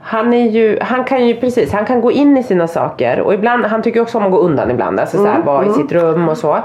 han, 0.00 0.34
är 0.34 0.50
ju, 0.50 0.78
han 0.80 1.04
kan 1.04 1.26
ju 1.26 1.34
precis, 1.34 1.72
han 1.72 1.84
kan 1.86 2.00
gå 2.00 2.12
in 2.12 2.36
i 2.36 2.42
sina 2.42 2.68
saker 2.68 3.20
och 3.20 3.34
ibland, 3.34 3.64
han 3.64 3.82
tycker 3.82 4.00
också 4.00 4.18
om 4.18 4.24
att 4.24 4.30
gå 4.30 4.38
undan 4.38 4.70
ibland, 4.70 5.00
alltså 5.00 5.16
så 5.16 5.26
här, 5.26 5.42
vara 5.42 5.66
i 5.66 5.70
sitt 5.70 5.92
rum 5.92 6.28
och 6.28 6.38
så. 6.38 6.58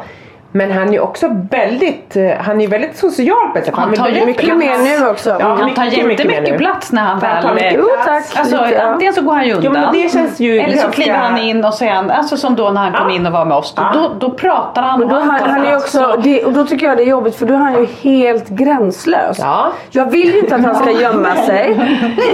Men 0.51 0.71
han 0.71 0.87
är 0.87 0.93
ju 0.93 0.99
också 0.99 1.27
väldigt, 1.49 2.15
eh, 2.15 2.31
han 2.39 2.61
är 2.61 2.67
väldigt 2.67 2.97
social 2.97 3.49
på 3.53 3.57
ett 3.57 3.65
sätt. 3.65 3.73
Han 3.77 3.89
vill 3.89 3.99
tar 3.99 4.09
ju 4.09 4.25
Mycket 4.25 4.45
plats. 4.45 4.59
mer 4.59 4.99
nu 4.99 5.07
också. 5.09 5.37
Ja, 5.39 5.57
Han 5.59 5.73
tar 5.73 5.85
jättemycket 5.85 6.57
plats 6.57 6.91
när 6.91 7.01
han 7.01 7.21
Han 7.21 7.41
tar 7.43 7.53
väl... 7.55 7.75
Jo 7.77 7.87
tack. 8.05 8.23
Alltså, 8.35 8.63
lite, 8.63 8.75
ja. 8.75 8.81
antingen 8.83 9.13
så 9.13 9.21
går 9.21 9.33
han 9.33 9.47
ju 9.47 9.53
undan. 9.53 9.93
Jo, 9.93 10.27
ju 10.37 10.59
eller 10.59 10.77
så 10.77 10.87
kliver 10.89 11.17
han 11.17 11.37
in 11.37 11.65
och 11.65 11.73
han, 11.81 12.11
alltså 12.11 12.37
som 12.37 12.55
då 12.55 12.69
när 12.69 12.81
han 12.81 12.93
kom 12.93 13.09
Ja. 13.09 13.15
in 13.15 13.25
och 13.25 13.31
var 13.31 13.45
med 13.45 13.57
oss. 13.57 13.73
Då, 13.75 13.81
Ja. 13.93 13.99
då, 14.19 14.27
då 14.27 14.35
pratar 14.35 14.81
han 14.81 14.99
Men 14.99 15.09
då 15.09 15.15
och 15.15 15.21
han, 15.21 15.49
han 15.49 15.65
är 15.65 15.75
också, 15.75 16.15
det, 16.23 16.43
och 16.45 16.53
då 16.53 16.65
tycker 16.65 16.87
jag 16.87 16.97
det 16.97 17.03
är 17.03 17.07
jobbigt 17.07 17.35
för 17.35 17.45
då 17.45 17.53
är 17.53 17.57
han 17.57 17.73
ju 17.73 17.85
helt 18.01 18.47
gränslös. 18.49 19.39
Ja. 19.39 19.71
Jag 19.89 20.11
vill 20.11 20.33
ju 20.33 20.39
inte 20.39 20.55
att 20.55 20.63
han 20.65 20.75
ska 20.75 20.91
gömma 20.91 21.35
sig 21.35 21.77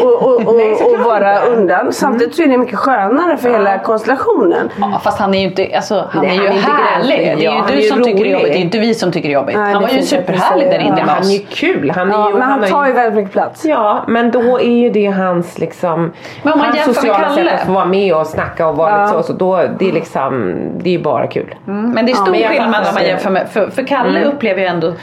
och, 0.01 0.13
och, 0.23 0.47
och, 0.47 0.55
Nej, 0.55 0.73
och 0.73 0.99
vara 1.05 1.39
undan. 1.39 1.93
Samtidigt 1.93 2.35
så 2.35 2.43
är 2.43 2.47
det 2.47 2.57
mycket 2.57 2.79
skönare 2.79 3.37
för 3.37 3.49
hela 3.49 3.79
konstellationen. 3.79 4.69
Ja, 4.79 5.01
fast 5.03 5.19
han 5.19 5.33
är 5.33 5.39
ju 5.39 5.45
inte, 5.45 5.69
alltså, 5.75 6.07
han 6.11 6.25
Nej, 6.25 6.37
är 6.37 6.41
ju 6.41 6.47
han 6.47 6.57
är 6.57 6.61
härlig. 6.61 7.17
gränslig. 7.17 7.37
Det 7.37 7.43
är 7.43 7.45
Ja, 7.45 7.51
ju 7.53 7.59
han 7.59 7.71
du 7.71 7.81
som 7.81 8.01
tycker 8.11 8.23
det 8.23 8.29
är 8.29 8.33
jobbigt, 8.33 8.51
det 8.53 8.57
är 8.57 8.61
inte 8.61 8.79
vi 8.79 8.93
som 8.93 9.11
tycker 9.11 9.29
det 9.29 9.33
är 9.33 9.39
jobbigt. 9.39 9.57
Nej, 9.57 9.73
han 9.73 9.81
var 9.81 9.89
ju 9.89 10.01
superhärlig 10.01 10.67
där 10.67 10.79
inne 10.79 10.95
Ja, 10.99 11.03
han 11.07 11.23
är 11.23 11.33
ju 11.33 11.39
kul. 11.49 11.91
Han 11.95 12.07
är 12.09 12.13
Ja, 12.13 12.27
ju, 12.29 12.33
men 12.33 12.41
han 12.49 12.63
ju- 12.63 12.69
tar 12.69 12.87
ju 12.87 12.93
väldigt 12.93 13.13
mycket 13.15 13.31
plats. 13.31 13.65
Ja, 13.65 14.03
men 14.07 14.31
då 14.31 14.59
är 14.59 14.77
ju 14.77 14.89
det 14.89 15.05
hans 15.05 15.59
liksom 15.59 16.11
Men 16.43 16.53
om 16.53 16.59
man 16.59 16.67
hans 16.77 16.95
sociala 16.95 17.35
sätt 17.35 17.53
att 17.53 17.65
få 17.65 17.71
vara 17.71 17.85
med 17.85 18.15
och 18.15 18.27
snacka 18.27 18.67
och 18.67 18.75
vara 18.77 18.91
Ja. 18.91 19.05
lite 19.05 19.17
så, 19.17 19.23
så 19.23 19.33
då, 19.33 19.61
det 19.79 19.89
är 19.89 19.93
liksom, 19.93 20.55
det 20.77 20.89
är 20.89 20.93
ju 20.93 21.01
bara 21.03 21.27
kul. 21.27 21.55
Mm, 21.67 21.91
Men 21.91 22.05
det 22.05 22.11
är 22.11 22.15
stor 22.15 22.35
jag 22.35 22.51
skillnad 22.51 22.87
om 22.87 22.93
man 22.93 23.03
jämför 23.03 23.29
med, 23.29 23.47
för, 23.49 23.67
för 23.69 23.83
Kalle 23.83 24.23
upplever 24.25 24.61
ju 24.61 24.67
ändå 24.67 24.93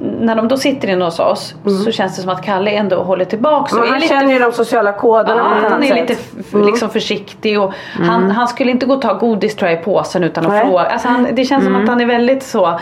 när 0.00 0.34
de 0.36 0.48
då 0.48 0.56
sitter 0.56 0.88
inne 0.88 1.04
hos 1.04 1.18
oss 1.20 1.54
så 1.84 1.90
känns 1.92 2.16
det 2.16 2.22
som 2.22 2.30
att 2.30 2.42
Kalle 2.44 2.70
ändå 2.70 3.02
håller 3.02 3.24
tillbaka. 3.24 3.76
Men 3.76 3.88
han 3.88 4.00
lite 4.00 4.14
känner 4.14 4.32
ju 4.32 4.38
de 4.38 4.52
sociala 4.52 4.92
koderna 4.92 5.58
Ja, 5.62 5.68
han 5.70 5.82
är 5.82 5.86
sätt. 5.88 5.96
lite 6.10 6.12
f- 6.40 6.46
liksom 6.66 6.90
försiktig 6.90 7.60
och 7.60 7.72
han, 8.06 8.30
han 8.30 8.48
skulle 8.48 8.70
inte 8.70 8.86
gå 8.86 8.94
och 8.94 9.02
ta 9.02 9.12
godis 9.14 9.56
tror 9.56 9.70
jag 9.70 9.80
i 9.80 9.84
påsen 9.84 10.24
utan 10.24 10.46
att 10.46 10.60
fråga. 10.66 10.80
Alltså 10.80 11.08
han, 11.08 11.28
det 11.32 11.44
känns 11.44 11.64
som 11.64 11.76
att 11.76 11.88
han 11.88 12.00
är 12.00 12.06
väldigt 12.06 12.42
så 12.42 12.80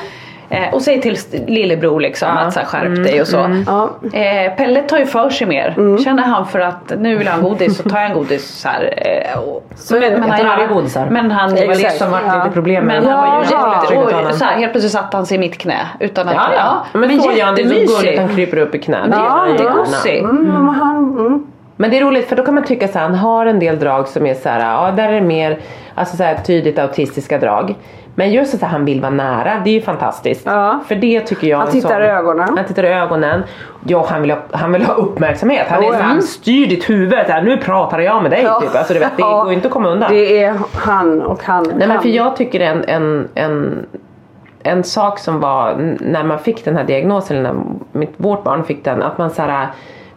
eh, 0.52 0.74
och 0.74 0.82
säger 0.82 1.02
till 1.02 1.16
lillebror 1.46 2.00
liksom 2.00 2.28
att 2.36 2.52
så 2.52 2.60
här, 2.60 2.66
skärp 2.66 2.96
dig 3.04 3.20
och 3.20 3.26
så. 3.26 3.62
Ja. 3.66 3.90
Eh, 4.12 4.52
Pelle 4.56 4.82
tar 4.82 4.98
ju 4.98 5.06
för 5.06 5.30
sig 5.30 5.46
mer. 5.46 5.98
Känner 6.04 6.22
han 6.22 6.46
för 6.46 6.58
att 6.60 6.92
nu 6.98 7.16
vill 7.16 7.28
han 7.28 7.42
godis 7.42 7.76
så 7.76 7.88
tar 7.88 7.98
jag 8.00 8.10
en 8.10 8.16
godis 8.16 8.48
så 8.48 8.68
här. 8.68 8.94
Eh, 8.96 9.38
och, 9.38 9.64
Så 9.74 9.96
är 9.96 10.00
det. 10.00 10.06
Jag 10.28 10.38
tar 10.38 10.44
aldrig 10.46 10.68
godisar. 10.68 11.06
Men 11.10 11.30
han 11.30 11.54
Det 11.54 11.66
var 11.66 11.72
Exakt. 11.72 11.96
som 11.98 12.10
var 12.10 12.20
Ja. 12.26 12.36
lite 12.36 12.50
problem 12.54 12.84
med 12.84 13.02
men 13.02 13.12
han 13.12 13.28
var 13.30 13.44
ju 13.44 13.50
Ja, 13.50 13.84
ja. 14.10 14.28
och 14.28 14.34
så 14.34 14.44
här, 14.44 14.56
helt 14.56 14.72
plötsligt 14.72 14.92
satt 14.92 15.12
han 15.14 15.26
sig 15.26 15.36
i 15.36 15.40
mitt 15.40 15.58
knä. 15.58 15.78
Utan 16.00 16.28
att, 16.28 16.34
Ja, 16.34 16.48
ja. 16.92 16.98
Men, 16.98 17.20
så 17.20 17.32
gör 17.32 17.44
han, 17.44 17.54
det 17.54 17.68
så 17.68 17.74
gulligt, 17.98 18.18
han 18.20 18.28
kryper 18.28 18.56
upp 18.56 18.74
i 18.74 18.78
knät. 18.78 19.00
Ja, 19.10 19.16
gillar 19.16 19.28
han 19.30 19.48
det 19.48 19.54
är 19.54 19.64
gärna. 19.64 19.76
gosig. 19.76 20.18
Mm, 20.18 20.44
men 20.44 20.68
han, 20.74 20.96
mm. 21.18 21.46
Men 21.76 21.90
det 21.90 21.98
är 21.98 22.04
roligt 22.04 22.28
för 22.28 22.36
då 22.36 22.44
kan 22.44 22.54
man 22.54 22.64
tycka 22.64 22.88
så 22.88 22.98
här, 22.98 23.06
han 23.06 23.14
har 23.14 23.46
en 23.46 23.58
del 23.58 23.78
drag 23.78 24.08
som 24.08 24.26
är 24.26 24.34
så 24.34 24.48
här, 24.48 24.60
ja 24.60 24.90
där 24.96 25.08
är 25.08 25.12
det 25.12 25.20
mer 25.20 25.58
alltså 25.94 26.16
så 26.16 26.22
här, 26.22 26.34
tydligt 26.34 26.78
autistiska 26.78 27.38
drag. 27.38 27.74
Men 28.14 28.32
just 28.32 28.54
att 28.54 28.62
han 28.70 28.84
vill 28.84 29.00
vara 29.00 29.10
nära, 29.10 29.60
det 29.64 29.70
är 29.70 29.74
ju 29.74 29.80
fantastiskt. 29.82 30.42
Ja. 30.46 30.78
För 30.88 30.94
det 30.94 31.20
tycker 31.20 31.46
jag 31.46 31.58
Han 31.58 31.70
tittar 31.70 31.88
sån- 31.88 32.02
i 32.02 32.04
ögonen. 32.06 32.48
Han 32.56 32.64
tittar 32.66 32.84
i 32.84 32.88
ögonen. 32.88 33.42
Ja, 33.86 34.06
han 34.08 34.20
vill 34.22 34.30
ha, 34.30 34.38
han 34.52 34.72
vill 34.72 34.82
ha 34.82 34.94
uppmärksamhet. 34.94 35.66
Han 35.68 35.84
är 35.84 35.90
Oh, 35.90 35.94
ja. 35.94 36.02
han 36.02 36.22
styr 36.22 36.66
ditt 36.66 36.90
huvud. 36.90 37.14
Här, 37.18 37.42
nu 37.42 37.56
pratar 37.56 37.98
jag 37.98 38.22
med 38.22 38.30
dig. 38.30 38.40
Typ. 38.60 38.76
Alltså, 38.76 38.92
du 38.94 38.98
vet, 39.00 39.16
det 39.16 39.22
Ja. 39.22 39.44
går 39.44 39.52
inte 39.52 39.68
att 39.68 39.74
komma 39.74 39.88
undan. 39.88 40.10
Det 40.12 40.42
är 40.44 40.54
han 40.74 41.22
och 41.22 41.42
han. 41.44 41.72
Nej 41.76 41.88
men 41.88 42.00
för 42.00 42.08
jag 42.08 42.36
tycker 42.36 42.60
en, 42.60 42.84
en, 42.88 43.28
en, 43.34 43.86
en 44.62 44.84
sak 44.84 45.18
som 45.18 45.40
var 45.40 45.74
när 46.00 46.24
man 46.24 46.38
fick 46.38 46.64
den 46.64 46.76
här 46.76 46.84
diagnosen, 46.84 47.42
när 47.42 47.54
mitt, 47.92 48.14
vårt 48.16 48.44
barn 48.44 48.64
fick 48.64 48.84
den, 48.84 49.02
att 49.02 49.18
man 49.18 49.30
så 49.30 49.42
här, 49.42 49.66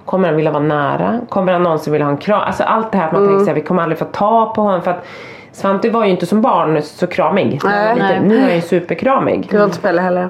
Kommer 0.06 0.28
han 0.28 0.36
vilja 0.38 0.52
vara 0.52 0.64
nära? 0.64 1.20
Kommer 1.30 1.54
han 1.54 1.64
någonsin 1.64 1.94
vilja 1.94 2.06
ha 2.06 2.12
en 2.12 2.18
kram? 2.18 2.42
Alltså 2.42 2.64
allt 2.64 2.92
det 2.92 2.98
här 2.98 3.06
att 3.06 3.12
man 3.12 3.22
Mm. 3.22 3.32
tänker 3.34 3.46
såhär, 3.46 3.56
vi 3.56 3.62
kommer 3.68 3.82
aldrig 3.82 4.00
få 4.00 4.06
ta 4.06 4.54
på 4.56 4.62
honom. 4.62 4.82
För 4.82 4.92
att 4.92 5.06
Svante 5.56 5.90
var 5.90 6.06
ju 6.06 6.12
inte 6.12 6.26
som 6.26 6.42
barn 6.42 6.82
så 6.82 7.08
kramig. 7.08 7.60
Nej. 7.64 8.20
Nu 8.22 8.38
är 8.38 8.42
han 8.42 8.56
ju 8.56 8.62
superkramig. 8.62 9.48
Det 9.52 9.58
var 9.58 9.66
inte 9.66 9.80
Pelle 9.80 10.02
heller. 10.02 10.30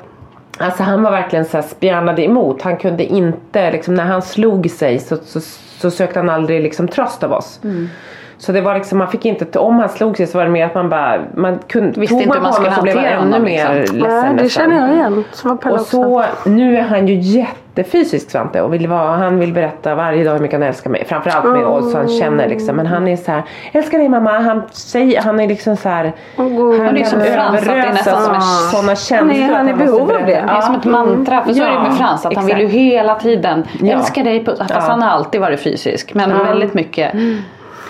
Alltså 0.58 0.84
han 0.84 1.04
var 1.04 1.12
verkligen 1.12 1.46
så 1.46 1.58
här 1.58 1.62
spjärnade 1.62 2.24
emot. 2.24 2.62
Han 2.62 2.78
kunde 2.78 3.04
inte, 3.04 3.72
liksom, 3.72 3.94
när 3.94 4.04
han 4.04 4.22
slog 4.22 4.70
sig 4.72 5.00
så, 5.00 5.18
så, 5.18 5.40
så 5.78 5.92
sökte 5.92 6.20
han 6.20 6.30
aldrig 6.30 6.62
liksom 6.62 6.88
tröst 6.88 7.24
av 7.24 7.32
oss. 7.32 7.60
Mm. 7.64 7.90
Så 8.38 8.52
det 8.52 8.62
var 8.62 8.74
liksom, 8.76 8.98
man 8.98 9.08
fick 9.08 9.26
inte, 9.26 9.60
om 9.60 9.80
han 9.80 9.90
slog 9.90 10.18
sig 10.18 10.28
så 10.28 10.38
var 10.38 10.46
det 10.46 10.52
mer 10.52 10.66
att 10.66 10.76
man 10.76 10.90
bara, 10.90 11.20
man 11.36 11.60
kunde, 11.68 12.00
Visste 12.00 12.16
tog 12.16 12.22
inte 12.22 12.28
man 12.28 12.38
hur 12.38 12.44
man 12.44 12.54
på 12.54 12.58
honom 12.58 12.74
skulle 12.74 12.92
så 12.94 13.00
blev 13.00 13.20
man 13.20 13.34
ännu 13.34 13.46
mer 13.46 13.76
liksom. 13.76 13.98
ledsen 13.98 14.22
Nej, 14.22 14.36
det 14.36 14.44
nästan. 14.44 14.64
känner 14.64 14.88
jag 14.88 14.96
igen. 14.96 15.24
Så 15.32 15.48
var 15.48 15.56
Och 15.72 15.72
också. 15.74 15.86
så, 15.86 16.24
nu 16.46 16.78
är 16.78 16.82
han 16.82 17.08
ju 17.08 17.14
jättefysisk 17.14 18.32
Svante 18.32 18.62
och 18.62 18.74
vill 18.74 18.88
vara, 18.88 19.16
han 19.16 19.40
vill 19.40 19.54
berätta 19.54 19.96
varje 19.96 20.24
dag 20.24 20.34
hur 20.34 20.40
mycket 20.40 20.60
han 20.60 20.68
älskar 20.68 20.90
mig. 20.90 21.06
Framförallt 21.06 21.46
med 21.46 21.66
oss 21.66 21.92
så 21.92 21.98
han 21.98 22.08
känner 22.08 22.50
liksom. 22.50 22.76
Men 22.76 22.86
han 22.86 23.08
är 23.08 23.16
så 23.18 23.32
här, 23.32 23.44
älskar 23.72 23.98
dig 23.98 24.10
mamma. 24.10 24.40
Han 24.40 24.62
säger, 24.72 25.22
han 25.22 25.40
är 25.40 25.48
liksom 25.48 25.76
så 25.78 25.90
här. 25.90 26.14
Han 26.36 26.46
det 26.94 27.02
är 27.02 27.04
som 27.06 27.22
Frans, 27.22 27.60
att 27.60 27.66
det 27.66 27.72
är 27.72 27.94
nästan 27.94 28.22
som 28.22 28.36
en- 28.36 28.42
sådana 28.42 28.96
känslor. 28.96 29.18
Han 29.42 29.52
är- 29.52 29.56
han 29.56 29.68
är 29.68 29.74
måste 29.74 29.86
behov 29.86 30.02
av 30.12 30.18
det. 30.18 30.26
Det 30.26 30.34
är 30.34 30.62
som 30.62 30.76
ett 30.76 30.86
mantra, 30.86 31.44
för 31.44 31.54
så 31.54 31.62
är 31.64 31.68
det 31.68 31.74
Ja, 31.74 31.84
med 31.84 31.98
Frans. 31.98 32.26
Att 32.26 32.36
han 32.36 32.46
vill 32.46 32.58
ju 32.58 32.64
exakt. 32.66 32.80
hela 32.82 33.16
tiden 33.16 33.64
Ja. 33.82 33.94
älska 33.94 34.24
dig. 34.24 34.46
Fast 34.46 34.60
Ja. 34.70 34.80
han 34.80 35.02
har 35.02 35.10
alltid 35.10 35.42
varit 35.42 35.60
fysisk. 35.64 36.14
Men 36.14 36.30
väldigt 36.38 36.74
mycket. 36.74 37.14
Nej, 37.14 37.42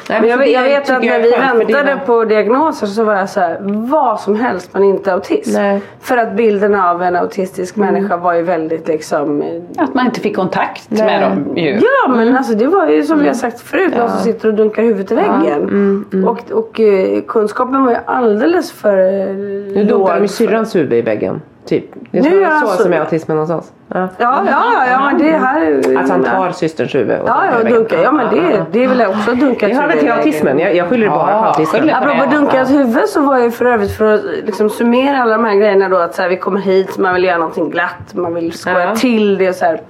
Men 0.10 0.28
jag, 0.30 0.48
jag 0.50 0.64
vet 0.64 0.90
att 0.90 1.04
när 1.04 1.20
är 1.20 1.24
vi 1.24 1.32
väntade 1.32 2.00
på 2.06 2.26
diagnoser 2.26 2.88
så 2.88 3.04
var 3.04 3.14
jag 3.16 3.30
så 3.30 3.40
här, 3.40 3.58
vad 3.62 4.20
som 4.20 4.36
helst 4.36 4.70
men 4.74 4.84
inte 4.84 5.14
autism. 5.14 5.54
Nej. 5.62 5.82
För 6.02 6.18
att 6.18 6.34
bilden 6.36 6.76
av 6.76 7.04
en 7.04 7.16
autistisk 7.16 7.76
människa 7.76 8.18
var 8.18 8.34
ju 8.34 8.42
väldigt 8.42 8.88
liksom 8.88 9.42
eh, 9.42 9.48
Att 9.78 9.94
man 9.94 10.06
inte 10.06 10.20
fick 10.20 10.36
kontakt 10.36 10.86
Nej. 10.90 11.06
med 11.06 11.22
dem 11.22 11.58
ju. 11.58 11.70
Ja 11.70 12.06
Mm. 12.06 12.18
men 12.18 12.38
alltså 12.38 12.54
det 12.54 12.68
var 12.68 12.88
ju 12.88 13.04
som 13.04 13.20
vi 13.20 13.28
har 13.28 13.34
sagt 13.34 13.60
förut, 13.62 13.98
någon 13.98 14.10
som 14.10 14.20
sitter 14.20 14.48
och 14.48 14.54
dunkar 14.54 14.84
huvudet 14.84 15.12
i 15.12 15.16
väggen. 15.16 15.62
Mm, 15.64 16.28
Och, 16.28 16.52
och 16.52 16.80
eh, 16.80 17.22
kunskapen 17.28 17.84
var 17.84 17.92
ju 17.92 17.98
alldeles 18.06 18.72
för 18.72 18.98
eh, 18.98 19.36
Nu 19.76 19.84
dunkar 19.90 20.16
de 20.16 20.22
ju 20.22 20.28
syrrans 20.28 20.76
huvud 20.76 20.94
i 20.94 21.02
väggen. 21.02 21.42
Typ. 21.66 21.86
Det 22.12 22.18
är 22.18 22.24
Nu 22.24 22.30
så, 22.30 22.36
gör 22.36 22.46
han 22.50 22.68
så 22.68 22.74
så. 22.74 22.84
som 22.84 22.94
är 22.94 23.00
autismen 23.00 23.38
hos 23.38 23.50
oss. 23.50 23.72
Ja. 23.88 24.08
Ja, 24.18 24.44
ja, 24.50 24.64
ja, 24.92 25.00
men 25.06 25.18
det 25.18 25.32
här 25.38 25.62
är- 25.62 25.98
Att 25.98 26.10
han 26.10 26.24
tar 26.24 26.52
systerns 26.52 26.96
huvud 26.96 27.20
och 27.20 27.30
Ja, 27.30 27.44
ja, 27.64 27.70
dunkar. 27.70 27.98
Ja 28.04 28.12
men 28.12 28.36
det, 28.36 28.66
det 28.72 28.84
är 28.84 28.88
väl 28.88 29.02
också 29.02 29.32
dunkat 29.32 29.70
Det 29.70 29.76
hör 29.76 29.88
väl 29.88 29.98
till 30.00 30.12
autismen. 30.12 30.60
Jag, 30.60 30.76
jag 30.76 30.88
skyller 30.90 31.04
det 31.06 31.10
bara 31.10 31.26
på 31.26 31.32
Ja, 31.32 31.46
autismen. 31.46 31.90
Apropå 31.90 32.26
det. 32.32 32.38
dunkat 32.38 32.70
huvud 32.72 33.10
så 33.10 33.22
var 33.22 33.38
ju 33.40 33.52
för 33.52 33.66
övrigt 33.66 33.92
för 33.92 34.14
att 34.14 34.22
liksom 34.46 34.70
summera 34.70 35.18
alla 35.18 35.32
de 35.38 35.46
här 35.46 35.56
grejerna 35.56 35.90
då 35.90 35.98
att 35.98 36.16
så 36.16 36.22
här, 36.22 36.30
vi 36.30 36.38
kommer 36.38 36.60
hit, 36.60 36.98
man 36.98 37.14
vill 37.14 37.24
göra 37.24 37.38
någonting 37.38 37.70
glatt, 37.70 38.14
man 38.14 38.34
vill 38.34 38.52
skoja 38.54 38.80
Ja. 38.86 38.96
till 38.96 39.38
det 39.38 39.50
och 39.50 39.56
så 39.56 39.66
här. 39.66 39.82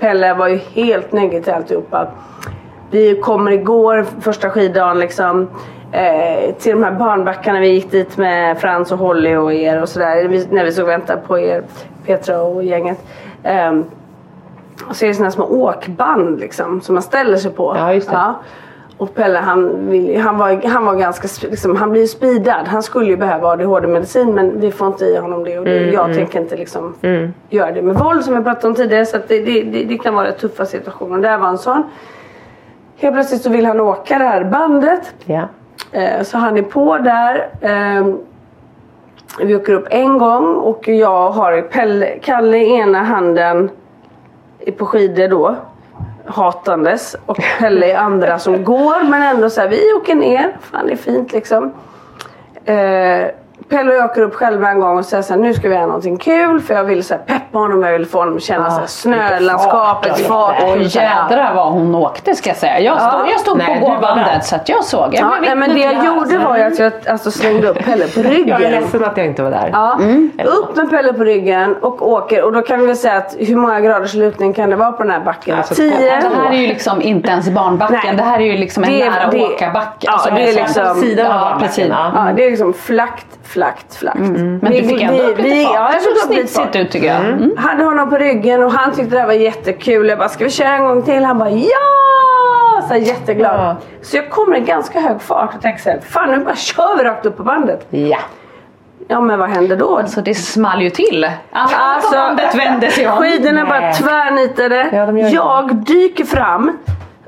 Pelle 0.00 0.34
var 0.34 0.48
ju 0.48 0.56
helt 0.56 1.12
negativ 1.12 1.42
till 1.42 1.52
alltihopa. 1.52 2.06
Vi 2.90 3.20
kommer 3.20 3.50
igår, 3.50 4.06
första 4.20 4.50
skiddagen 4.50 4.98
liksom. 4.98 5.48
Eh, 5.92 6.54
till 6.54 6.72
de 6.72 6.82
här 6.84 6.92
barnbackarna, 6.92 7.60
vi 7.60 7.68
gick 7.68 7.90
dit 7.90 8.16
med 8.16 8.58
Frans 8.58 8.92
och 8.92 8.98
Holly 8.98 9.36
och 9.36 9.52
er 9.52 9.82
och 9.82 9.88
sådär. 9.88 10.44
När 10.50 10.64
vi 10.64 10.72
såg 10.72 10.86
vänta 10.86 11.16
på 11.16 11.38
er, 11.38 11.62
Petra 12.06 12.42
och 12.42 12.64
gänget. 12.64 12.98
Ehm, 13.42 13.84
och 14.88 14.96
så 14.96 15.04
är 15.04 15.08
det 15.08 15.14
sådana 15.14 15.30
små 15.30 15.44
åkband 15.44 16.40
liksom 16.40 16.80
som 16.80 16.94
man 16.94 17.02
ställer 17.02 17.36
sig 17.36 17.50
på. 17.50 17.74
Ja, 17.76 17.94
just 17.94 18.10
det. 18.10 18.34
Och 18.96 19.14
Pelle 19.14 19.38
han, 19.38 19.88
vill, 19.90 20.20
han, 20.20 20.38
var, 20.38 20.68
han 20.68 20.84
var 20.84 20.94
ganska, 20.94 21.48
liksom, 21.48 21.76
han 21.76 21.90
blir 21.90 22.00
ju 22.02 22.08
speedad. 22.08 22.66
Han 22.66 22.82
skulle 22.82 23.10
ju 23.10 23.16
behöva 23.16 23.48
ADHD-medicin 23.48 24.34
men 24.34 24.60
vi 24.60 24.70
får 24.72 24.86
inte 24.86 25.04
i 25.04 25.16
honom 25.16 25.44
det. 25.44 25.58
Och 25.58 25.64
det, 25.64 25.78
Mm, 25.78 25.94
jag 25.94 26.14
tänker 26.14 26.40
inte 26.40 26.56
liksom 26.56 26.94
göra 27.48 27.72
det 27.72 27.82
med 27.82 27.94
våld 27.94 28.24
som 28.24 28.34
jag 28.34 28.44
pratade 28.44 28.66
om 28.68 28.74
tidigare. 28.74 29.06
Så 29.06 29.18
det, 29.28 29.40
det, 29.40 29.62
det, 29.62 29.84
det 29.84 29.98
kan 29.98 30.14
vara 30.14 30.32
tuffa 30.32 30.66
situationer. 30.66 31.16
Och 31.16 31.22
det 31.22 31.28
här 31.28 31.38
var 31.38 31.48
en 31.48 31.58
sån. 31.58 31.82
Helt 32.96 33.14
plötsligt 33.14 33.42
så 33.42 33.50
vill 33.50 33.66
han 33.66 33.80
åka 33.80 34.18
det 34.18 34.24
här 34.24 34.44
bandet. 34.44 35.14
Ja. 35.24 35.48
Eh, 35.92 36.22
Så 36.22 36.38
han 36.38 36.56
är 36.56 36.62
på 36.62 36.98
där. 36.98 37.48
Ehm, 37.62 38.18
Vi 39.40 39.54
åker 39.56 39.72
upp 39.72 39.86
en 39.90 40.18
gång 40.18 40.54
och 40.56 40.88
jag 40.88 41.30
har 41.30 41.60
Pelle, 41.62 42.18
Kalle 42.22 42.58
i 42.58 42.72
ena 42.76 43.02
handen 43.02 43.70
på 44.78 44.86
skidor 44.86 45.28
då. 45.28 45.56
Hatandes. 46.26 47.16
Och 47.26 47.38
Pelle 47.58 47.86
i 47.86 47.92
andra 47.94 48.38
som 48.38 48.64
går 48.64 49.04
men 49.10 49.22
ändå 49.22 49.50
så 49.50 49.60
här, 49.60 49.68
vi 49.68 49.92
åker 49.96 50.14
ner. 50.14 50.56
Fan 50.60 50.86
det 50.86 50.92
är 50.92 50.96
fint 50.96 51.32
liksom. 51.32 51.72
Eh, 52.64 53.26
Pelle 53.70 53.90
och 53.90 53.96
jag 53.96 54.04
åker 54.10 54.20
upp 54.22 54.34
själva 54.34 54.68
en 54.68 54.80
gång 54.80 54.98
och 54.98 55.04
säger 55.04 55.22
så 55.22 55.32
här, 55.34 55.40
nu 55.40 55.54
ska 55.54 55.68
vi 55.68 55.74
göra 55.74 55.86
någonting 55.86 56.16
kul 56.16 56.60
för 56.60 56.74
jag 56.74 56.84
vill 56.84 57.04
så 57.04 57.14
här, 57.14 57.20
peppa 57.26 57.58
honom, 57.58 57.82
jag 57.82 57.92
vill 57.92 58.06
få 58.06 58.18
honom 58.18 58.36
att 58.36 58.42
känna 58.42 58.70
så 58.70 58.78
här, 58.78 58.86
snölandskapet, 58.86 60.18
fart. 60.26 60.54
Oj 60.62 60.84
och 60.84 60.90
så 60.92 60.98
här. 61.00 61.30
jädrar 61.30 61.54
vad 61.54 61.72
hon 61.72 61.94
åkte 61.94 62.34
ska 62.34 62.50
jag 62.50 62.56
säga. 62.56 62.80
Jag 62.80 63.00
stod, 63.00 63.30
jag 63.32 63.40
stod 63.40 63.58
Nej, 63.58 63.80
på 63.80 63.86
gåbandet 63.86 64.44
så 64.44 64.56
att 64.56 64.68
jag 64.68 64.84
såg. 64.84 65.14
Jag 65.14 65.20
Ja, 65.20 65.32
nej, 65.40 65.56
men 65.56 65.74
det 65.74 65.78
jag 65.80 65.94
till 66.00 66.04
gjorde 66.04 66.38
var 66.48 66.56
ju 66.56 66.62
att 66.62 66.78
jag 66.78 66.92
alltså, 67.08 67.30
slängde 67.30 67.68
upp 67.68 67.84
Pelle 67.84 68.04
på 68.08 68.20
Jag 68.20 68.26
är 68.26 68.30
ryggen. 68.30 68.60
ledsen 68.60 69.04
att 69.04 69.16
jag 69.16 69.26
inte 69.26 69.42
var 69.42 69.50
där. 69.50 69.70
Ja, 69.72 69.98
upp 70.44 70.76
med 70.76 70.90
Pelle 70.90 71.12
på 71.12 71.24
ryggen 71.24 71.76
och 71.82 72.08
åker 72.08 72.42
och 72.44 72.52
då 72.52 72.62
kan 72.62 72.80
vi 72.80 72.86
väl 72.86 72.96
säga 72.96 73.16
att 73.16 73.36
hur 73.38 73.56
många 73.56 73.80
graders 73.80 74.14
lutning 74.14 74.52
kan 74.52 74.70
det 74.70 74.76
vara 74.76 74.92
på 74.92 75.02
den 75.02 75.12
här 75.12 75.20
backen? 75.20 75.56
Alltså, 75.58 75.74
10? 75.74 75.90
Det 75.98 76.30
här 76.36 76.50
är 76.50 76.54
ju 76.56 76.66
liksom 76.66 77.02
inte 77.02 77.30
ens 77.30 77.50
barnbacken. 77.50 77.98
Nej. 78.04 78.16
Det 78.16 78.22
här 78.22 78.38
är 78.40 78.44
ju 78.44 78.56
liksom 78.58 78.84
en 78.84 78.90
Det 78.90 79.02
är- 79.02 79.10
nära 79.10 79.44
åkarbacke. 79.52 79.90
ja, 80.00 80.12
Alltså, 80.12 80.30
det 80.34 80.42
är 80.42 80.46
som- 80.52 80.62
liksom- 80.62 80.94
Sidan 81.00 81.26
av 81.32 81.62
Ja, 81.62 81.68
ja. 81.88 82.12
Ja, 82.14 82.32
det 82.36 82.44
är 82.46 82.50
liksom 82.50 82.72
flakt, 83.60 83.94
flakt, 83.94 84.18
flakt. 84.18 84.40
Men 84.40 84.72
du 84.72 84.82
fick 84.82 85.02
ändå 85.02 85.22
upp 85.22 85.38
lite 85.38 85.64
fart. 85.64 85.74
Ja, 85.74 85.92
jag 85.92 85.94
det 85.94 86.00
såg 86.00 86.14
fick 86.14 86.24
upp 86.24 86.30
lite 86.30 86.48
snitsigt 86.48 86.64
fart. 86.64 86.76
ut 86.76 86.90
tycker 86.90 87.06
jag. 87.06 87.24
Mm. 87.24 87.56
Hade 87.56 87.84
honom 87.84 88.10
på 88.10 88.16
ryggen 88.16 88.62
och 88.62 88.72
han 88.72 88.92
tyckte 88.92 89.14
det 89.14 89.20
här 89.20 89.26
var 89.26 89.34
jättekul. 89.34 90.08
Jag 90.08 90.18
bara, 90.18 90.28
ska 90.28 90.44
vi 90.44 90.50
köra 90.50 90.68
en 90.68 90.84
gång 90.84 91.02
till? 91.02 91.24
Han 91.24 91.38
bara, 91.38 91.50
ja! 91.50 92.82
Så 92.88 92.94
här, 92.94 93.00
jätteglad. 93.00 93.60
Ja. 93.60 93.76
Så 94.02 94.16
jag 94.16 94.30
kommer 94.30 94.56
i 94.56 94.60
ganska 94.60 95.00
hög 95.00 95.22
fart 95.22 95.54
och 95.54 95.62
tänker 95.62 95.82
så 95.82 95.90
här, 95.90 96.00
fan 96.00 96.30
nu 96.30 96.44
bara 96.44 96.56
kör 96.56 96.96
vi 96.98 97.04
rakt 97.04 97.26
upp 97.26 97.36
på 97.36 97.42
bandet. 97.42 97.86
Ja. 97.90 98.18
Ja 99.08 99.20
men 99.20 99.38
vad 99.38 99.48
hände 99.50 99.76
då? 99.76 99.96
Alltså 99.96 100.20
det 100.20 100.34
small 100.34 100.82
ju 100.82 100.90
till. 100.90 101.30
Alltså, 101.52 102.10
på 102.10 102.16
bandet 102.16 102.54
vände 102.54 102.90
sig 102.90 103.08
om. 103.08 103.16
Skidorna 103.16 103.66
bara 103.66 103.92
tvärnitade. 103.92 104.88
Ja, 104.92 105.28
jag 105.28 105.74
dyker 105.74 106.24
fram, 106.24 106.78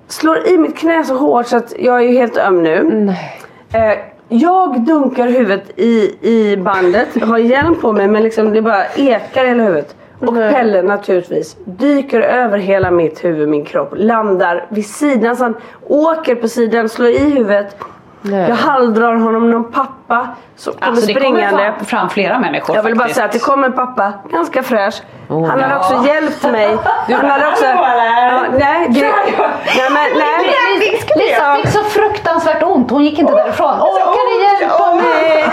slår 0.09 0.49
i 0.49 0.59
mitt 0.59 0.79
knä 0.79 1.05
så 1.05 1.15
hårt 1.15 1.47
så 1.47 1.57
att 1.57 1.73
jag 1.79 1.97
är 1.97 2.01
ju 2.01 2.13
helt 2.13 2.37
öm 2.37 2.63
nu. 2.63 2.91
Nej. 2.93 3.41
Eh, 3.73 3.99
jag 4.33 4.81
dunkar 4.81 5.29
huvudet 5.29 5.79
i, 5.79 6.15
i 6.23 6.57
bandet, 6.57 7.23
har 7.23 7.39
hjälm 7.39 7.75
på 7.75 7.93
mig 7.93 8.09
men 8.09 8.23
liksom 8.23 8.53
det 8.53 8.63
bara 8.63 8.87
ekar 8.87 9.45
i 9.45 9.49
hela 9.49 9.63
huvudet. 9.63 9.97
Och 10.19 10.35
Pelle 10.35 10.83
naturligtvis 10.83 11.57
dyker 11.65 12.21
över 12.21 12.59
hela 12.59 12.91
mitt 12.91 13.25
huvud, 13.25 13.49
min 13.49 13.65
kropp, 13.65 13.93
landar 13.97 14.67
vid 14.69 14.87
sidan 14.87 15.37
han 15.37 15.55
åker 15.87 16.35
på 16.35 16.49
sidan, 16.49 16.89
slår 16.89 17.09
i 17.09 17.19
huvudet. 17.19 17.77
Nej. 18.23 18.49
Jag 18.49 18.57
halvdrar 18.57 19.15
honom 19.15 19.51
någon 19.51 19.73
pappa 19.73 20.29
som 20.57 20.73
kommer 20.73 20.87
Alltså 20.87 21.07
det 21.07 21.15
kommer 21.15 21.27
springande. 21.31 21.73
fram, 21.79 21.85
fram 21.87 22.09
flera 22.09 22.39
människor 22.39 22.77
Jag 22.77 22.83
vill 22.83 22.95
bara 22.95 22.99
faktiskt. 22.99 23.17
säga 23.17 23.27
att 23.27 23.33
det 23.33 23.39
kom 23.39 23.65
en 23.65 23.73
pappa, 23.73 24.13
ganska 24.31 24.63
fräsch. 24.63 25.03
Oh, 25.29 25.47
han 25.47 25.61
ja. 25.61 25.79
också 25.79 26.07
hjälpt 26.07 26.43
mig. 26.43 26.79
Han 27.11 27.31
hade 27.31 27.47
också... 27.49 27.65
Ja, 27.65 28.45
nej, 28.59 28.89
det, 28.89 29.01
nej, 29.01 29.91
men, 29.91 30.19
nej. 30.19 31.03
Lisa 31.17 31.55
fick 31.57 31.69
så 31.69 31.85
fruktansvärt 31.85 32.63
ont. 32.63 32.91
Hon 32.91 33.05
gick 33.05 33.19
inte 33.19 33.33
därifrån. 33.33 33.75
Åh, 33.81 33.99
kan 33.99 34.15
ni 34.15 34.45
hjälpa 34.45 34.95
mig? 34.95 35.45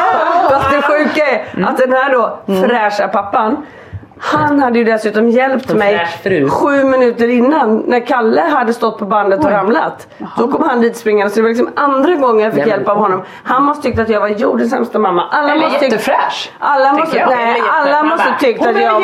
Fast 0.49 0.71
det 0.71 0.81
sjuka 0.81 1.27
är 1.27 1.65
att 1.65 1.77
den 1.77 1.93
här 1.93 2.11
då 2.13 2.39
fräscha 2.67 3.07
pappan 3.07 3.65
han 4.19 4.59
hade 4.59 4.79
ju 4.79 4.85
dessutom 4.85 5.29
hjälpt 5.29 5.73
mig 5.73 6.07
sju 6.49 6.83
minuter 6.83 7.27
innan 7.29 7.77
när 7.77 7.99
Kalle 7.99 8.41
hade 8.41 8.73
stått 8.73 8.99
på 8.99 9.05
bandet 9.05 9.45
och 9.45 9.51
ramlat. 9.51 10.07
Då 10.37 10.47
kom 10.47 10.63
han 10.63 10.81
dit 10.81 10.97
springande 10.97 11.29
så 11.29 11.35
det 11.35 11.41
var 11.41 11.49
liksom 11.49 11.69
andra 11.75 12.15
gången 12.15 12.45
jag 12.45 12.53
fick 12.53 12.67
hjälp 12.67 12.87
av 12.87 12.97
honom. 12.97 13.23
Han 13.43 13.63
måste 13.63 13.83
tyckt 13.83 13.99
att 13.99 14.09
jag 14.09 14.19
var 14.19 14.27
jordens 14.27 14.71
sämsta 14.71 14.99
mamma. 14.99 15.23
Alla 15.31 15.53
Eller 15.53 15.63
måste 15.69 15.85
jättefräsch. 15.85 16.51
Alla 16.59 16.93
måste, 16.93 17.17
jag. 17.17 17.29
nej, 17.29 17.61
alla 17.71 18.03
måste 18.03 18.35
tyckt 18.39 18.59
"Hon 18.59 18.69
att 18.69 18.81
jag 18.81 18.93
var... 18.93 19.01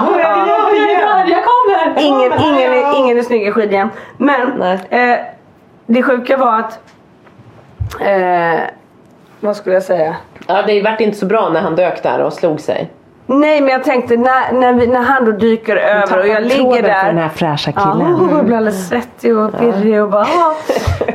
hon 0.00 0.14
behöver 0.14 0.46
hjälp 0.46 0.74
igen." 0.74 1.28
Jag 1.28 1.44
kommer! 1.44 2.00
Ingen, 2.02 2.32
ingen, 2.40 2.72
är, 2.72 2.98
ingen 2.98 3.18
är 3.18 3.22
snygg 3.22 3.46
i 3.46 3.52
skidor 3.52 3.88
Men 4.16 4.62
eh, 4.62 5.18
det 5.86 6.02
sjuka 6.02 6.36
var 6.36 6.58
att... 6.58 6.78
Eh, 8.00 8.60
vad 9.40 9.56
skulle 9.56 9.74
jag 9.74 9.82
säga? 9.82 10.16
Ja, 10.46 10.62
det 10.62 10.82
vart 10.82 11.00
inte 11.00 11.18
så 11.18 11.26
bra 11.26 11.48
när 11.48 11.60
han 11.60 11.76
dök 11.76 12.02
där 12.02 12.18
och 12.18 12.32
slog 12.32 12.60
sig. 12.60 12.90
Nej 13.26 13.60
men 13.60 13.68
jag 13.70 13.84
tänkte 13.84 14.16
när, 14.16 14.52
när, 14.52 14.72
vi, 14.72 14.86
när 14.86 15.02
han 15.02 15.24
då 15.24 15.32
dyker 15.32 15.76
över 15.76 16.18
och 16.18 16.26
jag 16.28 16.42
ligger 16.42 16.82
där. 16.82 17.04
den 17.06 17.18
här 17.18 17.28
fräscha 17.28 17.72
Ja, 17.76 17.92
killen. 17.92 18.14
oh, 18.14 18.30
jag 18.36 18.46
blir 18.46 18.56
alldeles 18.56 18.88
svettig 18.88 19.36
och 19.36 19.58
pirrig 19.58 20.02
och 20.02 20.10
bara 20.10 20.22
ah, 20.22 20.54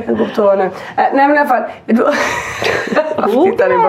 jag 0.06 0.18
går 0.18 0.24
på 0.24 0.30
toa 0.34 0.54
nu. 0.54 0.64
Eh, 0.64 0.70
nej 0.96 1.10
men 1.28 1.34
i 1.34 1.38
alla 1.38 1.48
fall. 1.48 1.62
Då? 1.86 2.10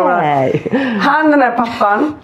Nej. 0.07 0.63
Han 1.01 1.31
den 1.31 1.41
här 1.41 1.51
pappan 1.51 2.15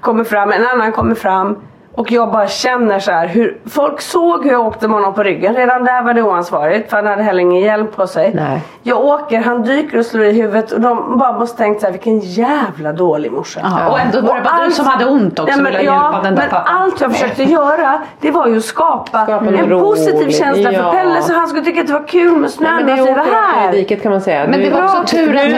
kommer 0.00 0.24
fram, 0.24 0.52
en 0.52 0.66
annan 0.66 0.92
kommer 0.92 1.14
fram 1.14 1.56
och 1.94 2.12
jag 2.12 2.30
bara 2.32 2.46
känner 2.48 2.98
så 2.98 3.10
här 3.10 3.26
hur 3.26 3.58
folk 3.66 4.00
såg 4.00 4.44
hur 4.44 4.52
jag 4.52 4.66
åkte 4.66 4.88
med 4.88 4.94
honom 4.96 5.14
på 5.14 5.22
ryggen. 5.22 5.54
Redan 5.54 5.84
där 5.84 6.02
var 6.02 6.14
det 6.14 6.22
oansvarigt 6.22 6.90
för 6.90 6.96
han 6.96 7.06
hade 7.06 7.22
heller 7.22 7.40
ingen 7.40 7.60
hjälm 7.62 7.86
på 7.96 8.06
sig. 8.06 8.32
Nej. 8.34 8.60
Jag 8.82 9.04
åker, 9.04 9.40
han 9.42 9.62
dyker 9.62 9.98
och 9.98 10.06
slår 10.06 10.24
i 10.24 10.32
huvudet 10.32 10.72
och 10.72 10.80
de 10.80 11.18
bara 11.18 11.32
måste 11.38 11.56
tänkt 11.58 11.80
så 11.80 11.86
här 11.86 11.92
vilken 11.92 12.18
jävla 12.20 12.92
dålig 12.92 13.32
morsa. 13.32 13.60
Ja, 13.62 13.88
och 13.90 14.00
ändå 14.00 14.20
var 14.20 14.34
det 14.36 14.40
bara 14.42 14.56
du 14.56 14.62
allt- 14.64 14.74
som 14.74 14.86
hade 14.86 15.04
ont 15.04 15.38
också 15.38 15.44
Nej, 15.46 15.56
och 15.56 15.62
men, 15.62 15.72
ville 15.72 15.84
ja, 15.84 16.02
hjälpa 16.04 16.22
den 16.22 16.34
där 16.34 16.42
men 16.42 16.50
pappan. 16.50 16.76
allt 16.76 17.00
jag 17.00 17.12
försökte 17.12 17.42
göra 17.42 18.00
det 18.20 18.30
var 18.30 18.46
ju 18.46 18.56
att 18.56 18.64
skapa, 18.64 19.24
Skapa 19.24 19.46
en 19.46 19.54
något 19.68 19.82
positiv 19.82 20.30
känsla 20.30 20.72
ja. 20.72 20.82
för 20.82 20.90
Pelle 20.92 21.22
så 21.22 21.34
han 21.34 21.48
skulle 21.48 21.64
tycka 21.64 21.80
att 21.80 21.86
det 21.86 21.92
var 21.92 22.08
kul 22.08 22.36
med 22.38 22.50
snön 22.50 22.76
Men 22.76 22.86
när 22.86 22.96
det 22.96 23.02
vi 23.02 23.10
var 23.12 23.24
här. 23.24 23.72
i 23.74 23.76
diket 23.76 24.02
kan 24.02 24.12
man 24.12 24.20
säga. 24.20 24.46
Men 24.48 24.60
Du- 24.60 24.64
det 24.70 24.74
var 24.74 24.84
också 24.84 25.04
tur 25.16 25.36
att 25.36 25.44
vi 25.44 25.52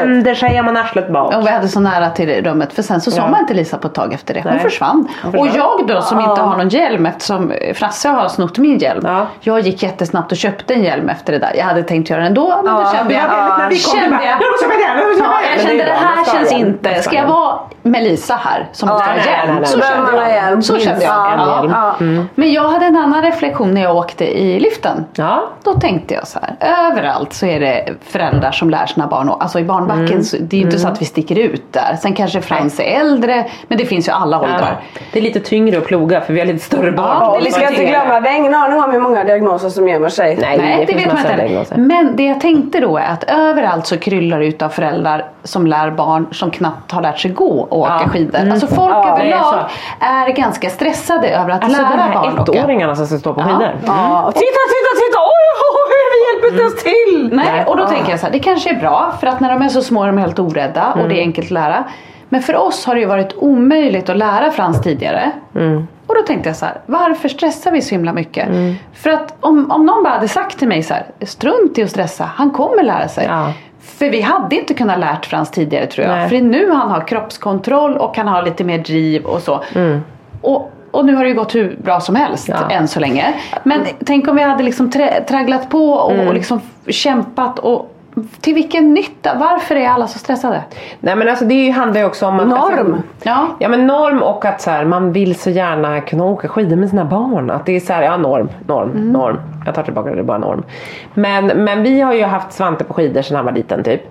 vänder 0.00 0.34
sig 0.34 0.58
om 0.60 0.66
man 0.66 0.76
arslet 0.76 1.12
bak. 1.12 1.34
Och 1.36 1.46
vi 1.46 1.50
hade 1.50 1.68
så 1.68 1.80
nära 1.80 2.10
till 2.10 2.44
rummet 2.44 2.72
för 2.72 2.82
sen 2.82 3.00
så 3.00 3.10
såg 3.10 3.24
Ja. 3.24 3.28
man 3.30 3.40
inte 3.40 3.54
Lisa 3.54 3.78
på 3.78 3.86
ett 3.88 3.94
tag 3.94 4.12
efter 4.12 4.34
det. 4.34 4.40
Hon 4.42 4.52
Nej. 4.52 4.60
försvann. 4.60 5.08
Och 5.38 5.46
jag 5.46 5.86
då 5.86 6.02
som 6.02 6.20
inte 6.20 6.40
har 6.40 6.56
någon 6.56 6.68
hjälm 6.68 7.06
eftersom 7.06 7.52
Frasse 7.74 8.08
har 8.08 8.28
snott 8.28 8.58
min 8.58 8.78
hjälm. 8.78 9.02
Ja. 9.04 9.26
Jag 9.40 9.60
gick 9.60 9.82
jättesnabbt 9.82 10.32
och 10.32 10.38
köpte 10.38 10.74
en 10.74 10.84
hjälm 10.84 11.08
efter 11.08 11.32
det 11.32 11.38
där. 11.38 11.52
Jag 11.56 11.64
hade 11.64 11.82
tänkt 11.82 12.10
göra 12.10 12.20
det 12.20 12.26
ändå 12.26 12.60
men 12.64 12.74
då 12.74 12.92
kände 12.92 13.14
jag, 13.14 13.22
kände 13.78 14.16
jag, 14.24 14.40
"Jag 14.40 14.50
måste 14.52 14.64
köpa 14.64 14.74
en 14.74 14.80
hjälm, 14.80 14.98
jag 15.00 15.08
måste 15.08 15.24
köpa 15.24 15.32
ja, 15.32 15.40
en 15.54 15.56
hjälm." 15.56 15.56
jag 15.56 15.56
Men 15.56 15.66
kände 15.66 15.84
det 15.84 15.92
här 15.92 16.24
känns 16.24 16.52
inte. 16.52 17.02
Ska 17.02 17.16
jag 17.16 17.26
vara 17.26 17.58
med 17.82 18.02
Lisa 18.04 18.34
här 18.34 18.68
som 18.72 18.88
måste 18.88 19.04
ha 19.08 19.14
nej, 19.16 19.26
hjälm? 19.46 19.64
Så 19.64 19.80
kände 19.80 20.16
jag. 20.16 20.28
hjälm? 20.30 20.62
Så 20.62 20.78
kände 20.78 21.04
jag. 21.04 21.12
Ja, 21.14 21.64
Ja. 21.68 21.94
ja. 22.00 22.24
Men 22.34 22.52
jag 22.52 22.68
hade 22.68 22.86
en 22.86 22.96
annan 22.96 23.22
reflektion 23.22 23.74
när 23.74 23.82
jag 23.82 23.96
åkte 23.96 24.38
i 24.40 24.60
liften. 24.60 25.04
Ja. 25.14 25.42
Då 25.64 25.74
tänkte 25.74 26.14
jag 26.14 26.26
så 26.28 26.38
här, 26.42 26.56
överallt 26.90 27.32
så 27.32 27.46
är 27.46 27.60
det 27.60 27.88
föräldrar 28.02 28.52
som 28.52 28.70
lär 28.70 28.86
sina 28.86 29.06
barn. 29.06 29.28
Alltså 29.40 29.58
i 29.58 29.64
barnbacken, 29.64 30.04
Mm. 30.10 30.22
så, 30.24 30.36
det 30.40 30.56
är 30.56 30.58
ju 30.60 30.64
inte 30.66 30.78
så 30.78 30.88
att 30.88 31.00
vi 31.02 31.04
sticker 31.04 31.38
ut 31.38 31.72
där. 31.72 31.96
Sen 32.02 32.12
kanske 32.14 32.40
Frans 32.40 32.80
är 32.80 32.84
äldre, 33.00 33.46
men 33.68 33.78
det 33.78 33.84
finns 33.84 34.08
ju 34.08 34.12
alla 34.12 34.40
åldrar. 34.40 34.80
Det 35.12 35.18
är 35.18 35.22
lite 35.22 35.40
tyngre 35.40 35.78
att 35.78 35.86
ploga 35.86 36.20
för 36.20 36.32
vi 36.32 36.38
har 36.40 36.46
lite 36.46 36.64
större 36.64 36.92
barn. 36.92 37.16
Ja, 37.20 37.36
det 37.38 37.44
vi 37.44 37.50
ska 37.50 37.68
inte 37.70 37.84
glömma, 37.84 38.20
vi 38.20 38.28
har 38.28 38.36
ingen 38.36 38.54
aning 38.54 38.82
om 38.82 38.90
hur 38.90 39.00
många 39.00 39.24
diagnoser 39.24 39.68
som 39.68 39.88
gömmer 39.88 40.08
sig. 40.08 40.36
Nej, 40.40 40.58
Nej, 40.58 40.86
det, 40.86 40.92
finns 40.92 41.06
vet 41.06 41.12
man 41.14 41.22
inte. 41.32 41.36
diagnoser. 41.36 41.76
Men 41.76 42.16
det 42.16 42.24
jag 42.26 42.40
tänkte 42.40 42.80
då 42.80 42.96
är 42.98 43.06
att 43.12 43.24
överallt 43.24 43.86
så 43.86 43.96
kryllar 43.98 44.38
det 44.38 44.46
ut 44.46 44.62
av 44.62 44.68
föräldrar 44.68 45.24
som 45.44 45.66
lär 45.66 45.90
barn 45.90 46.26
som 46.32 46.50
knappt 46.50 46.92
har 46.92 47.02
lärt 47.02 47.18
sig 47.18 47.30
gå 47.30 47.66
åka 47.70 48.08
skidor. 48.08 48.50
Alltså 48.50 48.66
folk 48.66 48.94
är 49.06 49.10
överlag 49.10 49.44
så. 49.44 50.04
är, 50.04 50.28
ganska 50.28 50.70
stressade 50.70 51.28
över 51.28 51.50
att 51.50 51.64
Alltså 51.64 51.82
de 51.82 51.88
lära 51.88 52.02
här 52.02 52.14
barn 52.14 52.38
åka. 52.38 52.58
ettåringarna 52.58 52.96
som 52.96 53.06
ska 53.06 53.18
stå 53.18 53.34
på 53.34 53.40
skidor. 53.40 53.72
Och 54.26 54.34
titta, 54.34 54.62
titta, 54.74 54.92
titta! 55.02 55.18
Oj, 55.18 55.46
oj, 55.66 55.82
oj, 55.86 56.02
vi 56.12 56.32
hjälper 56.32 56.48
inte 56.48 56.62
ens 56.62 56.82
till! 56.82 57.36
Nej, 57.36 57.64
och 57.66 57.76
då 57.76 57.86
tänker 57.86 58.10
jag 58.10 58.20
så 58.20 58.26
här, 58.26 58.32
det 58.32 58.38
kanske 58.38 58.70
är 58.70 58.80
bra 58.80 59.12
för 59.20 59.26
att 59.26 59.40
när 59.40 59.48
de 59.50 59.62
är 59.62 59.68
så 59.68 59.82
små 59.82 60.02
är 60.02 60.06
de 60.06 60.18
helt 60.18 60.38
orädda 60.38 60.92
och 60.92 61.08
det 61.08 61.14
är 61.18 61.20
enkelt 61.20 61.46
att 61.46 61.50
lära. 61.50 61.84
Men 62.28 62.42
för 62.42 62.56
oss 62.56 62.86
har 62.86 62.94
det 62.94 63.00
ju 63.00 63.06
varit 63.06 63.34
omöjligt 63.36 64.08
att 64.08 64.16
lära 64.16 64.50
Frans 64.50 64.82
tidigare. 64.82 65.30
Och 66.06 66.14
då 66.14 66.22
tänkte 66.22 66.48
jag 66.48 66.56
så 66.56 66.66
här, 66.66 66.74
varför 66.86 67.28
stressar 67.28 67.70
vi 67.70 67.82
så 67.82 67.90
himla 67.90 68.12
mycket? 68.12 68.48
För 68.94 69.10
att 69.10 69.34
om, 69.40 69.70
om 69.70 69.86
någon 69.86 70.02
bara 70.04 70.14
hade 70.14 70.28
sagt 70.28 70.58
till 70.58 70.68
mig 70.68 70.82
så 70.82 70.94
här, 70.94 71.06
strunt 71.22 71.78
i 71.78 71.82
att 71.82 71.90
stressa, 71.90 72.30
han 72.34 72.50
kommer 72.50 72.82
lära 72.82 73.08
sig. 73.08 73.26
Ja. 73.30 73.52
För 73.80 74.10
vi 74.10 74.20
hade 74.20 74.56
inte 74.56 74.74
kunnat 74.74 74.98
lärt 74.98 75.26
Frans 75.26 75.50
tidigare 75.50 75.86
tror 75.86 76.06
jag. 76.06 76.16
Nej. 76.16 76.28
För 76.28 76.40
nu 76.40 76.70
han 76.70 76.90
har 76.90 77.00
kroppskontroll 77.06 77.96
och 77.96 78.16
han 78.16 78.28
har 78.28 78.42
lite 78.42 78.64
mer 78.64 78.78
driv 78.78 79.24
och 79.24 79.42
så. 79.42 79.64
Och, 80.40 80.72
och 80.90 81.04
nu 81.04 81.14
har 81.14 81.22
det 81.24 81.28
ju 81.28 81.34
gått 81.36 81.54
hur 81.54 81.76
bra 81.82 82.00
som 82.00 82.16
helst 82.16 82.48
Ja. 82.48 82.70
än 82.70 82.88
så 82.88 83.00
länge. 83.00 83.34
Men 83.64 83.80
tänk 84.04 84.28
om 84.28 84.36
vi 84.36 84.42
hade 84.42 84.62
liksom 84.62 84.90
tragglat 85.28 85.70
på 85.70 85.90
och, 85.92 86.26
och 86.26 86.34
liksom 86.34 86.60
kämpat 86.88 87.58
och 87.58 87.89
till 88.40 88.54
vilken 88.54 88.94
nytta? 88.94 89.34
Varför 89.34 89.76
är 89.76 89.88
alla 89.88 90.06
så 90.06 90.18
stressade? 90.18 90.62
Nej 91.00 91.16
men 91.16 91.28
alltså 91.28 91.44
det 91.44 91.70
handlar 91.70 92.00
ju 92.00 92.06
också 92.06 92.26
om 92.26 92.40
att... 92.40 92.48
Norm. 92.48 92.94
Alltså, 92.94 93.02
Ja. 93.22 93.46
Ja 93.58 93.68
men 93.68 93.86
norm 93.86 94.22
och 94.22 94.44
att 94.44 94.60
så 94.60 94.70
här, 94.70 94.84
man 94.84 95.12
vill 95.12 95.34
så 95.34 95.50
gärna 95.50 96.00
kunna 96.00 96.24
åka 96.24 96.48
skidor 96.48 96.76
med 96.76 96.88
sina 96.90 97.04
barn. 97.04 97.50
Att 97.50 97.66
det 97.66 97.76
är 97.76 97.80
så 97.80 97.92
här, 97.92 98.02
ja 98.02 98.16
norm, 98.16 98.48
norm, 98.66 98.90
Mm. 98.90 99.12
norm. 99.12 99.36
Jag 99.66 99.74
tar 99.74 99.82
tillbaka 99.82 100.08
det, 100.10 100.14
det 100.16 100.20
är 100.20 100.24
bara 100.24 100.38
norm. 100.38 100.62
Men, 101.14 101.46
men 101.46 101.82
vi 101.82 102.00
har 102.00 102.12
ju 102.14 102.24
haft 102.24 102.52
Svante 102.52 102.84
på 102.84 102.94
skidor 102.94 103.22
sedan 103.22 103.36
han 103.36 103.44
var 103.44 103.52
liten 103.52 103.82
typ. 103.84 104.02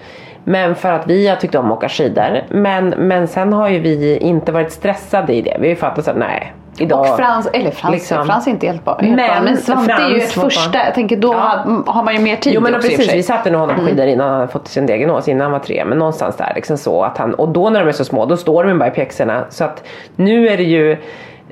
Men 0.44 0.76
för 0.76 0.92
att 0.92 1.08
vi 1.08 1.28
har 1.28 1.36
tyckt 1.36 1.56
om 1.56 1.66
att 1.72 1.78
åka 1.78 1.90
skidor. 1.90 2.42
Men, 2.50 2.90
men 2.90 3.28
sen 3.28 3.54
har 3.54 3.70
ju 3.70 3.80
vi 3.80 4.18
inte 4.18 4.52
varit 4.52 4.72
stressade 4.72 5.34
i 5.34 5.42
det. 5.42 5.58
Vi 5.60 5.68
har 5.68 5.70
ju 5.70 5.76
fattat 5.76 6.06
så 6.06 6.12
här, 6.12 6.18
nej. 6.18 6.54
Idag, 6.82 7.00
Och 7.00 7.18
Frans, 7.18 7.50
eller 7.54 7.72
Frans, 7.72 7.94
liksom. 7.94 8.26
Frans 8.26 8.48
är 8.48 8.52
inte 8.52 8.66
hjälpbar. 8.66 8.98
Men 9.02 9.16
Men, 9.16 9.44
men 9.44 9.58
Svante 9.58 9.94
är 9.94 10.10
ju 10.10 10.18
ett 10.18 10.32
första, 10.32 10.86
jag 10.86 10.94
tänker 10.96 11.18
då 11.18 11.34
Ja. 11.34 11.84
har, 11.88 12.04
man 12.04 12.14
ju 12.16 12.20
mer 12.20 12.36
tid 12.36 12.54
Jo 12.54 12.62
men 12.62 12.76
också 12.76 12.88
och 12.88 12.96
precis, 12.96 13.14
vi 13.14 13.24
satte 13.24 13.50
nog 13.52 13.62
honom 13.62 13.76
på 13.76 13.82
skidor 13.82 14.06
innan 14.08 14.30
han 14.40 14.48
fått 14.48 14.68
sin 14.68 14.86
diagnos, 14.86 15.28
innan 15.28 15.42
han 15.42 15.52
var 15.52 15.60
tre. 15.60 15.86
Men 15.86 15.98
någonstans 15.98 16.36
där 16.36 16.52
liksom 16.56 16.78
så 16.78 17.04
att 17.04 17.18
han, 17.18 17.34
och 17.34 17.50
då 17.50 17.70
när 17.70 17.80
de 17.80 17.88
är 17.88 17.92
så 17.92 18.06
små 18.06 18.26
då 18.26 18.38
står 18.38 18.64
de 18.64 18.80
bara 18.80 18.88
i 18.88 18.92
pjäxorna. 18.92 19.46
Så 19.50 19.64
att 19.64 19.84
nu 20.16 20.48
är 20.50 20.58
det 20.58 20.64
ju 20.64 20.98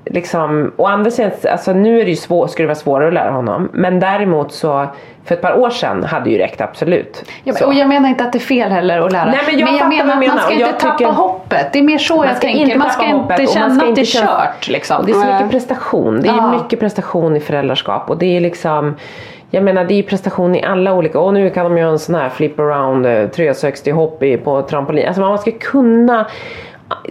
liksom, 0.06 0.72
å 0.78 0.86
andra 0.86 1.12
sidan, 1.12 1.32
alltså 1.52 1.74
nu 1.74 2.00
är 2.00 2.04
det 2.04 2.10
ju 2.10 2.16
svår, 2.16 2.48
skulle 2.48 2.64
det 2.64 2.68
vara 2.68 2.76
svårare 2.76 3.08
att 3.08 3.14
lära 3.14 3.32
honom. 3.32 3.70
Men 3.74 4.00
däremot 4.00 4.52
så, 4.52 4.88
för 5.28 5.36
ett 5.36 5.42
par 5.42 5.60
år 5.60 5.70
sedan 5.70 6.04
hade 6.04 6.30
ju 6.30 6.38
räckt 6.38 6.62
absolut. 6.62 7.24
Ja, 7.44 7.66
och 7.66 7.74
jag 7.74 7.88
menar 7.88 8.10
inte 8.10 8.24
att 8.24 8.32
det 8.34 8.38
är 8.38 8.40
fel 8.40 8.72
heller 8.72 9.00
att 9.02 9.12
lära. 9.12 9.26
Nej, 9.26 9.40
men 9.46 9.60
jag 9.60 9.70
jag 9.70 9.78
fattar 9.80 9.90
menar 9.90 10.14
att 10.22 10.28
man 10.28 10.38
ska 10.40 10.52
inte 10.54 10.64
jag 10.66 10.80
tappa 10.80 10.98
tycker- 10.98 11.12
hoppet. 11.12 11.74
Det 11.74 11.80
är 11.80 11.84
mer 11.84 11.98
så 11.98 12.16
Man 12.18 12.28
jag 12.28 12.42
tänker. 12.42 12.60
inte 12.62 12.78
man 12.78 12.90
ska 12.90 13.06
inte 13.06 13.16
man 13.18 13.48
känna 13.48 13.76
ska 13.76 13.90
att 13.90 13.96
det 13.96 14.02
är 14.02 14.06
kört 14.06 14.68
liksom. 14.68 15.06
Det 15.06 15.12
är 15.12 15.14
så 15.14 15.34
mycket 15.34 15.52
prestation. 15.52 16.22
Det 16.22 16.28
är 16.30 16.34
Ja. 16.38 16.52
mycket 16.52 16.80
prestation 16.80 17.36
i 17.36 17.40
föräldraskap 17.40 18.10
och 18.10 18.18
det 18.18 18.38
är 18.38 18.40
liksom 18.42 18.96
jag 19.50 19.64
menar 19.64 19.86
det 19.86 19.94
är 19.94 19.96
ju 19.96 20.04
prestation 20.04 20.56
i 20.56 20.64
alla 20.64 20.94
olika, 20.94 21.20
och 21.20 21.34
nu 21.34 21.50
kan 21.50 21.64
de 21.64 21.78
göra 21.78 21.90
en 21.92 22.00
sån 22.00 22.16
här 22.16 22.30
flip 22.30 22.60
around 22.60 23.06
eh, 23.06 23.28
360 23.28 23.92
hopp 23.92 24.24
i- 24.24 24.38
på 24.38 24.62
trampolin. 24.62 25.08
Alltså 25.08 25.22
man 25.22 25.38
ska 25.38 25.52
kunna 25.52 26.26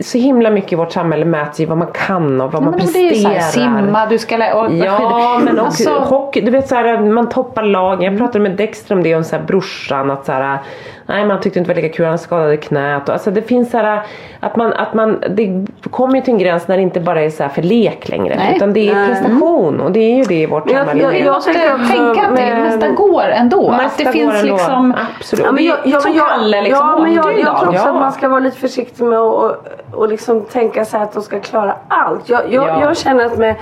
så 0.02 0.18
himla 0.18 0.50
mycket 0.50 0.72
i 0.72 0.76
vårt 0.76 0.92
samhälle 0.92 1.24
mäts 1.24 1.60
i 1.60 1.64
vad 1.66 1.78
man 1.78 1.88
kan 1.92 2.40
och 2.40 2.52
vad 2.52 2.62
Ja, 2.62 2.64
man 2.64 2.74
men 2.78 2.92
det 2.92 2.98
är 2.98 3.02
ju 3.02 3.14
så 3.14 3.28
presterar. 3.28 3.68
här, 3.68 3.82
simma, 3.82 4.06
du 4.06 4.18
ska 4.18 4.36
lära... 4.36 4.54
och- 4.60 4.72
Ja, 4.72 5.40
men 5.44 5.60
också 5.60 5.90
Alltså- 5.90 6.14
hockey, 6.14 6.40
du 6.40 6.50
vet 6.50 6.68
såhär 6.68 6.98
man 6.98 7.28
toppar 7.28 7.62
lag. 7.62 8.02
Jag 8.02 8.18
pratade 8.18 8.40
med 8.40 8.52
Dexter 8.56 8.94
om 8.94 9.02
det 9.02 9.16
och 9.16 9.26
så 9.26 9.36
här, 9.36 9.42
brorsan 9.42 10.10
att 10.10 10.26
såhär, 10.26 10.58
nej 11.06 11.24
man 11.26 11.40
tyckte 11.40 11.58
inte 11.58 11.70
det 11.70 11.74
var 11.74 11.82
lika 11.82 11.96
kul, 11.96 12.06
han 12.06 12.18
skadade 12.18 12.56
knät. 12.56 13.08
Och, 13.08 13.12
alltså 13.12 13.30
det 13.30 13.42
finns 13.42 13.70
såhär 13.70 14.02
att 14.40 14.56
man, 14.56 14.72
att 14.72 14.94
man, 14.94 15.22
det 15.30 15.66
kommer 15.90 16.14
ju 16.16 16.20
till 16.20 16.32
en 16.34 16.38
gräns 16.38 16.68
när 16.68 16.76
det 16.76 16.82
inte 16.82 17.00
bara 17.00 17.20
är 17.22 17.30
så 17.30 17.42
här 17.42 17.50
för 17.50 17.62
lek 17.62 18.08
längre. 18.08 18.34
Nej. 18.36 18.56
Utan 18.56 18.72
det 18.72 18.88
är 18.90 19.06
prestation 19.06 19.80
och 19.80 19.92
det 19.92 20.00
är 20.00 20.16
ju 20.16 20.22
det 20.22 20.34
i 20.42 20.46
vårt 20.46 20.70
jag- 20.70 20.78
samhälle. 20.86 21.02
jag- 21.02 21.20
jag 21.20 21.34
måste 21.34 21.52
tänker 21.52 21.76
tänka 21.96 22.28
att 22.28 22.36
det 22.36 22.54
mesta 22.54 22.88
går 22.88 23.22
ändå. 23.22 23.70
att 23.70 23.98
det 23.98 24.12
finns 24.12 24.34
ändå. 24.42 24.52
liksom... 24.54 24.94
Absolut. 25.18 25.44
Ja, 25.46 25.52
men 25.52 25.64
jag, 25.64 25.76
jag, 25.84 26.02
jag, 26.14 26.28
Kalle 26.30 26.62
liksom 26.62 26.86
ja, 26.88 26.98
men 27.02 27.14
jag, 27.14 27.24
åkte 27.26 27.40
jag 27.40 27.58
tror 27.58 27.68
också 27.68 27.82
Ja. 27.84 27.88
att 27.88 27.94
man 28.00 28.12
ska 28.12 28.28
vara 28.28 28.40
lite 28.40 28.56
försiktig 28.56 29.04
med 29.04 29.18
att 29.18 29.65
och, 29.92 30.08
liksom 30.08 30.40
tänka 30.44 30.84
så 30.84 30.96
här 30.96 31.04
att 31.04 31.12
de 31.12 31.22
ska 31.22 31.40
klara 31.40 31.74
allt. 31.88 32.28
Jag, 32.28 32.52
jag, 32.52 32.68
Ja. 32.68 32.80
jag 32.80 32.96
känner 32.96 33.24
att 33.24 33.38
med, 33.38 33.54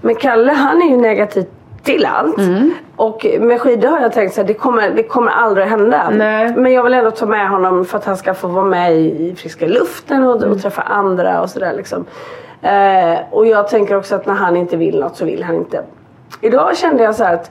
med 0.00 0.18
Kalle, 0.18 0.52
han 0.52 0.82
är 0.82 0.90
ju 0.90 0.96
negativ 0.96 1.44
till 1.82 2.06
allt. 2.06 2.38
Mm. 2.38 2.70
Och 2.96 3.26
med 3.40 3.60
skidor 3.60 3.88
har 3.88 4.00
jag 4.00 4.12
tänkt 4.12 4.34
så 4.34 4.40
här, 4.40 4.48
det 4.48 4.54
kommer, 4.54 4.90
det 4.90 5.02
kommer 5.02 5.30
aldrig 5.32 5.66
hända. 5.66 6.10
Nej. 6.12 6.54
Men 6.56 6.72
jag 6.72 6.82
vill 6.82 6.94
ändå 6.94 7.10
ta 7.10 7.26
med 7.26 7.48
honom 7.48 7.84
för 7.84 7.98
att 7.98 8.04
han 8.04 8.16
ska 8.16 8.34
få 8.34 8.48
vara 8.48 8.64
med 8.64 8.96
i, 8.96 9.34
friska 9.38 9.66
luften 9.66 10.24
och, 10.24 10.36
Mm. 10.36 10.50
och 10.52 10.62
träffa 10.62 10.82
andra 10.82 11.40
och 11.42 11.50
sådär 11.50 11.72
liksom. 11.76 12.04
Eh, 12.62 13.18
och 13.30 13.46
jag 13.46 13.68
tänker 13.68 13.96
också 13.96 14.14
att 14.14 14.26
när 14.26 14.34
han 14.34 14.56
inte 14.56 14.76
vill 14.76 15.00
något 15.00 15.16
så 15.16 15.24
vill 15.24 15.42
han 15.42 15.54
inte. 15.56 15.82
Idag 16.40 16.76
kände 16.76 17.02
jag 17.02 17.14
så 17.14 17.24
här 17.24 17.34
att 17.34 17.50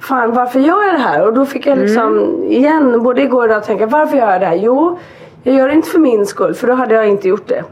fan 0.00 0.32
varför 0.34 0.60
gör 0.60 0.82
jag 0.84 0.94
det 0.94 0.98
här? 1.02 1.26
Och 1.26 1.32
då 1.32 1.46
fick 1.46 1.66
jag 1.66 1.78
liksom 1.78 2.18
Mm. 2.18 2.42
igen, 2.44 3.02
både 3.02 3.22
igår 3.22 3.38
och 3.38 3.50
idag 3.50 3.64
tänka 3.64 3.86
varför 3.86 4.16
gör 4.16 4.30
jag 4.32 4.40
det 4.40 4.46
här? 4.46 4.54
Jo, 4.54 4.98
jag 5.42 5.54
gör 5.54 5.68
det 5.68 5.74
inte 5.74 5.88
för 5.88 5.98
min 5.98 6.26
skull 6.26 6.54
för 6.54 6.66
då 6.66 6.74
hade 6.74 6.94
jag 6.94 7.08
inte 7.08 7.28
gjort 7.28 7.48
det. 7.48 7.64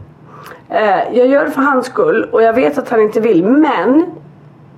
Eh, 0.69 1.19
jag 1.19 1.27
gör 1.27 1.45
det 1.45 1.51
för 1.51 1.63
hans 1.63 1.87
skull 1.87 2.29
och 2.33 2.43
jag 2.43 2.53
vet 2.53 2.79
att 2.79 2.89
han 2.89 3.01
inte 3.01 3.21
vill 3.21 3.45
men 3.47 4.05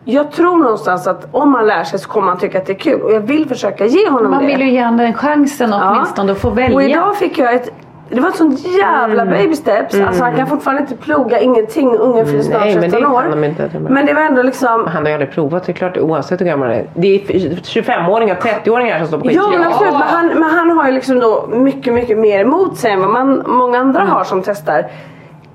jag 0.04 0.32
tror 0.32 0.56
någonstans 0.56 1.06
att 1.06 1.28
om 1.32 1.54
han 1.54 1.66
lär 1.66 1.84
sig 1.84 1.98
så 1.98 2.08
kommer 2.08 2.28
han 2.28 2.38
tycka 2.38 2.58
att 2.58 2.66
det 2.66 2.72
är 2.72 2.78
kul 2.78 3.00
och 3.02 3.12
jag 3.12 3.20
vill 3.20 3.48
försöka 3.48 3.86
ge 3.86 4.08
honom 4.08 4.30
Man 4.30 4.40
det. 4.40 4.46
vill 4.46 4.60
ju 4.60 4.70
ge 4.70 4.84
honom 4.84 4.96
den 4.96 5.14
chansen 5.14 5.72
åtminstone 5.72 6.32
att 6.32 6.38
få 6.38 6.50
välja. 6.50 6.74
Och 6.76 6.82
idag 6.82 7.16
fick 7.16 7.38
jag 7.38 7.54
ett 7.54 7.72
det 8.12 8.20
var 8.20 8.28
ett 8.28 8.36
sånt 8.36 8.60
jävla 8.78 9.26
baby 9.26 9.54
steps. 9.56 10.00
Alltså 10.00 10.24
han 10.24 10.36
kan 10.36 10.46
fortfarande 10.46 10.82
inte 10.82 10.96
ploga 10.96 11.40
ingenting. 11.40 11.96
Ungen 11.96 12.26
fyller 12.26 12.42
snart 12.42 12.60
Nej, 12.60 12.74
men 12.74 12.82
det 12.82 12.90
13 12.90 13.12
år. 13.14 13.22
de 13.30 13.44
inte. 13.44 13.70
Men 13.88 14.06
det 14.06 14.14
var 14.14 14.22
ändå 14.22 14.42
liksom 14.42 14.86
Han 14.86 15.02
har 15.02 15.08
ju 15.08 15.14
aldrig 15.14 15.32
provat, 15.32 15.64
det 15.64 15.72
är 15.72 15.74
klart 15.74 15.96
oavsett 15.98 16.40
hur 16.40 16.46
gammal 16.46 16.68
han 16.68 16.76
är. 16.78 16.86
Det 16.94 17.14
är 17.14 17.18
25-åringar, 17.56 18.34
30-åringar 18.34 18.98
som 18.98 19.06
står 19.06 19.18
på 19.18 19.26
Ja 19.32 19.42
skidor. 19.42 19.58
men 19.58 19.68
absolut, 19.72 19.92
men 19.92 20.02
han, 20.02 20.26
men 20.28 20.42
han 20.50 20.70
har 20.70 20.86
ju 20.86 20.92
liksom 20.92 21.20
då 21.20 21.48
mycket, 21.52 21.92
mycket 21.94 22.18
mer 22.18 22.40
emot 22.40 22.76
sig 22.76 22.90
än 22.92 23.00
vad 23.00 23.10
man, 23.10 23.42
många 23.46 23.78
andra 23.78 24.00
Mm. 24.00 24.12
har 24.12 24.24
som 24.24 24.42
testar. 24.42 24.86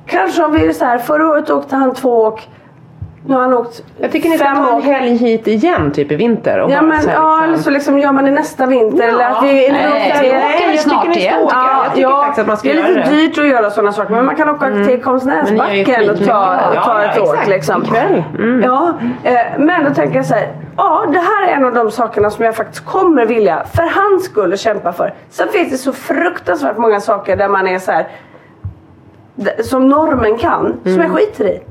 Kanske 0.06 0.44
om 0.44 0.54
vi 0.54 0.68
är 0.68 0.74
så 0.74 0.86
här, 0.86 0.98
förra 0.98 1.30
året 1.30 1.50
åkte 1.50 1.76
han 1.76 1.94
två 1.94 2.10
åk, 2.24 2.48
nu 3.26 3.34
har 3.36 3.42
han 3.42 3.54
åkt 3.54 3.84
Jag 4.00 4.12
tycker 4.12 4.30
ni 4.30 4.38
ska 4.38 4.56
ta 4.56 4.76
en 4.76 4.82
helg 4.82 5.16
hit 5.18 5.48
igen 5.48 5.92
typ 5.92 6.12
i 6.12 6.16
vinter. 6.16 6.60
Och 6.60 6.72
Ja, 6.72 6.82
men, 6.82 7.02
så 7.02 7.10
här, 7.10 7.16
ja 7.16 7.30
liksom- 7.30 7.44
eller 7.54 7.58
så 7.58 7.70
liksom 7.70 8.00
gör 8.00 8.12
man 8.12 8.26
det 8.26 8.32
nästa 8.32 8.66
vinter. 8.66 9.04
Ja. 9.08 9.10
eller 9.14 9.26
att 9.30 9.44
vi, 9.44 9.48
Nej, 9.48 9.66
eller 9.68 10.22
vi 10.22 10.30
åker- 10.30 10.34
väl 10.34 10.42
jag 10.52 10.58
tycker 10.58 10.78
snart 10.78 11.08
ni 11.08 11.14
ska 11.14 11.22
igen. 11.22 11.42
åka. 11.44 11.56
Ja, 11.56 11.84
jag 11.84 11.94
tycker 11.94 12.10
ja, 12.10 12.22
faktiskt 12.24 12.40
att 12.40 12.48
man 12.48 12.58
ska 12.58 12.68
det 12.70 12.80
är 12.80 12.88
lite. 12.88 13.02
Mm. 13.02 13.16
dyrt 13.16 13.38
att 13.38 13.48
göra 13.48 13.70
sådana 13.72 13.92
saker 13.92 14.14
men 14.14 14.26
man 14.26 14.36
kan 14.36 14.50
åka 14.50 14.66
till 14.70 14.76
gör 14.80 14.90
ju 14.90 15.00
Konstnärsbacken 15.00 16.10
och 16.10 16.18
ta, 16.18 16.24
Ja, 16.76 16.82
ta 16.86 17.04
ja, 17.04 17.04
ett 17.04 17.18
exakt. 17.18 17.40
åk 17.44 17.48
liksom. 17.48 17.84
Mm. 18.40 18.62
Ja, 18.64 18.94
eh, 19.24 19.34
men 19.58 19.84
då 19.86 19.94
tänker 19.94 20.16
jag 20.16 20.26
så 20.26 20.34
här. 20.34 20.48
Ja, 20.78 21.06
det 21.14 21.20
här 21.20 21.48
är 21.48 21.56
en 21.56 21.66
av 21.66 21.74
de 21.74 21.92
sakerna 21.92 22.30
som 22.30 22.46
jag 22.46 22.56
faktiskt 22.56 22.86
kommer 22.86 23.26
vilja 23.26 23.64
för 23.74 23.84
hans 24.02 24.26
skull 24.26 24.54
att 24.54 24.60
kämpa 24.60 24.94
för. 24.94 25.14
Sen 25.30 25.48
finns 25.50 25.72
det 25.72 25.78
så 25.78 25.94
fruktansvärt 25.94 26.78
många 26.78 27.00
saker 27.00 27.36
där 27.36 27.48
man 27.50 27.68
är 27.68 27.80
så 27.80 27.92
här 27.92 28.08
som 29.64 29.88
normen 29.88 30.38
kan, 30.38 30.74
som 30.84 30.92
Mm. 30.92 31.02
jag 31.06 31.12
skiter 31.18 31.46
i. 31.48 31.62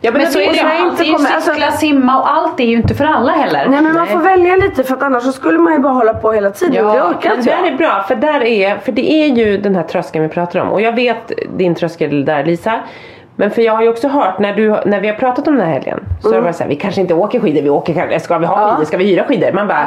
Ja, 0.00 0.10
Men 0.12 0.26
så 0.26 0.38
är 0.40 0.46
det 0.46 0.54
ju 0.54 0.60
alltid. 0.60 1.14
kommer- 1.14 1.30
alltså- 1.34 1.50
cykla, 1.52 1.70
simma 1.70 2.20
och 2.20 2.30
allt 2.32 2.60
är 2.60 2.64
ju 2.64 2.76
inte 2.76 2.94
för 2.94 3.04
alla 3.04 3.32
heller. 3.32 3.66
Nej 3.68 3.80
men 3.82 3.94
man 3.94 4.06
får 4.06 4.18
välja 4.18 4.56
lite 4.56 4.84
för 4.84 4.94
att 4.94 5.02
annars 5.02 5.22
så 5.22 5.32
skulle 5.32 5.58
man 5.58 5.72
ju 5.72 5.78
bara 5.78 5.92
hålla 5.92 6.14
på 6.14 6.32
hela 6.32 6.50
tiden. 6.50 6.74
Ja, 6.74 6.92
det 6.94 7.02
orkar 7.02 7.30
Men 7.30 7.38
inte 7.38 7.50
där 7.50 7.72
är 7.72 7.76
bra, 7.76 8.04
för 8.08 8.14
där 8.16 8.42
är, 8.42 8.76
för 8.78 8.92
det 8.92 9.12
är 9.12 9.26
ju 9.26 9.58
den 9.58 9.76
här 9.76 9.82
tröskeln 9.82 10.22
vi 10.22 10.28
pratar 10.28 10.60
om. 10.60 10.68
Och 10.70 10.80
jag 10.80 10.92
vet 10.92 11.32
din 11.56 11.74
tröskel 11.74 12.24
där 12.24 12.44
Lisa. 12.44 12.80
Men 13.36 13.50
för 13.50 13.62
jag 13.62 13.72
har 13.72 13.82
ju 13.82 13.88
också 13.88 14.08
hört 14.08 14.38
när, 14.38 14.52
du, 14.54 14.76
när 14.86 15.00
vi 15.00 15.08
har 15.08 15.14
pratat 15.14 15.48
om 15.48 15.56
den 15.56 15.66
här 15.66 15.72
helgen. 15.72 16.00
Så 16.22 16.28
Mm. 16.28 16.36
är 16.36 16.40
det 16.40 16.44
bara 16.46 16.52
såhär, 16.52 16.70
vi 16.70 16.76
kanske 16.76 17.00
inte 17.00 17.14
åker 17.14 17.40
skidor, 17.40 17.62
vi 17.62 17.70
åker 17.70 17.94
kanske, 17.94 18.20
ska 18.20 18.38
vi 18.38 18.46
ha 18.46 18.70
skidor, 18.72 18.84
ska 18.84 18.96
vi 18.96 19.04
hyra 19.04 19.24
skidor? 19.24 19.52
Man 19.52 19.66
bara, 19.68 19.86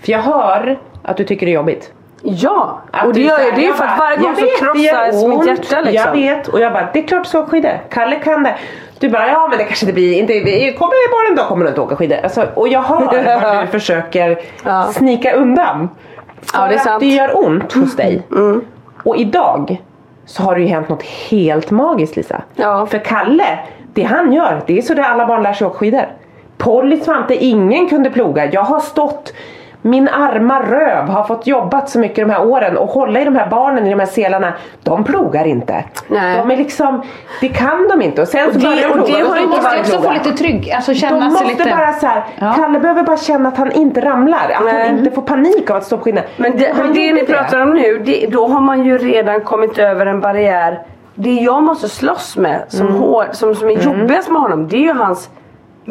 för 0.00 0.12
jag 0.12 0.18
hör 0.18 0.78
att 1.02 1.16
du 1.16 1.24
tycker 1.24 1.46
det 1.46 1.52
är 1.52 1.54
jobbigt. 1.54 1.92
Ja, 2.22 2.80
Att 2.90 3.06
och 3.06 3.12
det 3.12 3.20
gör 3.20 3.38
här, 3.38 3.52
det 3.56 3.62
är 3.64 3.66
jag 3.66 3.76
för 3.76 3.84
att 3.84 3.98
varje 3.98 4.16
gång 4.16 4.34
jag 4.38 4.38
så 4.38 4.64
krossas 4.64 5.24
mitt 5.24 5.46
hjärta 5.46 5.80
liksom. 5.80 5.92
Jag 5.92 6.12
vet 6.12 6.48
och 6.48 6.60
jag 6.60 6.72
bara, 6.72 6.88
det 6.92 6.98
är 6.98 7.06
klart 7.06 7.22
du 7.24 7.28
ska 7.28 7.38
åka 7.40 7.50
skidor. 7.50 7.80
Kalle 7.90 8.16
kan 8.16 8.42
det. 8.42 8.54
Du 8.98 9.08
bara, 9.08 9.28
ja 9.28 9.48
men 9.48 9.58
det 9.58 9.64
kanske 9.64 9.84
inte 9.86 9.92
blir, 9.94 10.12
inte, 10.18 10.32
kommer 10.72 11.10
bara 11.12 11.28
en 11.30 11.36
dag 11.36 11.46
kommer 11.48 11.64
du 11.64 11.68
inte 11.68 11.80
åka 11.80 11.96
skidor. 11.96 12.16
Alltså, 12.22 12.46
och 12.54 12.68
jag 12.68 12.82
hör 12.82 13.00
vad 13.42 13.60
du 13.60 13.66
försöker 13.66 14.38
Ja. 14.64 14.82
snika 14.92 15.32
undan. 15.32 15.88
För 16.42 16.58
Ja, 16.58 16.66
det 16.68 16.74
är 16.74 16.76
att 16.76 16.82
sant. 16.82 17.00
det 17.00 17.06
gör 17.06 17.38
ont 17.46 17.72
hos 17.72 17.96
dig. 17.96 18.22
Och 19.04 19.16
idag 19.16 19.82
så 20.26 20.42
har 20.42 20.54
det 20.54 20.60
ju 20.60 20.66
hänt 20.66 20.88
något 20.88 21.02
helt 21.02 21.70
magiskt 21.70 22.16
Lisa. 22.16 22.42
Ja. 22.54 22.86
För 22.86 22.98
Kalle, 22.98 23.58
det 23.94 24.02
han 24.02 24.32
gör, 24.32 24.62
det 24.66 24.78
är 24.78 24.82
så 24.82 24.94
där 24.94 25.02
alla 25.02 25.26
barn 25.26 25.42
lär 25.42 25.52
sig 25.52 25.66
åka 25.66 25.78
skidor. 25.78 26.08
Polly, 26.58 27.00
Svante, 27.00 27.34
ingen 27.34 27.88
kunde 27.88 28.10
ploga. 28.10 28.52
Jag 28.52 28.62
har 28.62 28.80
stått 28.80 29.32
min 29.82 30.08
arma 30.08 30.62
röv 30.62 31.08
har 31.08 31.24
fått 31.24 31.46
jobbat 31.46 31.90
så 31.90 31.98
mycket 31.98 32.28
de 32.28 32.30
här 32.32 32.46
åren 32.46 32.76
och 32.78 32.88
hålla 32.88 33.20
i 33.20 33.24
de 33.24 33.36
här 33.36 33.48
barnen 33.50 33.86
i 33.86 33.90
de 33.90 33.98
här 34.00 34.06
selarna. 34.06 34.52
De 34.82 35.04
plogar 35.04 35.44
inte. 35.44 35.84
Nej. 36.08 36.36
De 36.38 36.50
är 36.50 36.56
liksom, 36.56 37.02
det 37.40 37.48
kan 37.48 37.88
de 37.88 38.02
inte. 38.02 38.22
Och 38.22 38.28
sen 38.28 38.52
så 38.52 38.58
det- 38.58 38.64
börjar 38.66 38.88
de 38.88 39.00
och 39.00 39.06
ploga. 39.06 39.18
det 39.18 39.24
och 39.30 39.36
inte 39.36 39.48
Man 39.48 39.62
börjar 39.62 39.78
måste 39.78 39.92
de 39.92 39.98
också 39.98 40.08
få 40.08 40.12
lite 40.14 40.32
trygg, 40.38 40.70
alltså 40.70 40.92
De 40.92 40.98
känna 40.98 41.24
måste 41.24 41.38
sig 41.38 41.48
lite... 41.56 41.70
bara 41.70 41.92
så 41.92 42.06
här, 42.06 42.24
Ja. 42.38 42.52
Kalle 42.56 42.78
behöver 42.80 43.02
bara 43.02 43.16
känna 43.16 43.48
att 43.48 43.56
han 43.56 43.72
inte 43.72 44.00
ramlar. 44.00 44.50
Att 44.58 44.64
Nej. 44.64 44.88
han 44.88 44.98
inte 44.98 45.10
får 45.10 45.22
panik 45.22 45.70
av 45.70 45.76
att 45.76 45.84
stå 45.84 45.96
på 45.98 46.04
skidorna. 46.04 46.26
Men 46.36 46.56
det, 46.56 46.74
men 46.76 46.92
det 46.92 47.12
ni 47.12 47.26
pratar 47.26 47.60
om 47.62 47.70
nu, 47.74 47.98
det, 48.04 48.26
då 48.30 48.46
har 48.46 48.60
man 48.60 48.84
ju 48.84 48.98
redan 48.98 49.40
kommit 49.40 49.78
över 49.78 50.06
en 50.06 50.20
barriär. 50.20 50.82
Det 51.14 51.30
jag 51.34 51.62
måste 51.62 51.88
slåss 51.88 52.36
med, 52.36 52.62
som, 52.68 52.86
Mm. 52.86 53.00
hår, 53.00 53.26
som, 53.32 53.54
som 53.54 53.68
är 53.68 53.72
jobbigast 53.72 54.30
med 54.30 54.42
honom, 54.42 54.68
det 54.68 54.76
är 54.76 54.80
ju 54.80 54.92
hans 54.92 55.30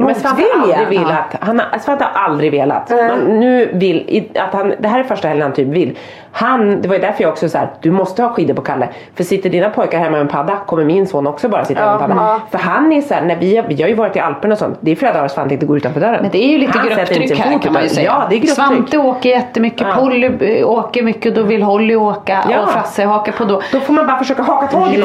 Men 0.05 0.15
Svante 0.15 0.43
har 0.55 0.73
aldrig 0.73 0.99
velat. 0.99 1.35
Han 1.39 1.59
har, 1.59 1.79
Svante 1.79 2.03
har 2.03 2.21
aldrig 2.21 2.51
velat. 2.51 2.89
Nej. 2.89 3.07
Man, 3.07 3.39
nu 3.39 3.69
vill, 3.73 4.27
att 4.39 4.53
han, 4.53 4.73
det 4.79 4.87
här 4.87 4.99
är 4.99 5.03
första 5.03 5.27
helgen 5.27 5.43
han 5.43 5.53
typ 5.53 5.67
vill. 5.67 5.97
Han, 6.31 6.81
det 6.81 6.87
var 6.87 6.95
ju 6.95 7.01
därför 7.01 7.23
jag 7.23 7.31
också 7.31 7.49
så 7.49 7.57
här, 7.57 7.69
du 7.81 7.91
måste 7.91 8.23
ha 8.23 8.29
skidor 8.29 8.53
på 8.53 8.61
Kalle. 8.61 8.89
För 9.15 9.23
sitter 9.23 9.49
dina 9.49 9.69
pojkar 9.69 9.99
hemma 9.99 10.11
med 10.11 10.21
en 10.21 10.27
padda 10.27 10.55
kommer 10.57 10.83
min 10.85 11.07
son 11.07 11.27
också 11.27 11.49
bara 11.49 11.65
sitta 11.65 11.79
hemma 11.81 11.91
med 11.93 12.01
en 12.01 12.09
padda. 12.09 12.21
ja. 12.21 12.41
För 12.51 12.57
han 12.57 12.91
är 12.91 13.01
så 13.01 13.13
här, 13.13 13.21
när 13.21 13.35
vi, 13.35 13.63
vi 13.67 13.81
har 13.81 13.89
ju 13.89 13.95
varit 13.95 14.15
i 14.15 14.19
Alperna 14.19 14.53
och 14.53 14.57
sånt. 14.59 14.77
Det 14.81 14.91
är 14.91 14.95
flera 14.95 15.13
dagar 15.13 15.27
Svante 15.27 15.53
inte 15.53 15.65
går 15.65 15.77
utanför 15.77 15.99
dörren. 15.99 16.21
Men 16.21 16.31
det 16.31 16.43
är 16.45 16.47
ju 16.51 16.57
lite 16.57 16.77
Han 16.77 16.87
grupptryck 16.87 17.37
här 17.39 17.59
kan 17.59 17.73
man 17.73 17.83
ju 17.83 17.89
säga. 17.89 18.05
Ja, 18.05 18.25
det 18.29 18.35
är 18.35 18.39
grupptryck. 18.39 18.55
Svante 18.55 18.97
åker 18.97 19.29
jättemycket, 19.29 19.87
Ja. 19.89 19.95
Polly 19.95 20.59
eh, 20.59 20.69
åker 20.69 21.03
mycket, 21.03 21.35
då 21.35 21.43
vill 21.43 21.63
Holly 21.63 21.95
åka 21.95 22.43
Ja. 22.49 22.61
och 22.63 22.69
Frasse 22.69 23.05
hakar 23.05 23.31
på 23.31 23.43
då. 23.43 23.61
Då 23.71 23.79
får 23.79 23.93
man 23.93 24.07
bara 24.07 24.17
försöka 24.17 24.43
haka 24.43 24.67
tag 24.67 24.93
i 24.93 24.97
det 24.97 25.03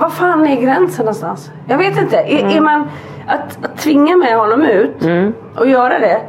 var 0.00 0.08
fan 0.10 0.46
är 0.46 0.60
gränsen 0.60 1.04
någonstans? 1.04 1.50
Jag 1.68 1.78
vet 1.78 1.98
inte. 1.98 2.16
Är, 2.16 2.38
Mm. 2.38 2.56
är 2.56 2.60
man 2.60 2.88
att, 3.26 3.64
att 3.64 3.78
tvinga 3.78 4.16
med 4.16 4.36
honom 4.36 4.62
ut 4.62 4.96
och 5.56 5.66
göra 5.68 5.98
det. 5.98 6.20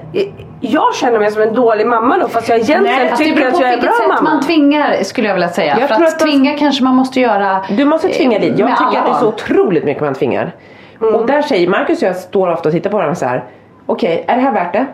Jag 0.62 0.96
känner 0.96 1.20
mig 1.20 1.32
som 1.32 1.42
en 1.42 1.54
dålig 1.54 1.88
mamma 1.88 2.18
då 2.18 2.28
fast 2.28 2.50
jag 2.50 2.58
egentligen 2.58 2.84
Nej, 2.84 3.10
Fast 3.10 3.24
tycker 3.24 3.48
att 3.48 3.60
jag 3.60 3.74
är 3.74 3.82
bra 3.82 3.92
sätt 3.92 4.08
mamma. 4.08 4.22
man 4.22 4.44
tvingar 4.44 5.04
skulle 5.04 5.28
jag 5.28 5.34
vilja 5.36 5.50
säga. 5.50 5.78
Jag 5.80 5.90
För 5.90 5.96
tror 5.96 6.06
att, 6.08 6.14
att 6.14 6.20
de- 6.20 6.26
tvinga 6.26 6.58
kanske 6.58 6.84
man 6.84 6.96
måste 6.96 7.20
göra 7.20 7.64
Du 7.70 7.86
måste 7.86 8.08
tvinga 8.10 8.40
dit. 8.40 8.60
Jag 8.60 8.70
tycker 8.78 9.00
att 9.00 9.06
det 9.06 9.12
är 9.12 9.20
så 9.20 9.28
otroligt 9.28 9.84
mycket 9.84 10.04
man 10.04 10.14
tvingar. 10.14 10.52
Och 11.00 11.28
där 11.28 11.42
säger 11.42 11.68
Marcus 11.68 12.02
och 12.02 12.08
jag 12.08 12.16
står 12.16 12.48
ofta 12.54 12.70
och 12.70 12.74
tittar 12.74 12.90
på 12.90 12.98
varandra 12.98 13.16
så 13.16 13.26
här. 13.26 13.44
Okej, 13.86 14.26
är 14.28 14.36
det 14.36 14.42
här 14.42 14.52
värt 14.54 14.74
det? 14.74 14.86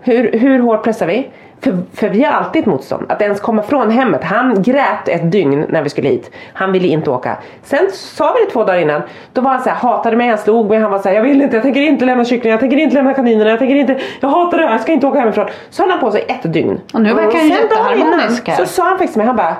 Hur, 0.00 0.32
hur 0.38 0.58
hårt 0.58 0.84
pressar 0.84 1.06
vi? 1.06 1.30
För, 1.60 1.78
för 1.94 2.08
vi 2.08 2.24
har 2.24 2.32
alltid 2.32 2.62
ett 2.62 2.66
motstånd. 2.66 3.06
Att 3.08 3.22
ens 3.22 3.40
komma 3.40 3.62
från 3.62 3.90
hemmet. 3.90 4.24
Han 4.24 4.62
grät 4.62 5.08
ett 5.08 5.32
dygn 5.32 5.66
när 5.68 5.82
vi 5.82 5.88
skulle 5.88 6.08
hit. 6.08 6.30
Han 6.52 6.72
ville 6.72 6.88
inte 6.88 7.10
åka. 7.10 7.36
Sen 7.62 7.88
sa 7.92 8.34
vi 8.38 8.44
det 8.44 8.50
två 8.50 8.64
dagar 8.64 8.80
innan. 8.80 9.02
Då 9.32 9.40
var 9.40 9.50
han 9.50 9.62
så 9.62 9.68
här, 9.70 9.76
hatade 9.76 10.16
mig, 10.16 10.28
han 10.28 10.38
slog 10.38 10.68
mig. 10.68 10.78
Han 10.78 10.90
var 10.90 10.98
så 10.98 11.08
här, 11.08 11.16
jag 11.16 11.22
vill 11.22 11.42
inte, 11.42 11.56
jag 11.56 11.62
tänker 11.62 11.80
inte 11.80 12.04
lämna 12.04 12.24
kycklingen, 12.24 12.50
jag 12.52 12.60
tänker 12.60 12.76
inte 12.76 12.94
lämna 12.94 13.14
kaninerna, 13.14 13.50
jag 13.50 13.58
tänker 13.58 13.76
inte, 13.76 14.00
jag 14.20 14.28
hatar 14.28 14.58
det 14.58 14.64
här, 14.64 14.72
jag 14.72 14.80
ska 14.80 14.92
inte 14.92 15.06
åka 15.06 15.18
hemifrån. 15.18 15.46
Så 15.70 15.82
höll 15.82 15.90
han 15.90 16.00
på 16.00 16.10
sig 16.10 16.24
ett 16.28 16.52
dygn. 16.52 16.80
Och 16.94 17.00
nu 17.00 17.14
verkar 17.14 17.38
han 17.38 17.48
jätteharmonisk 17.48 18.48
här. 18.48 18.56
så 18.56 18.66
sa 18.66 18.82
han 18.84 18.92
faktiskt 18.92 19.12
till 19.12 19.18
mig, 19.18 19.26
han 19.26 19.36
bara 19.36 19.56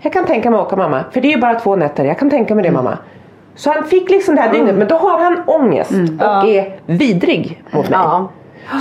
Jag 0.00 0.12
kan 0.12 0.24
tänka 0.26 0.50
mig 0.50 0.60
att 0.60 0.66
åka 0.66 0.76
mamma, 0.76 1.04
för 1.10 1.20
det 1.20 1.28
är 1.28 1.32
ju 1.32 1.40
bara 1.40 1.54
två 1.54 1.76
nätter, 1.76 2.04
jag 2.04 2.18
kan 2.18 2.30
tänka 2.30 2.54
mig 2.54 2.62
det 2.62 2.68
Mm. 2.68 2.84
mamma. 2.84 2.98
Så 3.54 3.70
han 3.72 3.84
fick 3.84 4.10
liksom 4.10 4.34
det 4.34 4.40
här 4.42 4.52
dygnet 4.52 4.74
men 4.74 4.88
då 4.88 4.94
har 4.96 5.18
han 5.18 5.42
ångest 5.46 5.92
och 6.20 6.48
är 6.48 6.76
vidrig 6.86 7.62
mot 7.70 7.88
mig. 7.90 7.98
Ja. 8.02 8.28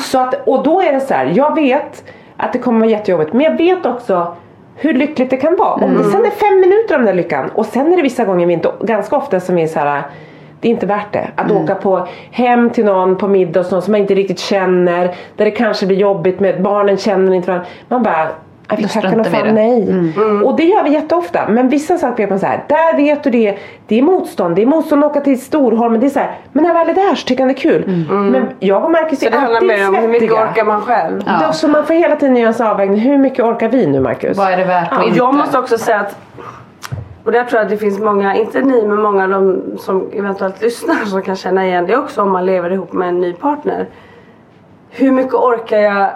Så 0.03 0.19
att, 0.19 0.47
och 0.47 0.63
då 0.63 0.81
är 0.81 0.93
det 0.93 0.99
så 0.99 1.13
här, 1.13 1.31
jag 1.35 1.55
vet 1.55 2.03
att 2.39 2.53
det 2.53 2.59
kommer 2.59 2.79
vara 2.79 2.89
jättejobbigt 2.89 3.33
men 3.33 3.41
jag 3.41 3.57
vet 3.57 3.85
också 3.85 4.35
hur 4.75 4.93
lyckligt 4.93 5.29
det 5.29 5.37
kan 5.37 5.55
vara. 5.55 5.73
Om 5.85 5.97
det 5.97 6.03
sen 6.03 6.25
är 6.25 6.29
fem 6.29 6.59
minuter 6.59 6.95
av 6.95 6.99
den 6.99 7.05
där 7.05 7.13
lyckan 7.13 7.49
och 7.49 7.65
sen 7.65 7.93
är 7.93 7.97
det 7.97 8.03
vissa 8.03 8.25
gånger 8.25 8.47
vi 8.47 8.53
inte, 8.53 8.71
ganska 8.81 9.15
ofta 9.15 9.39
som 9.39 9.57
är 9.57 9.67
så 9.67 9.79
här 9.79 10.03
det 10.61 10.67
är 10.67 10.69
inte 10.69 10.85
värt 10.85 11.13
det. 11.13 11.31
Att 11.35 11.51
åka 11.51 11.75
på 11.75 12.07
hem 12.31 12.69
till 12.69 12.85
någon 12.85 13.17
på 13.17 13.27
middag 13.27 13.59
hos 13.59 13.71
någon 13.71 13.81
som 13.81 13.91
man 13.91 14.01
inte 14.01 14.15
riktigt 14.15 14.39
känner. 14.39 15.15
Där 15.35 15.45
det 15.45 15.51
kanske 15.51 15.85
blir 15.85 15.97
jobbigt 15.97 16.39
med 16.39 16.61
barnen 16.61 16.97
känner 16.97 17.33
inte 17.33 17.47
varandra. 17.47 17.67
Man 17.87 18.03
bara 18.03 18.29
"Nej, 18.69 18.77
vi 18.77 18.83
Då 18.83 18.89
tackar 18.89 19.09
struntar 19.09 19.17
nog 19.17 19.25
vi 19.25 19.31
i 19.31 19.33
fan 19.33 19.55
det." 19.55 20.23
nej. 20.31 20.43
Och 20.43 20.55
det 20.55 20.63
gör 20.63 20.83
vi 20.83 20.89
jätteofta. 20.89 21.47
Men 21.49 21.69
vissa 21.69 21.97
saker 21.97 22.23
vet 22.23 22.29
man 22.29 22.39
så 22.39 22.45
här, 22.45 22.63
där 22.67 22.97
vet 22.97 23.23
du 23.23 23.29
det. 23.29 23.57
Det 23.87 23.99
är 23.99 24.01
motstånd. 24.01 24.55
Det 24.55 24.61
är 24.61 24.65
motstånd 24.65 25.03
att 25.03 25.11
åka 25.11 25.21
till 25.21 25.41
Storholmen. 25.41 25.99
Det 25.99 26.05
är 26.07 26.09
så 26.09 26.19
här, 26.19 26.37
men 26.51 26.63
när 26.63 26.73
väl 26.73 26.89
är 26.89 26.93
där 26.93 27.15
så 27.15 27.27
tycker 27.27 27.43
han 27.43 27.47
det 27.47 27.53
är 27.53 27.71
kul. 27.71 28.05
Men 28.09 28.45
jag 28.59 28.83
och 28.83 28.91
Marcus 28.91 29.19
Så 29.19 29.25
är 29.25 29.31
det 29.31 29.37
handlar 29.37 29.55
alltid 29.55 29.67
mer 29.67 29.87
om 29.89 29.95
hur 29.95 30.07
mycket 30.07 30.29
svettiga. 30.29 30.49
orkar 30.51 30.65
man 30.65 30.81
själv. 30.81 31.23
Då, 31.47 31.53
så 31.53 31.67
man 31.67 31.85
får 31.85 31.93
hela 31.93 32.15
tiden 32.15 32.35
göra 32.35 32.53
en 32.59 32.67
avvägning. 32.67 32.99
Hur 32.99 33.17
mycket 33.17 33.45
orkar 33.45 33.69
vi 33.69 33.87
nu 33.87 33.99
Marcus? 33.99 34.37
Vad 34.37 34.51
är 34.51 34.57
det 34.57 34.63
värt 34.65 34.91
och 34.91 34.97
Och 34.97 35.03
inte? 35.05 35.17
jag 35.17 35.33
måste 35.35 35.59
också 35.59 35.77
säga 35.77 35.99
att 35.99 36.15
och 37.23 37.31
där 37.31 37.43
tror 37.43 37.57
jag 37.59 37.63
att 37.63 37.69
det 37.69 37.77
finns 37.77 37.99
många, 37.99 38.35
inte 38.35 38.61
ni 38.61 38.87
men 38.87 39.01
många 39.01 39.23
av 39.23 39.29
de 39.29 39.61
som 39.77 40.09
eventuellt 40.13 40.61
lyssnar 40.61 40.95
som 41.05 41.21
kan 41.21 41.35
känna 41.35 41.65
igen 41.65 41.85
det 41.85 41.97
också 41.97 42.21
om 42.21 42.31
man 42.31 42.45
lever 42.45 42.71
ihop 42.71 42.93
med 42.93 43.09
en 43.09 43.19
ny 43.19 43.33
partner. 43.33 43.87
Hur 44.89 45.11
mycket 45.11 45.33
orkar 45.33 45.77
jag 45.77 46.09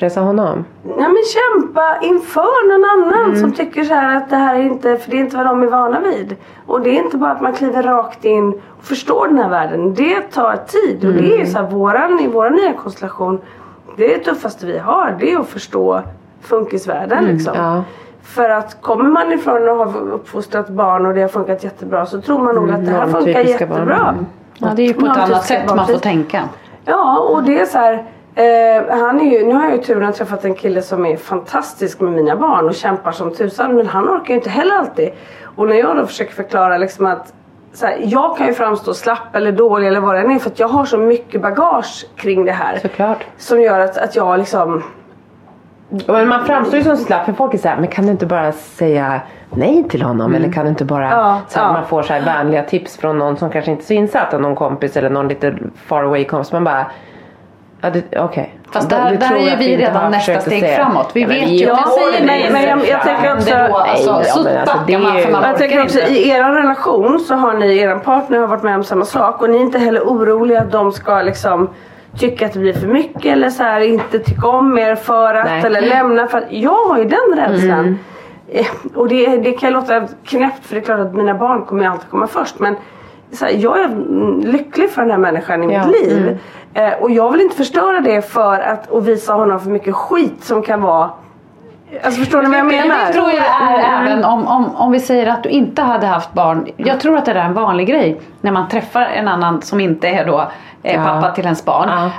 Pressa 0.00 0.20
honom. 0.20 0.64
ja, 0.82 1.08
men 1.08 1.22
kämpa 1.34 1.98
inför 2.02 2.68
någon 2.68 2.90
annan 2.90 3.36
som 3.36 3.52
tycker 3.52 3.84
så 3.84 3.94
här 3.94 4.16
att 4.16 4.30
det 4.30 4.36
här 4.36 4.54
är 4.54 4.62
inte, 4.62 4.96
för 4.96 5.10
det 5.10 5.16
är 5.16 5.20
inte 5.20 5.36
vad 5.36 5.46
de 5.46 5.62
är 5.62 5.66
vana 5.66 6.00
vid. 6.00 6.36
Och 6.66 6.80
det 6.80 6.90
är 6.90 7.04
inte 7.04 7.16
bara 7.16 7.30
att 7.30 7.40
man 7.40 7.52
kliver 7.52 7.82
rakt 7.82 8.24
in 8.24 8.52
och 8.78 8.84
förstår 8.84 9.26
den 9.26 9.38
här 9.38 9.48
världen. 9.48 9.94
Det 9.94 10.20
tar 10.20 10.56
tid 10.56 11.04
och 11.04 11.12
det 11.12 11.40
är 11.40 11.46
så 11.46 11.58
här, 11.58 11.70
våran, 11.70 12.20
i 12.20 12.26
vår 12.26 12.50
nya 12.50 12.72
konstellation, 12.72 13.40
det 13.96 14.14
är 14.14 14.18
det 14.18 14.24
tuffaste 14.24 14.66
vi 14.66 14.78
har, 14.78 15.16
det 15.20 15.32
är 15.32 15.38
att 15.38 15.48
förstå 15.48 16.02
funkisvärlden 16.40 17.24
liksom. 17.24 17.54
ja. 17.56 17.84
För 18.22 18.50
att 18.50 18.82
kommer 18.82 19.04
man 19.04 19.32
ifrån 19.32 19.68
att 19.68 19.92
ha 19.92 20.00
uppfostrat 20.00 20.68
barn 20.68 21.06
och 21.06 21.14
det 21.14 21.20
har 21.20 21.28
funkat 21.28 21.64
jättebra 21.64 22.06
så 22.06 22.20
tror 22.20 22.38
man 22.38 22.54
nog 22.54 22.70
att 22.70 22.86
det 22.86 22.92
här 22.92 23.06
funkar 23.06 23.34
barn. 23.34 23.46
jättebra. 23.46 24.08
Mm. 24.08 24.26
Ja, 24.58 24.68
det 24.76 24.82
är 24.82 24.86
ju 24.86 24.94
på 24.94 25.06
ett 25.06 25.16
annat 25.16 25.44
sätt 25.44 25.74
man 25.74 25.86
får 25.86 25.98
tänka. 25.98 26.48
Ja, 26.84 27.18
och 27.18 27.42
det 27.42 27.60
är 27.60 27.66
så 27.66 27.78
här. 27.78 28.04
Eh, 28.34 28.98
han 28.98 29.20
är 29.20 29.24
ju, 29.24 29.46
nu 29.46 29.54
har 29.54 29.62
jag 29.62 29.72
ju 29.72 29.82
turen 29.82 30.08
att 30.08 30.14
träffat 30.16 30.44
en 30.44 30.54
kille 30.54 30.82
som 30.82 31.06
är 31.06 31.16
fantastisk 31.16 32.00
med 32.00 32.12
mina 32.12 32.36
barn 32.36 32.68
och 32.68 32.74
kämpar 32.74 33.12
som 33.12 33.34
tusan 33.34 33.76
men 33.76 33.86
han 33.86 34.08
orkar 34.08 34.28
ju 34.28 34.34
inte 34.34 34.50
heller 34.50 34.74
alltid. 34.74 35.10
Och 35.56 35.68
när 35.68 35.76
jag 35.76 35.96
då 35.96 36.06
försöker 36.06 36.32
förklara 36.32 36.78
liksom 36.78 37.06
att 37.06 37.32
här, 37.82 37.96
jag 38.04 38.36
kan 38.36 38.46
ju 38.46 38.52
framstå 38.52 38.94
slapp 38.94 39.34
eller 39.36 39.52
dålig 39.52 39.88
eller 39.88 40.00
vad 40.00 40.14
det 40.14 40.20
än 40.20 40.30
är 40.30 40.38
för 40.38 40.50
att 40.50 40.58
jag 40.58 40.68
har 40.68 40.84
så 40.84 40.98
mycket 40.98 41.42
bagage 41.42 42.06
kring 42.16 42.44
det 42.44 42.52
här. 42.52 42.78
Såklart. 42.78 43.24
Som 43.36 43.60
gör 43.60 43.80
att, 43.80 43.98
att 43.98 44.16
jag 44.16 44.38
liksom 44.38 44.82
Men 46.06 46.28
man 46.28 46.44
framstår 46.44 46.78
ju 46.78 46.84
som 46.84 46.96
slapp 46.96 47.24
för 47.24 47.32
folk 47.32 47.54
är 47.54 47.58
såhär, 47.58 47.76
men 47.76 47.88
kan 47.88 48.04
du 48.06 48.10
inte 48.10 48.26
bara 48.26 48.52
säga 48.52 49.20
nej 49.50 49.88
till 49.88 50.02
honom? 50.02 50.34
Eller 50.34 50.52
kan 50.52 50.64
du 50.64 50.70
inte 50.70 50.84
bara, 50.84 51.10
Ja, 51.10 51.40
så 51.48 51.58
här, 51.60 51.66
ja. 51.66 51.72
man 51.72 51.86
får 51.86 52.02
så 52.02 52.12
här 52.12 52.24
vänliga 52.24 52.62
tips 52.62 52.96
från 52.96 53.18
någon 53.18 53.36
som 53.36 53.50
kanske 53.50 53.70
inte 53.70 53.82
är 53.82 53.86
så 53.86 53.92
insatt 53.92 54.40
någon 54.40 54.54
kompis 54.54 54.96
eller 54.96 55.10
någon 55.10 55.28
lite 55.28 55.54
far 55.86 56.02
away 56.02 56.24
kompis. 56.24 56.52
Man 56.52 56.64
bara, 56.64 56.86
ja 57.80 57.90
det- 57.90 58.18
okej. 58.18 58.54
Fast 58.72 58.90
Det- 58.90 58.96
där, 58.96 59.10
det 59.10 59.16
där 59.16 59.28
tror 59.28 59.38
är 59.38 59.50
ju 59.50 59.56
vi 59.56 59.76
redan 59.76 60.10
nästa 60.10 60.40
steg 60.40 60.60
säga. 60.60 60.76
framåt. 60.76 61.10
Vi 61.14 61.24
vet 61.24 61.48
ju 61.48 61.70
att 61.70 61.78
jag 61.80 61.88
säger 61.88 62.18
men- 62.18 62.26
nej. 62.26 62.50
men 62.52 62.62
jag- 62.62 62.88
jag 62.88 63.02
tänker 63.02 63.32
också- 63.36 63.54
alltså, 63.54 63.82
Nej, 63.82 64.24
så 64.24 64.48
alltså, 64.48 64.78
det 64.86 64.98
man 64.98 65.18
för 65.18 65.30
man 65.32 65.42
Jag 65.44 65.56
tänker 65.58 65.82
också 65.82 65.98
inte. 66.00 66.12
i 66.12 66.28
er 66.30 66.44
relation 66.44 67.20
så 67.20 67.34
har 67.34 67.52
ni, 67.54 67.78
er 67.78 67.94
partner 67.98 68.38
har 68.38 68.46
varit 68.46 68.62
med 68.62 68.74
om 68.76 68.84
samma 68.84 69.04
sak 69.04 69.42
och 69.42 69.50
ni 69.50 69.56
är 69.56 69.60
inte 69.60 69.78
heller 69.78 70.00
oroliga 70.00 70.60
att 70.60 70.72
de 70.72 70.92
ska 70.92 71.22
liksom 71.22 71.70
tycka 72.18 72.46
att 72.46 72.52
det 72.52 72.58
blir 72.58 72.72
för 72.72 72.86
mycket 72.86 73.26
eller 73.32 73.50
så 73.50 73.62
här, 73.62 73.80
inte 73.80 74.18
tycka 74.18 74.48
om 74.48 74.78
er 74.78 74.94
för 74.94 75.34
att 75.34 75.46
Nej. 75.46 75.62
eller 75.66 75.80
lämna 75.80 76.26
för 76.26 76.38
att 76.38 76.44
jag 76.50 76.84
har 76.88 76.98
ju 76.98 77.04
den 77.04 77.36
rädslan. 77.36 77.98
Eh, 78.52 78.66
Och 78.94 79.08
det, 79.08 79.36
det 79.36 79.52
kan 79.52 79.72
låta 79.72 80.00
knäppt 80.24 80.66
för 80.66 80.74
det 80.74 80.80
är 80.80 80.84
klart 80.84 81.00
att 81.00 81.14
mina 81.14 81.34
barn 81.34 81.64
kommer 81.64 81.82
ju 81.84 81.90
alltid 81.90 82.10
komma 82.10 82.26
först 82.26 82.58
men 82.58 82.76
så 83.32 83.44
här, 83.44 83.52
jag 83.52 83.80
är 83.80 83.84
mm, 83.84 84.40
lycklig 84.40 84.90
för 84.90 85.02
den 85.02 85.10
här 85.10 85.18
människan 85.18 85.70
i 85.70 85.74
Ja, 85.74 85.86
mitt 85.86 85.96
liv. 86.06 86.38
Eh, 86.74 86.92
och 87.00 87.10
jag 87.10 87.32
vill 87.32 87.40
inte 87.40 87.56
förstöra 87.56 88.00
det 88.00 88.22
för 88.22 88.60
att 88.60 88.90
och 88.90 89.08
visa 89.08 89.32
honom 89.32 89.60
för 89.60 89.70
mycket 89.70 89.94
skit 89.94 90.44
som 90.44 90.62
kan 90.62 90.80
vara 90.82 91.10
Alltså 92.02 92.20
förstår 92.20 92.42
ni 92.42 92.48
vad 92.48 92.58
jag 92.58 92.66
menar? 92.66 93.06
Det 93.06 93.12
tror 93.12 93.30
jag 93.30 93.46
är 93.70 93.78
även 94.02 94.24
om, 94.24 94.46
om, 94.46 94.76
om 94.76 94.92
vi 94.92 95.00
säger 95.00 95.26
att 95.26 95.42
du 95.42 95.48
inte 95.48 95.82
hade 95.82 96.06
haft 96.06 96.32
barn. 96.32 96.66
Jag 96.76 97.00
tror 97.00 97.16
att 97.16 97.24
det 97.24 97.32
där 97.32 97.40
är 97.40 97.44
en 97.44 97.54
vanlig 97.54 97.86
grej. 97.86 98.20
När 98.40 98.52
man 98.52 98.68
träffar 98.68 99.00
en 99.00 99.28
annan 99.28 99.62
som 99.62 99.80
inte 99.80 100.08
är 100.08 100.26
då 100.26 100.50
eh, 100.82 100.94
Ja. 100.96 101.04
pappa 101.04 101.30
till 101.34 101.44
ens 101.44 101.64
barn. 101.64 101.88
Ja. 101.88 102.10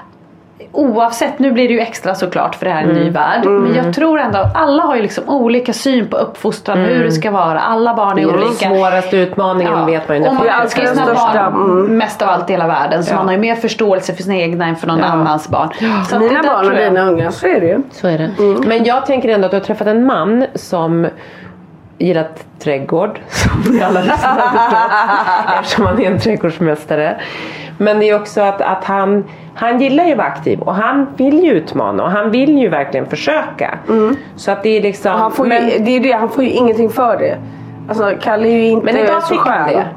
Oavsett, 0.72 1.40
nu 1.40 1.52
blir 1.52 1.68
det 1.68 1.74
ju 1.74 1.80
extra 1.80 2.16
såklart 2.16 2.56
för 2.56 2.66
det 2.66 2.72
här 2.72 2.80
är 2.80 2.84
en 2.84 2.90
Mm. 2.92 3.04
ny 3.04 3.10
värld. 3.10 3.46
Men 3.46 3.76
jag 3.76 3.94
tror 3.96 4.20
ändå 4.20 4.40
att 4.40 4.56
alla 4.56 4.84
har 4.84 4.96
ju 4.96 5.02
liksom 5.02 5.30
olika 5.30 5.74
syn 5.74 6.08
på 6.08 6.18
uppfostran, 6.18 6.78
hur 6.78 7.04
det 7.04 7.12
ska 7.12 7.32
vara. 7.32 7.60
Alla 7.60 7.94
barn 7.94 8.18
är 8.20 8.24
Mm. 8.24 8.36
Det 8.36 8.40
är 8.40 8.40
den 8.42 8.48
olika. 8.48 8.70
svåraste 8.70 9.18
utmaningen 9.18 9.86
vet 9.86 10.08
man 10.08 10.18
ju. 10.18 10.24
folk 10.24 10.40
man 10.40 10.48
älskar 10.62 10.86
sina 10.86 11.06
den 11.06 11.16
största, 11.16 11.52
barn 11.52 11.72
mm. 11.80 11.98
mest 11.98 12.22
av 12.22 12.30
allt 12.30 12.50
i 12.50 12.54
hela 12.54 12.68
världen. 12.68 13.04
Så 13.04 13.14
Ja. 13.14 13.18
man 13.18 13.26
har 13.26 13.34
ju 13.34 13.40
mer 13.40 13.56
förståelse 13.56 14.14
för 14.14 14.24
sina 14.24 14.36
egna 14.36 14.66
än 14.66 14.76
för 14.76 14.88
någon 14.88 15.00
Ja. 15.00 15.06
annans 15.06 15.50
barn. 15.50 15.70
Så 16.10 16.20
Mina 16.20 16.44
barn 16.44 16.66
och 16.72 16.76
dina 16.78 17.02
ungar, 17.10 17.32
så 17.32 17.48
är 17.48 17.60
det 17.62 17.68
ju. 17.68 17.82
Så 17.92 18.08
är 18.08 18.18
det. 18.18 18.32
Men 18.68 18.84
jag 18.84 19.06
tänker 19.06 19.30
ändå 19.30 19.46
att 19.46 19.52
du 19.52 19.58
har 19.58 19.64
träffat 19.64 19.88
en 19.88 20.06
man 20.06 20.46
som 20.56 21.08
gillat 21.98 22.44
trädgård. 22.60 23.20
Som 23.30 23.72
vi 23.74 23.82
alla 23.84 24.02
lyssnar 24.02 24.36
på. 24.36 24.42
Eftersom 25.60 25.86
han 25.86 26.02
är 26.02 26.06
en 26.12 26.20
trädgårdsmästare. 26.20 27.22
Men 27.82 28.00
det 28.00 28.10
är 28.10 28.16
också 28.16 28.42
att, 28.42 28.62
att 28.62 28.84
han, 28.84 29.24
han 29.56 29.82
gillar 29.82 30.06
ju 30.06 30.12
att 30.12 30.18
vara 30.18 30.28
aktiv 30.28 30.60
och 30.60 30.76
han 30.76 31.08
vill 31.18 31.44
ju 31.44 31.52
utmana 31.52 32.04
och 32.04 32.12
han 32.12 32.32
vill 32.32 32.58
ju 32.58 32.70
verkligen 32.70 33.06
försöka. 33.06 33.78
Så 34.36 34.52
att 34.52 34.64
det 34.64 34.78
är 34.78 34.82
liksom. 34.82 35.14
Och 35.14 35.20
han, 35.20 35.32
får 35.32 35.46
men, 35.46 35.70
ju, 35.70 35.80
det 35.80 35.92
är 35.92 36.00
det, 36.00 36.12
han 36.12 36.30
får 36.30 36.44
ju 36.44 36.50
ingenting 36.50 36.90
för 36.90 37.18
det. 37.18 37.38
Alltså 37.90 38.12
Kalle 38.22 38.48
är 38.48 38.52
ju 38.52 38.66
inte 38.68 38.86
Men 38.86 38.98
idag 38.98 39.24
så 39.24 39.28
fick 39.28 39.40
han 39.40 39.66
skön. 39.66 39.74
det. 39.78 39.88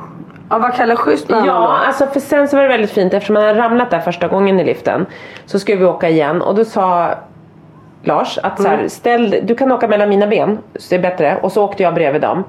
Ja, 0.50 0.58
var 0.58 0.70
Kalle 0.70 0.96
schysst 0.96 1.28
med 1.28 1.40
honom 1.40 1.54
Ja, 1.54 1.60
då? 1.60 1.86
alltså 1.86 2.06
för 2.06 2.20
sen 2.20 2.48
så 2.48 2.56
var 2.56 2.62
det 2.62 2.68
väldigt 2.68 2.90
fint 2.90 3.14
eftersom 3.14 3.36
han 3.36 3.44
hade 3.44 3.60
ramlat 3.60 3.90
där 3.90 4.00
första 4.00 4.28
gången 4.28 4.60
i 4.60 4.64
liften. 4.64 5.06
Så 5.46 5.58
skulle 5.58 5.78
vi 5.78 5.84
åka 5.84 6.08
igen 6.08 6.42
och 6.42 6.54
då 6.54 6.64
sa 6.64 7.10
Lars 8.02 8.38
att 8.42 8.62
så 8.62 8.68
här, 8.68 8.88
ställ, 8.88 9.36
du 9.42 9.54
kan 9.54 9.72
åka 9.72 9.88
mellan 9.88 10.08
mina 10.08 10.26
ben 10.26 10.58
så 10.76 10.86
det 10.90 10.96
är 10.96 11.10
bättre. 11.10 11.38
Och 11.42 11.52
så 11.52 11.64
åkte 11.64 11.82
jag 11.82 11.94
bredvid 11.94 12.22
dem. 12.22 12.44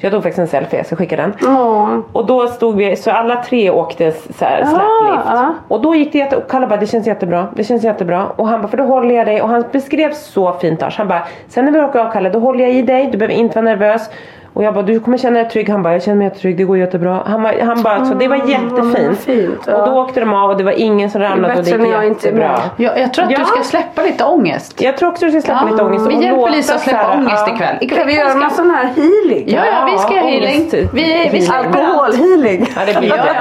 Så 0.00 0.06
jag 0.06 0.12
tog 0.12 0.22
faktiskt 0.22 0.38
en 0.38 0.46
selfie, 0.48 0.78
jag 0.78 0.86
ska 0.86 0.96
skicka 0.96 1.16
den. 1.16 1.34
Ja. 1.40 2.02
Och 2.12 2.26
då 2.26 2.46
stod 2.46 2.76
vi, 2.76 2.96
så 2.96 3.10
alla 3.10 3.42
tre 3.42 3.70
åkte 3.70 4.12
så 4.12 4.44
här 4.44 4.56
släplift. 4.64 5.26
ja. 5.26 5.54
Och 5.68 5.82
då 5.82 5.94
gick 5.94 6.12
det 6.12 6.18
jätte, 6.18 6.36
och 6.36 6.50
Kalle 6.50 6.66
bara 6.66 6.80
det 6.80 6.86
känns 6.86 7.06
jättebra, 7.06 7.46
det 7.56 7.64
känns 7.64 7.84
jättebra. 7.84 8.26
Och 8.36 8.48
han 8.48 8.60
bara 8.62 8.68
för 8.68 8.76
då 8.76 8.84
håller 8.84 9.14
jag 9.14 9.26
dig. 9.26 9.42
Och 9.42 9.48
han 9.48 9.64
beskrev 9.72 10.12
så 10.12 10.52
fint 10.52 10.80
Lars. 10.80 10.98
Han 10.98 11.08
bara, 11.08 11.22
sen 11.48 11.64
när 11.64 11.72
vi 11.72 11.80
åker 11.80 11.98
av 11.98 12.12
Kalle 12.12 12.30
då 12.30 12.38
håller 12.38 12.64
jag 12.64 12.72
i 12.74 12.82
dig, 12.82 13.08
du 13.12 13.18
behöver 13.18 13.34
inte 13.34 13.54
vara 13.54 13.64
nervös. 13.64 14.10
Och 14.52 14.64
jag 14.64 14.74
bara, 14.74 14.82
du 14.82 15.00
kommer 15.00 15.18
känna 15.18 15.38
dig 15.40 15.48
trygg. 15.50 15.68
Han 15.70 15.82
bara, 15.82 15.92
jag 15.92 16.02
känner 16.02 16.16
mig 16.16 16.26
jättetrygg, 16.26 16.56
det 16.56 16.64
går 16.64 16.78
jättebra. 16.78 17.22
Han 17.26 17.42
bara, 17.42 17.64
han 17.64 17.82
bara 17.82 18.04
så 18.04 18.14
det 18.14 18.28
var 18.28 18.36
vad 18.38 18.48
jättefint. 18.48 19.18
fint, 19.18 19.60
ja. 19.66 19.76
Och 19.76 19.88
då 19.88 20.00
åkte 20.00 20.20
de 20.20 20.34
av 20.34 20.50
och 20.50 20.56
det 20.56 20.64
var 20.64 20.72
ingen 20.72 21.10
som 21.10 21.20
ramlade 21.20 21.54
och 21.58 21.64
det 21.64 21.70
gick 21.70 21.80
jag 21.94 22.06
inte 22.06 22.26
jättebra. 22.26 22.48
med. 22.48 22.60
Jag, 22.76 22.98
jag 22.98 23.12
tror 23.14 23.24
att 23.24 23.30
Ja. 23.30 23.38
du 23.38 23.44
ska 23.44 23.62
släppa 23.62 24.02
lite 24.02 24.24
ångest. 24.24 24.80
Jag 24.82 24.96
tror 24.96 25.08
också 25.08 25.24
du 25.24 25.30
ska 25.30 25.40
släppa 25.40 25.60
Ja, 25.66 25.70
lite 25.70 25.82
ångest. 25.84 26.06
vi 26.08 26.24
hjälper 26.24 26.50
Lisa 26.50 26.74
att 26.74 26.80
släppa 26.80 26.98
här, 26.98 27.18
ångest 27.18 27.44
ja. 27.48 27.54
ikväll. 27.54 27.76
ikväll 27.80 27.98
Kan 27.98 28.06
vi 28.06 28.16
göra 28.16 28.28
ska- 28.30 28.38
någon 28.38 28.50
sån 28.50 28.70
här 28.70 28.84
healing? 28.84 29.44
Ja, 29.46 29.62
ja, 29.66 29.88
vi 29.92 29.98
ska 29.98 30.14
göra 30.14 30.26
healing. 30.26 30.68
Vi, 30.92 31.28
vi 31.32 31.48
allt. 31.52 31.66
Alkoholhealing. 31.76 32.66
Ja 32.76 32.82
det 32.92 32.98
blir 33.00 33.10
det. 33.10 33.36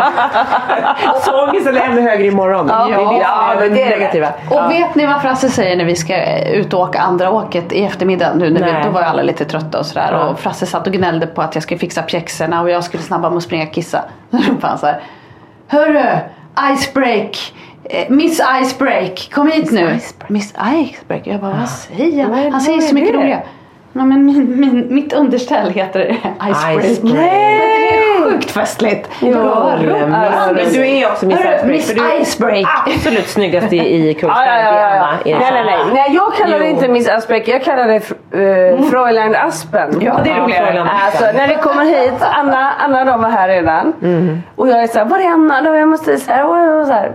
Så 1.21 1.43
ångesten 1.49 1.77
är 1.77 1.81
ännu 1.81 2.01
högre 2.01 2.27
imorgon. 2.27 2.67
Ja, 2.69 2.89
ja, 2.89 3.55
det 3.59 3.65
är 3.65 3.69
det. 3.69 3.75
negativa. 3.89 4.27
Och 4.49 4.71
vet 4.71 4.95
ni 4.95 5.05
vad 5.05 5.21
Frasse 5.21 5.49
säger 5.49 5.75
när 5.77 5.85
vi 5.85 5.95
ska 5.95 6.43
ut 6.49 6.73
och 6.73 6.79
åka 6.79 6.99
andra 6.99 7.31
åket 7.31 7.73
i 7.73 7.83
eftermiddag? 7.85 8.33
Nu 8.35 8.49
när 8.49 8.65
vi, 8.65 8.83
då 8.83 8.89
var 8.89 9.01
alla 9.01 9.21
lite 9.21 9.45
trötta 9.45 9.79
och 9.79 9.85
sådär. 9.85 10.27
Och 10.29 10.39
Frasse 10.39 10.65
satt 10.65 10.87
och 10.87 10.93
gnällde 10.93 11.06
på 11.35 11.41
att 11.41 11.55
jag 11.55 11.63
skulle 11.63 11.79
fixa 11.79 12.01
pjäxorna 12.01 12.61
och 12.61 12.69
jag 12.69 12.83
skulle 12.83 13.03
snabba 13.03 13.29
med 13.29 13.37
att 13.37 13.43
springa 13.43 13.63
och 13.63 13.73
kissa. 13.73 14.03
Då 14.29 14.37
ropade 14.37 14.67
han 14.67 14.77
såhär. 14.77 15.01
Hörru! 15.67 16.17
Icebreak! 16.73 17.53
Eh, 17.83 18.09
Miss 18.09 18.41
Icebreak! 18.61 19.29
Kom 19.33 19.51
hit 19.51 19.71
nu! 19.71 19.79
Icebreak. 19.95 20.29
Miss 20.29 20.53
Icebreak? 20.73 21.27
Jag 21.27 21.41
bara, 21.41 21.53
vad 21.57 21.69
säger 21.69 22.27
Vad 22.27 22.39
är- 22.39 22.43
han? 22.43 22.51
Han 22.51 22.61
säger 22.61 22.81
så 22.81 22.95
mycket 22.95 23.15
roliga. 23.15 23.41
Ja, 23.93 24.05
men 24.05 24.25
min, 24.25 24.59
min, 24.59 24.93
mitt 24.93 25.13
underställ 25.13 25.71
heter 25.71 25.99
Icebreak. 26.49 26.83
Icebreak. 26.85 27.76
Sjukt 28.23 28.51
festligt. 28.51 29.09
Ja, 29.19 29.77
men-. 29.85 30.11
Men 30.55 30.73
du 30.73 30.87
är 30.87 31.07
också 31.07 31.25
Miss 31.25 31.39
Icebreak. 31.39 31.65
Miss 31.65 31.93
Icebreak. 32.21 32.67
absolut 32.85 33.27
snyggast 33.27 33.73
i, 33.73 33.77
i 33.77 34.13
Kungsträdgården. 34.19 34.65
ja, 34.65 34.95
ja, 34.95 35.17
ja. 35.25 35.37
Nej, 35.39 35.51
nej, 35.51 35.63
nej. 35.65 35.79
nej 35.93 36.15
jag 36.15 36.33
kallar 36.33 36.59
det 36.59 36.67
inte 36.67 36.87
Miss 36.87 37.09
Asbeck, 37.09 37.47
jag 37.47 37.63
kallar 37.63 37.87
det 37.87 37.95
uh, 38.37 38.89
Fräulein 38.89 39.35
Aspen. 39.35 40.01
Ja, 40.01 40.19
det 40.23 40.29
är 40.29 40.41
roligare. 40.41 40.89
Alltså 41.05 41.25
när 41.25 41.47
vi 41.47 41.55
kommer 41.55 41.85
hit, 41.85 42.13
Anna, 42.21 42.71
Anna 42.79 43.05
de 43.05 43.21
var 43.21 43.29
här 43.29 43.47
redan. 43.47 43.93
Mm. 44.01 44.41
Och 44.55 44.69
jag 44.69 44.83
är 44.83 44.87
såhär, 44.87 45.05
var 45.05 45.19
är 45.19 45.29
Anna 45.29 45.61
då? 45.61 45.75
Jag 45.75 45.87
måste 45.87 46.17
så 46.17 46.31
här, 46.31 46.45
och, 46.79 46.87
så 46.87 46.93
här. 46.93 47.11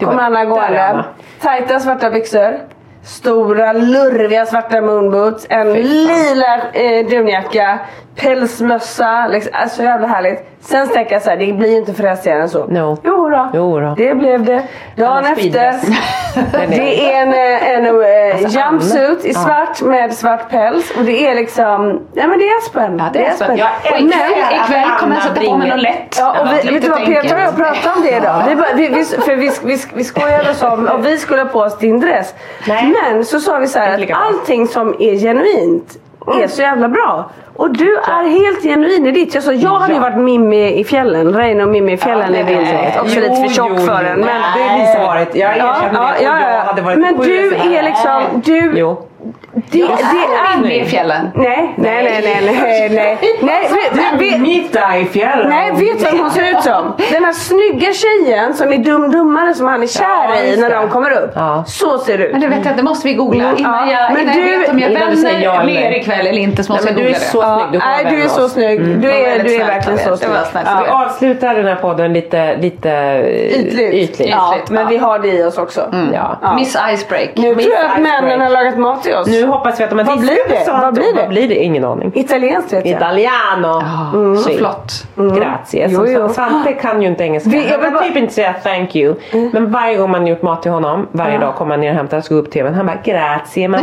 Kommer 0.00 0.22
Anna 0.22 0.44
gående. 0.44 1.04
Tajta 1.40 1.80
svarta 1.80 2.10
byxor. 2.10 2.58
Stora 3.02 3.72
lurviga 3.72 4.46
svarta 4.46 4.80
moonboots. 4.80 5.46
En 5.50 5.72
lila 5.72 6.60
eh, 6.72 7.06
dunjacka. 7.06 7.78
Pälsmössa. 8.20 9.26
Liksom, 9.28 9.52
alltså, 9.54 9.76
så 9.76 9.82
jävla 9.82 10.06
härligt. 10.06 10.44
Sen 10.60 10.88
tänker 10.88 11.12
jag 11.12 11.22
så 11.22 11.30
här, 11.30 11.36
det 11.36 11.52
blir 11.52 11.70
ju 11.70 11.76
inte 11.76 11.94
fräsigare 11.94 12.42
än 12.42 12.48
så. 12.48 12.66
No. 12.66 12.98
Jo 13.04 13.28
då. 13.30 13.50
Jo 13.54 13.80
då. 13.80 13.94
Det 13.96 14.14
blev 14.14 14.44
det. 14.44 14.62
Dagen 14.96 15.12
Anna 15.12 15.32
efter. 15.32 15.50
det 16.68 17.12
är 17.12 17.22
en, 17.22 17.28
eh, 17.28 17.72
en, 17.72 17.86
en 17.86 18.44
Alltså, 18.44 18.58
jumpsuit 18.58 19.24
i 19.24 19.34
Anna. 19.34 19.44
svart 19.44 19.82
med 19.82 20.14
svart 20.14 20.50
päls. 20.50 20.90
Och 20.96 21.04
det 21.04 21.26
är 21.26 21.34
liksom, 21.34 22.00
ja 22.12 22.26
men 22.26 22.38
det 22.38 22.48
är 22.48 22.58
Aspen. 22.58 22.98
Ja, 22.98 23.10
det 23.12 23.26
är 23.26 23.30
Aspen. 23.30 23.56
Jag 23.56 23.68
Och 23.84 23.86
älskar 23.86 24.20
ikväll, 24.30 24.42
att 24.42 24.68
ikväll 24.68 24.90
kommer 25.00 25.14
jag 25.14 25.22
Anna 25.24 25.34
sätta 25.34 25.50
på 25.50 25.56
mig 25.56 25.68
något 25.68 25.82
lätt. 25.82 26.16
Ja, 26.18 26.40
och 26.40 26.46
vi, 26.46 26.70
vet 26.70 26.82
du 26.82 26.88
vad. 26.88 27.06
Peter 27.06 27.34
och 27.34 27.40
jag 27.40 27.56
pratade 27.56 27.94
om 27.96 28.02
det 28.02 28.16
idag? 28.16 28.42
Vi, 28.48 28.56
bara, 28.56 28.74
vi, 28.74 28.88
vi, 28.88 29.04
för 29.04 29.36
vi, 29.36 29.50
vi, 29.64 29.78
vi 29.94 30.04
skojade 30.04 30.50
oss 30.50 30.62
om 30.62 30.88
och 30.88 31.06
vi 31.06 31.18
skulle 31.18 31.42
ha 31.42 31.48
på 31.48 31.60
oss 31.60 31.78
din 31.78 32.00
dress. 32.00 32.34
Nej. 32.68 32.94
Men 33.02 33.24
så 33.24 33.40
sa 33.40 33.58
vi 33.58 33.66
så 33.66 33.78
här 33.78 34.02
att 34.02 34.10
allting 34.10 34.66
som 34.66 34.94
är 34.98 35.16
genuint 35.16 35.98
är 36.32 36.48
så 36.48 36.62
jävla 36.62 36.88
bra. 36.88 37.30
Och 37.56 37.70
du 37.70 37.96
är 37.96 38.28
helt 38.30 38.62
genuin 38.62 39.06
i 39.06 39.10
ditt. 39.12 39.34
Jag, 39.34 39.42
sa, 39.42 39.52
jag 39.52 39.70
hade 39.70 39.92
ju 39.92 39.98
Ja. 39.98 40.02
varit 40.02 40.16
Mimmi 40.16 40.72
i 40.72 40.84
fjällen. 40.84 41.34
Reine 41.34 41.62
och 41.62 41.68
Mimmi 41.68 41.92
i 41.92 41.96
fjällen 41.96 42.34
Ja, 42.34 42.40
i 42.40 42.42
din 42.54 42.66
säkert. 42.66 43.00
Också 43.00 43.14
Jo, 43.16 43.20
lite 43.20 43.48
för 43.48 43.54
tjock 43.54 43.70
jo, 43.76 43.86
för 43.86 44.04
den. 44.04 44.20
Men, 44.20 44.26
det 44.56 44.62
är 44.62 44.80
vi 44.86 44.92
som 44.92 45.02
varit. 45.02 45.34
Jag 45.34 45.56
Ja, 45.58 45.76
erkänner 45.76 46.00
ja, 46.00 46.10
det. 46.12 46.18
Och 46.18 46.22
ja, 46.24 46.40
jag 46.40 46.54
ja. 46.54 46.58
hade 46.58 46.82
varit 46.82 46.98
Men 46.98 47.16
du 47.16 47.54
är 47.54 47.82
liksom... 47.82 48.22
Du, 48.44 48.72
Jo. 48.78 49.07
Det, 49.54 49.62
det 49.72 49.80
är... 49.84 50.56
Mimmi 50.60 50.80
i 50.80 50.84
fjällen. 50.84 51.28
Nej, 51.34 51.74
nej, 51.76 52.04
nej, 52.04 52.20
nej, 52.24 52.42
nej, 52.44 52.88
nej. 52.90 53.18
nej. 53.42 53.68
vet- 53.72 54.20
vet- 54.32 54.40
Mitta 54.40 54.98
i 54.98 55.04
fjällen. 55.04 55.48
Nej, 55.48 55.70
vet 55.72 55.98
du 55.98 56.04
vem 56.04 56.18
hon 56.20 56.30
ser 56.30 56.50
ut 56.50 56.62
som? 56.62 56.92
Den 57.12 57.24
här 57.24 57.32
snygga 57.32 57.92
tjejen 57.92 58.54
som 58.54 58.72
är 58.72 58.76
dum-dummare 58.78 59.54
som 59.54 59.66
han 59.66 59.82
är 59.82 59.86
kär 59.86 60.04
Ja, 60.28 60.36
i 60.42 60.56
när 60.56 60.68
det. 60.70 60.74
de 60.76 60.88
kommer 60.88 61.10
upp. 61.10 61.30
Ja. 61.34 61.64
Så 61.66 61.98
ser 61.98 62.18
det 62.18 62.24
ut. 62.24 62.32
Men 62.32 62.40
det 62.40 62.48
vet 62.48 62.64
jag, 62.66 62.76
det 62.76 62.82
måste 62.82 63.08
vi 63.08 63.14
googla. 63.14 63.44
Mm, 63.44 63.56
Innan 63.58 63.88
ja. 63.88 63.94
jag, 64.00 64.12
Men 64.12 64.22
innan 64.22 64.34
du- 64.36 64.50
jag 64.52 64.58
vet 64.58 64.68
om 64.70 64.78
jag 64.78 65.10
du 65.10 65.16
säger 65.16 65.40
ja 65.40 65.56
med 65.56 65.66
nej. 65.66 65.76
er 65.84 65.90
ikväll 66.00 66.26
eller 66.26 66.38
inte 66.38 66.64
så 66.64 66.72
måste 66.72 66.92
Nej, 66.92 66.94
jag 66.94 67.02
du 67.02 67.08
är 67.08 67.12
googla 67.12 67.28
så 67.28 67.40
det. 67.40 67.62
snygg. 67.62 67.72
Du 67.72 67.78
nej, 67.86 68.06
du 68.10 68.22
är 68.22 68.28
så 68.28 68.40
med 68.40 68.50
snygg. 68.50 68.80
Du, 68.80 68.94
Det 68.94 69.08
var 69.08 69.14
är, 69.14 69.38
du 69.44 69.54
är 69.54 69.66
verkligen 69.66 69.98
så 69.98 70.16
snygg. 70.16 70.30
Det. 70.52 70.82
Vi 70.84 70.88
avslutar 70.90 71.54
den 71.54 71.66
här 71.66 71.74
podden 71.74 72.12
lite, 72.12 72.56
lite 72.56 72.90
eh, 72.90 73.60
Ytligt. 73.60 73.94
ytligt. 73.94 74.30
Ja, 74.30 74.54
Ytligt, 74.54 74.70
men 74.70 74.88
vi 74.88 74.96
har 74.96 75.18
det 75.18 75.28
i 75.28 75.42
oss 75.44 75.58
också. 75.58 75.94
Ja. 76.14 76.54
Miss 76.58 76.76
Icebreak. 76.94 77.30
Nu 77.34 77.54
tror 77.54 77.74
jag 77.74 77.84
att 77.90 78.00
männen 78.00 78.40
har 78.40 78.48
lagat 78.48 78.78
mat 78.78 79.02
till 79.02 79.14
oss. 79.14 79.17
Nu 79.26 79.46
hoppas 79.46 79.80
vi 79.80 79.84
att 79.84 79.90
de 79.90 79.98
har 79.98 80.04
Vad 80.06 80.18
blir 80.18 80.28
diskat 80.48 80.66
det? 80.66 80.72
Vad 80.82 80.94
blir 80.94 81.14
det? 81.14 81.20
Vad 81.20 81.28
blir 81.28 81.48
det? 81.48 81.54
Ingen 81.54 81.84
aning. 81.84 82.12
Italienskt 82.14 82.72
vet 82.72 82.86
jag. 82.86 82.96
Italiano. 82.96 83.82
Mm. 84.14 84.36
Så 84.36 84.50
flott. 84.50 84.92
Grazie. 85.38 85.86
Jo, 85.90 86.06
jo. 86.06 86.28
Svante 86.28 86.72
kan 86.72 87.02
ju 87.02 87.08
inte 87.08 87.24
engelska. 87.24 87.50
Vi- 87.50 87.68
jag 87.70 87.78
han 87.78 87.92
vill 87.92 88.02
typ 88.08 88.16
inte 88.16 88.34
säga 88.34 88.52
thank 88.62 88.96
you. 88.96 89.14
Men 89.52 89.70
varje 89.70 89.96
gång 89.96 90.10
man 90.10 90.26
gjort 90.26 90.42
mat 90.42 90.62
till 90.62 90.70
honom, 90.70 91.06
varje 91.12 91.38
dag 91.38 91.54
kommer 91.54 91.70
han 91.70 91.80
ner 91.80 91.90
och 91.90 91.96
hämtar, 91.96 92.24
gå 92.28 92.34
upp 92.34 92.50
tvn. 92.50 92.74
Han 92.74 92.86
bara 92.86 92.96
grazie 93.04 93.68
mamma. 93.68 93.82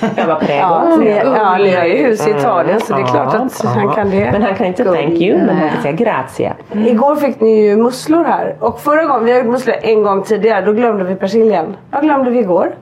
Jag 0.16 0.26
bara 0.26 0.36
prego. 0.38 0.60
Ja, 0.60 0.96
ni, 0.98 1.10
ja, 1.36 1.56
ni 1.58 1.74
har 1.76 1.84
ju 1.84 1.96
hus 1.96 2.26
i 2.26 2.30
Mm. 2.30 2.40
Italien 2.42 2.80
så 2.80 2.94
det 2.94 3.00
är 3.02 3.06
klart 3.06 3.34
att 3.34 3.60
Ja, 3.64 3.68
han 3.70 3.84
ja. 3.84 3.92
kan 3.92 4.10
det. 4.10 4.28
Men 4.32 4.42
han 4.42 4.54
kan 4.54 4.66
inte 4.66 4.84
thank 4.84 5.10
you, 5.20 5.38
men 5.38 5.56
han 5.56 5.68
kan 5.70 5.82
säga 5.82 5.92
grazie. 5.92 6.52
Igår 6.72 7.16
fick 7.16 7.40
ni 7.40 7.66
ju 7.66 7.76
musslor 7.76 8.24
här. 8.24 8.56
Och 8.60 8.80
förra 8.80 9.04
gången, 9.04 9.24
vi 9.24 9.30
har 9.32 9.38
gjort 9.38 9.46
musslor 9.48 9.76
en 9.82 10.02
gång 10.02 10.22
tidigare, 10.22 10.64
då 10.64 10.72
glömde 10.72 11.04
vi 11.04 11.14
persiljan. 11.14 11.76
Vad 11.90 12.02
glömde 12.02 12.30
vi 12.30 12.38
igår? 12.38 12.74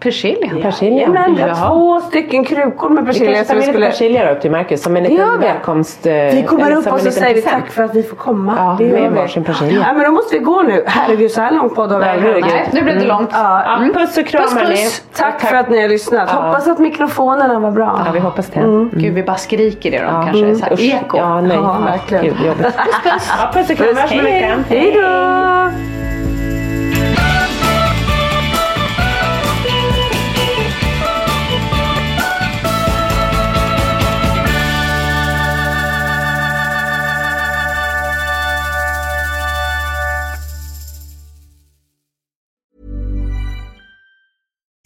Persilja. 0.00 0.50
Persilja. 0.62 1.08
Men 1.08 1.34
vi 1.34 1.40
Jaha. 1.40 1.68
två 1.68 2.00
stycken 2.00 2.44
krukor 2.44 2.88
med 2.88 3.04
Vi 3.04 3.06
persilja 3.12 3.34
kanske 3.34 3.44
tar 3.44 3.54
som 3.54 3.60
vi 3.60 3.66
med 3.66 3.74
skulle... 3.74 3.86
persilja 3.86 4.32
upp 4.32 4.40
till 4.40 4.50
Marcus 4.50 4.82
som 4.82 4.96
en 4.96 5.02
Det 5.02 5.08
liten 5.08 5.40
vi. 5.40 5.46
välkomst. 5.46 6.06
eh, 6.06 6.12
Vi 6.12 6.44
kommer 6.48 6.72
upp 6.76 6.86
och 6.92 7.00
så 7.00 7.10
säger 7.10 7.34
vi 7.34 7.42
tack 7.42 7.70
för 7.70 7.82
att 7.82 7.94
vi 7.94 8.02
får 8.02 8.16
komma. 8.16 8.54
Ja, 8.56 8.76
det 8.78 8.92
med 8.92 9.02
gör 9.02 9.10
vi. 9.10 9.16
varsin 9.16 9.44
persilja. 9.44 9.84
Ja, 9.86 9.92
men 9.92 10.04
då 10.04 10.10
måste 10.10 10.34
vi 10.38 10.44
gå 10.44 10.62
nu. 10.62 10.82
Herregud, 10.86 11.30
så 11.30 11.40
här 11.40 11.50
långt 11.52 11.74
podd 11.74 11.92
har 11.92 12.00
vi 12.00 12.06
gjort. 12.28 12.40
Nej, 12.40 12.68
nu 12.72 12.82
blev 12.82 12.98
det 12.98 13.04
långt. 13.04 13.30
Ja, 13.32 13.62
Ja, 13.94 14.00
puss 14.00 14.18
och 14.18 14.26
kram 14.26 14.42
Puss, 14.42 14.54
puss. 14.68 15.02
Tack 15.16 15.40
för 15.40 15.56
att 15.56 15.70
ni 15.70 15.82
har 15.82 15.88
lyssnat. 15.88 16.30
Hoppas 16.30 16.68
att 16.68 16.78
mikrofonerna 16.78 17.58
var 17.58 17.70
bra. 17.70 18.02
Ja, 18.06 18.12
vi 18.12 18.18
hoppas 18.18 18.46
det. 18.46 18.88
Gud, 18.92 19.14
vi 19.14 19.22
bara 19.22 19.36
skriker 19.36 19.94
i 19.94 19.98
dem 19.98 20.06
Ja. 20.06 20.22
kanske. 20.32 20.54
Så 20.56 20.64
här, 20.64 20.94
eko. 20.96 21.16
Ja, 21.18 21.40
nej. 21.40 21.56
Ja, 21.56 21.78
verkligen. 21.84 22.24
Gud, 22.24 22.34
jobbigt. 22.46 22.66
Ja, 23.04 23.50
puss 23.52 23.70
och 23.70 23.76
kram. 23.76 23.88
Vi 23.94 24.00
hörs 24.00 24.12
om 24.12 24.18
en 24.18 24.24
vecka. 24.24 24.56
Hej 24.68 24.92
då! 24.94 25.95